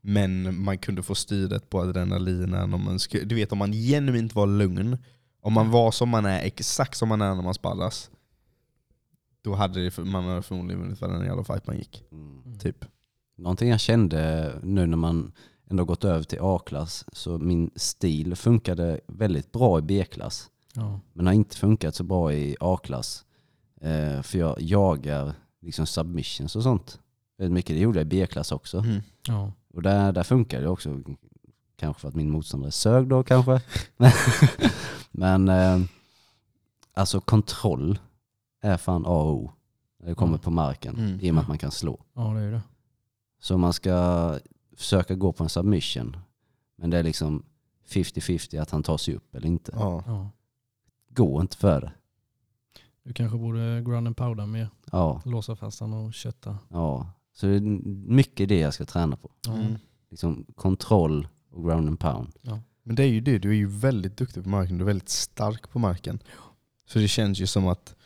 men 0.00 0.62
man 0.62 0.78
kunde 0.78 1.02
få 1.02 1.14
styret 1.14 1.70
på 1.70 1.80
adrenalinen, 1.80 2.74
om 2.74 2.84
man 2.84 2.98
sku, 2.98 3.24
du 3.24 3.34
vet 3.34 3.52
om 3.52 3.58
man 3.58 3.72
genuint 3.72 4.34
var 4.34 4.46
lugn, 4.46 4.98
om 5.40 5.52
man 5.52 5.70
var 5.70 5.90
som 5.90 6.08
man 6.08 6.26
är, 6.26 6.42
exakt 6.42 6.96
som 6.96 7.08
man 7.08 7.22
är 7.22 7.34
när 7.34 7.42
man 7.42 7.54
sparras, 7.54 8.10
då 9.42 9.54
hade 9.54 9.84
det, 9.84 9.98
man 9.98 10.24
hade 10.24 10.42
förmodligen 10.42 10.82
vunnit 10.82 11.00
varenda 11.00 11.26
jävla 11.26 11.44
fight 11.44 11.66
man 11.66 11.76
gick. 11.76 12.04
Mm. 12.12 12.58
Typ. 12.58 12.84
Någonting 13.36 13.68
jag 13.68 13.80
kände 13.80 14.52
nu 14.62 14.86
när 14.86 14.96
man 14.96 15.32
ändå 15.70 15.84
gått 15.84 16.04
över 16.04 16.22
till 16.24 16.38
A-klass, 16.42 17.04
så 17.12 17.38
min 17.38 17.70
stil 17.76 18.36
funkade 18.36 19.00
väldigt 19.06 19.52
bra 19.52 19.78
i 19.78 19.82
B-klass. 19.82 20.50
Ja. 20.74 21.00
Men 21.12 21.26
har 21.26 21.32
inte 21.34 21.56
funkat 21.56 21.94
så 21.94 22.04
bra 22.04 22.32
i 22.32 22.56
A-klass. 22.60 23.24
Eh, 23.80 24.22
för 24.22 24.38
jag 24.38 24.60
jagar 24.60 25.32
liksom 25.60 25.86
submissions 25.86 26.56
och 26.56 26.62
sånt. 26.62 27.00
Väldigt 27.38 27.52
mycket. 27.54 27.76
Det 27.76 27.80
gjorde 27.82 27.98
jag 27.98 28.06
i 28.06 28.08
B-klass 28.08 28.52
också. 28.52 28.78
Mm. 28.78 29.00
Ja. 29.28 29.52
Och 29.74 29.82
där, 29.82 30.12
där 30.12 30.22
funkar 30.22 30.60
det 30.60 30.68
också. 30.68 31.00
Kanske 31.76 32.00
för 32.00 32.08
att 32.08 32.14
min 32.14 32.30
motståndare 32.30 32.70
sög 32.72 33.06
då 33.08 33.22
kanske. 33.22 33.60
Men, 35.10 35.48
eh, 35.48 35.80
alltså 36.94 37.20
kontroll 37.20 37.98
är 38.62 38.76
fan 38.76 39.06
A 39.06 39.08
och 39.22 39.34
O. 39.34 39.52
När 40.00 40.08
det 40.08 40.14
kommer 40.14 40.30
Mm. 40.32 40.40
på 40.40 40.50
marken. 40.50 40.96
Mm. 40.96 41.20
I 41.20 41.30
och 41.30 41.34
med 41.34 41.42
att 41.42 41.48
man 41.48 41.58
kan 41.58 41.70
slå. 41.70 42.00
ja, 42.14 42.22
det 42.34 42.40
är 42.40 42.50
det. 42.52 42.60
Så 43.40 43.58
man 43.58 43.72
ska 43.72 43.94
försöka 44.78 45.14
gå 45.14 45.32
på 45.32 45.42
en 45.44 45.50
submission. 45.50 46.16
Men 46.76 46.90
det 46.90 46.98
är 46.98 47.02
liksom 47.02 47.44
50-50 47.88 48.62
att 48.62 48.70
han 48.70 48.82
tar 48.82 48.96
sig 48.98 49.14
upp 49.14 49.34
eller 49.34 49.46
inte. 49.46 49.72
Ja. 49.74 50.02
Ja. 50.06 50.30
Gå 51.08 51.40
inte 51.40 51.56
för 51.56 51.80
det. 51.80 51.92
Du 53.02 53.12
kanske 53.12 53.38
borde 53.38 53.82
ground 53.86 54.06
and 54.06 54.16
powder 54.16 54.46
mer. 54.46 54.68
Ja, 54.92 55.22
Låsa 55.24 55.56
fast 55.56 55.78
den 55.78 55.92
och 55.92 56.14
kötta. 56.14 56.58
ja. 56.68 57.10
Så 57.32 57.46
det 57.46 57.56
är 57.56 57.60
mycket 58.10 58.48
det 58.48 58.58
jag 58.58 58.74
ska 58.74 58.84
träna 58.84 59.16
på. 59.16 59.30
Ja. 59.46 59.54
Mm. 59.54 59.74
Liksom 60.10 60.46
kontroll 60.54 61.28
och 61.50 61.64
ground 61.64 61.88
and 61.88 62.00
pound. 62.00 62.32
Men 62.82 62.96
det 62.96 63.02
är 63.02 63.08
ju 63.08 63.20
det, 63.20 63.38
du 63.38 63.50
är 63.50 63.54
ju 63.54 63.66
väldigt 63.66 64.16
duktig 64.16 64.42
på 64.42 64.48
marken, 64.48 64.78
du 64.78 64.84
är 64.84 64.86
väldigt 64.86 65.08
stark 65.08 65.70
på 65.70 65.78
marken. 65.78 66.18
Så 66.88 66.98
det 66.98 67.08
känns 67.08 67.38
ju 67.38 67.46
som 67.46 67.66
att 67.68 67.96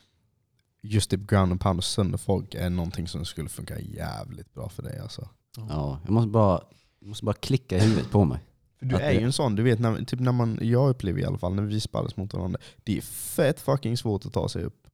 just 0.83 1.11
det 1.11 1.16
ground 1.16 1.53
and 1.53 1.61
pound 1.61 1.79
och 1.79 1.85
sönder 1.85 2.18
folk 2.18 2.55
är 2.55 2.70
någonting 2.70 3.09
som 3.09 3.25
skulle 3.25 3.49
funka 3.49 3.81
jävligt 3.81 4.55
bra 4.55 4.68
för 4.68 4.83
dig 4.83 4.99
alltså. 4.99 5.29
Ja, 5.57 5.99
jag 6.05 6.11
måste 6.13 6.29
bara, 6.29 6.61
jag 7.01 7.09
måste 7.09 7.25
bara 7.25 7.35
klicka 7.35 7.77
i 7.77 7.81
huvudet 7.81 8.11
på 8.11 8.25
mig. 8.25 8.39
För 8.79 8.87
du 8.87 8.95
Att 8.95 9.01
är 9.03 9.07
det- 9.07 9.15
ju 9.21 9.25
en 9.25 9.33
sån, 9.33 9.55
du 9.55 9.63
vet 9.63 9.79
när, 9.79 10.05
typ 10.05 10.21
när 10.21 10.33
man, 10.33 10.59
jag 10.63 10.91
upplever 10.91 11.21
i 11.21 11.25
alla 11.25 11.39
fall 11.39 11.55
när 11.55 11.63
vi 11.63 11.81
sparras 11.81 12.17
mot 12.17 12.35
varandra, 12.35 12.61
det 12.85 12.97
är 12.97 13.01
fett 13.01 13.61
fucking 13.61 13.97
svårt 13.97 14.27
att 14.27 14.33
ta 14.33 14.49
sig 14.49 14.65
upp. 14.65 14.87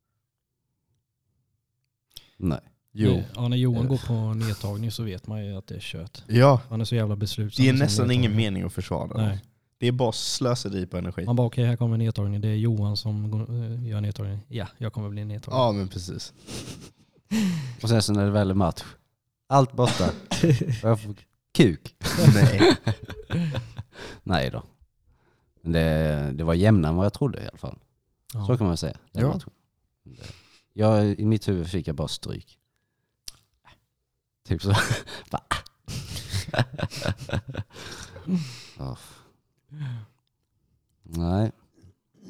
Nej. 2.37 2.61
Jo. 2.93 3.23
Ja, 3.35 3.49
när 3.49 3.57
Johan 3.57 3.83
Eh. 3.83 3.89
går 3.89 3.99
på 4.07 4.35
nedtagning 4.35 4.91
så 4.91 5.03
vet 5.03 5.27
man 5.27 5.45
ju 5.47 5.57
att 5.57 5.67
det 5.67 5.75
är 5.75 5.81
kört. 5.81 6.23
Ja, 6.27 6.61
Han 6.69 6.81
är 6.81 6.85
så 6.85 6.95
jävla 6.95 7.17
beslutsam. 7.17 7.65
det 7.65 7.69
är 7.69 7.73
sin 7.73 7.79
nästan 7.79 8.11
ingen 8.11 8.23
nedtagning. 8.31 8.37
mening 8.53 8.63
att 8.63 8.73
försvara 8.73 9.07
det. 9.17 9.27
Nej. 9.27 9.45
Det 9.79 9.87
är 9.87 9.93
bara 9.93 10.13
slöseri 10.13 10.87
på 10.87 10.97
energi. 10.99 11.25
Man 11.25 11.37
bara 11.37 11.47
okej, 11.47 11.65
här 11.67 11.77
kommer 11.77 11.97
nedtagning. 11.97 12.41
Det 12.41 12.49
är 12.49 12.55
Johan 12.55 12.97
som 12.97 13.31
går, 13.31 13.41
eh, 13.55 13.87
gör 13.87 14.01
nedtagning. 14.01 14.39
Ja, 14.49 14.67
jag 14.79 14.93
kommer 14.93 15.09
bli 15.11 15.25
nedtagen. 15.25 15.59
Ja 15.59 15.73
men 15.73 15.89
precis. 15.89 16.33
Och 17.83 17.89
sen 17.89 18.03
så 18.03 18.13
när 18.13 18.25
det 18.25 18.31
väl 18.31 18.51
är 18.51 18.55
match, 18.55 18.83
allt 19.49 19.73
borta. 19.73 20.09
Och 20.09 20.45
jag 20.83 21.01
får 21.03 21.15
kuk. 21.53 21.97
Nej. 22.35 22.77
Nej 24.23 24.51
då. 24.51 24.63
Men 25.63 25.73
det, 25.73 26.33
det 26.35 26.45
var 26.45 26.55
jämnare 26.55 26.91
än 26.91 26.97
vad 26.97 27.05
jag 27.07 27.13
trodde 27.13 27.43
i 27.43 27.49
alla 27.49 27.59
fall. 27.59 27.79
Ja. 28.35 28.47
Så 28.47 28.59
kan 28.59 28.67
man 28.67 28.77
säga. 28.77 28.97
Ja. 29.13 29.41
Det- 30.05 30.33
Jag, 30.73 31.07
I 31.21 31.25
mitt 31.27 31.49
huvud 31.49 31.69
fick 31.69 31.89
jag 31.89 31.97
bara 31.97 32.09
stryk. 32.09 32.59
Typ 34.49 34.63
så. 34.63 34.75
Bara. 35.31 35.43
Ja. 38.79 38.97
Nej. 41.03 41.53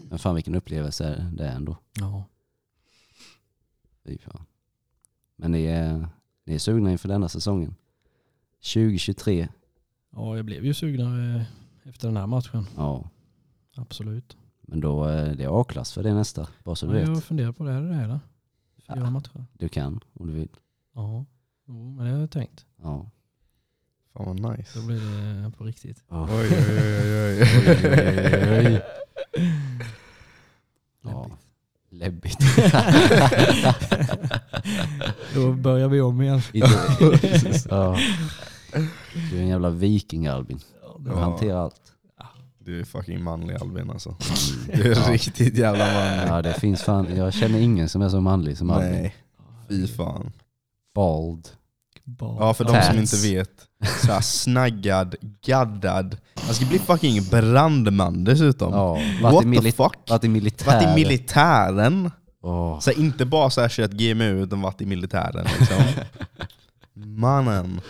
Men 0.08 0.18
fan 0.18 0.34
vilken 0.34 0.54
upplevelse 0.54 1.30
det 1.36 1.44
är 1.46 1.52
ändå. 1.56 1.76
Ja. 1.92 2.24
Fy 4.04 4.18
fan. 4.18 4.46
Men 5.36 5.52
ni 5.52 5.64
är, 5.64 6.08
ni 6.48 6.54
är 6.54 6.58
sugna 6.58 6.92
inför 6.92 7.08
denna 7.08 7.28
säsongen? 7.28 7.74
2023? 8.74 9.48
ja, 10.12 10.36
jag 10.36 10.44
blev 10.44 10.64
ju 10.64 10.74
sugen 10.74 11.36
eh, 11.36 11.42
efter 11.84 12.08
den 12.08 12.16
här 12.16 12.26
matchen. 12.26 12.66
Ja. 12.76 13.10
Absolut. 13.76 14.36
Men 14.60 14.80
då 14.80 15.04
är 15.04 15.34
det 15.34 15.46
A-klass 15.46 15.92
för 15.92 16.02
det 16.02 16.14
nästa. 16.14 16.48
Bara 16.64 16.74
så 16.76 16.86
du 16.86 16.92
Ja, 16.94 17.00
jag 17.00 17.14
vet. 17.14 17.24
funderar 17.24 17.52
på 17.52 17.64
det. 17.64 17.72
Är 17.72 17.80
det 17.82 17.88
det 17.88 17.94
eller? 18.02 18.20
Fyra 18.86 18.96
Ja. 18.96 19.10
matcher. 19.10 19.44
Du 19.52 19.68
kan 19.68 20.00
om 20.12 20.26
du 20.26 20.32
vill. 20.32 20.48
Ja, 20.94 21.24
jo, 21.66 21.90
men 21.90 22.04
det 22.06 22.12
har 22.12 22.18
jag 22.20 22.30
tänkt. 22.30 22.66
Ja. 22.82 23.10
Fan 24.12 24.26
vad 24.42 24.58
nice. 24.58 24.78
Då 24.80 24.86
blir 24.86 25.00
det 25.44 25.50
på 25.50 25.64
riktigt. 25.64 26.04
Oh. 26.08 26.30
Oj 26.38 26.48
oj 26.50 26.64
oj 26.78 27.42
oj. 27.42 27.42
oj. 28.66 28.82
Ja. 31.02 31.30
Läbbigt. 31.90 32.38
Då 35.34 35.52
börjar 35.52 35.88
vi 35.88 36.00
om 36.00 36.22
igen. 36.22 36.40
Ja. 37.70 37.98
Du 39.30 39.36
är 39.38 39.42
en 39.42 39.48
jävla 39.48 39.70
viking 39.70 40.26
Albin. 40.26 40.58
Du 40.98 41.10
Ja. 41.10 41.18
hanterar 41.20 41.58
allt. 41.58 41.80
Du 42.58 42.80
är 42.80 42.84
fucking 42.84 43.22
manlig 43.22 43.54
Albin 43.60 43.90
alltså. 43.90 44.16
Du 44.74 44.92
är 44.92 44.96
Ja. 44.96 45.12
riktigt 45.12 45.56
jävla 45.58 45.84
manlig. 45.92 46.28
Ja 46.28 46.42
det 46.42 46.54
finns 46.54 46.82
fan, 46.82 47.16
jag 47.16 47.32
känner 47.34 47.58
ingen 47.58 47.88
som 47.88 48.02
är 48.02 48.08
så 48.08 48.20
manlig 48.20 48.58
som 48.58 48.70
Albin. 48.70 48.90
Nej, 48.92 49.14
fy 49.68 49.86
fan. 49.86 50.32
Bald. 50.94 51.48
Ja 52.18 52.54
för 52.54 52.64
de 52.64 52.82
som 52.82 52.98
inte 52.98 53.16
vet, 53.16 53.50
så 54.06 54.12
här 54.12 54.20
snaggad, 54.20 55.14
gaddad. 55.46 56.16
Han 56.34 56.54
ska 56.54 56.66
bli 56.66 56.78
fucking 56.78 57.24
brandman 57.30 58.24
dessutom. 58.24 58.72
Ja, 58.72 58.98
What 59.22 59.46
i, 59.46 59.58
the 59.58 59.72
fuck? 59.72 59.94
varit 60.08 60.24
i 60.24 60.28
militär. 60.28 60.66
Varit 60.66 60.82
i 60.82 60.94
militären. 60.94 62.10
Åh. 62.42 62.80
Så 62.80 62.90
här, 62.90 62.98
inte 62.98 63.26
bara 63.26 63.50
så 63.50 63.60
här 63.60 63.68
kört 63.68 63.90
GMU 63.90 64.42
utan 64.42 64.60
varit 64.60 64.80
i 64.80 64.86
militären 64.86 65.46
liksom. 65.58 65.82
Mannen. 66.94 67.80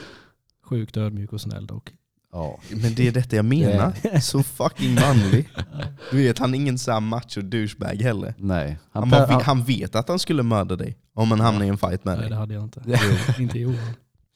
Sjukt 0.65 0.97
ödmjuk 0.97 1.33
och 1.33 1.41
snäll 1.41 1.67
dock. 1.67 1.93
Ja. 2.33 2.59
Men 2.71 2.95
det 2.95 3.09
är 3.09 3.13
detta 3.13 3.37
jag 3.37 3.45
menar. 3.45 4.21
Så 4.21 4.43
fucking 4.43 4.95
manlig. 4.95 5.49
Du 6.11 6.17
vet, 6.17 6.39
han 6.39 6.55
är 6.55 6.59
ingen 6.59 6.79
så 6.79 6.93
här 6.93 7.01
macho 7.01 7.41
douchebag 7.43 8.03
heller. 8.03 8.35
Nej. 8.39 8.79
Han, 8.93 9.11
bara, 9.11 9.43
han 9.43 9.65
vet 9.65 9.95
att 9.95 10.09
han 10.09 10.19
skulle 10.19 10.43
mörda 10.43 10.77
dig 10.77 10.97
om 11.15 11.29
man 11.29 11.41
hamnar 11.41 11.65
i 11.65 11.69
en 11.69 11.79
fight 11.79 12.05
med 12.05 12.15
Nej, 12.15 12.21
dig. 12.21 12.31
det 12.31 12.37
hade 12.37 12.55
jag 12.55 12.63
inte. 12.63 12.83
Inte 13.43 13.59
Johan. 13.59 13.95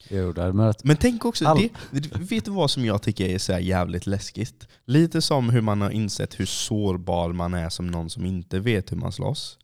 Jo, 0.09 0.33
det 0.33 0.41
hade 0.41 0.53
mött. 0.53 0.83
Men 0.83 0.97
tänk 0.97 1.25
också, 1.25 1.45
All- 1.47 1.69
det, 1.91 2.15
vet 2.15 2.45
du 2.45 2.51
vad 2.51 2.71
som 2.71 2.85
jag 2.85 3.01
tycker 3.01 3.25
är 3.25 3.37
så 3.37 3.59
jävligt 3.59 4.07
läskigt? 4.07 4.67
Lite 4.85 5.21
som 5.21 5.49
hur 5.49 5.61
man 5.61 5.81
har 5.81 5.89
insett 5.89 6.39
hur 6.39 6.45
sårbar 6.45 7.33
man 7.33 7.53
är 7.53 7.69
som 7.69 7.87
någon 7.87 8.09
som 8.09 8.25
inte 8.25 8.59
vet 8.59 8.91
hur 8.91 8.97
man 8.97 9.11
slåss. 9.11 9.57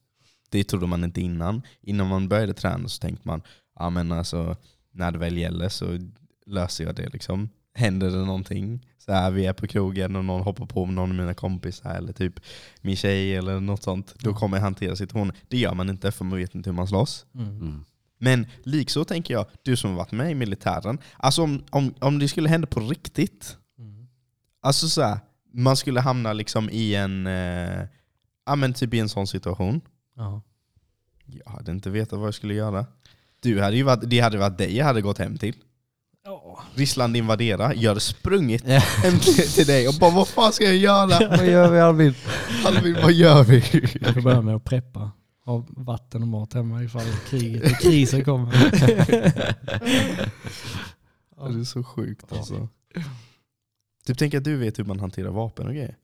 Det 0.49 0.63
trodde 0.63 0.87
man 0.87 1.03
inte 1.03 1.21
innan. 1.21 1.61
Innan 1.81 2.07
man 2.07 2.29
började 2.29 2.53
träna 2.53 2.87
så 2.89 2.99
tänkte 2.99 3.27
man, 3.27 3.41
ja 3.79 3.89
men 3.89 4.11
alltså 4.11 4.55
när 4.91 5.11
det 5.11 5.17
väl 5.17 5.37
gäller 5.37 5.69
så 5.69 5.99
löser 6.45 6.83
jag 6.83 6.95
det 6.95 7.09
liksom. 7.09 7.49
Händer 7.73 8.09
det 8.09 8.17
någonting, 8.25 8.85
så 8.97 9.11
här, 9.11 9.31
vi 9.31 9.45
är 9.45 9.53
på 9.53 9.67
krogen 9.67 10.15
och 10.15 10.25
någon 10.25 10.41
hoppar 10.41 10.65
på 10.65 10.85
någon 10.85 11.11
av 11.11 11.15
mina 11.17 11.33
kompisar 11.33 11.95
eller 11.95 12.13
typ 12.13 12.39
min 12.81 12.95
tjej 12.95 13.35
eller 13.35 13.59
något 13.59 13.83
sånt, 13.83 14.13
då 14.19 14.33
kommer 14.33 14.57
jag 14.57 14.61
hantera 14.61 14.95
situationen. 14.95 15.35
Det 15.47 15.57
gör 15.57 15.73
man 15.73 15.89
inte 15.89 16.11
för 16.11 16.25
man 16.25 16.37
vet 16.37 16.55
inte 16.55 16.69
hur 16.69 16.75
man 16.75 16.87
slåss. 16.87 17.25
Mm. 17.35 17.85
Men 18.19 18.47
likså 18.63 19.03
tänker 19.05 19.33
jag, 19.33 19.45
du 19.63 19.75
som 19.77 19.89
har 19.89 19.97
varit 19.97 20.11
med 20.11 20.31
i 20.31 20.35
militären, 20.35 20.97
alltså 21.17 21.41
om, 21.43 21.63
om, 21.69 21.93
om 21.99 22.19
det 22.19 22.27
skulle 22.27 22.49
hända 22.49 22.67
på 22.67 22.79
riktigt, 22.79 23.55
Mm. 23.79 24.07
alltså 24.61 24.87
så 24.89 25.01
här, 25.01 25.19
man 25.53 25.75
skulle 25.77 25.99
hamna 26.01 26.33
liksom 26.33 26.69
i 26.69 26.95
en, 26.95 27.27
eh, 27.27 27.81
ja 28.45 28.55
men 28.55 28.73
typ 28.73 28.93
i 28.93 28.99
en 28.99 29.09
sån 29.09 29.27
situation. 29.27 29.81
Ja. 30.15 30.41
Jag 31.25 31.51
hade 31.51 31.71
inte 31.71 31.89
vetat 31.89 32.19
vad 32.19 32.27
jag 32.27 32.33
skulle 32.33 32.53
göra. 32.53 32.85
Du 33.39 33.61
hade 33.61 33.75
ju 33.77 33.83
varit, 33.83 34.09
det 34.09 34.19
hade 34.19 34.37
varit 34.37 34.57
dig 34.57 34.77
jag 34.77 34.85
hade 34.85 35.01
gått 35.01 35.17
hem 35.17 35.37
till. 35.37 35.55
Ja. 36.25 36.59
Ryssland 36.75 37.17
invadera, 37.17 37.73
jag 37.75 37.89
hade 37.89 37.99
sprungit 37.99 38.63
Ja. 38.67 38.79
hem 38.79 39.19
till, 39.19 39.47
till 39.51 39.65
dig 39.65 39.87
och 39.87 39.93
bara 39.99 40.11
vad 40.11 40.27
fan 40.27 40.53
ska 40.53 40.63
jag 40.63 40.75
göra? 40.77 41.27
Vad 41.37 41.47
gör 41.47 41.71
vi 41.71 41.79
Albin? 41.79 42.13
Albin, 42.65 42.97
vad 43.01 43.13
gör 43.13 43.43
vi? 43.43 43.55
Jag 44.01 44.13
får 44.13 44.21
börja 44.21 44.41
med 44.41 44.55
att 44.55 44.63
preppa. 44.63 45.11
Ha 45.45 45.65
vatten 45.69 46.21
och 46.21 46.27
mat 46.27 46.53
hemma 46.53 46.83
ifall 46.83 47.05
kriget 47.29 47.71
och 47.71 47.77
krisen 47.81 48.23
kommer. 48.25 48.53
Ja, 51.37 51.47
det 51.47 51.59
är 51.59 51.63
så 51.63 51.83
sjukt 51.83 52.33
alltså. 52.33 52.67
Typ 54.05 54.17
tänk 54.17 54.33
att 54.33 54.43
du 54.43 54.55
vet 54.57 54.79
hur 54.79 54.83
man 54.83 54.99
hanterar 54.99 55.29
vapen 55.29 55.67
och 55.67 55.73
grejer. 55.73 55.97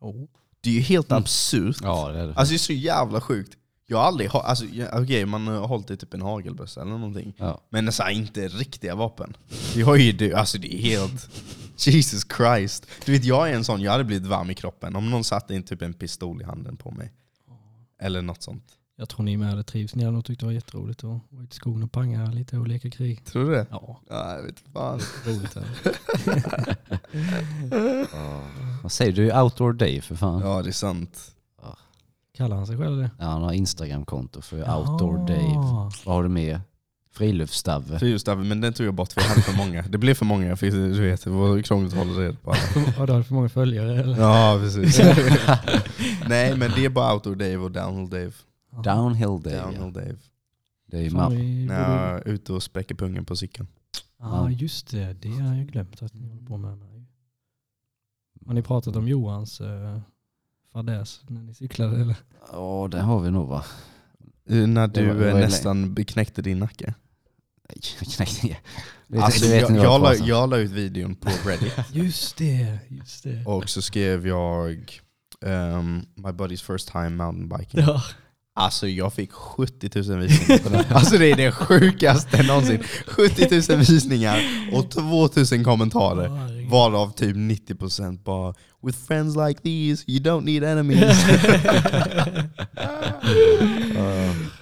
Oh. 0.00 0.24
Det 0.60 0.70
är 0.70 0.74
ju 0.74 0.80
helt 0.80 1.10
Mm. 1.10 1.22
absurt. 1.22 1.76
Ja 1.82 2.08
det 2.12 2.18
är 2.18 2.26
det. 2.26 2.34
Alltså 2.34 2.52
det 2.52 2.56
är 2.56 2.58
så 2.58 2.72
jävla 2.72 3.20
sjukt. 3.20 3.56
Jag 3.88 3.98
har 3.98 4.04
aldrig, 4.04 4.30
ha- 4.30 4.42
alltså 4.42 4.64
jag- 4.64 5.02
okej 5.02 5.26
man 5.26 5.46
har 5.46 5.66
hållit 5.66 5.90
i 5.90 5.96
typ 5.96 6.14
en 6.14 6.22
hagelbössa 6.22 6.80
eller 6.82 6.90
någonting. 6.90 7.34
Ja. 7.38 7.60
Men 7.70 7.92
så 7.92 8.02
här, 8.02 8.10
inte 8.10 8.48
riktiga 8.48 8.94
vapen. 8.94 9.36
Det 9.74 9.82
har 9.82 9.96
ju 9.96 10.12
du, 10.12 10.34
alltså 10.34 10.58
det 10.58 10.74
är 10.74 10.78
helt... 10.78 11.30
Jesus 11.78 12.26
Christ. 12.36 12.86
Du 13.04 13.12
vet 13.12 13.24
jag 13.24 13.50
är 13.50 13.54
en 13.54 13.64
sån, 13.64 13.80
jag 13.82 13.92
hade 13.92 14.04
blivit 14.04 14.26
varm 14.28 14.50
i 14.50 14.54
kroppen 14.54 14.96
om 14.96 15.10
någon 15.10 15.24
satte 15.24 15.54
in 15.54 15.62
typ 15.62 15.82
en 15.82 15.94
pistol 15.94 16.40
i 16.42 16.44
handen 16.44 16.76
på 16.76 16.90
mig. 16.90 17.12
Eller 17.98 18.22
något 18.22 18.42
sånt. 18.42 18.64
Jag 18.98 19.08
tror 19.08 19.24
ni 19.24 19.36
med 19.36 19.48
hade 19.48 19.62
trivs. 19.62 19.94
Ni 19.94 20.04
hade 20.04 20.14
nog 20.14 20.24
tyckt 20.24 20.40
det 20.40 20.46
var 20.46 20.52
jätteroligt 20.52 20.98
att 21.04 21.04
vara 21.30 21.42
ute 21.42 21.54
i 21.54 21.56
skogen 21.56 21.82
och 21.82 21.92
panga 21.92 22.26
lite 22.26 22.58
och 22.58 22.66
leka 22.68 22.90
krig. 22.90 23.24
Tror 23.24 23.44
du 23.44 23.50
det? 23.50 23.66
Ja, 23.70 24.00
Ja, 24.08 24.34
jag 24.36 24.42
vet 24.42 24.58
fan. 24.72 25.00
roligt 25.26 25.56
är 25.56 25.64
det. 25.84 25.96
Vad 28.82 28.92
säger 28.92 29.12
du? 29.12 29.24
Du 29.24 29.30
är 29.30 29.42
outdoor 29.42 29.72
day 29.72 30.00
för 30.00 30.14
fan. 30.16 30.40
Ja 30.40 30.62
det 30.62 30.68
är 30.70 30.72
sant. 30.72 31.32
Kallar 32.34 32.56
han 32.56 32.66
sig 32.66 32.76
själv 32.78 32.96
det? 32.98 33.10
Ja, 33.18 33.24
han 33.24 33.42
har 33.42 33.52
Instagramkonto 33.52 34.40
för 34.42 34.56
outdoor 34.76 35.26
day. 35.26 35.50
Ja. 35.54 35.90
Vad 36.04 36.14
har 36.14 36.22
du 36.22 36.28
med? 36.28 36.60
Friluftsstave. 37.16 37.98
Fyrhjulsstave, 37.98 38.44
men 38.44 38.60
den 38.60 38.72
tog 38.72 38.86
jag 38.86 38.94
bort 38.94 39.12
för 39.12 39.20
jag 39.20 39.28
hade 39.28 39.42
för 39.42 39.56
många. 39.56 39.82
Det 39.82 39.98
blev 39.98 40.14
för 40.14 40.24
många, 40.24 40.56
för 40.56 40.66
du 40.70 41.00
vet 41.02 41.24
det 41.24 41.30
var 41.30 41.62
krångligt 41.62 41.92
att 41.92 41.98
hålla 41.98 42.20
reda 42.20 42.36
på 42.36 42.50
alla. 42.50 42.90
Har 42.96 43.06
du 43.06 43.12
hade 43.12 43.24
för 43.24 43.34
många 43.34 43.48
följare 43.48 44.00
eller? 44.00 44.18
Ja 44.20 44.58
precis. 44.62 44.98
Nej 46.28 46.56
men 46.56 46.70
det 46.76 46.84
är 46.84 46.88
bara 46.88 47.14
outdoor 47.14 47.34
Dave 47.34 47.56
och 47.56 47.70
downhill 47.70 48.10
Dave. 48.10 48.32
Downhill 48.84 49.42
day. 49.42 49.56
Downhill 49.60 49.80
Ja. 49.94 50.00
Dave. 50.00 50.16
Det 50.90 50.96
är 50.96 51.02
ju 51.02 51.10
mapp. 51.10 51.32
När 51.32 51.80
jag 51.80 52.12
är 52.18 52.28
ute 52.28 52.52
och 52.52 52.62
spräcker 52.62 52.94
pungen 52.94 53.24
på 53.24 53.36
cykeln. 53.36 53.68
Ja 54.18 54.50
just 54.50 54.90
det, 54.90 55.12
det 55.12 55.28
har 55.28 55.54
jag 55.54 55.66
glömt 55.66 56.02
att 56.02 56.14
ni 56.14 56.28
håller 56.28 56.42
på 56.46 56.56
med. 56.56 56.78
Mig. 56.78 57.04
Har 58.46 58.54
ni 58.54 58.62
pratat 58.62 58.96
om 58.96 59.08
Johans 59.08 59.60
uh, 59.60 59.98
fadäs 60.72 61.20
när 61.28 61.42
ni 61.42 61.54
cyklade 61.54 62.00
eller? 62.00 62.16
Ja 62.52 62.88
det 62.90 63.00
har 63.00 63.20
vi 63.20 63.30
nog 63.30 63.48
va? 63.48 63.64
Eh, 64.48 64.66
När 64.66 64.88
du 64.88 65.28
eh, 65.28 65.34
nästan 65.34 65.94
knäckte 65.94 66.42
din 66.42 66.58
nacke. 66.58 66.94
Nej, 67.68 68.60
Alltså, 69.22 69.46
jag, 69.46 70.00
la, 70.00 70.08
fasen. 70.10 70.26
jag 70.26 70.50
la 70.50 70.56
ut 70.56 70.70
videon 70.70 71.14
på 71.14 71.30
Reddit 71.46 71.72
Just 71.92 72.36
det, 72.36 72.78
just 72.88 73.24
det. 73.24 73.42
och 73.46 73.68
så 73.68 73.82
skrev 73.82 74.26
jag 74.26 75.00
ehm, 75.46 76.06
My 76.16 76.28
buddy's 76.30 76.64
first 76.72 76.88
time 76.92 77.08
mountain 77.10 77.48
biking. 77.48 77.80
Ja. 77.80 78.02
Alltså 78.58 78.88
jag 78.88 79.12
fick 79.12 79.32
70 79.32 79.90
000 79.94 80.20
visningar 80.20 80.62
på 80.62 80.68
den. 80.68 80.84
Alltså 80.90 81.18
det 81.18 81.30
är 81.30 81.36
det 81.36 81.52
sjukaste 81.52 82.42
någonsin. 82.42 82.82
70 83.06 83.72
000 83.72 83.78
visningar 83.78 84.38
och 84.72 84.90
2000 84.90 85.64
kommentarer. 85.64 86.28
Varav 86.70 87.10
typ 87.12 87.36
90% 87.36 88.22
bara 88.22 88.54
With 88.82 88.98
friends 88.98 89.36
like 89.36 89.60
these, 89.60 90.04
you 90.06 90.20
don't 90.20 90.44
need 90.44 90.64
enemies. 90.64 91.16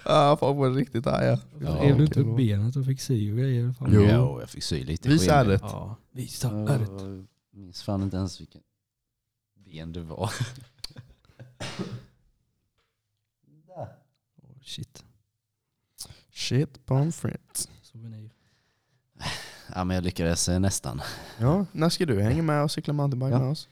Ja, 0.04 0.36
folk 0.40 0.56
var 0.58 0.70
riktigt 0.70 1.06
arga. 1.06 1.38
Ja, 1.60 1.68
Rev 1.82 1.98
du 1.98 2.04
inte 2.04 2.20
upp 2.20 2.36
benet 2.36 2.76
och 2.76 2.86
fick 2.86 3.00
sy 3.00 3.32
och 3.32 3.38
grejer? 3.38 3.74
Jo. 3.80 4.06
Jo, 4.10 4.40
jag 4.40 4.50
fick 4.50 4.62
sy 4.62 4.84
lite 4.84 5.08
Visa 5.08 5.34
ärret. 5.34 5.60
Ja, 5.64 5.96
visa 6.12 6.48
Ja, 6.52 6.68
ärret. 6.74 6.90
Jag 6.90 7.60
minns 7.60 7.82
fan 7.82 8.02
inte 8.02 8.16
ens 8.16 8.40
vilken 8.40 8.60
ben 9.64 9.92
det 9.92 10.00
var. 10.00 10.30
Shit. 14.74 15.04
Shit 16.32 16.86
pommes 16.86 17.16
frites. 17.20 17.68
Souvenir. 17.82 18.30
Ja 19.74 19.84
men 19.84 19.94
jag 19.94 20.04
lyckades 20.04 20.48
eh, 20.48 20.60
nästan. 20.60 21.00
Ja, 21.38 21.66
när 21.72 21.88
ska 21.88 22.06
du 22.06 22.22
hänga 22.22 22.42
med 22.42 22.62
och 22.62 22.70
cykla 22.70 22.92
mountainbike 22.92 23.30
Ja. 23.32 23.38
med 23.38 23.48
oss? 23.50 23.68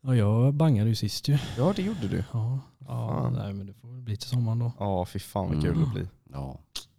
Ja, 0.00 0.14
jag 0.16 0.54
bangade 0.54 0.88
ju 0.88 0.94
sist 0.94 1.28
ju. 1.28 1.38
Ja 1.56 1.72
det 1.76 1.82
gjorde 1.82 2.08
du. 2.08 2.24
Ja, 2.32 2.60
ja 2.78 3.30
nej, 3.30 3.52
men 3.52 3.66
det 3.66 3.72
får 3.74 3.88
väl 3.88 4.00
bli 4.00 4.16
till 4.16 4.28
sommaren 4.28 4.58
då. 4.58 4.72
Ja 4.78 5.06
fy 5.06 5.18
fan 5.18 5.48
vad 5.48 5.62
kul 5.62 5.72
Mm. 5.72 5.84
det 5.84 5.90
blir. 5.94 6.08
Ja. 6.32 6.58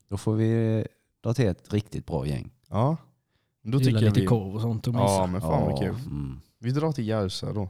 Då 0.09 0.17
får 0.17 0.35
vi 0.35 0.85
dra 1.23 1.33
till 1.33 1.47
ett 1.47 1.73
riktigt 1.73 2.05
bra 2.05 2.27
gäng. 2.27 2.51
Ja. 2.69 2.97
Då 3.63 3.79
tycker 3.79 3.91
jag 3.93 4.01
lite 4.03 4.19
vi... 4.19 4.25
korv 4.25 4.55
och 4.55 4.61
sånt 4.61 4.87
och 4.87 4.93
Ja 4.95 5.27
men 5.27 5.41
fan 5.41 5.63
vad 5.65 5.71
Ja, 5.71 5.77
kul. 5.79 5.95
Mm. 6.05 6.41
Vi 6.59 6.71
drar 6.71 6.91
till 6.91 7.07
Järvsö 7.07 7.53
då. 7.53 7.69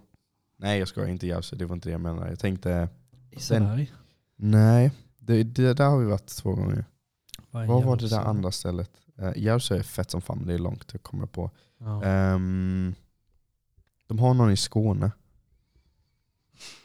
Nej 0.57 0.79
jag 0.79 0.87
ska 0.87 1.07
inte 1.07 1.27
Järvsö, 1.27 1.55
det 1.55 1.65
var 1.65 1.75
inte 1.75 1.89
det 1.89 1.91
jag 1.91 2.01
menade. 2.01 2.29
Jag 2.29 2.39
tänkte, 2.39 2.89
Liseberg. 3.31 3.91
nej. 4.35 4.91
Det, 5.29 5.43
det 5.43 5.73
där 5.73 5.89
har 5.89 5.97
vi 5.97 6.05
varit 6.05 6.27
två 6.27 6.55
gånger. 6.55 6.85
Vad 7.51 7.67
Vad 7.67 7.83
var 7.83 7.97
det 7.97 8.09
där 8.09 8.19
andra 8.19 8.51
stället? 8.51 8.91
Uh, 9.21 9.31
Järvsö 9.35 9.77
är 9.77 9.83
fett 9.83 10.11
som 10.11 10.21
fan, 10.21 10.45
det 10.45 10.53
är 10.53 10.59
långt. 10.59 10.89
Jag 10.91 11.03
kommer 11.03 11.25
på. 11.25 11.51
Ja. 11.77 12.03
Ehm, 12.03 12.95
de 14.07 14.19
har 14.19 14.33
någon 14.33 14.51
i 14.51 14.57
Skåne. 14.57 15.11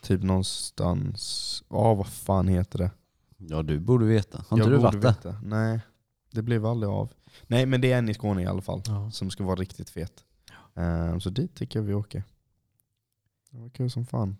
Typ 0.03 0.23
någonstans, 0.23 1.65
ja 1.69 1.95
vad 1.95 2.07
fan 2.07 2.49
heter 2.49 2.79
det? 2.79 2.91
Ja 3.37 3.63
du 3.63 3.81
borde 3.81 4.05
veta. 4.05 4.45
Har 4.49 4.57
inte 4.57 4.71
jag 4.71 4.79
du 4.79 4.83
varit 4.83 5.03
där? 5.03 5.09
veta. 5.09 5.37
Nej, 5.43 5.81
det 6.31 6.43
blev 6.43 6.67
aldrig 6.67 6.91
av. 6.91 7.13
Nej 7.47 7.67
men 7.67 7.81
det 7.81 7.93
är 7.93 7.99
en 7.99 8.09
i 8.09 8.15
Skåne 8.15 8.43
i 8.43 8.47
alla 8.47 8.63
fall. 8.63 8.83
Ja. 8.87 9.11
Som 9.11 9.31
ska 9.31 9.45
vara 9.45 9.57
riktigt 9.57 9.91
fet. 9.91 10.25
Ehm, 10.75 11.21
så 11.21 11.31
dit 11.31 11.55
tycker 11.55 11.79
jag 11.79 11.85
vi 11.85 11.95
åker. 11.95 12.25
Det 13.51 13.59
var 13.59 13.69
kul 13.69 13.91
som 13.91 14.07
fan. 14.07 14.37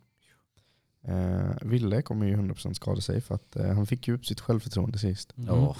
Uh, 1.09 1.51
Ville 1.63 2.03
kommer 2.03 2.27
ju 2.27 2.37
100% 2.37 2.73
skada 2.73 3.01
sig 3.01 3.21
för 3.21 3.35
att 3.35 3.57
eh, 3.57 3.67
han 3.67 3.87
fick 3.87 4.09
ju 4.09 4.15
upp 4.15 4.27
sitt 4.27 4.41
självförtroende 4.41 4.99
sist. 4.99 5.33
Mhm. 5.37 5.47
Ja. 5.47 5.77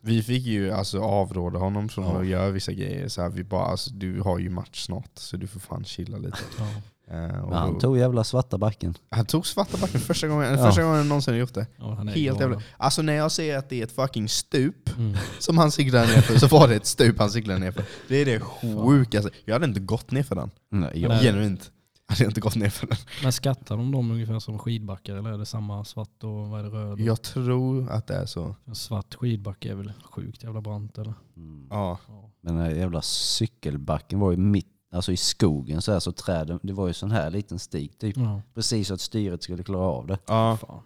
Vi 0.00 0.22
fick 0.22 0.46
ju 0.46 0.70
alltså 0.72 1.00
avråda 1.00 1.58
honom 1.58 1.88
från 1.88 2.04
Ja. 2.04 2.20
att 2.20 2.26
göra 2.26 2.50
vissa 2.50 2.72
grejer. 2.72 3.08
Så 3.08 3.22
här, 3.22 3.28
vi 3.28 3.44
bara, 3.44 3.64
alltså, 3.66 3.90
du 3.90 4.20
har 4.20 4.38
ju 4.38 4.50
match 4.50 4.84
snart 4.84 5.10
så 5.14 5.36
du 5.36 5.46
får 5.46 5.60
fan 5.60 5.84
chilla 5.84 6.18
lite. 6.18 6.38
Ja. 6.58 6.64
Eh, 7.10 7.42
och 7.42 7.48
Men 7.48 7.58
han 7.58 7.72
då- 7.74 7.80
tog 7.80 7.98
jävla 7.98 8.24
svarta 8.24 8.58
backen. 8.58 8.94
han 9.10 9.26
tog 9.26 9.46
svarta 9.46 9.78
backen 9.80 10.00
första 10.00 10.28
gången, 10.28 10.52
Ja. 10.58 10.66
första 10.66 10.82
gången 10.82 10.96
jag 10.96 11.06
någonsin 11.06 11.36
gjort 11.36 11.54
det. 11.54 11.66
Ja, 11.76 11.94
han 11.94 12.08
är 12.08 12.12
Helt 12.12 12.40
jävla... 12.40 12.62
Alltså 12.76 13.02
när 13.02 13.12
jag 13.12 13.32
ser 13.32 13.56
att 13.58 13.68
det 13.68 13.80
är 13.80 13.84
ett 13.84 13.92
fucking 13.92 14.28
stup 14.28 14.96
Mm. 14.98 15.16
som 15.38 15.58
han 15.58 15.70
cyklar 15.72 16.00
ner 16.06 16.20
för 16.20 16.38
så 16.38 16.46
var 16.46 16.68
det 16.68 16.74
ett 16.76 16.86
stup 16.86 17.18
han 17.18 17.30
cyklade 17.30 17.58
ner 17.60 17.72
för. 17.72 17.84
Det 18.08 18.16
är 18.16 18.24
det 18.26 18.40
sjukaste. 18.40 19.30
Jag 19.44 19.54
hade 19.54 19.64
inte 19.66 19.80
gått 19.80 20.10
ner 20.10 20.22
för 20.22 20.34
den. 20.34 20.50
Nej, 20.70 20.90
Nej. 20.92 21.02
jag, 21.02 21.20
Genuint. 21.22 21.70
Jag 22.08 22.16
hade 22.16 22.24
inte 22.24 22.40
gått 22.40 22.56
ner 22.56 22.70
för 22.70 22.86
den. 22.86 22.96
Men 23.22 23.32
skattar 23.32 23.76
de 23.76 23.90
dem 23.92 24.10
ungefär 24.10 24.38
som 24.38 24.58
skidbackar 24.58 25.16
eller 25.16 25.30
är 25.32 25.38
det 25.38 25.46
samma 25.46 25.84
svart 25.84 26.24
och 26.24 26.48
vad 26.48 26.60
är 26.60 26.64
det 26.64 26.70
röd? 26.70 27.00
Jag 27.00 27.22
tror 27.22 27.90
att 27.90 28.06
det 28.06 28.14
är 28.14 28.26
så. 28.26 28.56
En 28.64 28.74
svart 28.74 29.14
skidbacke 29.14 29.70
är 29.70 29.74
väl 29.74 29.92
sjukt 30.04 30.42
jävla 30.44 30.60
brant 30.60 30.98
eller? 30.98 31.14
mm. 31.36 31.66
Ja. 31.70 31.98
Ja. 32.08 32.30
Men 32.40 32.54
den 32.56 32.64
här 32.64 32.70
jävla 32.70 33.02
cykelbacken 33.02 34.18
var 34.20 34.30
ju 34.30 34.36
mitt, 34.36 34.66
alltså 34.92 35.12
i 35.12 35.16
skogen 35.16 35.82
så 35.82 35.92
här 35.92 36.00
så 36.00 36.12
träden, 36.12 36.60
det 36.62 36.72
var 36.72 36.86
ju 36.86 36.92
sån 36.92 37.10
här 37.10 37.30
liten 37.30 37.58
stig 37.58 37.98
typ. 37.98 38.16
Ja. 38.16 38.42
Precis 38.54 38.88
så 38.88 38.94
att 38.94 39.00
styret 39.00 39.42
skulle 39.42 39.62
klara 39.62 39.84
av 39.86 40.06
det. 40.06 40.18
Ja. 40.26 40.56
Fan. 40.60 40.82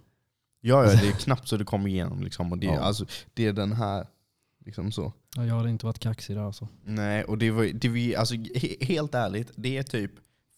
Ja, 0.61 0.85
ja, 0.85 1.01
det 1.01 1.09
är 1.09 1.12
knappt 1.12 1.49
så 1.49 1.57
det 1.57 1.64
kommer 1.64 1.89
igenom. 1.89 2.23
Liksom. 2.23 2.53
Och 2.53 2.59
det, 2.59 2.66
Ja. 2.66 2.81
alltså, 2.81 3.07
det 3.35 3.47
är 3.47 3.53
den 3.53 3.73
här, 3.73 4.07
liksom 4.64 4.93
så. 4.93 5.12
Ja, 5.37 5.45
jag 5.47 5.55
hade 5.55 5.71
inte 5.71 5.87
varit 5.87 5.99
kaxig 5.99 6.37
där 6.37 6.43
alltså. 6.43 6.68
Nej, 6.85 7.25
och 7.25 7.39
det 7.39 7.51
var, 7.51 7.64
det 7.64 7.89
var 7.89 8.18
alltså, 8.21 8.35
he, 8.35 8.77
helt 8.81 9.14
ärligt, 9.14 9.51
det 9.57 9.77
är 9.79 9.83
typ 9.83 10.11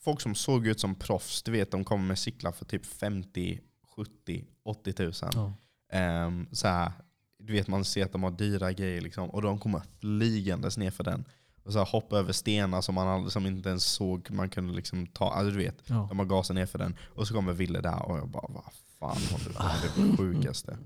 folk 0.04 0.20
som 0.20 0.34
såg 0.34 0.66
ut 0.66 0.80
som 0.80 0.94
proffs. 0.94 1.42
Du 1.42 1.52
vet, 1.52 1.70
de 1.70 1.84
kommer 1.84 2.04
med 2.04 2.18
cyklar 2.18 2.52
för 2.52 2.64
typ 2.64 2.86
50, 2.86 3.60
70, 3.96 4.44
80 4.64 4.92
tusen. 4.92 5.30
Ja. 5.34 5.52
Ehm, 5.92 6.46
så 6.52 6.68
här, 6.68 6.92
du 7.38 7.52
vet, 7.52 7.68
man 7.68 7.84
ser 7.84 8.04
att 8.04 8.12
de 8.12 8.22
har 8.22 8.30
dyra 8.30 8.72
grejer 8.72 9.00
liksom, 9.00 9.30
och 9.30 9.42
de 9.42 9.58
kommer 9.58 9.82
flygandes 10.00 10.76
ner 10.78 10.90
för 10.90 11.04
den. 11.04 11.24
Och 11.64 11.72
så 11.72 11.78
här, 11.78 11.86
hoppa 11.86 12.18
över 12.18 12.32
stenar 12.32 12.80
som 12.80 12.94
man 12.94 13.08
aldrig, 13.08 13.32
som 13.32 13.46
inte 13.46 13.68
ens 13.68 13.84
såg 13.84 14.30
man 14.30 14.48
kunde 14.50 14.72
liksom 14.74 15.06
ta. 15.06 15.30
Alltså, 15.32 15.50
du 15.50 15.58
vet, 15.58 15.82
Ja. 15.86 16.06
de 16.08 16.18
har 16.18 16.26
gasat 16.26 16.54
ner 16.56 16.66
för 16.66 16.78
den. 16.78 16.96
Och 17.14 17.28
så 17.28 17.34
kommer 17.34 17.52
Ville 17.52 17.80
där 17.80 18.02
och 18.02 18.18
jag 18.18 18.28
bara, 18.28 18.46
vad 18.48 18.64
fan 18.98 19.22
håller 19.32 19.44
du 19.48 19.54
på 19.54 19.62
med? 19.62 19.72
Det 19.96 20.02
är 20.02 20.06
det 20.10 20.16
sjukaste. 20.16 20.78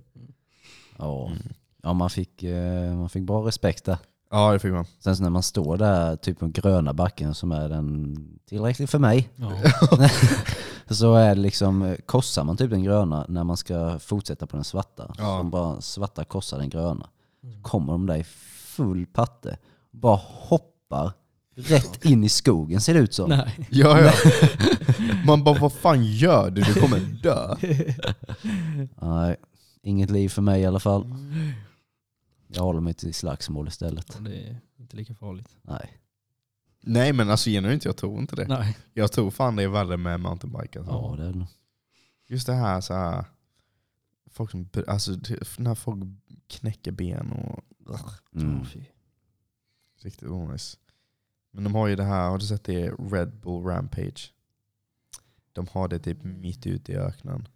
Ja, 0.98 1.26
Mm. 1.26 1.38
ja 1.82 1.92
man, 1.92 2.10
fick, 2.10 2.42
eh, 2.42 2.96
man 2.96 3.10
fick 3.10 3.22
bra 3.22 3.46
respekt 3.46 3.84
där. 3.84 3.98
Ja, 4.36 4.52
det 4.52 4.58
fick 4.58 4.72
man. 4.72 4.84
Sen 4.98 5.16
så 5.16 5.22
när 5.22 5.30
man 5.30 5.42
står 5.42 5.76
där, 5.76 6.16
typ 6.16 6.38
på 6.38 6.44
den 6.44 6.52
gröna 6.52 6.92
backen 6.92 7.34
som 7.34 7.52
är 7.52 7.68
den 7.68 8.16
tillräckligt 8.48 8.90
för 8.90 8.98
mig, 8.98 9.28
Ja. 9.36 9.52
så 10.94 11.14
är 11.14 11.34
det 11.34 11.40
liksom, 11.40 11.96
korsar 12.06 12.44
man 12.44 12.56
typ 12.56 12.70
den 12.70 12.82
gröna 12.82 13.26
när 13.28 13.44
man 13.44 13.56
ska 13.56 13.98
fortsätta 13.98 14.46
på 14.46 14.56
den 14.56 14.64
svarta. 14.64 15.14
Ja. 15.18 15.38
Som 15.38 15.50
bara 15.50 15.80
svarta 15.80 16.24
korsar 16.24 16.58
den 16.58 16.68
gröna. 16.68 17.08
Mm. 17.44 17.62
Kommer 17.62 17.92
de 17.92 18.06
där 18.06 18.16
i 18.16 18.24
full 18.54 19.06
patte, 19.06 19.58
bara 19.90 20.20
hoppar 20.22 21.12
rätt 21.54 22.04
in 22.04 22.24
i 22.24 22.28
skogen 22.28 22.80
ser 22.80 22.94
det 22.94 23.00
ut 23.00 23.14
som. 23.14 23.28
Nej. 23.28 23.66
Ja, 23.70 24.00
ja. 24.00 24.12
Man 25.26 25.44
bara, 25.44 25.58
vad 25.58 25.72
fan 25.72 26.04
gör 26.04 26.50
du? 26.50 26.62
Du 26.62 26.74
kommer 26.74 26.98
dö. 27.22 27.56
Nej, 29.00 29.36
inget 29.82 30.10
liv 30.10 30.28
för 30.28 30.42
mig 30.42 30.60
i 30.62 30.66
alla 30.66 30.80
fall. 30.80 31.14
Jag 32.48 32.62
håller 32.62 32.80
mig 32.80 32.94
till 32.94 33.14
slagsmål 33.14 33.68
istället. 33.68 34.16
Det 34.20 34.48
är 34.48 34.60
inte 34.76 34.96
lika 34.96 35.14
farligt. 35.14 35.56
Nej. 35.62 35.98
Nej 36.80 37.12
men 37.12 37.30
alltså 37.30 37.50
genuint, 37.50 37.84
jag 37.84 37.96
tror 37.96 38.18
inte 38.18 38.36
det. 38.36 38.48
Nej. 38.48 38.78
Jag 38.92 39.12
tror 39.12 39.30
fan 39.30 39.56
det 39.56 39.62
är 39.62 39.68
värre 39.68 39.96
med 39.96 40.20
mountainbike. 40.20 40.78
Alltså. 40.78 40.94
Ja, 40.94 41.14
det 41.16 41.22
är 41.22 41.32
det 41.32 41.38
nog. 41.38 41.48
Just 42.26 42.46
det 42.46 42.54
här 42.54 42.80
så 42.80 42.94
här 42.94 43.24
folk 44.30 44.50
som, 44.50 44.68
alltså 44.88 45.12
när 45.58 45.74
folk 45.74 46.04
knäcker 46.46 46.92
ben 46.92 47.32
och 47.32 47.62
Mm. 48.34 48.64
Riktigt 50.02 50.28
onajs. 50.28 50.78
Men 51.50 51.64
de 51.64 51.74
har 51.74 51.86
ju 51.86 51.96
det 51.96 52.04
här, 52.04 52.28
har 52.30 52.38
du 52.38 52.46
sett 52.46 52.64
det? 52.64 52.90
Red 52.90 53.32
Bull 53.40 53.64
Rampage. 53.64 54.32
De 55.52 55.66
har 55.72 55.88
det 55.88 55.98
typ 55.98 56.24
mitt 56.24 56.66
ute 56.66 56.92
i 56.92 56.96
öknen. 56.96 57.48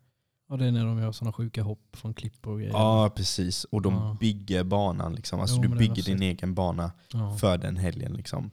Ja, 0.50 0.56
det 0.56 0.66
är 0.66 0.72
när 0.72 0.84
de 0.86 0.98
gör 0.98 1.12
sådana 1.12 1.32
sjuka 1.32 1.62
hopp 1.62 1.96
från 1.96 2.14
klippor 2.14 2.52
och 2.52 2.58
grejer. 2.58 2.72
Ja 2.72 3.10
precis, 3.16 3.64
och 3.64 3.82
de 3.82 3.94
Ja. 3.94 4.16
bygger 4.20 4.64
banan 4.64 5.14
liksom. 5.14 5.40
Alltså 5.40 5.56
Jo, 5.56 5.62
du 5.62 5.68
bygger 5.78 6.02
din 6.02 6.22
egen 6.22 6.54
bana 6.54 6.92
Ja. 7.12 7.36
för 7.36 7.58
den 7.58 7.76
helgen 7.76 8.12
liksom. 8.12 8.50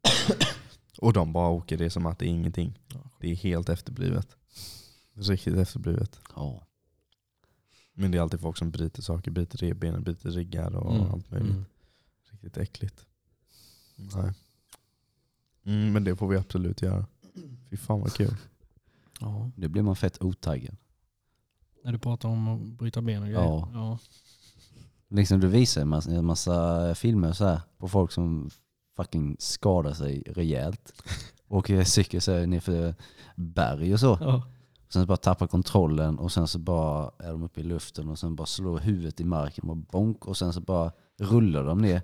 och 0.98 1.12
de 1.12 1.32
bara 1.32 1.48
åker 1.48 1.76
det 1.78 1.90
som 1.90 2.06
att 2.06 2.18
det 2.18 2.24
är 2.26 2.28
ingenting. 2.28 2.78
Ja. 2.94 3.00
Det 3.20 3.30
är 3.30 3.36
helt 3.36 3.68
efterblivet. 3.68 4.36
Riktigt 5.14 5.56
efterblivet. 5.56 6.20
Ja. 6.36 6.66
Men 7.92 8.10
det 8.10 8.18
är 8.18 8.22
alltid 8.22 8.40
folk 8.40 8.56
som 8.56 8.70
bryter 8.70 9.02
saker, 9.02 9.30
bryter 9.30 9.58
revbenen, 9.58 10.02
bryter 10.02 10.30
riggar 10.30 10.76
och 10.76 10.94
Mm. 10.94 11.10
allt 11.10 11.30
möjligt. 11.30 11.50
Mm. 11.52 11.64
Riktigt 12.30 12.56
äckligt. 12.56 13.06
Nej. 13.96 14.32
Mm, 15.64 15.92
men 15.92 16.04
det 16.04 16.16
får 16.16 16.28
vi 16.28 16.36
absolut 16.36 16.82
göra. 16.82 17.06
Fy 17.70 17.76
fan 17.76 18.00
vad 18.00 18.12
kul. 18.14 18.36
Ja. 19.20 19.50
Det 19.56 19.68
blir 19.68 19.82
man 19.82 19.96
fett 19.96 20.22
otaggad. 20.22 20.76
När 21.84 21.92
du 21.92 21.98
pratar 21.98 22.28
om 22.28 22.48
att 22.48 22.60
bryta 22.60 23.02
ben 23.02 23.22
och 23.22 23.28
grejer. 23.28 23.42
Ja. 23.42 23.68
ja. 23.74 23.98
Liksom 25.08 25.40
du 25.40 25.48
visar 25.48 25.80
en 25.80 25.88
massa, 25.88 26.10
en 26.10 26.24
massa 26.24 26.94
filmer 26.94 27.32
så 27.32 27.44
här 27.44 27.60
på 27.78 27.88
folk 27.88 28.12
som 28.12 28.50
fucking 28.96 29.36
skadar 29.38 29.92
sig 29.92 30.22
rejält. 30.26 30.92
Åker 31.48 31.84
cykel 31.84 32.20
så 32.20 32.32
här 32.32 32.46
nerför 32.46 32.94
berg 33.36 33.92
och 33.92 34.00
så. 34.00 34.18
ja. 34.20 34.42
Sen 34.92 35.02
så 35.02 35.06
bara 35.06 35.16
tappar 35.16 35.46
kontrollen 35.46 36.18
och 36.18 36.32
sen 36.32 36.48
så 36.48 36.58
bara 36.58 37.10
är 37.18 37.32
de 37.32 37.42
uppe 37.42 37.60
i 37.60 37.62
luften 37.62 38.08
och 38.08 38.18
sen 38.18 38.36
bara 38.36 38.46
slår 38.46 38.78
huvudet 38.78 39.20
i 39.20 39.24
marken 39.24 39.70
och 39.70 39.76
bonk 39.76 40.26
och 40.26 40.36
sen 40.36 40.52
så 40.52 40.60
bara 40.60 40.92
rullar 41.18 41.64
de 41.64 41.78
ner. 41.78 42.02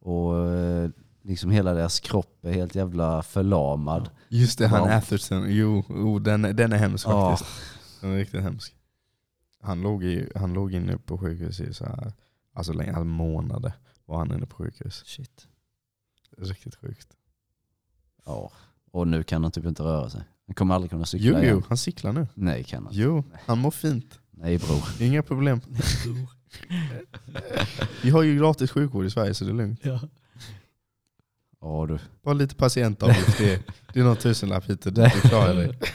Och 0.00 0.46
eh, 0.46 0.90
liksom 1.22 1.50
hela 1.50 1.74
deras 1.74 2.00
kropp 2.00 2.44
är 2.44 2.52
helt 2.52 2.74
jävla 2.74 3.22
förlamad. 3.22 4.10
Just 4.28 4.58
det, 4.58 4.66
han 4.66 4.88
Ja. 4.90 4.96
Atherton. 4.96 5.44
Jo, 5.48 5.84
jo 5.88 6.18
den, 6.18 6.44
är- 6.44 6.52
den 6.52 6.72
är 6.72 6.76
hemsk 6.76 7.06
Ja. 7.06 7.36
faktiskt. 7.36 7.60
Den 8.00 8.10
är 8.12 8.16
riktigt 8.16 8.42
hemsk. 8.42 8.74
Han 9.62 9.80
låg, 9.82 10.04
i, 10.04 10.30
han 10.34 10.52
låg 10.52 10.74
inne 10.74 10.98
på 10.98 11.18
sjukhus 11.18 11.60
i 11.60 11.74
så 11.74 11.84
här, 11.84 12.12
alltså 12.54 12.72
länge, 12.72 12.90
alltså 12.90 13.04
månader 13.04 13.72
var 14.06 14.18
han 14.18 14.32
inne 14.34 14.46
på 14.46 14.56
sjukhus. 14.56 15.02
Shit. 15.06 15.46
Riktigt 16.38 16.74
sjukt. 16.76 17.08
Ja. 18.26 18.52
Och 18.90 19.08
nu 19.08 19.22
kan 19.22 19.42
han 19.42 19.52
typ 19.52 19.64
inte 19.64 19.82
röra 19.82 20.10
sig. 20.10 20.20
Han 20.46 20.54
kommer 20.54 20.74
aldrig 20.74 20.90
kunna 20.90 21.04
cykla 21.06 21.26
Jo, 21.28 21.34
jo, 21.36 21.42
igen. 21.42 21.62
han 21.68 21.76
cyklar 21.76 22.12
nu. 22.12 22.26
Nej 22.34 22.64
kan 22.64 22.84
han 22.84 22.92
Jo, 22.94 23.24
han 23.46 23.58
mår 23.58 23.70
fint. 23.70 24.18
Nej 24.30 24.58
bror. 24.58 24.84
Inga 25.02 25.22
problem. 25.22 25.60
Vi 28.02 28.10
har 28.10 28.22
ju 28.22 28.38
gratis 28.38 28.70
sjukvård 28.70 29.04
i 29.06 29.10
Sverige 29.10 29.34
så 29.34 29.44
det 29.44 29.50
är 29.50 29.54
lugnt. 29.54 29.80
ja. 29.82 30.00
Ja 31.60 31.86
du. 31.88 31.98
Bara 32.24 32.34
lite 32.34 32.54
patientavgift, 32.54 33.38
det, 33.38 33.54
är- 33.54 33.62
det 33.92 34.00
är 34.00 34.04
någon 34.04 34.16
tusenlapp 34.16 34.64
hit 34.70 34.86
och 34.86 34.92
dit, 34.92 35.12
du 35.22 35.28
klarar 35.28 35.54
dig. 35.54 35.78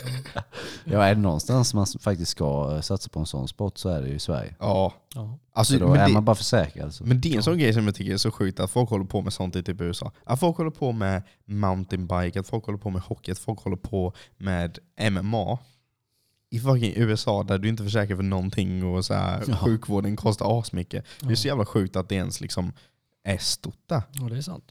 Ja 0.85 1.03
är 1.03 1.15
det 1.15 1.21
någonstans 1.21 1.73
man 1.73 1.85
faktiskt 1.99 2.31
ska 2.31 2.71
eh, 2.75 2.81
satsa 2.81 3.09
på 3.09 3.19
en 3.19 3.25
sån 3.25 3.47
sport 3.47 3.77
så 3.77 3.89
är 3.89 4.01
det 4.01 4.07
ju 4.07 4.15
i 4.15 4.19
Sverige. 4.19 4.55
Ja, 4.59 4.93
ja. 5.15 5.39
alltså, 5.53 5.73
Så 5.73 5.79
då 5.79 5.87
men, 5.87 5.99
är 5.99 6.07
det, 6.07 6.13
man 6.13 6.25
bara 6.25 6.35
försäkrad. 6.35 6.93
Så. 6.93 7.03
men 7.05 7.21
det 7.21 7.31
är 7.33 7.37
en 7.37 7.43
sån 7.43 7.57
grej 7.57 7.73
som 7.73 7.85
jag 7.85 7.95
tycker 7.95 8.13
är 8.13 8.17
så 8.17 8.31
sjukt 8.31 8.59
att 8.59 8.71
folk 8.71 8.89
håller 8.89 9.05
på 9.05 9.21
med 9.21 9.33
sånt 9.33 9.55
i 9.55 9.63
typ 9.63 9.81
USA. 9.81 10.11
Att 10.25 10.39
folk 10.39 10.57
håller 10.57 10.71
på 10.71 10.91
med 10.91 11.23
mountainbike, 11.45 12.39
att 12.39 12.47
folk 12.47 12.65
håller 12.65 12.79
på 12.79 12.89
med 12.89 13.01
hockey, 13.01 13.31
att 13.31 13.39
folk 13.39 13.59
håller 13.59 13.77
på 13.77 14.13
med 14.37 14.79
MMA. 15.11 15.59
I 16.49 16.59
fucking 16.59 16.93
USA 16.95 17.43
där 17.43 17.57
du 17.57 17.69
inte 17.69 17.83
försäkrar 17.83 18.15
för 18.15 18.23
någonting 18.23 18.83
och 18.85 19.05
så 19.05 19.13
här, 19.13 19.43
Ja. 19.47 19.55
sjukvården 19.55 20.15
kostar 20.15 20.59
asmycket. 20.59 21.05
Det 21.19 21.31
är 21.31 21.35
så 21.35 21.47
Ja. 21.47 21.51
jävla 21.51 21.65
sjukt 21.65 21.95
att 21.95 22.09
det 22.09 22.15
ens 22.15 22.41
liksom 22.41 22.73
är 23.23 23.37
stort 23.37 23.79
där. 23.89 24.01
ja, 24.11 24.23
det 24.29 24.37
är 24.37 24.41
sant. 24.41 24.63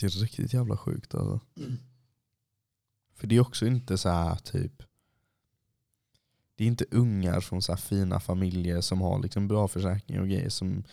Det 0.00 0.06
är 0.06 0.10
riktigt 0.10 0.54
jävla 0.54 0.76
sjukt 0.76 1.14
alltså. 1.14 1.40
För 3.14 3.26
det 3.26 3.36
är 3.36 3.40
också 3.40 3.66
inte 3.66 3.98
så 3.98 4.08
här 4.08 4.36
typ 4.36 4.82
det 6.60 6.64
är 6.64 6.68
inte 6.68 6.84
ungar 6.90 7.40
från 7.40 7.62
så 7.62 7.72
här 7.72 7.76
fina 7.76 8.20
familjer 8.20 8.80
som 8.80 9.00
har 9.00 9.22
liksom 9.22 9.48
bra 9.48 9.68
försäkring 9.68 10.20
och 10.20 10.28
grejer 10.28 10.48
som 10.48 10.84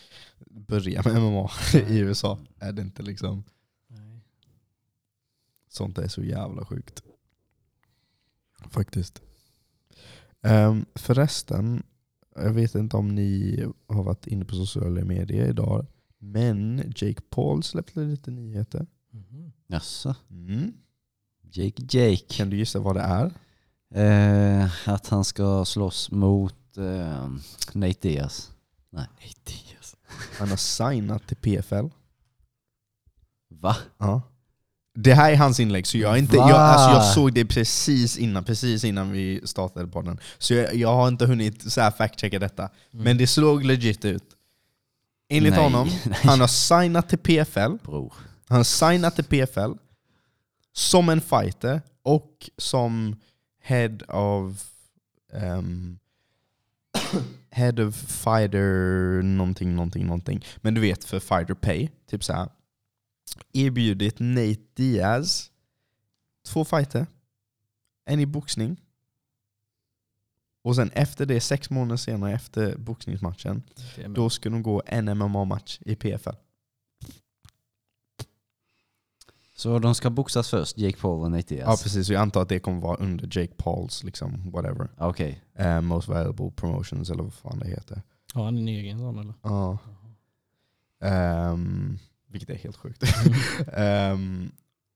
börjar 0.46 1.12
med 1.12 1.22
MMA 1.22 1.50
i 1.88 1.98
USA. 1.98 2.38
Är 2.58 2.72
det 2.72 2.82
inte 2.82 3.02
liksom. 3.02 3.44
Nej. 3.86 4.20
Sånt 5.68 5.98
är 5.98 6.08
så 6.08 6.24
jävla 6.24 6.64
sjukt. 6.64 7.02
Faktiskt. 8.70 9.22
Um, 10.40 10.86
förresten, 10.94 11.82
jag 12.34 12.52
vet 12.52 12.74
inte 12.74 12.96
om 12.96 13.14
ni 13.14 13.64
har 13.86 14.02
varit 14.02 14.26
inne 14.26 14.44
på 14.44 14.54
sociala 14.54 15.04
medier 15.04 15.48
idag. 15.48 15.86
Men 16.18 16.78
Jake 16.96 17.22
Paul 17.30 17.62
släppte 17.62 18.00
lite 18.00 18.30
nyheter. 18.30 18.86
Mhm. 19.18 19.52
Jaså? 19.66 20.14
Mm. 20.30 20.72
Jake 21.52 21.82
Jake. 21.90 22.24
Kan 22.36 22.50
du 22.50 22.56
gissa 22.56 22.78
vad 22.78 22.96
det 22.96 23.00
är? 23.02 23.32
Eh, 23.94 24.88
att 24.88 25.08
han 25.08 25.24
ska 25.24 25.64
slåss 25.64 26.10
mot 26.10 26.76
eh, 26.76 27.28
Nate 27.72 27.98
Diaz. 28.00 28.50
Nej, 28.90 29.06
Diaz. 29.44 29.96
Han 30.38 30.48
har 30.48 30.56
signat 30.56 31.26
till 31.26 31.36
PFL. 31.36 31.86
Va? 33.50 33.76
Ja. 33.98 34.22
Det 34.94 35.14
här 35.14 35.32
är 35.32 35.36
hans 35.36 35.60
inlägg, 35.60 35.86
så 35.86 35.98
jag, 35.98 36.18
inte, 36.18 36.36
jag, 36.36 36.50
alltså 36.50 36.90
jag 36.90 37.04
såg 37.14 37.32
det 37.32 37.44
precis 37.44 38.18
innan, 38.18 38.44
precis 38.44 38.84
innan 38.84 39.12
vi 39.12 39.40
startade 39.44 39.86
podden. 39.86 40.18
Så 40.38 40.54
jag, 40.54 40.74
jag 40.74 40.94
har 40.94 41.08
inte 41.08 41.26
hunnit 41.26 41.72
så 41.72 41.80
fact-checka 41.80 42.38
detta. 42.38 42.62
Mm. 42.62 43.04
Men 43.04 43.18
det 43.18 43.26
såg 43.26 43.64
legit 43.64 44.04
ut. 44.04 44.24
Enligt 45.28 45.52
Nej, 45.54 45.62
honom, 45.62 45.88
nej. 46.06 46.18
han 46.22 46.40
har 46.40 46.46
signat 46.46 47.08
till 47.08 47.18
PFL. 47.18 47.72
Bror. 47.84 48.12
Han 48.48 48.64
signat 48.64 49.14
till 49.14 49.24
PFL 49.24 49.72
som 50.72 51.08
en 51.08 51.20
fighter 51.20 51.80
och 52.02 52.50
som 52.56 53.16
head 53.60 53.98
of 54.08 54.70
ehm, 55.32 55.98
head 57.50 57.86
of 57.86 57.94
fighter 57.94 59.22
någonting, 59.22 59.74
någonting, 59.74 60.06
någonting. 60.06 60.44
Men 60.56 60.74
du 60.74 60.80
vet 60.80 61.04
för 61.04 61.20
fighter 61.20 61.54
pay, 61.54 61.88
typ 62.06 62.24
så 62.24 62.32
här. 62.32 62.48
Erbjudit 63.52 64.16
Nate 64.18 64.62
Diaz 64.74 65.50
två 66.46 66.64
fighter, 66.64 67.06
en 68.04 68.20
i 68.20 68.26
boxning. 68.26 68.80
Och 70.62 70.76
sen 70.76 70.90
efter 70.90 71.26
det, 71.26 71.40
sex 71.40 71.70
månader 71.70 71.96
senare 71.96 72.32
efter 72.32 72.76
boxningsmatchen, 72.76 73.62
då 74.06 74.30
ska 74.30 74.50
de 74.50 74.62
gå 74.62 74.82
en 74.86 75.18
MMA-match 75.18 75.78
i 75.80 75.94
PFL. 75.94 76.34
Så 79.58 79.78
de 79.78 79.94
ska 79.94 80.10
boxas 80.10 80.50
först, 80.50 80.78
Jake 80.78 80.96
Paul 80.98 81.24
och 81.24 81.30
Nate 81.30 81.54
Ja 81.54 81.64
Diaz? 81.66 81.82
precis, 81.82 82.06
så 82.06 82.12
jag 82.12 82.22
antar 82.22 82.42
att 82.42 82.48
det 82.48 82.58
kommer 82.58 82.80
vara 82.80 82.96
under 82.96 83.38
Jake 83.38 83.54
Pauls 83.56 84.04
liksom, 84.04 84.50
whatever. 84.50 84.88
Okej. 84.98 85.42
Eh, 85.54 85.80
most 85.80 86.08
valuable 86.08 86.50
promotions 86.50 87.10
eller 87.10 87.22
vad 87.22 87.32
fan 87.32 87.58
det 87.58 87.68
heter. 87.68 88.02
Har 88.34 88.44
han 88.44 88.58
en 88.58 88.68
egen 88.68 88.98
sån 88.98 89.18
eller? 89.18 89.34
Ja. 89.42 89.78
Ehm, 91.02 91.98
vilket 92.30 92.50
är 92.50 92.54
helt 92.54 92.76
sjukt. 92.76 93.02
Ehm, 93.72 94.50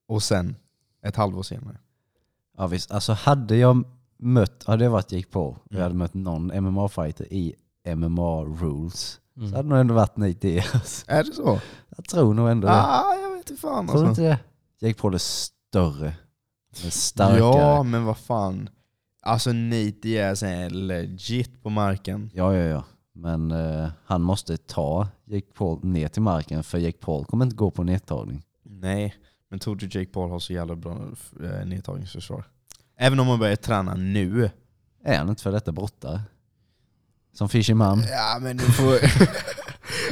och 0.08 0.22
sen, 0.22 0.56
ett 1.02 1.16
halvår 1.16 1.42
senare. 1.42 1.76
Ja 2.58 2.66
visst, 2.66 2.90
alltså 2.90 3.12
hade 3.12 3.56
jag 3.56 3.84
mött, 4.18 4.64
hade 4.66 4.84
jag 4.84 4.90
varit 4.90 5.12
Jake 5.12 5.28
Paul 5.30 5.54
och 5.54 5.60
jag 5.68 5.76
Mm. 5.76 5.82
hade 5.82 5.94
mött 5.94 6.14
någon 6.14 6.52
MMA-fighter 6.52 7.32
i 7.32 7.54
MMA 7.96 8.44
rules 8.44 9.18
Mm. 9.36 9.50
så 9.50 9.56
hade 9.56 9.68
det 9.68 9.70
nog 9.70 9.78
ändå 9.80 9.94
varit 9.94 10.16
Nate 10.16 10.32
Diaz. 10.32 11.04
Är 11.08 11.24
det 11.24 11.32
så? 11.32 11.60
Jag 11.96 12.04
tror 12.04 12.34
nog 12.34 12.48
ändå 12.50 12.68
det. 12.68 12.74
Ah, 12.74 13.14
jag 13.22 13.30
vet 13.30 13.50
inte 13.50 13.60
fan 13.62 13.86
Tror 13.88 14.06
alltså. 14.08 14.22
inte 14.22 14.22
det? 14.22 14.38
Jake 14.82 15.00
Paul 15.00 15.14
är 15.14 15.18
större. 15.18 16.14
Är 16.84 16.90
starkare. 16.90 17.38
Ja, 17.38 17.82
men 17.82 18.04
vad 18.04 18.18
fan. 18.18 18.68
Alltså 19.20 19.52
Nate 19.52 19.90
Diaz 20.02 20.42
är 20.42 20.70
legit 20.70 21.62
på 21.62 21.70
marken. 21.70 22.30
Ja, 22.34 22.56
ja, 22.56 22.64
ja. 22.64 22.84
Men 23.12 23.50
eh, 23.50 23.88
han 24.04 24.22
måste 24.22 24.56
ta 24.56 25.08
Jake 25.24 25.46
Paul 25.54 25.84
ner 25.84 26.08
till 26.08 26.22
marken 26.22 26.64
för 26.64 26.78
Jake 26.78 26.98
Paul 26.98 27.24
kommer 27.24 27.44
inte 27.44 27.56
gå 27.56 27.70
på 27.70 27.82
nedtagning. 27.82 28.42
Nej, 28.62 29.14
men 29.50 29.58
tror 29.58 29.76
du 29.76 29.86
Jake 29.86 30.12
Paul 30.12 30.30
har 30.30 30.38
så 30.38 30.52
jävla 30.52 30.76
bra 30.76 30.98
eh, 31.42 31.66
nedtagningsförsvar? 31.66 32.44
Även 32.96 33.20
om 33.20 33.26
man 33.26 33.38
börjar 33.38 33.56
träna 33.56 33.94
nu. 33.94 34.50
Är 35.04 35.18
han 35.18 35.28
inte 35.28 35.42
för 35.42 35.52
detta 35.52 35.72
brottare? 35.72 36.20
Som 37.32 37.48
Fishy 37.48 37.74
Mum? 37.74 38.02
Ja 38.10 38.38
men 38.40 38.56
du 38.56 38.64
får, 38.64 38.98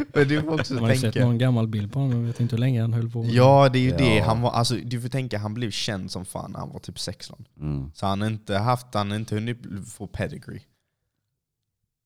men 0.14 0.28
du 0.28 0.42
får 0.42 0.60
också 0.60 0.74
Man 0.74 0.82
har 0.82 0.90
ju 0.90 0.96
sett 0.96 1.12
tänka. 1.14 1.26
någon 1.26 1.38
gammal 1.38 1.68
bild 1.68 1.92
på 1.92 1.98
honom, 1.98 2.20
jag 2.20 2.26
vet 2.26 2.40
inte 2.40 2.54
hur 2.56 2.60
länge 2.60 2.80
han 2.80 2.92
höll 2.92 3.10
på. 3.10 3.24
Ja 3.26 3.68
det 3.72 3.78
är 3.78 3.82
ju 3.82 3.90
det, 3.96 4.14
Ja. 4.16 4.24
han 4.24 4.40
var, 4.40 4.50
alltså, 4.50 4.74
du 4.74 5.00
får 5.00 5.08
tänka 5.08 5.38
han 5.38 5.54
blev 5.54 5.70
känd 5.70 6.10
som 6.10 6.24
fan 6.24 6.52
när 6.52 6.58
han 6.58 6.70
var 6.72 6.78
typ 6.78 6.98
16. 6.98 7.44
Mm. 7.60 7.90
Så 7.94 8.06
han 8.06 8.20
har 8.20 8.28
inte 8.28 8.58
haft, 8.58 8.86
han 8.94 9.10
har 9.10 9.16
inte 9.18 9.34
hunnit 9.34 9.58
få 9.92 10.06
pedigree. 10.06 10.60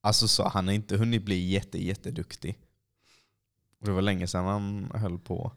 Alltså 0.02 0.28
så, 0.28 0.48
han 0.48 0.66
har 0.66 0.74
inte 0.74 0.96
hunnit 0.96 1.24
bli 1.24 1.48
jätte, 1.50 1.84
jätteduktig. 1.84 2.58
Och 3.80 3.86
det 3.86 3.92
var 3.92 4.02
länge 4.02 4.26
sedan 4.26 4.44
han 4.44 4.90
höll 5.00 5.18
på. 5.18 5.52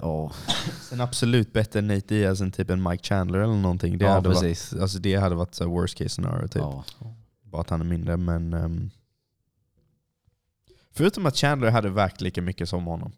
Ja, 0.00 0.32
Sen 0.80 1.00
absolut 1.00 1.52
bättre 1.52 1.78
än 1.78 1.86
Nate 1.86 2.06
Diaz 2.14 2.40
än 2.40 2.52
typ 2.52 2.70
en 2.70 2.82
Mike 2.82 3.04
Chandler 3.04 3.38
eller 3.38 3.54
någonting. 3.56 3.98
Det, 3.98 4.04
Ja, 4.04 4.10
hade, 4.12 4.28
precis. 4.30 4.72
varit, 4.72 4.82
alltså 4.82 4.98
det 4.98 5.14
hade 5.14 5.34
varit 5.34 5.54
så 5.54 5.68
worst 5.68 5.98
case 5.98 6.08
scenario 6.08 6.48
typ. 6.48 6.62
ja. 6.62 6.84
Bara 7.42 7.60
att 7.60 7.70
han 7.70 7.80
är 7.80 7.84
mindre. 7.84 8.16
Men, 8.16 8.52
ehm, 8.52 8.90
förutom 10.92 11.26
att 11.26 11.36
Chandler 11.36 11.70
hade 11.70 11.90
vägt 11.90 12.20
lika 12.20 12.42
mycket 12.42 12.68
som 12.68 12.84
honom. 12.86 13.12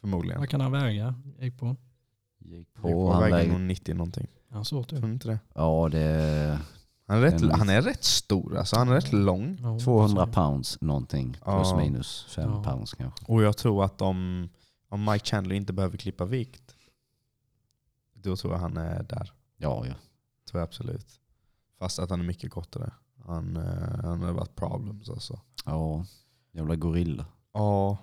Förmodligen. 0.00 0.40
Vad 0.40 0.48
kan 0.48 0.60
han 0.60 0.72
väga? 0.72 1.14
Jake 1.38 1.56
Paul? 1.58 1.76
Gick 2.38 2.74
På, 2.74 2.82
på, 2.82 3.12
han 3.12 3.22
väger 3.22 3.36
nog 3.36 3.46
väger, 3.56 3.58
90 3.66 3.94
någonting. 3.94 4.26
Han 4.50 4.64
så 4.64 4.84
typ? 4.84 5.04
Inte 5.04 5.28
det? 5.28 5.38
ja 5.54 5.88
det 5.92 6.58
Han 7.06 7.16
är, 7.18 7.22
rätt, 7.22 7.42
En- 7.42 7.50
han 7.50 7.68
är 7.68 7.82
rätt 7.82 8.04
stor, 8.04 8.56
alltså 8.56 8.76
han 8.76 8.88
är 8.88 8.94
rätt 8.94 9.12
lång. 9.12 9.58
Ja, 9.62 9.74
är 9.74 9.78
200 9.80 10.26
så- 10.26 10.32
pounds 10.32 10.80
någonting. 10.80 11.32
Plus 11.32 11.42
Ja. 11.44 11.76
minus 11.76 12.26
5 12.34 12.50
Ja. 12.50 12.62
pounds 12.62 12.94
kanske. 12.94 13.24
Och 13.26 13.42
jag 13.42 13.56
tror 13.56 13.84
att 13.84 14.02
om, 14.02 14.48
om 14.88 15.04
Mike 15.04 15.24
Chandler 15.26 15.54
inte 15.54 15.72
behöver 15.72 15.96
klippa 15.98 16.24
vikt, 16.24 16.74
då 18.14 18.36
tror 18.36 18.52
jag 18.52 18.60
han 18.60 18.76
är 18.76 19.02
där. 19.02 19.32
Ja, 19.56 19.86
ja. 19.86 19.94
Tror 20.50 20.60
jag 20.60 20.62
absolut. 20.66 21.06
Fast 21.78 21.98
att 21.98 22.10
han 22.10 22.20
är 22.20 22.24
mycket 22.24 22.50
kortare. 22.50 22.90
Han, 23.26 23.56
eh, 23.56 24.04
han 24.04 24.22
har 24.22 24.32
varit 24.32 24.54
problems 24.54 25.10
alltså. 25.10 25.40
Ja, 25.64 26.04
jävla 26.52 26.76
gorilla. 26.76 27.26
Ja, 27.52 27.98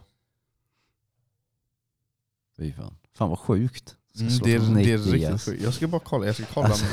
Fy 2.58 2.74
fan. 2.74 2.96
Fan 3.14 3.30
vad 3.30 3.40
sjukt. 3.40 3.98
Mm, 4.20 4.34
det, 4.44 4.54
är, 4.54 4.60
det 4.60 4.92
är 4.92 4.98
riktigt 4.98 5.42
sjukt. 5.42 5.64
Jag 5.64 5.74
ska 5.74 5.88
bara 5.88 6.02
kolla. 6.06 6.26
Jag, 6.26 6.36
ska 6.36 6.46
kolla 6.54 6.68
Alltså, 6.68 6.86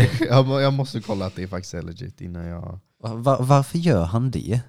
jag, 0.00 0.14
ska, 0.14 0.24
jag, 0.26 0.46
må- 0.46 0.60
jag 0.60 0.72
måste 0.72 1.00
kolla 1.00 1.26
att 1.26 1.34
det 1.36 1.48
faktiskt 1.48 1.74
är 1.74 1.82
legit 1.82 2.20
innan 2.20 2.44
jag... 2.46 2.78
Va- 2.98 3.14
va- 3.14 3.38
varför 3.40 3.78
gör 3.78 4.04
han 4.04 4.30
det? 4.30 4.60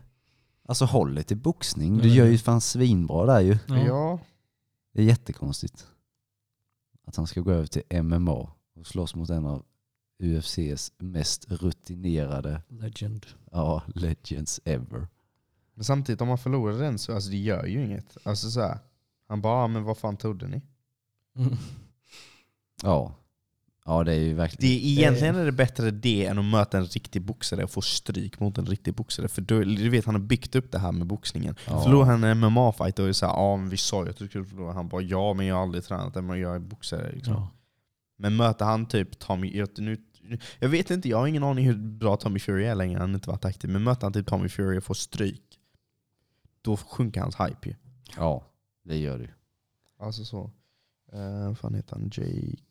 Alltså 0.67 0.85
hållet 0.85 1.31
i 1.31 1.35
boxning. 1.35 1.97
Du 1.97 2.09
gör 2.09 2.25
ju 2.25 2.37
fan 2.37 2.61
svinbra 2.61 3.25
där 3.25 3.39
ju. 3.41 3.57
Ja. 3.67 3.77
Ja. 3.87 4.19
Det 4.93 5.01
är 5.01 5.05
jättekonstigt. 5.05 5.87
Att 7.07 7.15
han 7.15 7.27
ska 7.27 7.41
gå 7.41 7.51
över 7.51 7.67
till 7.67 8.03
MMA 8.03 8.31
och 8.75 8.87
slåss 8.87 9.15
mot 9.15 9.29
en 9.29 9.45
av 9.45 9.65
UFCs 10.19 10.91
mest 10.97 11.45
rutinerade 11.51 12.61
Legend. 12.67 13.25
ja, 13.51 13.83
legends 13.95 14.59
ever. 14.65 15.07
Men 15.75 15.83
samtidigt 15.83 16.21
om 16.21 16.27
man 16.27 16.37
förlorar 16.37 16.79
den 16.79 16.99
så 16.99 17.13
alltså, 17.13 17.29
det 17.29 17.37
gör 17.37 17.65
ju 17.65 17.85
inget. 17.85 18.17
Alltså 18.23 18.49
så 18.51 18.61
här, 18.61 18.79
Han 19.27 19.41
bara, 19.41 19.63
"Ah, 19.63 19.67
men 19.67 19.83
vad 19.83 19.97
fan 19.97 20.17
trodde 20.17 20.47
ni? 20.47 20.61
Mm. 21.37 21.57
Ja. 22.83 23.15
Ja 23.85 24.03
det 24.03 24.11
är 24.13 24.19
ju 24.19 24.33
verkligen... 24.33 24.61
Det 24.79 24.87
egentligen 24.87 25.35
är 25.35 25.45
det 25.45 25.51
bättre 25.51 25.91
det 25.91 26.25
än 26.25 26.39
att 26.39 26.45
möta 26.45 26.77
en 26.77 26.85
riktig 26.85 27.21
boxare 27.21 27.63
och 27.63 27.71
få 27.71 27.81
stryk 27.81 28.39
mot 28.39 28.57
en 28.57 28.65
riktig 28.65 28.93
boxare. 28.93 29.27
För 29.27 29.41
då, 29.41 29.59
du 29.59 29.89
vet, 29.89 30.05
han 30.05 30.15
har 30.15 30.21
byggt 30.21 30.55
upp 30.55 30.71
det 30.71 30.79
här 30.79 30.91
med 30.91 31.07
boxningen. 31.07 31.55
Ja. 31.67 31.83
Förlorar 31.83 32.05
han 32.05 32.23
en 32.23 32.37
MMA-fight 32.43 32.99
och 32.99 33.07
är 33.07 33.13
såhär, 33.13 33.33
ja 33.33 33.57
men 33.57 33.69
vi 33.69 33.77
sa 33.77 34.03
ju 34.03 34.09
att 34.09 34.17
du 34.17 34.27
skulle 34.27 34.45
förlora. 34.45 34.73
Han 34.73 34.87
bara, 34.87 35.01
ja 35.01 35.33
men 35.33 35.45
jag 35.45 35.55
har 35.55 35.61
aldrig 35.61 35.83
tränat 35.83 36.15
MMA, 36.23 36.37
jag 36.37 36.55
är 36.55 36.59
boxare. 36.59 37.11
Liksom. 37.11 37.33
Ja. 37.33 37.49
Men 38.17 38.35
möter 38.35 38.65
han 38.65 38.85
typ 38.85 39.19
Tommy, 39.19 39.57
jag, 39.57 39.69
nu, 39.77 39.97
jag 40.59 40.69
vet 40.69 40.91
inte, 40.91 41.09
jag 41.09 41.17
har 41.17 41.27
ingen 41.27 41.43
aning 41.43 41.65
hur 41.65 41.75
bra 41.75 42.17
Tommy 42.17 42.39
Fury 42.39 42.65
är 42.65 42.75
längre, 42.75 42.99
han 42.99 43.09
har 43.09 43.15
inte 43.15 43.29
varit 43.29 43.45
aktiv. 43.45 43.69
Men 43.69 43.83
möter 43.83 44.01
han 44.03 44.13
typ 44.13 44.27
Tommy 44.27 44.49
Fury 44.49 44.79
och 44.79 44.83
får 44.83 44.93
stryk, 44.93 45.54
då 46.65 46.77
sjunker 46.77 47.21
hans 47.21 47.35
hype 47.35 47.69
ju. 47.69 47.75
Ja, 48.15 48.43
det 48.83 48.97
gör 48.97 49.19
du. 49.19 49.29
Alltså 49.97 50.25
så. 50.25 50.51
Uh, 51.13 51.47
vad 51.47 51.57
fan 51.57 51.75
heter 51.75 51.95
han? 51.95 52.09
Jake 52.13 52.63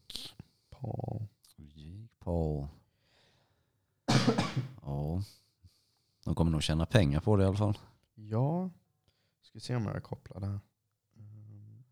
Paul. 0.71 1.27
Jake 1.57 2.09
Paul. 2.19 2.67
ja. 4.83 5.23
De 6.25 6.35
kommer 6.35 6.51
nog 6.51 6.63
tjäna 6.63 6.87
pengar 6.87 7.21
på 7.21 7.37
det 7.37 7.43
i 7.43 7.47
alla 7.47 7.57
fall. 7.57 7.79
Ja, 8.15 8.71
ska 9.43 9.61
se 9.61 9.77
om 9.77 9.87
jag 9.87 10.03
kopplar 10.03 10.41
det 10.41 10.47
här. 10.47 10.61
Mm. 11.17 11.85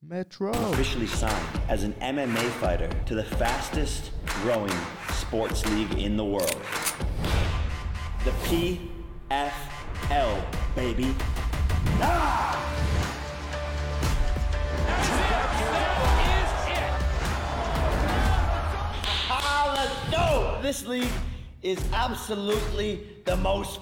Metro! 0.00 0.50
officially 0.50 1.06
signed 1.06 1.60
as 1.68 1.82
an 1.82 1.94
MMA 2.00 2.50
fighter 2.60 2.90
to 3.06 3.14
the 3.14 3.24
fastest 3.24 4.10
growing 4.42 4.68
sports 5.26 5.64
league 5.66 5.98
in 5.98 6.16
the 6.16 6.24
world. 6.24 6.60
The 8.24 8.32
PFL, 8.46 10.44
baby. 10.74 11.14
Ah! 12.00 12.60
This 20.62 20.86
league 20.86 21.08
is 21.62 21.78
absolutely 21.92 23.06
the 23.26 23.36
most 23.36 23.80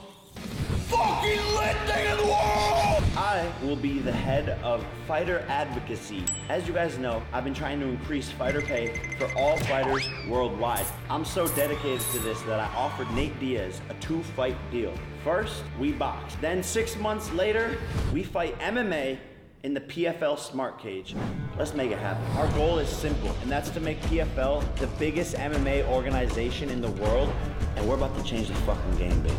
fucking 0.88 1.40
lit 1.54 1.76
thing 1.86 2.10
in 2.10 2.16
the 2.18 2.24
world! 2.24 2.91
I 3.16 3.52
will 3.62 3.76
be 3.76 3.98
the 3.98 4.12
head 4.12 4.58
of 4.62 4.86
fighter 5.06 5.44
advocacy. 5.46 6.24
As 6.48 6.66
you 6.66 6.72
guys 6.72 6.96
know, 6.96 7.22
I've 7.30 7.44
been 7.44 7.52
trying 7.52 7.78
to 7.80 7.86
increase 7.86 8.30
fighter 8.30 8.62
pay 8.62 9.14
for 9.18 9.30
all 9.36 9.58
fighters 9.58 10.08
worldwide. 10.26 10.86
I'm 11.10 11.26
so 11.26 11.46
dedicated 11.48 12.00
to 12.12 12.20
this 12.20 12.40
that 12.42 12.58
I 12.58 12.74
offered 12.74 13.10
Nate 13.12 13.38
Diaz 13.38 13.82
a 13.90 13.94
two 13.94 14.22
fight 14.22 14.56
deal. 14.70 14.94
First, 15.24 15.62
we 15.78 15.92
box. 15.92 16.36
Then, 16.40 16.62
six 16.62 16.96
months 16.96 17.30
later, 17.32 17.76
we 18.14 18.22
fight 18.22 18.58
MMA 18.60 19.18
in 19.62 19.74
the 19.74 19.80
PFL 19.82 20.38
Smart 20.38 20.78
Cage. 20.78 21.14
Let's 21.58 21.74
make 21.74 21.90
it 21.90 21.98
happen. 21.98 22.24
Our 22.38 22.48
goal 22.52 22.78
is 22.78 22.88
simple, 22.88 23.36
and 23.42 23.50
that's 23.50 23.68
to 23.70 23.80
make 23.80 24.00
PFL 24.02 24.74
the 24.76 24.86
biggest 24.98 25.36
MMA 25.36 25.86
organization 25.86 26.70
in 26.70 26.80
the 26.80 26.90
world. 26.92 27.30
And 27.76 27.86
we're 27.86 27.96
about 27.96 28.16
to 28.16 28.24
change 28.24 28.48
the 28.48 28.54
fucking 28.54 28.96
game, 28.96 29.20
baby. 29.20 29.36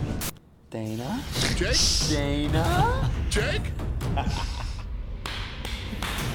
Dana? 0.70 1.24
Jake? 1.56 1.78
Dana? 2.10 3.10
Jake? 3.36 3.72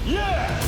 Yeah! 0.07 0.63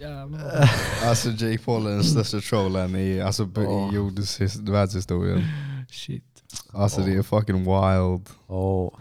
Jävlar. 0.00 0.70
Alltså 1.04 1.30
Jake 1.30 1.58
Paul 1.64 1.86
är 1.86 1.90
den 1.90 2.04
största 2.04 2.40
trollen 2.40 2.96
i, 2.96 3.20
alltså, 3.20 3.48
Ja. 3.54 3.92
i 3.92 3.94
jordens 3.94 4.40
his- 4.40 4.70
världshistorien. 4.72 5.44
Shit. 5.90 6.24
Alltså 6.72 7.00
det 7.00 7.14
är 7.16 7.22
fucking 7.22 7.56
wild. 7.64 8.28
Oh. 8.46 8.94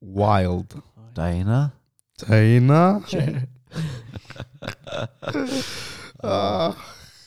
Wild. 0.00 0.74
Dana? 1.14 1.70
Tina? 2.26 3.02
Ah. 6.22 6.72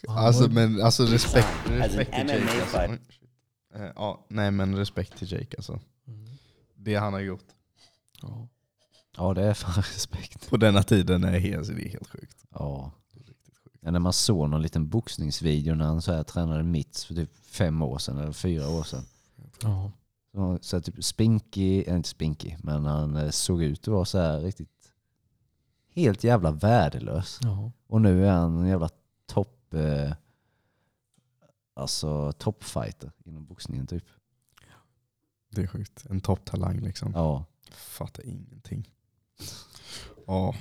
Alltså 0.08 0.50
men 0.50 0.82
alltså 0.82 1.04
respekt, 1.06 1.48
As 1.66 1.70
an 1.72 1.74
respekt 1.78 2.12
till 2.12 2.28
Jake 2.30 2.40
MMA 2.40 2.52
alltså. 2.62 2.98
Eh, 3.74 3.92
Ja, 3.96 4.26
nej 4.28 4.52
men 4.52 4.76
respekt 4.76 5.18
till 5.18 5.32
Jake 5.32 5.58
alltså. 5.58 5.80
Mm. 6.08 6.26
Det 6.76 6.96
han 6.96 7.14
har 7.14 7.20
gjort 7.20 7.46
Ja. 8.22 8.48
Ja 9.18 9.34
det 9.34 9.44
är 9.44 9.54
fan 9.54 9.74
respekt. 9.94 10.50
på 10.50 10.58
denna 10.58 10.84
tiden 10.84 11.24
är 11.24 11.40
helt, 11.40 11.68
det 11.68 11.86
är 11.88 11.90
helt 11.90 12.10
sjukt. 12.10 12.46
Ja. 12.50 12.92
ja. 13.82 13.92
När 13.92 14.00
man 14.00 14.14
såg 14.14 14.50
någon 14.50 14.62
liten 14.62 14.90
boxningsvideo 14.90 15.76
när 15.76 15.86
han 15.86 16.02
så 16.02 16.14
här 16.14 16.24
tränade 16.24 16.64
mitts 16.64 17.06
för 17.06 17.16
typ 17.16 17.38
fem 17.46 17.82
år 17.82 17.98
sedan 17.98 18.18
eller 18.18 18.32
fyra 18.32 18.70
år 18.70 18.84
sedan. 18.84 19.04
Ja. 19.62 19.92
Så, 20.62 20.82
typ 20.82 21.04
spinkig, 21.04 21.82
eller 21.88 21.98
inte 21.98 22.10
spinkig, 22.10 22.58
men 22.62 22.86
han 22.86 23.16
eh, 23.16 23.30
såg 23.30 23.64
ut 23.64 23.80
att 23.82 23.94
vara 23.94 24.06
så 24.06 24.18
här 24.20 24.40
riktigt 24.40 24.94
helt 25.96 26.24
jävla 26.24 26.52
värdelös. 26.52 27.40
Ja. 27.42 27.72
Och 27.88 28.02
nu 28.02 28.26
är 28.28 28.32
han 28.32 28.58
en 28.58 28.68
jävla 28.68 28.90
topp, 29.26 29.74
eh, 29.74 30.12
alltså 31.74 32.32
toppfighter 32.32 33.12
inom 33.26 33.46
boxningen 33.46 33.88
typ. 33.88 34.04
Det 35.56 35.62
är 35.62 35.68
sjukt. 35.68 36.06
En 36.10 36.22
topptalang 36.22 36.80
liksom. 36.80 37.12
Ja. 37.16 37.46
Fattar 37.72 38.26
ingenting. 38.26 38.90
Ja. 40.28 40.56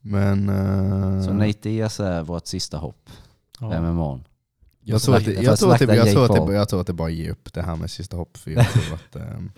Men... 0.00 0.48
eh, 0.48 1.22
Så 1.26 1.32
Nate 1.32 1.58
Diaz 1.62 2.00
är 2.00 2.22
vårt 2.22 2.46
sista 2.46 2.78
hopp, 2.78 3.10
Ja. 3.60 3.80
MMA. 3.82 4.20
jag, 4.80 5.02
tror 5.02 5.16
att 5.16 5.24
det, 5.24 5.36
att 5.38 5.44
jag, 5.44 5.58
tror 5.58 5.72
att 5.72 5.78
det, 5.78 5.94
jag, 5.96 6.10
tror 6.12 6.24
att 6.40 6.46
det, 6.46 6.54
jag 6.54 6.68
tror 6.68 6.80
att 6.80 6.86
det 6.86 6.92
bara 6.92 7.10
ger 7.10 7.30
upp 7.30 7.52
det 7.52 7.62
här 7.62 7.76
med 7.76 7.90
sista 7.90 8.16
hopp. 8.16 8.36
För 8.36 8.50
jag 8.50 8.68
tror 8.72 8.94
att... 8.94 9.16
ehm, 9.16 9.50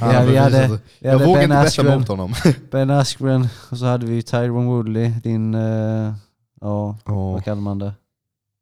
Ja, 0.00 0.24
vi 0.24 0.36
hade- 0.36 0.68
Vi 0.68 0.78
jag 0.98 1.12
hade 1.12 1.24
vågar 1.26 1.48
Ben 1.48 1.58
inte 1.66 1.82
betta 1.82 1.98
mot 1.98 2.08
honom. 2.08 2.34
Ben 2.70 2.90
Askren 2.90 3.48
och 3.70 3.78
så 3.78 3.84
hade 3.84 4.06
vi 4.06 4.22
Tyron 4.22 4.66
Woodley, 4.66 5.08
din, 5.22 5.54
eh, 5.54 6.14
ja 6.60 6.96
Ja, 7.04 7.32
vad 7.32 7.44
kallar 7.44 7.62
man 7.62 7.78
det? 7.78 7.92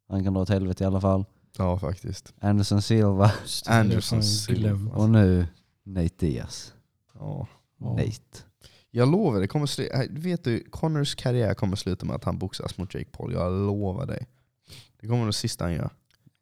Han 0.08 0.24
kan 0.24 0.34
dra 0.34 0.40
åt 0.42 0.48
helvete 0.48 0.84
i 0.84 0.86
alla 0.86 1.00
fall. 1.00 1.24
Ja 1.60 1.78
faktiskt. 1.78 2.34
Anderson 2.40 2.82
Silva 2.82 3.32
Anderson 3.66 4.22
Silva. 4.22 4.92
och 4.92 5.10
nu 5.10 5.46
Nate 5.84 6.14
Diaz. 6.18 6.74
Ja. 7.14 7.46
Nate. 7.78 8.38
Jag 8.90 9.10
lovar, 9.10 9.40
det 9.40 9.48
kommer 9.48 10.18
vet 10.20 10.44
du, 10.44 10.64
Connors 10.70 11.14
karriär 11.14 11.54
kommer 11.54 11.76
sluta 11.76 12.06
med 12.06 12.16
att 12.16 12.24
han 12.24 12.38
boxas 12.38 12.78
mot 12.78 12.94
Jake 12.94 13.10
Paul. 13.10 13.32
Jag 13.32 13.52
lovar 13.52 14.06
dig. 14.06 14.26
Det 15.00 15.06
kommer 15.06 15.26
det 15.26 15.32
sista 15.32 15.64
han 15.64 15.72
gör. 15.72 15.90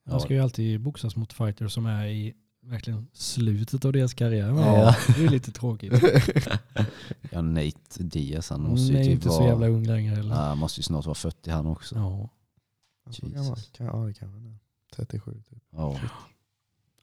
Han 0.06 0.20
ska 0.20 0.34
ju 0.34 0.40
alltid 0.40 0.80
boxas 0.80 1.16
mot 1.16 1.32
fighters 1.32 1.72
som 1.72 1.86
är 1.86 2.06
i 2.06 2.34
verkligen 2.62 3.06
slutet 3.12 3.84
av 3.84 3.92
deras 3.92 4.14
karriär. 4.14 4.48
Ja. 4.48 4.96
Det 5.16 5.24
är 5.24 5.28
lite 5.30 5.52
tråkigt. 5.52 5.92
Ja, 7.30 7.42
Nate 7.42 8.02
Diaz, 8.02 8.50
han 8.50 8.60
måste 8.62 8.92
är 8.92 8.96
ju 8.98 9.04
typ 9.04 9.12
inte 9.12 9.28
så 9.28 9.38
vara... 9.38 9.48
jävla 9.48 9.68
ung 9.68 9.86
längre 9.86 10.14
heller. 10.14 10.34
Han 10.34 10.58
måste 10.58 10.80
ju 10.80 10.82
snart 10.82 11.06
vara 11.06 11.14
40 11.14 11.50
han 11.50 11.66
också. 11.66 11.94
Ja. 11.94 12.28
Så 13.10 13.26
Jesus. 13.26 13.32
gammal. 13.32 13.58
Kan, 13.72 13.86
ja 13.86 14.06
det 14.06 14.14
kan 14.14 14.28
han 14.28 14.58
37 14.97 15.43
typ. 15.51 15.62
Ja. 15.70 16.01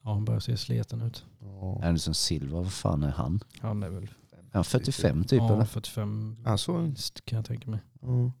ja, 0.02 0.12
han 0.12 0.24
börjar 0.24 0.40
se 0.40 0.56
sliten 0.56 1.02
ut. 1.02 1.24
Ja. 1.40 1.80
Anderson 1.84 2.14
Silva, 2.14 2.60
vad 2.60 2.72
fan 2.72 3.02
är 3.02 3.10
han? 3.10 3.40
Han 3.60 3.82
är 3.82 3.90
väl 3.90 4.02
Är 4.32 4.52
han 4.52 4.64
45 4.64 5.24
typ 5.24 5.38
ja, 5.38 5.54
eller? 5.54 5.64
45 5.64 6.36
Ja, 6.44 6.58
så. 6.58 6.78
minst 6.78 7.24
kan 7.24 7.36
jag 7.36 7.46
tänka 7.46 7.70
mig. 7.70 7.80
Ja. 8.00 8.32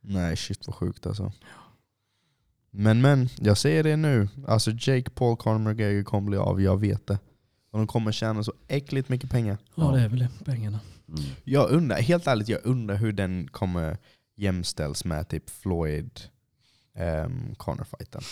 Nej 0.00 0.36
shit 0.36 0.66
vad 0.66 0.76
sjukt 0.76 1.06
alltså. 1.06 1.32
Men 2.70 3.00
men, 3.00 3.28
jag 3.38 3.58
säger 3.58 3.84
det 3.84 3.96
nu. 3.96 4.28
Alltså 4.46 4.70
Jake 4.70 5.10
Paul, 5.10 5.36
Conor 5.36 5.58
McGregor 5.58 6.02
kommer 6.02 6.28
bli 6.28 6.38
av, 6.38 6.62
jag 6.62 6.80
vet 6.80 7.06
det. 7.06 7.18
Och 7.70 7.78
de 7.78 7.86
kommer 7.86 8.12
tjäna 8.12 8.44
så 8.44 8.52
äckligt 8.68 9.08
mycket 9.08 9.30
pengar. 9.30 9.58
Ja, 9.74 9.90
det 9.90 10.00
är 10.00 10.08
väl 10.08 10.18
det, 10.18 10.30
pengarna. 10.44 10.80
Mm. 11.08 11.20
Jag 11.44 11.70
undrar, 11.70 12.00
helt 12.00 12.26
ärligt, 12.26 12.48
jag 12.48 12.60
undrar 12.64 12.96
hur 12.96 13.12
den 13.12 13.48
kommer 13.48 13.98
jämställs 14.36 15.04
med 15.04 15.28
typ 15.28 15.50
Floyd 15.50 16.20
um, 16.98 17.54
Conor-fighten. 17.56 18.22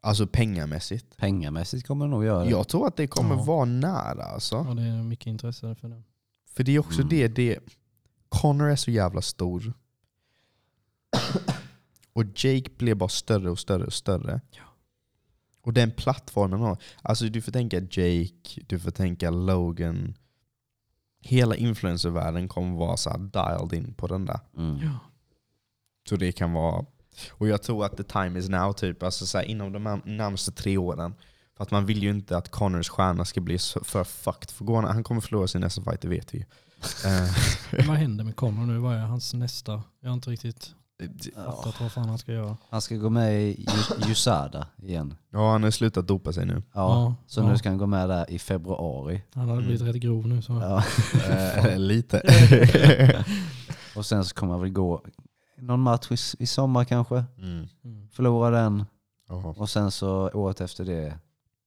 Alltså 0.00 0.26
pengamässigt. 0.26 1.16
Pengamässigt 1.16 1.86
kommer 1.86 2.04
de 2.04 2.10
nog 2.10 2.24
göra 2.24 2.44
det. 2.44 2.50
Jag 2.50 2.68
tror 2.68 2.86
att 2.86 2.96
det 2.96 3.06
kommer 3.06 3.34
Ja. 3.34 3.42
vara 3.42 3.64
nära 3.64 4.22
alltså. 4.24 4.56
Ja, 4.68 4.74
det 4.74 4.82
är 4.82 5.02
mycket 5.02 5.26
intresse 5.26 5.74
för 5.74 5.88
det. 5.88 6.02
För 6.56 6.64
det 6.64 6.72
är 6.72 6.78
också 6.78 7.00
Mm. 7.00 7.08
det, 7.08 7.28
det, 7.28 7.58
Conor 8.28 8.68
är 8.70 8.76
så 8.76 8.90
jävla 8.90 9.22
stor. 9.22 9.72
och 12.12 12.24
Jake 12.36 12.70
blir 12.78 12.94
bara 12.94 13.08
större 13.08 13.50
och 13.50 13.58
större 13.58 13.84
och 13.86 13.92
större. 13.92 14.40
Och 15.62 15.72
den 15.72 15.90
plattformen 15.90 16.60
har, 16.60 16.78
alltså 17.02 17.24
du 17.24 17.42
får 17.42 17.52
tänka 17.52 17.76
Jake, 17.80 18.60
du 18.66 18.78
får 18.78 18.90
tänka 18.90 19.30
Logan. 19.30 20.14
Hela 21.20 21.56
influencervärlden 21.56 22.48
kommer 22.48 22.76
vara 22.78 22.96
så 22.96 23.10
här 23.10 23.18
dialed 23.18 23.72
in 23.72 23.94
på 23.94 24.06
den 24.06 24.24
där. 24.24 24.40
Mm. 24.56 24.78
Ja. 24.82 24.98
Så 26.08 26.16
det 26.16 26.32
kan 26.32 26.52
vara, 26.52 26.84
och 27.30 27.48
jag 27.48 27.62
tror 27.62 27.84
att 27.84 27.96
the 27.96 28.02
time 28.02 28.38
is 28.38 28.48
now, 28.48 28.72
typ, 28.72 29.02
alltså 29.02 29.26
så 29.26 29.38
här, 29.38 29.44
inom 29.44 29.72
de 29.72 29.86
här 29.86 30.00
närmaste 30.04 30.52
tre 30.52 30.78
åren. 30.78 31.14
För 31.56 31.62
att 31.64 31.70
man 31.70 31.86
vill 31.86 32.02
ju 32.02 32.10
inte 32.10 32.36
att 32.36 32.50
Connors 32.50 32.88
stjärna 32.88 33.24
ska 33.24 33.40
bli 33.40 33.58
så- 33.58 33.84
för 33.84 34.04
fucked. 34.04 34.50
För 34.50 34.64
går 34.64 34.74
han, 34.82 34.84
han 34.84 35.04
kommer 35.04 35.20
förlora 35.20 35.46
sin 35.48 35.60
nästa 35.60 35.82
fight, 35.82 36.00
det 36.00 36.08
vet 36.08 36.34
vi 36.34 36.38
ju. 36.38 36.44
Eh, 37.06 37.86
vad 37.88 37.96
händer 37.96 38.24
med 38.24 38.36
Conor 38.36 38.66
nu? 38.66 38.78
Vad 38.78 38.94
är 38.94 38.98
hans 39.00 39.34
nästa? 39.34 39.82
Jag 40.00 40.08
har 40.08 40.14
inte 40.14 40.30
riktigt 40.30 40.70
Ja. 41.36 41.52
fattat 41.62 41.80
vad 41.80 41.92
fan 41.92 42.08
han 42.08 42.18
ska 42.18 42.32
göra. 42.32 42.56
Han 42.70 42.80
ska 42.82 42.96
gå 42.96 43.10
med 43.10 43.42
i 43.42 43.66
USADA 44.10 44.66
igen. 44.82 45.14
Ja, 45.30 45.52
han 45.52 45.62
har 45.62 45.70
slutat 45.70 46.06
dopa 46.08 46.32
sig 46.32 46.46
nu. 46.46 46.52
Ja, 46.54 46.62
Ja, 46.72 47.14
så 47.26 47.40
ja. 47.40 47.48
nu 47.48 47.58
ska 47.58 47.68
han 47.68 47.78
gå 47.78 47.86
med 47.86 48.08
där 48.08 48.30
i 48.30 48.38
februari. 48.38 49.22
Han 49.34 49.48
hade 49.48 49.62
blivit 49.62 49.80
rätt 49.82 49.96
grov 49.96 50.28
nu. 50.28 50.42
Så. 50.42 50.52
Ja. 50.52 50.84
Eh, 51.58 51.78
lite. 51.78 52.22
Och 53.96 54.06
sen 54.06 54.24
så 54.24 54.34
kommer 54.34 54.52
han 54.52 54.60
väl 54.62 54.70
gå 54.70 55.02
någon 55.56 55.80
match 55.80 56.10
i, 56.10 56.42
i 56.42 56.46
sommar 56.46 56.84
kanske. 56.84 57.24
mm. 57.38 57.66
Mm. 57.84 58.08
Förlora 58.08 58.50
den. 58.50 58.84
Jaha. 59.28 59.54
Och 59.58 59.70
sen 59.70 59.90
så 59.90 60.30
året 60.30 60.60
efter 60.60 60.84
det 60.84 61.18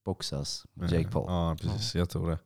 boxas 0.05 0.65
med 0.73 0.91
Jake 0.91 1.11
Paul. 1.11 1.25
Ja, 1.27 1.57
precis. 1.61 1.95
Jag 1.95 2.09
tror 2.09 2.29
det. 2.29 2.39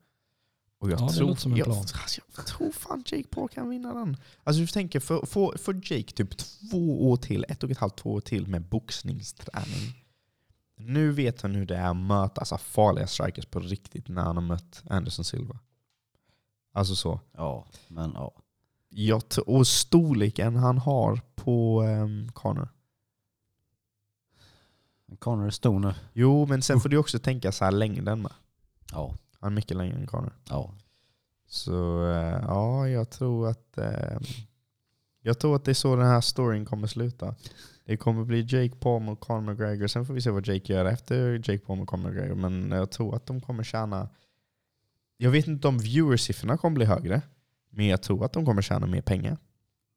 Och 0.79 0.91
jag, 0.91 1.01
Ja, 1.01 1.05
det 1.05 1.13
tror, 1.13 1.35
som 1.35 1.51
en 1.51 1.57
jag, 1.57 1.65
plan. 1.65 1.77
alltså, 1.77 2.21
jag 2.35 2.45
tror 2.45 2.71
fan 2.71 3.03
Jake 3.05 3.27
Paul 3.29 3.49
kan 3.49 3.69
vinna 3.69 3.93
den. 3.93 4.17
Alltså 4.43 4.61
du 4.61 4.67
tänker, 4.67 4.99
för, 4.99 5.25
för, 5.25 5.57
för 5.57 5.73
Jake 5.73 6.11
typ 6.13 6.37
två 6.37 7.09
år 7.11 7.17
till, 7.17 7.45
ett 7.49 7.63
och 7.63 7.71
ett 7.71 7.77
halvt, 7.77 7.95
två 7.97 8.13
år 8.13 8.19
till 8.21 8.47
med 8.47 8.61
boxningsträning. 8.61 10.03
Nu 10.77 11.11
vet 11.11 11.41
han 11.41 11.55
hur 11.55 11.65
det 11.65 11.77
är 11.77 11.89
att 11.89 11.95
möta 11.97 12.41
alltså, 12.41 12.57
farliga 12.57 13.07
strikers 13.07 13.45
på 13.45 13.59
riktigt 13.59 14.07
när 14.07 14.21
han 14.21 14.37
har 14.37 14.43
mött 14.43 14.83
Anderson 14.89 15.25
Silva. 15.25 15.59
Alltså 16.73 16.95
så. 16.95 17.19
Ja, 17.31 17.65
men 17.87 18.11
ja. 18.15 18.31
Jag 18.95 19.23
och 19.45 19.67
storleken 19.67 20.55
han 20.55 20.77
har 20.77 21.21
på 21.35 21.83
um, 21.83 22.31
Connor. 22.31 22.67
Connor 25.19 25.45
är 25.45 25.49
stor 25.49 25.79
nu. 25.79 25.93
Jo, 26.13 26.45
men 26.45 26.61
sen 26.61 26.79
får 26.79 26.89
du 26.89 26.97
också 26.97 27.19
tänka 27.19 27.51
så 27.51 27.65
här 27.65 27.71
längden 27.71 28.21
med. 28.21 28.33
Ja, 28.91 29.15
Han 29.39 29.51
är 29.51 29.55
mycket 29.55 29.77
längre 29.77 29.95
än 29.95 30.07
Connor. 30.07 30.33
ja. 30.49 30.73
Så 31.47 32.07
eh, 32.07 32.41
ja, 32.47 32.87
jag 32.87 33.09
tror 33.09 33.47
att 33.47 33.77
eh, 33.77 34.17
jag 35.21 35.39
tror 35.39 35.55
att 35.55 35.65
det 35.65 35.71
är 35.71 35.75
så 35.75 35.95
den 35.95 36.07
här 36.07 36.21
storyn 36.21 36.65
kommer 36.65 36.87
sluta. 36.87 37.35
Det 37.85 37.97
kommer 37.97 38.23
bli 38.23 38.41
Jake 38.41 38.75
Paul 38.79 39.01
mot 39.01 39.19
Conor 39.19 39.41
McGregor. 39.41 39.87
Sen 39.87 40.05
får 40.05 40.13
vi 40.13 40.21
se 40.21 40.29
vad 40.29 40.47
Jake 40.47 40.73
gör 40.73 40.85
efter 40.85 41.33
Jake 41.35 41.57
Paul 41.57 41.77
mot 41.77 41.87
Conor 41.87 42.09
McGregor. 42.09 42.35
Men 42.35 42.71
jag 42.71 42.91
tror 42.91 43.15
att 43.15 43.25
de 43.25 43.41
kommer 43.41 43.63
tjäna... 43.63 44.09
Jag 45.17 45.31
vet 45.31 45.47
inte 45.47 45.67
om 45.67 45.77
viewersiffrorna 45.77 46.57
kommer 46.57 46.75
bli 46.75 46.85
högre. 46.85 47.21
Men 47.75 47.85
jag 47.87 48.01
tror 48.01 48.25
att 48.25 48.33
de 48.33 48.45
kommer 48.45 48.61
tjäna 48.61 48.87
mer 48.87 49.01
pengar. 49.01 49.37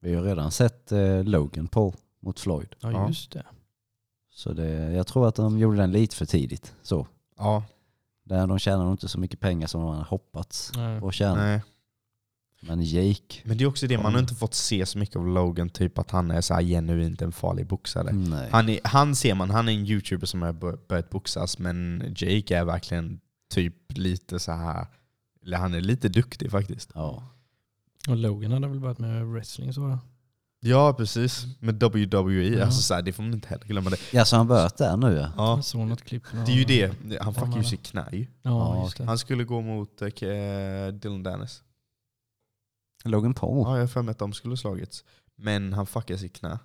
Vi 0.01 0.14
har 0.14 0.22
ju 0.22 0.29
redan 0.29 0.51
sett 0.51 0.93
eh, 0.93 1.24
Logan 1.24 1.68
Paul 1.68 1.95
mot 2.22 2.41
Floyd. 2.41 2.74
Ja, 2.81 2.93
Ja. 2.93 3.09
just 3.09 3.33
det. 3.33 3.47
Så 4.31 4.53
det, 4.53 4.93
jag 4.93 5.07
tror 5.07 5.29
att 5.29 5.35
de 5.35 5.59
gjorde 5.59 5.77
den 5.77 5.93
lite 5.93 6.16
för 6.16 6.27
tidigt. 6.27 6.74
Så. 6.83 7.07
Ja, 7.39 7.64
Där 8.24 8.47
de 8.47 8.59
tjänar 8.59 8.85
nog 8.85 8.93
inte 8.93 9.09
så 9.09 9.18
mycket 9.20 9.41
pengar 9.41 9.66
som 9.66 9.81
de 9.81 9.91
hade 9.91 10.05
hoppats 10.05 10.72
Nej. 10.77 11.01
på 11.01 11.09
att 11.09 11.14
tjäna. 11.14 11.35
nej. 11.35 11.62
Men 12.62 12.83
Jake, 12.83 13.35
Men 13.45 13.57
det 13.59 13.64
är 13.64 13.68
också 13.68 13.87
det, 13.87 13.99
man 13.99 14.12
har 14.12 14.20
inte 14.20 14.35
fått 14.35 14.55
se 14.55 14.87
så 14.87 14.99
mycket 14.99 15.16
av 15.16 15.27
Logan, 15.29 15.68
typ 15.70 15.99
att 15.99 16.11
han 16.11 16.31
är 16.31 16.41
så 16.41 16.55
här 16.55 16.62
genuint 16.62 17.22
en 17.22 17.33
farlig 17.33 17.66
boxare. 17.66 18.12
nej. 18.12 18.49
Han, 18.53 18.68
är, 18.68 18.81
han 18.85 19.16
ser 19.16 19.35
man, 19.35 19.51
han 19.51 19.68
är 19.68 19.72
en 19.72 19.87
youtuber 19.87 20.27
som 20.27 20.43
har 20.43 20.53
bör- 20.53 20.79
börjat 20.89 21.11
boxas, 21.11 21.59
men 21.59 22.03
Jake 22.16 22.57
är 22.57 22.64
verkligen 22.64 23.20
typ 23.55 23.74
lite 23.89 24.39
så 24.39 24.53
här 24.53 24.87
eller 25.43 25.57
han 25.57 25.74
är 25.74 25.81
lite 25.81 26.09
duktig 26.09 26.51
faktiskt. 26.51 26.91
Ja. 26.95 27.22
Och 28.09 28.17
Logan 28.17 28.53
hade 28.53 28.69
väl 28.69 28.81
börjat 28.81 28.99
med 28.99 29.27
wrestling 29.27 29.73
så 29.73 29.81
va? 29.81 29.99
Ja 30.61 30.95
precis, 30.95 31.47
med 31.61 31.75
WWE, 31.83 32.33
Ja. 32.59 32.65
alltså 32.65 32.83
så 32.83 32.95
här, 32.95 33.03
det 33.03 33.13
får 33.13 33.23
man 33.23 33.35
inte 33.35 33.49
heller 33.49 33.65
glömma. 33.67 33.91
Det. 33.91 33.97
ja, 34.13 34.25
så 34.25 34.37
han 34.37 34.47
börjat 34.49 34.77
där 34.77 34.97
nu 34.97 35.15
ja. 35.17 35.33
Ja, 35.37 35.55
Jag 35.57 35.65
såg 35.65 35.87
något 35.87 36.03
klipp. 36.03 36.23
det 36.47 36.53
är 36.53 36.57
ju 36.57 36.65
det, 36.65 37.23
han 37.23 37.35
fuckade 37.35 37.57
ju 37.59 37.65
sitt 37.65 37.83
knä 37.87 38.09
ju. 38.13 38.21
Ja, 38.43 38.77
Ja, 38.77 38.85
just 38.85 38.97
det. 38.97 39.05
Han 39.05 39.19
skulle 39.19 39.45
gå 39.45 39.61
mot 39.61 40.01
K- 40.01 40.27
Dylan 40.93 41.23
Dennis. 41.23 41.63
Logan 43.05 43.35
Paul. 43.35 43.59
Ja, 43.67 43.75
jag 43.75 43.83
har 43.83 43.87
för 43.87 44.03
mig 44.03 44.13
att 44.13 44.19
de 44.19 44.33
skulle 44.33 44.57
slagits. 44.57 45.05
Men 45.37 45.73
han 45.73 45.87
fuckade 45.87 46.19
sitt 46.19 46.33
knä. 46.37 46.59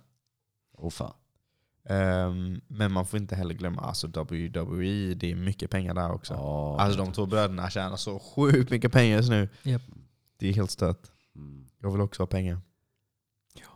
Åh 0.78 0.90
fan. 0.90 1.12
Ehm, 1.88 2.60
men 2.66 2.92
man 2.92 3.06
får 3.06 3.18
inte 3.20 3.36
heller 3.36 3.54
glömma, 3.54 3.82
alltså 3.82 4.06
WWE, 4.06 5.14
det 5.14 5.30
är 5.32 5.34
mycket 5.36 5.70
pengar 5.70 5.94
där 5.94 6.12
också. 6.12 6.34
Ja. 6.34 6.80
Alltså 6.80 6.98
de 7.04 7.12
två 7.12 7.26
bröderna 7.26 7.70
tjänar 7.70 7.96
så 7.96 8.18
sjukt 8.18 8.70
mycket 8.70 8.92
pengar 8.92 9.16
just 9.16 9.30
nu. 9.30 9.48
Japp. 9.62 9.82
Det 10.38 10.48
är 10.48 10.52
helt 10.52 10.70
stört. 10.70 11.02
Mm. 11.36 11.66
Jag 11.78 11.92
vill 11.92 12.00
också 12.00 12.22
ha 12.22 12.26
pengar. 12.26 12.58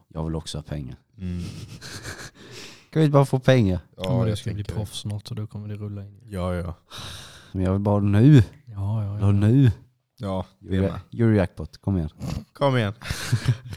Jag 0.09 0.25
vill 0.25 0.35
också 0.35 0.59
ha 0.59 0.63
pengar. 0.63 0.97
Mm. 1.19 1.43
Kan 2.91 3.01
vi 3.01 3.05
inte 3.05 3.13
bara 3.13 3.25
få 3.27 3.39
pengar? 3.39 3.81
Ja, 3.97 4.23
du 4.25 4.29
jag 4.29 4.39
ska 4.39 4.51
bli 4.55 4.65
tänker- 4.65 4.75
proffs 4.75 5.01
snart 5.01 5.27
så 5.27 5.35
då 5.35 5.47
kommer 5.47 5.69
det 5.69 5.75
rulla 5.75 6.05
in. 6.05 6.21
Ja, 6.25 6.55
ja. 6.55 6.75
Men 7.53 7.63
jag 7.65 7.73
vill 7.73 7.81
bara 7.81 7.95
ha 7.95 8.01
det 8.01 8.07
nu. 8.07 8.37
Ja, 8.67 9.05
ja, 9.05 9.05
Ja, 9.05 9.21
ja. 9.21 9.33
nu. 9.33 9.71
Ja, 10.19 10.47
det 10.59 10.81
med. 10.81 11.01
Eurojackpot, 11.13 11.79
kom 11.79 11.97
igen. 11.97 12.11
Kom 12.53 12.77
igen. 12.77 12.95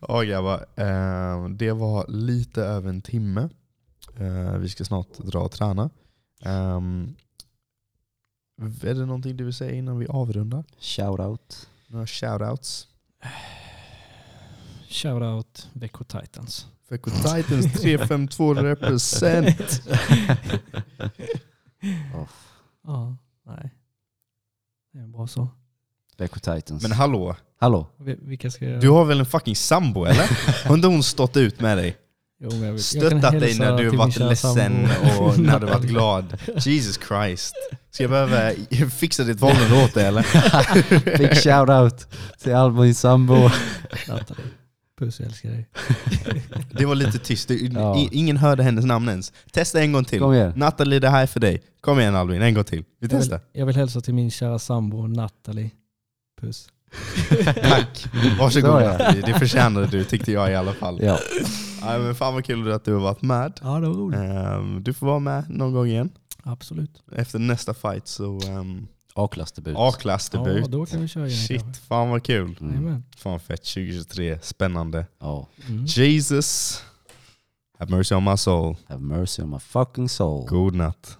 ja 0.00 0.22
grabbar, 0.22 0.66
eh, 0.76 1.48
det 1.48 1.72
var 1.72 2.06
lite 2.08 2.62
över 2.62 2.88
en 2.88 3.02
timme. 3.02 3.48
Eh, 4.16 4.52
vi 4.58 4.68
ska 4.68 4.84
snart 4.84 5.18
dra 5.18 5.38
och 5.40 5.50
träna. 5.52 5.90
Um, 6.44 7.14
är 8.62 8.94
det 8.94 9.06
någonting 9.06 9.36
du 9.36 9.44
vill 9.44 9.54
säga 9.54 9.72
innan 9.72 9.98
vi 9.98 10.06
avrundar? 10.06 10.64
Shoutout. 10.80 11.68
Några 11.86 12.06
shoutouts? 12.06 12.88
Shoutout 14.88 15.68
Växjö 15.72 16.04
Titans. 16.04 16.66
Växjö 16.88 17.10
Titans 17.10 17.72
352 17.72 18.54
represent. 18.54 19.82
Oh, 22.14 22.28
Ja, 22.84 23.16
nej. 23.46 23.74
Det 24.92 24.98
är 24.98 25.06
bra 25.06 25.26
så. 25.26 25.48
Växjö 26.16 26.40
Titans. 26.56 26.82
Men 26.82 26.92
hallå, 26.92 27.36
Hallå? 27.58 27.86
Vi- 27.96 28.18
Vilka 28.22 28.50
ska 28.50 28.64
jag... 28.64 28.80
du 28.80 28.90
har 28.90 29.04
väl 29.04 29.20
en 29.20 29.26
fucking 29.26 29.56
sambo 29.56 30.04
eller? 30.04 30.28
Har 30.68 30.74
inte 30.74 30.86
hon 30.88 31.02
stått 31.02 31.36
ut 31.36 31.60
med 31.60 31.78
dig? 31.78 31.96
Jo, 32.40 32.50
jag 32.50 32.58
vill- 32.58 32.66
jag 32.72 32.80
Stöttat 32.80 33.32
dig 33.32 33.40
hälsa 33.40 33.64
när 33.64 33.78
du 33.78 33.88
varit 33.96 34.16
ledsen 34.18 34.88
sambo. 34.88 35.24
och 35.24 35.38
när 35.38 35.60
du 35.60 35.66
varit 35.66 35.84
glad. 35.84 36.36
Jesus 36.60 37.00
Christ. 37.08 37.54
Ska 37.90 38.02
jag 38.02 38.10
behöva 38.10 38.50
fixa 38.98 39.24
ditt 39.24 39.40
förhållande 39.40 39.84
åt 39.84 39.94
dig 39.94 40.04
eller? 40.06 41.18
Big 41.18 41.36
shoutout 41.42 42.08
till 42.42 42.54
all 42.54 42.72
min 42.72 42.94
sambo. 42.94 43.34
Puss, 44.98 45.20
jag 45.20 45.26
älskar 45.28 45.48
dig. 45.50 45.68
Det 46.70 46.86
var 46.86 46.94
lite 46.94 47.18
tyst, 47.18 47.50
Ja. 47.50 48.08
ingen 48.12 48.36
hörde 48.36 48.62
hennes 48.62 48.84
namn 48.84 49.08
ens. 49.08 49.32
Testa 49.52 49.80
en 49.80 49.92
gång 49.92 50.04
till. 50.04 50.20
Kom 50.20 50.34
igen. 50.34 50.52
Nathalie, 50.56 50.98
det 50.98 51.08
här 51.08 51.22
är 51.22 51.26
för 51.26 51.40
dig. 51.40 51.62
Kom 51.80 52.00
igen 52.00 52.14
Albin, 52.16 52.42
en 52.42 52.54
gång 52.54 52.64
till. 52.64 52.78
Vi 52.78 52.84
Jag 53.00 53.08
vill, 53.08 53.18
testar. 53.20 53.40
jag 53.52 53.66
vill 53.66 53.76
hälsa 53.76 54.00
till 54.00 54.14
min 54.14 54.30
kära 54.30 54.58
sambo 54.58 55.06
Nathalie. 55.06 55.70
Puss. 56.40 56.68
Tack. 57.62 58.06
Varsågod 58.38 58.70
Så, 58.70 58.80
ja. 58.80 58.90
Nathalie, 58.92 59.22
det 59.26 59.38
förtjänade 59.38 59.86
du 59.86 60.04
tyckte 60.04 60.32
jag 60.32 60.50
i 60.50 60.54
alla 60.54 60.72
fall. 60.72 60.98
Ja. 61.02 61.18
Nej, 61.82 61.98
men 61.98 62.14
fan 62.14 62.34
vad 62.34 62.44
kul 62.44 62.72
att 62.72 62.84
du 62.84 62.92
har 62.92 63.00
varit 63.00 63.22
med. 63.22 63.60
Ja, 63.62 63.80
det 63.80 63.88
var 63.88 63.94
roligt. 63.94 64.20
Ehm, 64.20 64.82
du 64.82 64.92
får 64.94 65.06
vara 65.06 65.18
med 65.18 65.50
någon 65.50 65.72
gång 65.72 65.86
igen. 65.86 66.10
Absolut. 66.42 67.02
Efter 67.16 67.38
nästa 67.38 67.74
fight 67.74 68.08
så 68.08 68.24
um. 68.40 68.88
A-klass 69.18 69.54
Ja, 69.56 69.62
debut. 70.42 70.64
då 70.70 70.86
kan 70.86 71.00
vi 71.00 71.08
köra 71.08 71.26
igen 71.26 71.38
Shit, 71.46 71.62
kanske. 71.62 71.82
fan 71.82 72.10
vad 72.10 72.22
kul. 72.22 72.56
Mm. 72.60 72.72
Jajamän. 72.74 73.04
Fan 73.16 73.40
fett, 73.40 73.64
2023, 73.64 74.38
spännande. 74.42 75.06
Ja. 75.20 75.46
Mm. 75.68 75.84
Jesus, 75.86 76.82
have 77.78 77.96
mercy 77.96 78.14
on 78.14 78.24
my 78.24 78.36
soul. 78.36 78.76
Have 78.88 79.00
mercy 79.02 79.42
on 79.42 79.50
my 79.50 79.58
fucking 79.58 80.08
soul. 80.08 80.46
God 80.48 80.74
natt. 80.74 81.18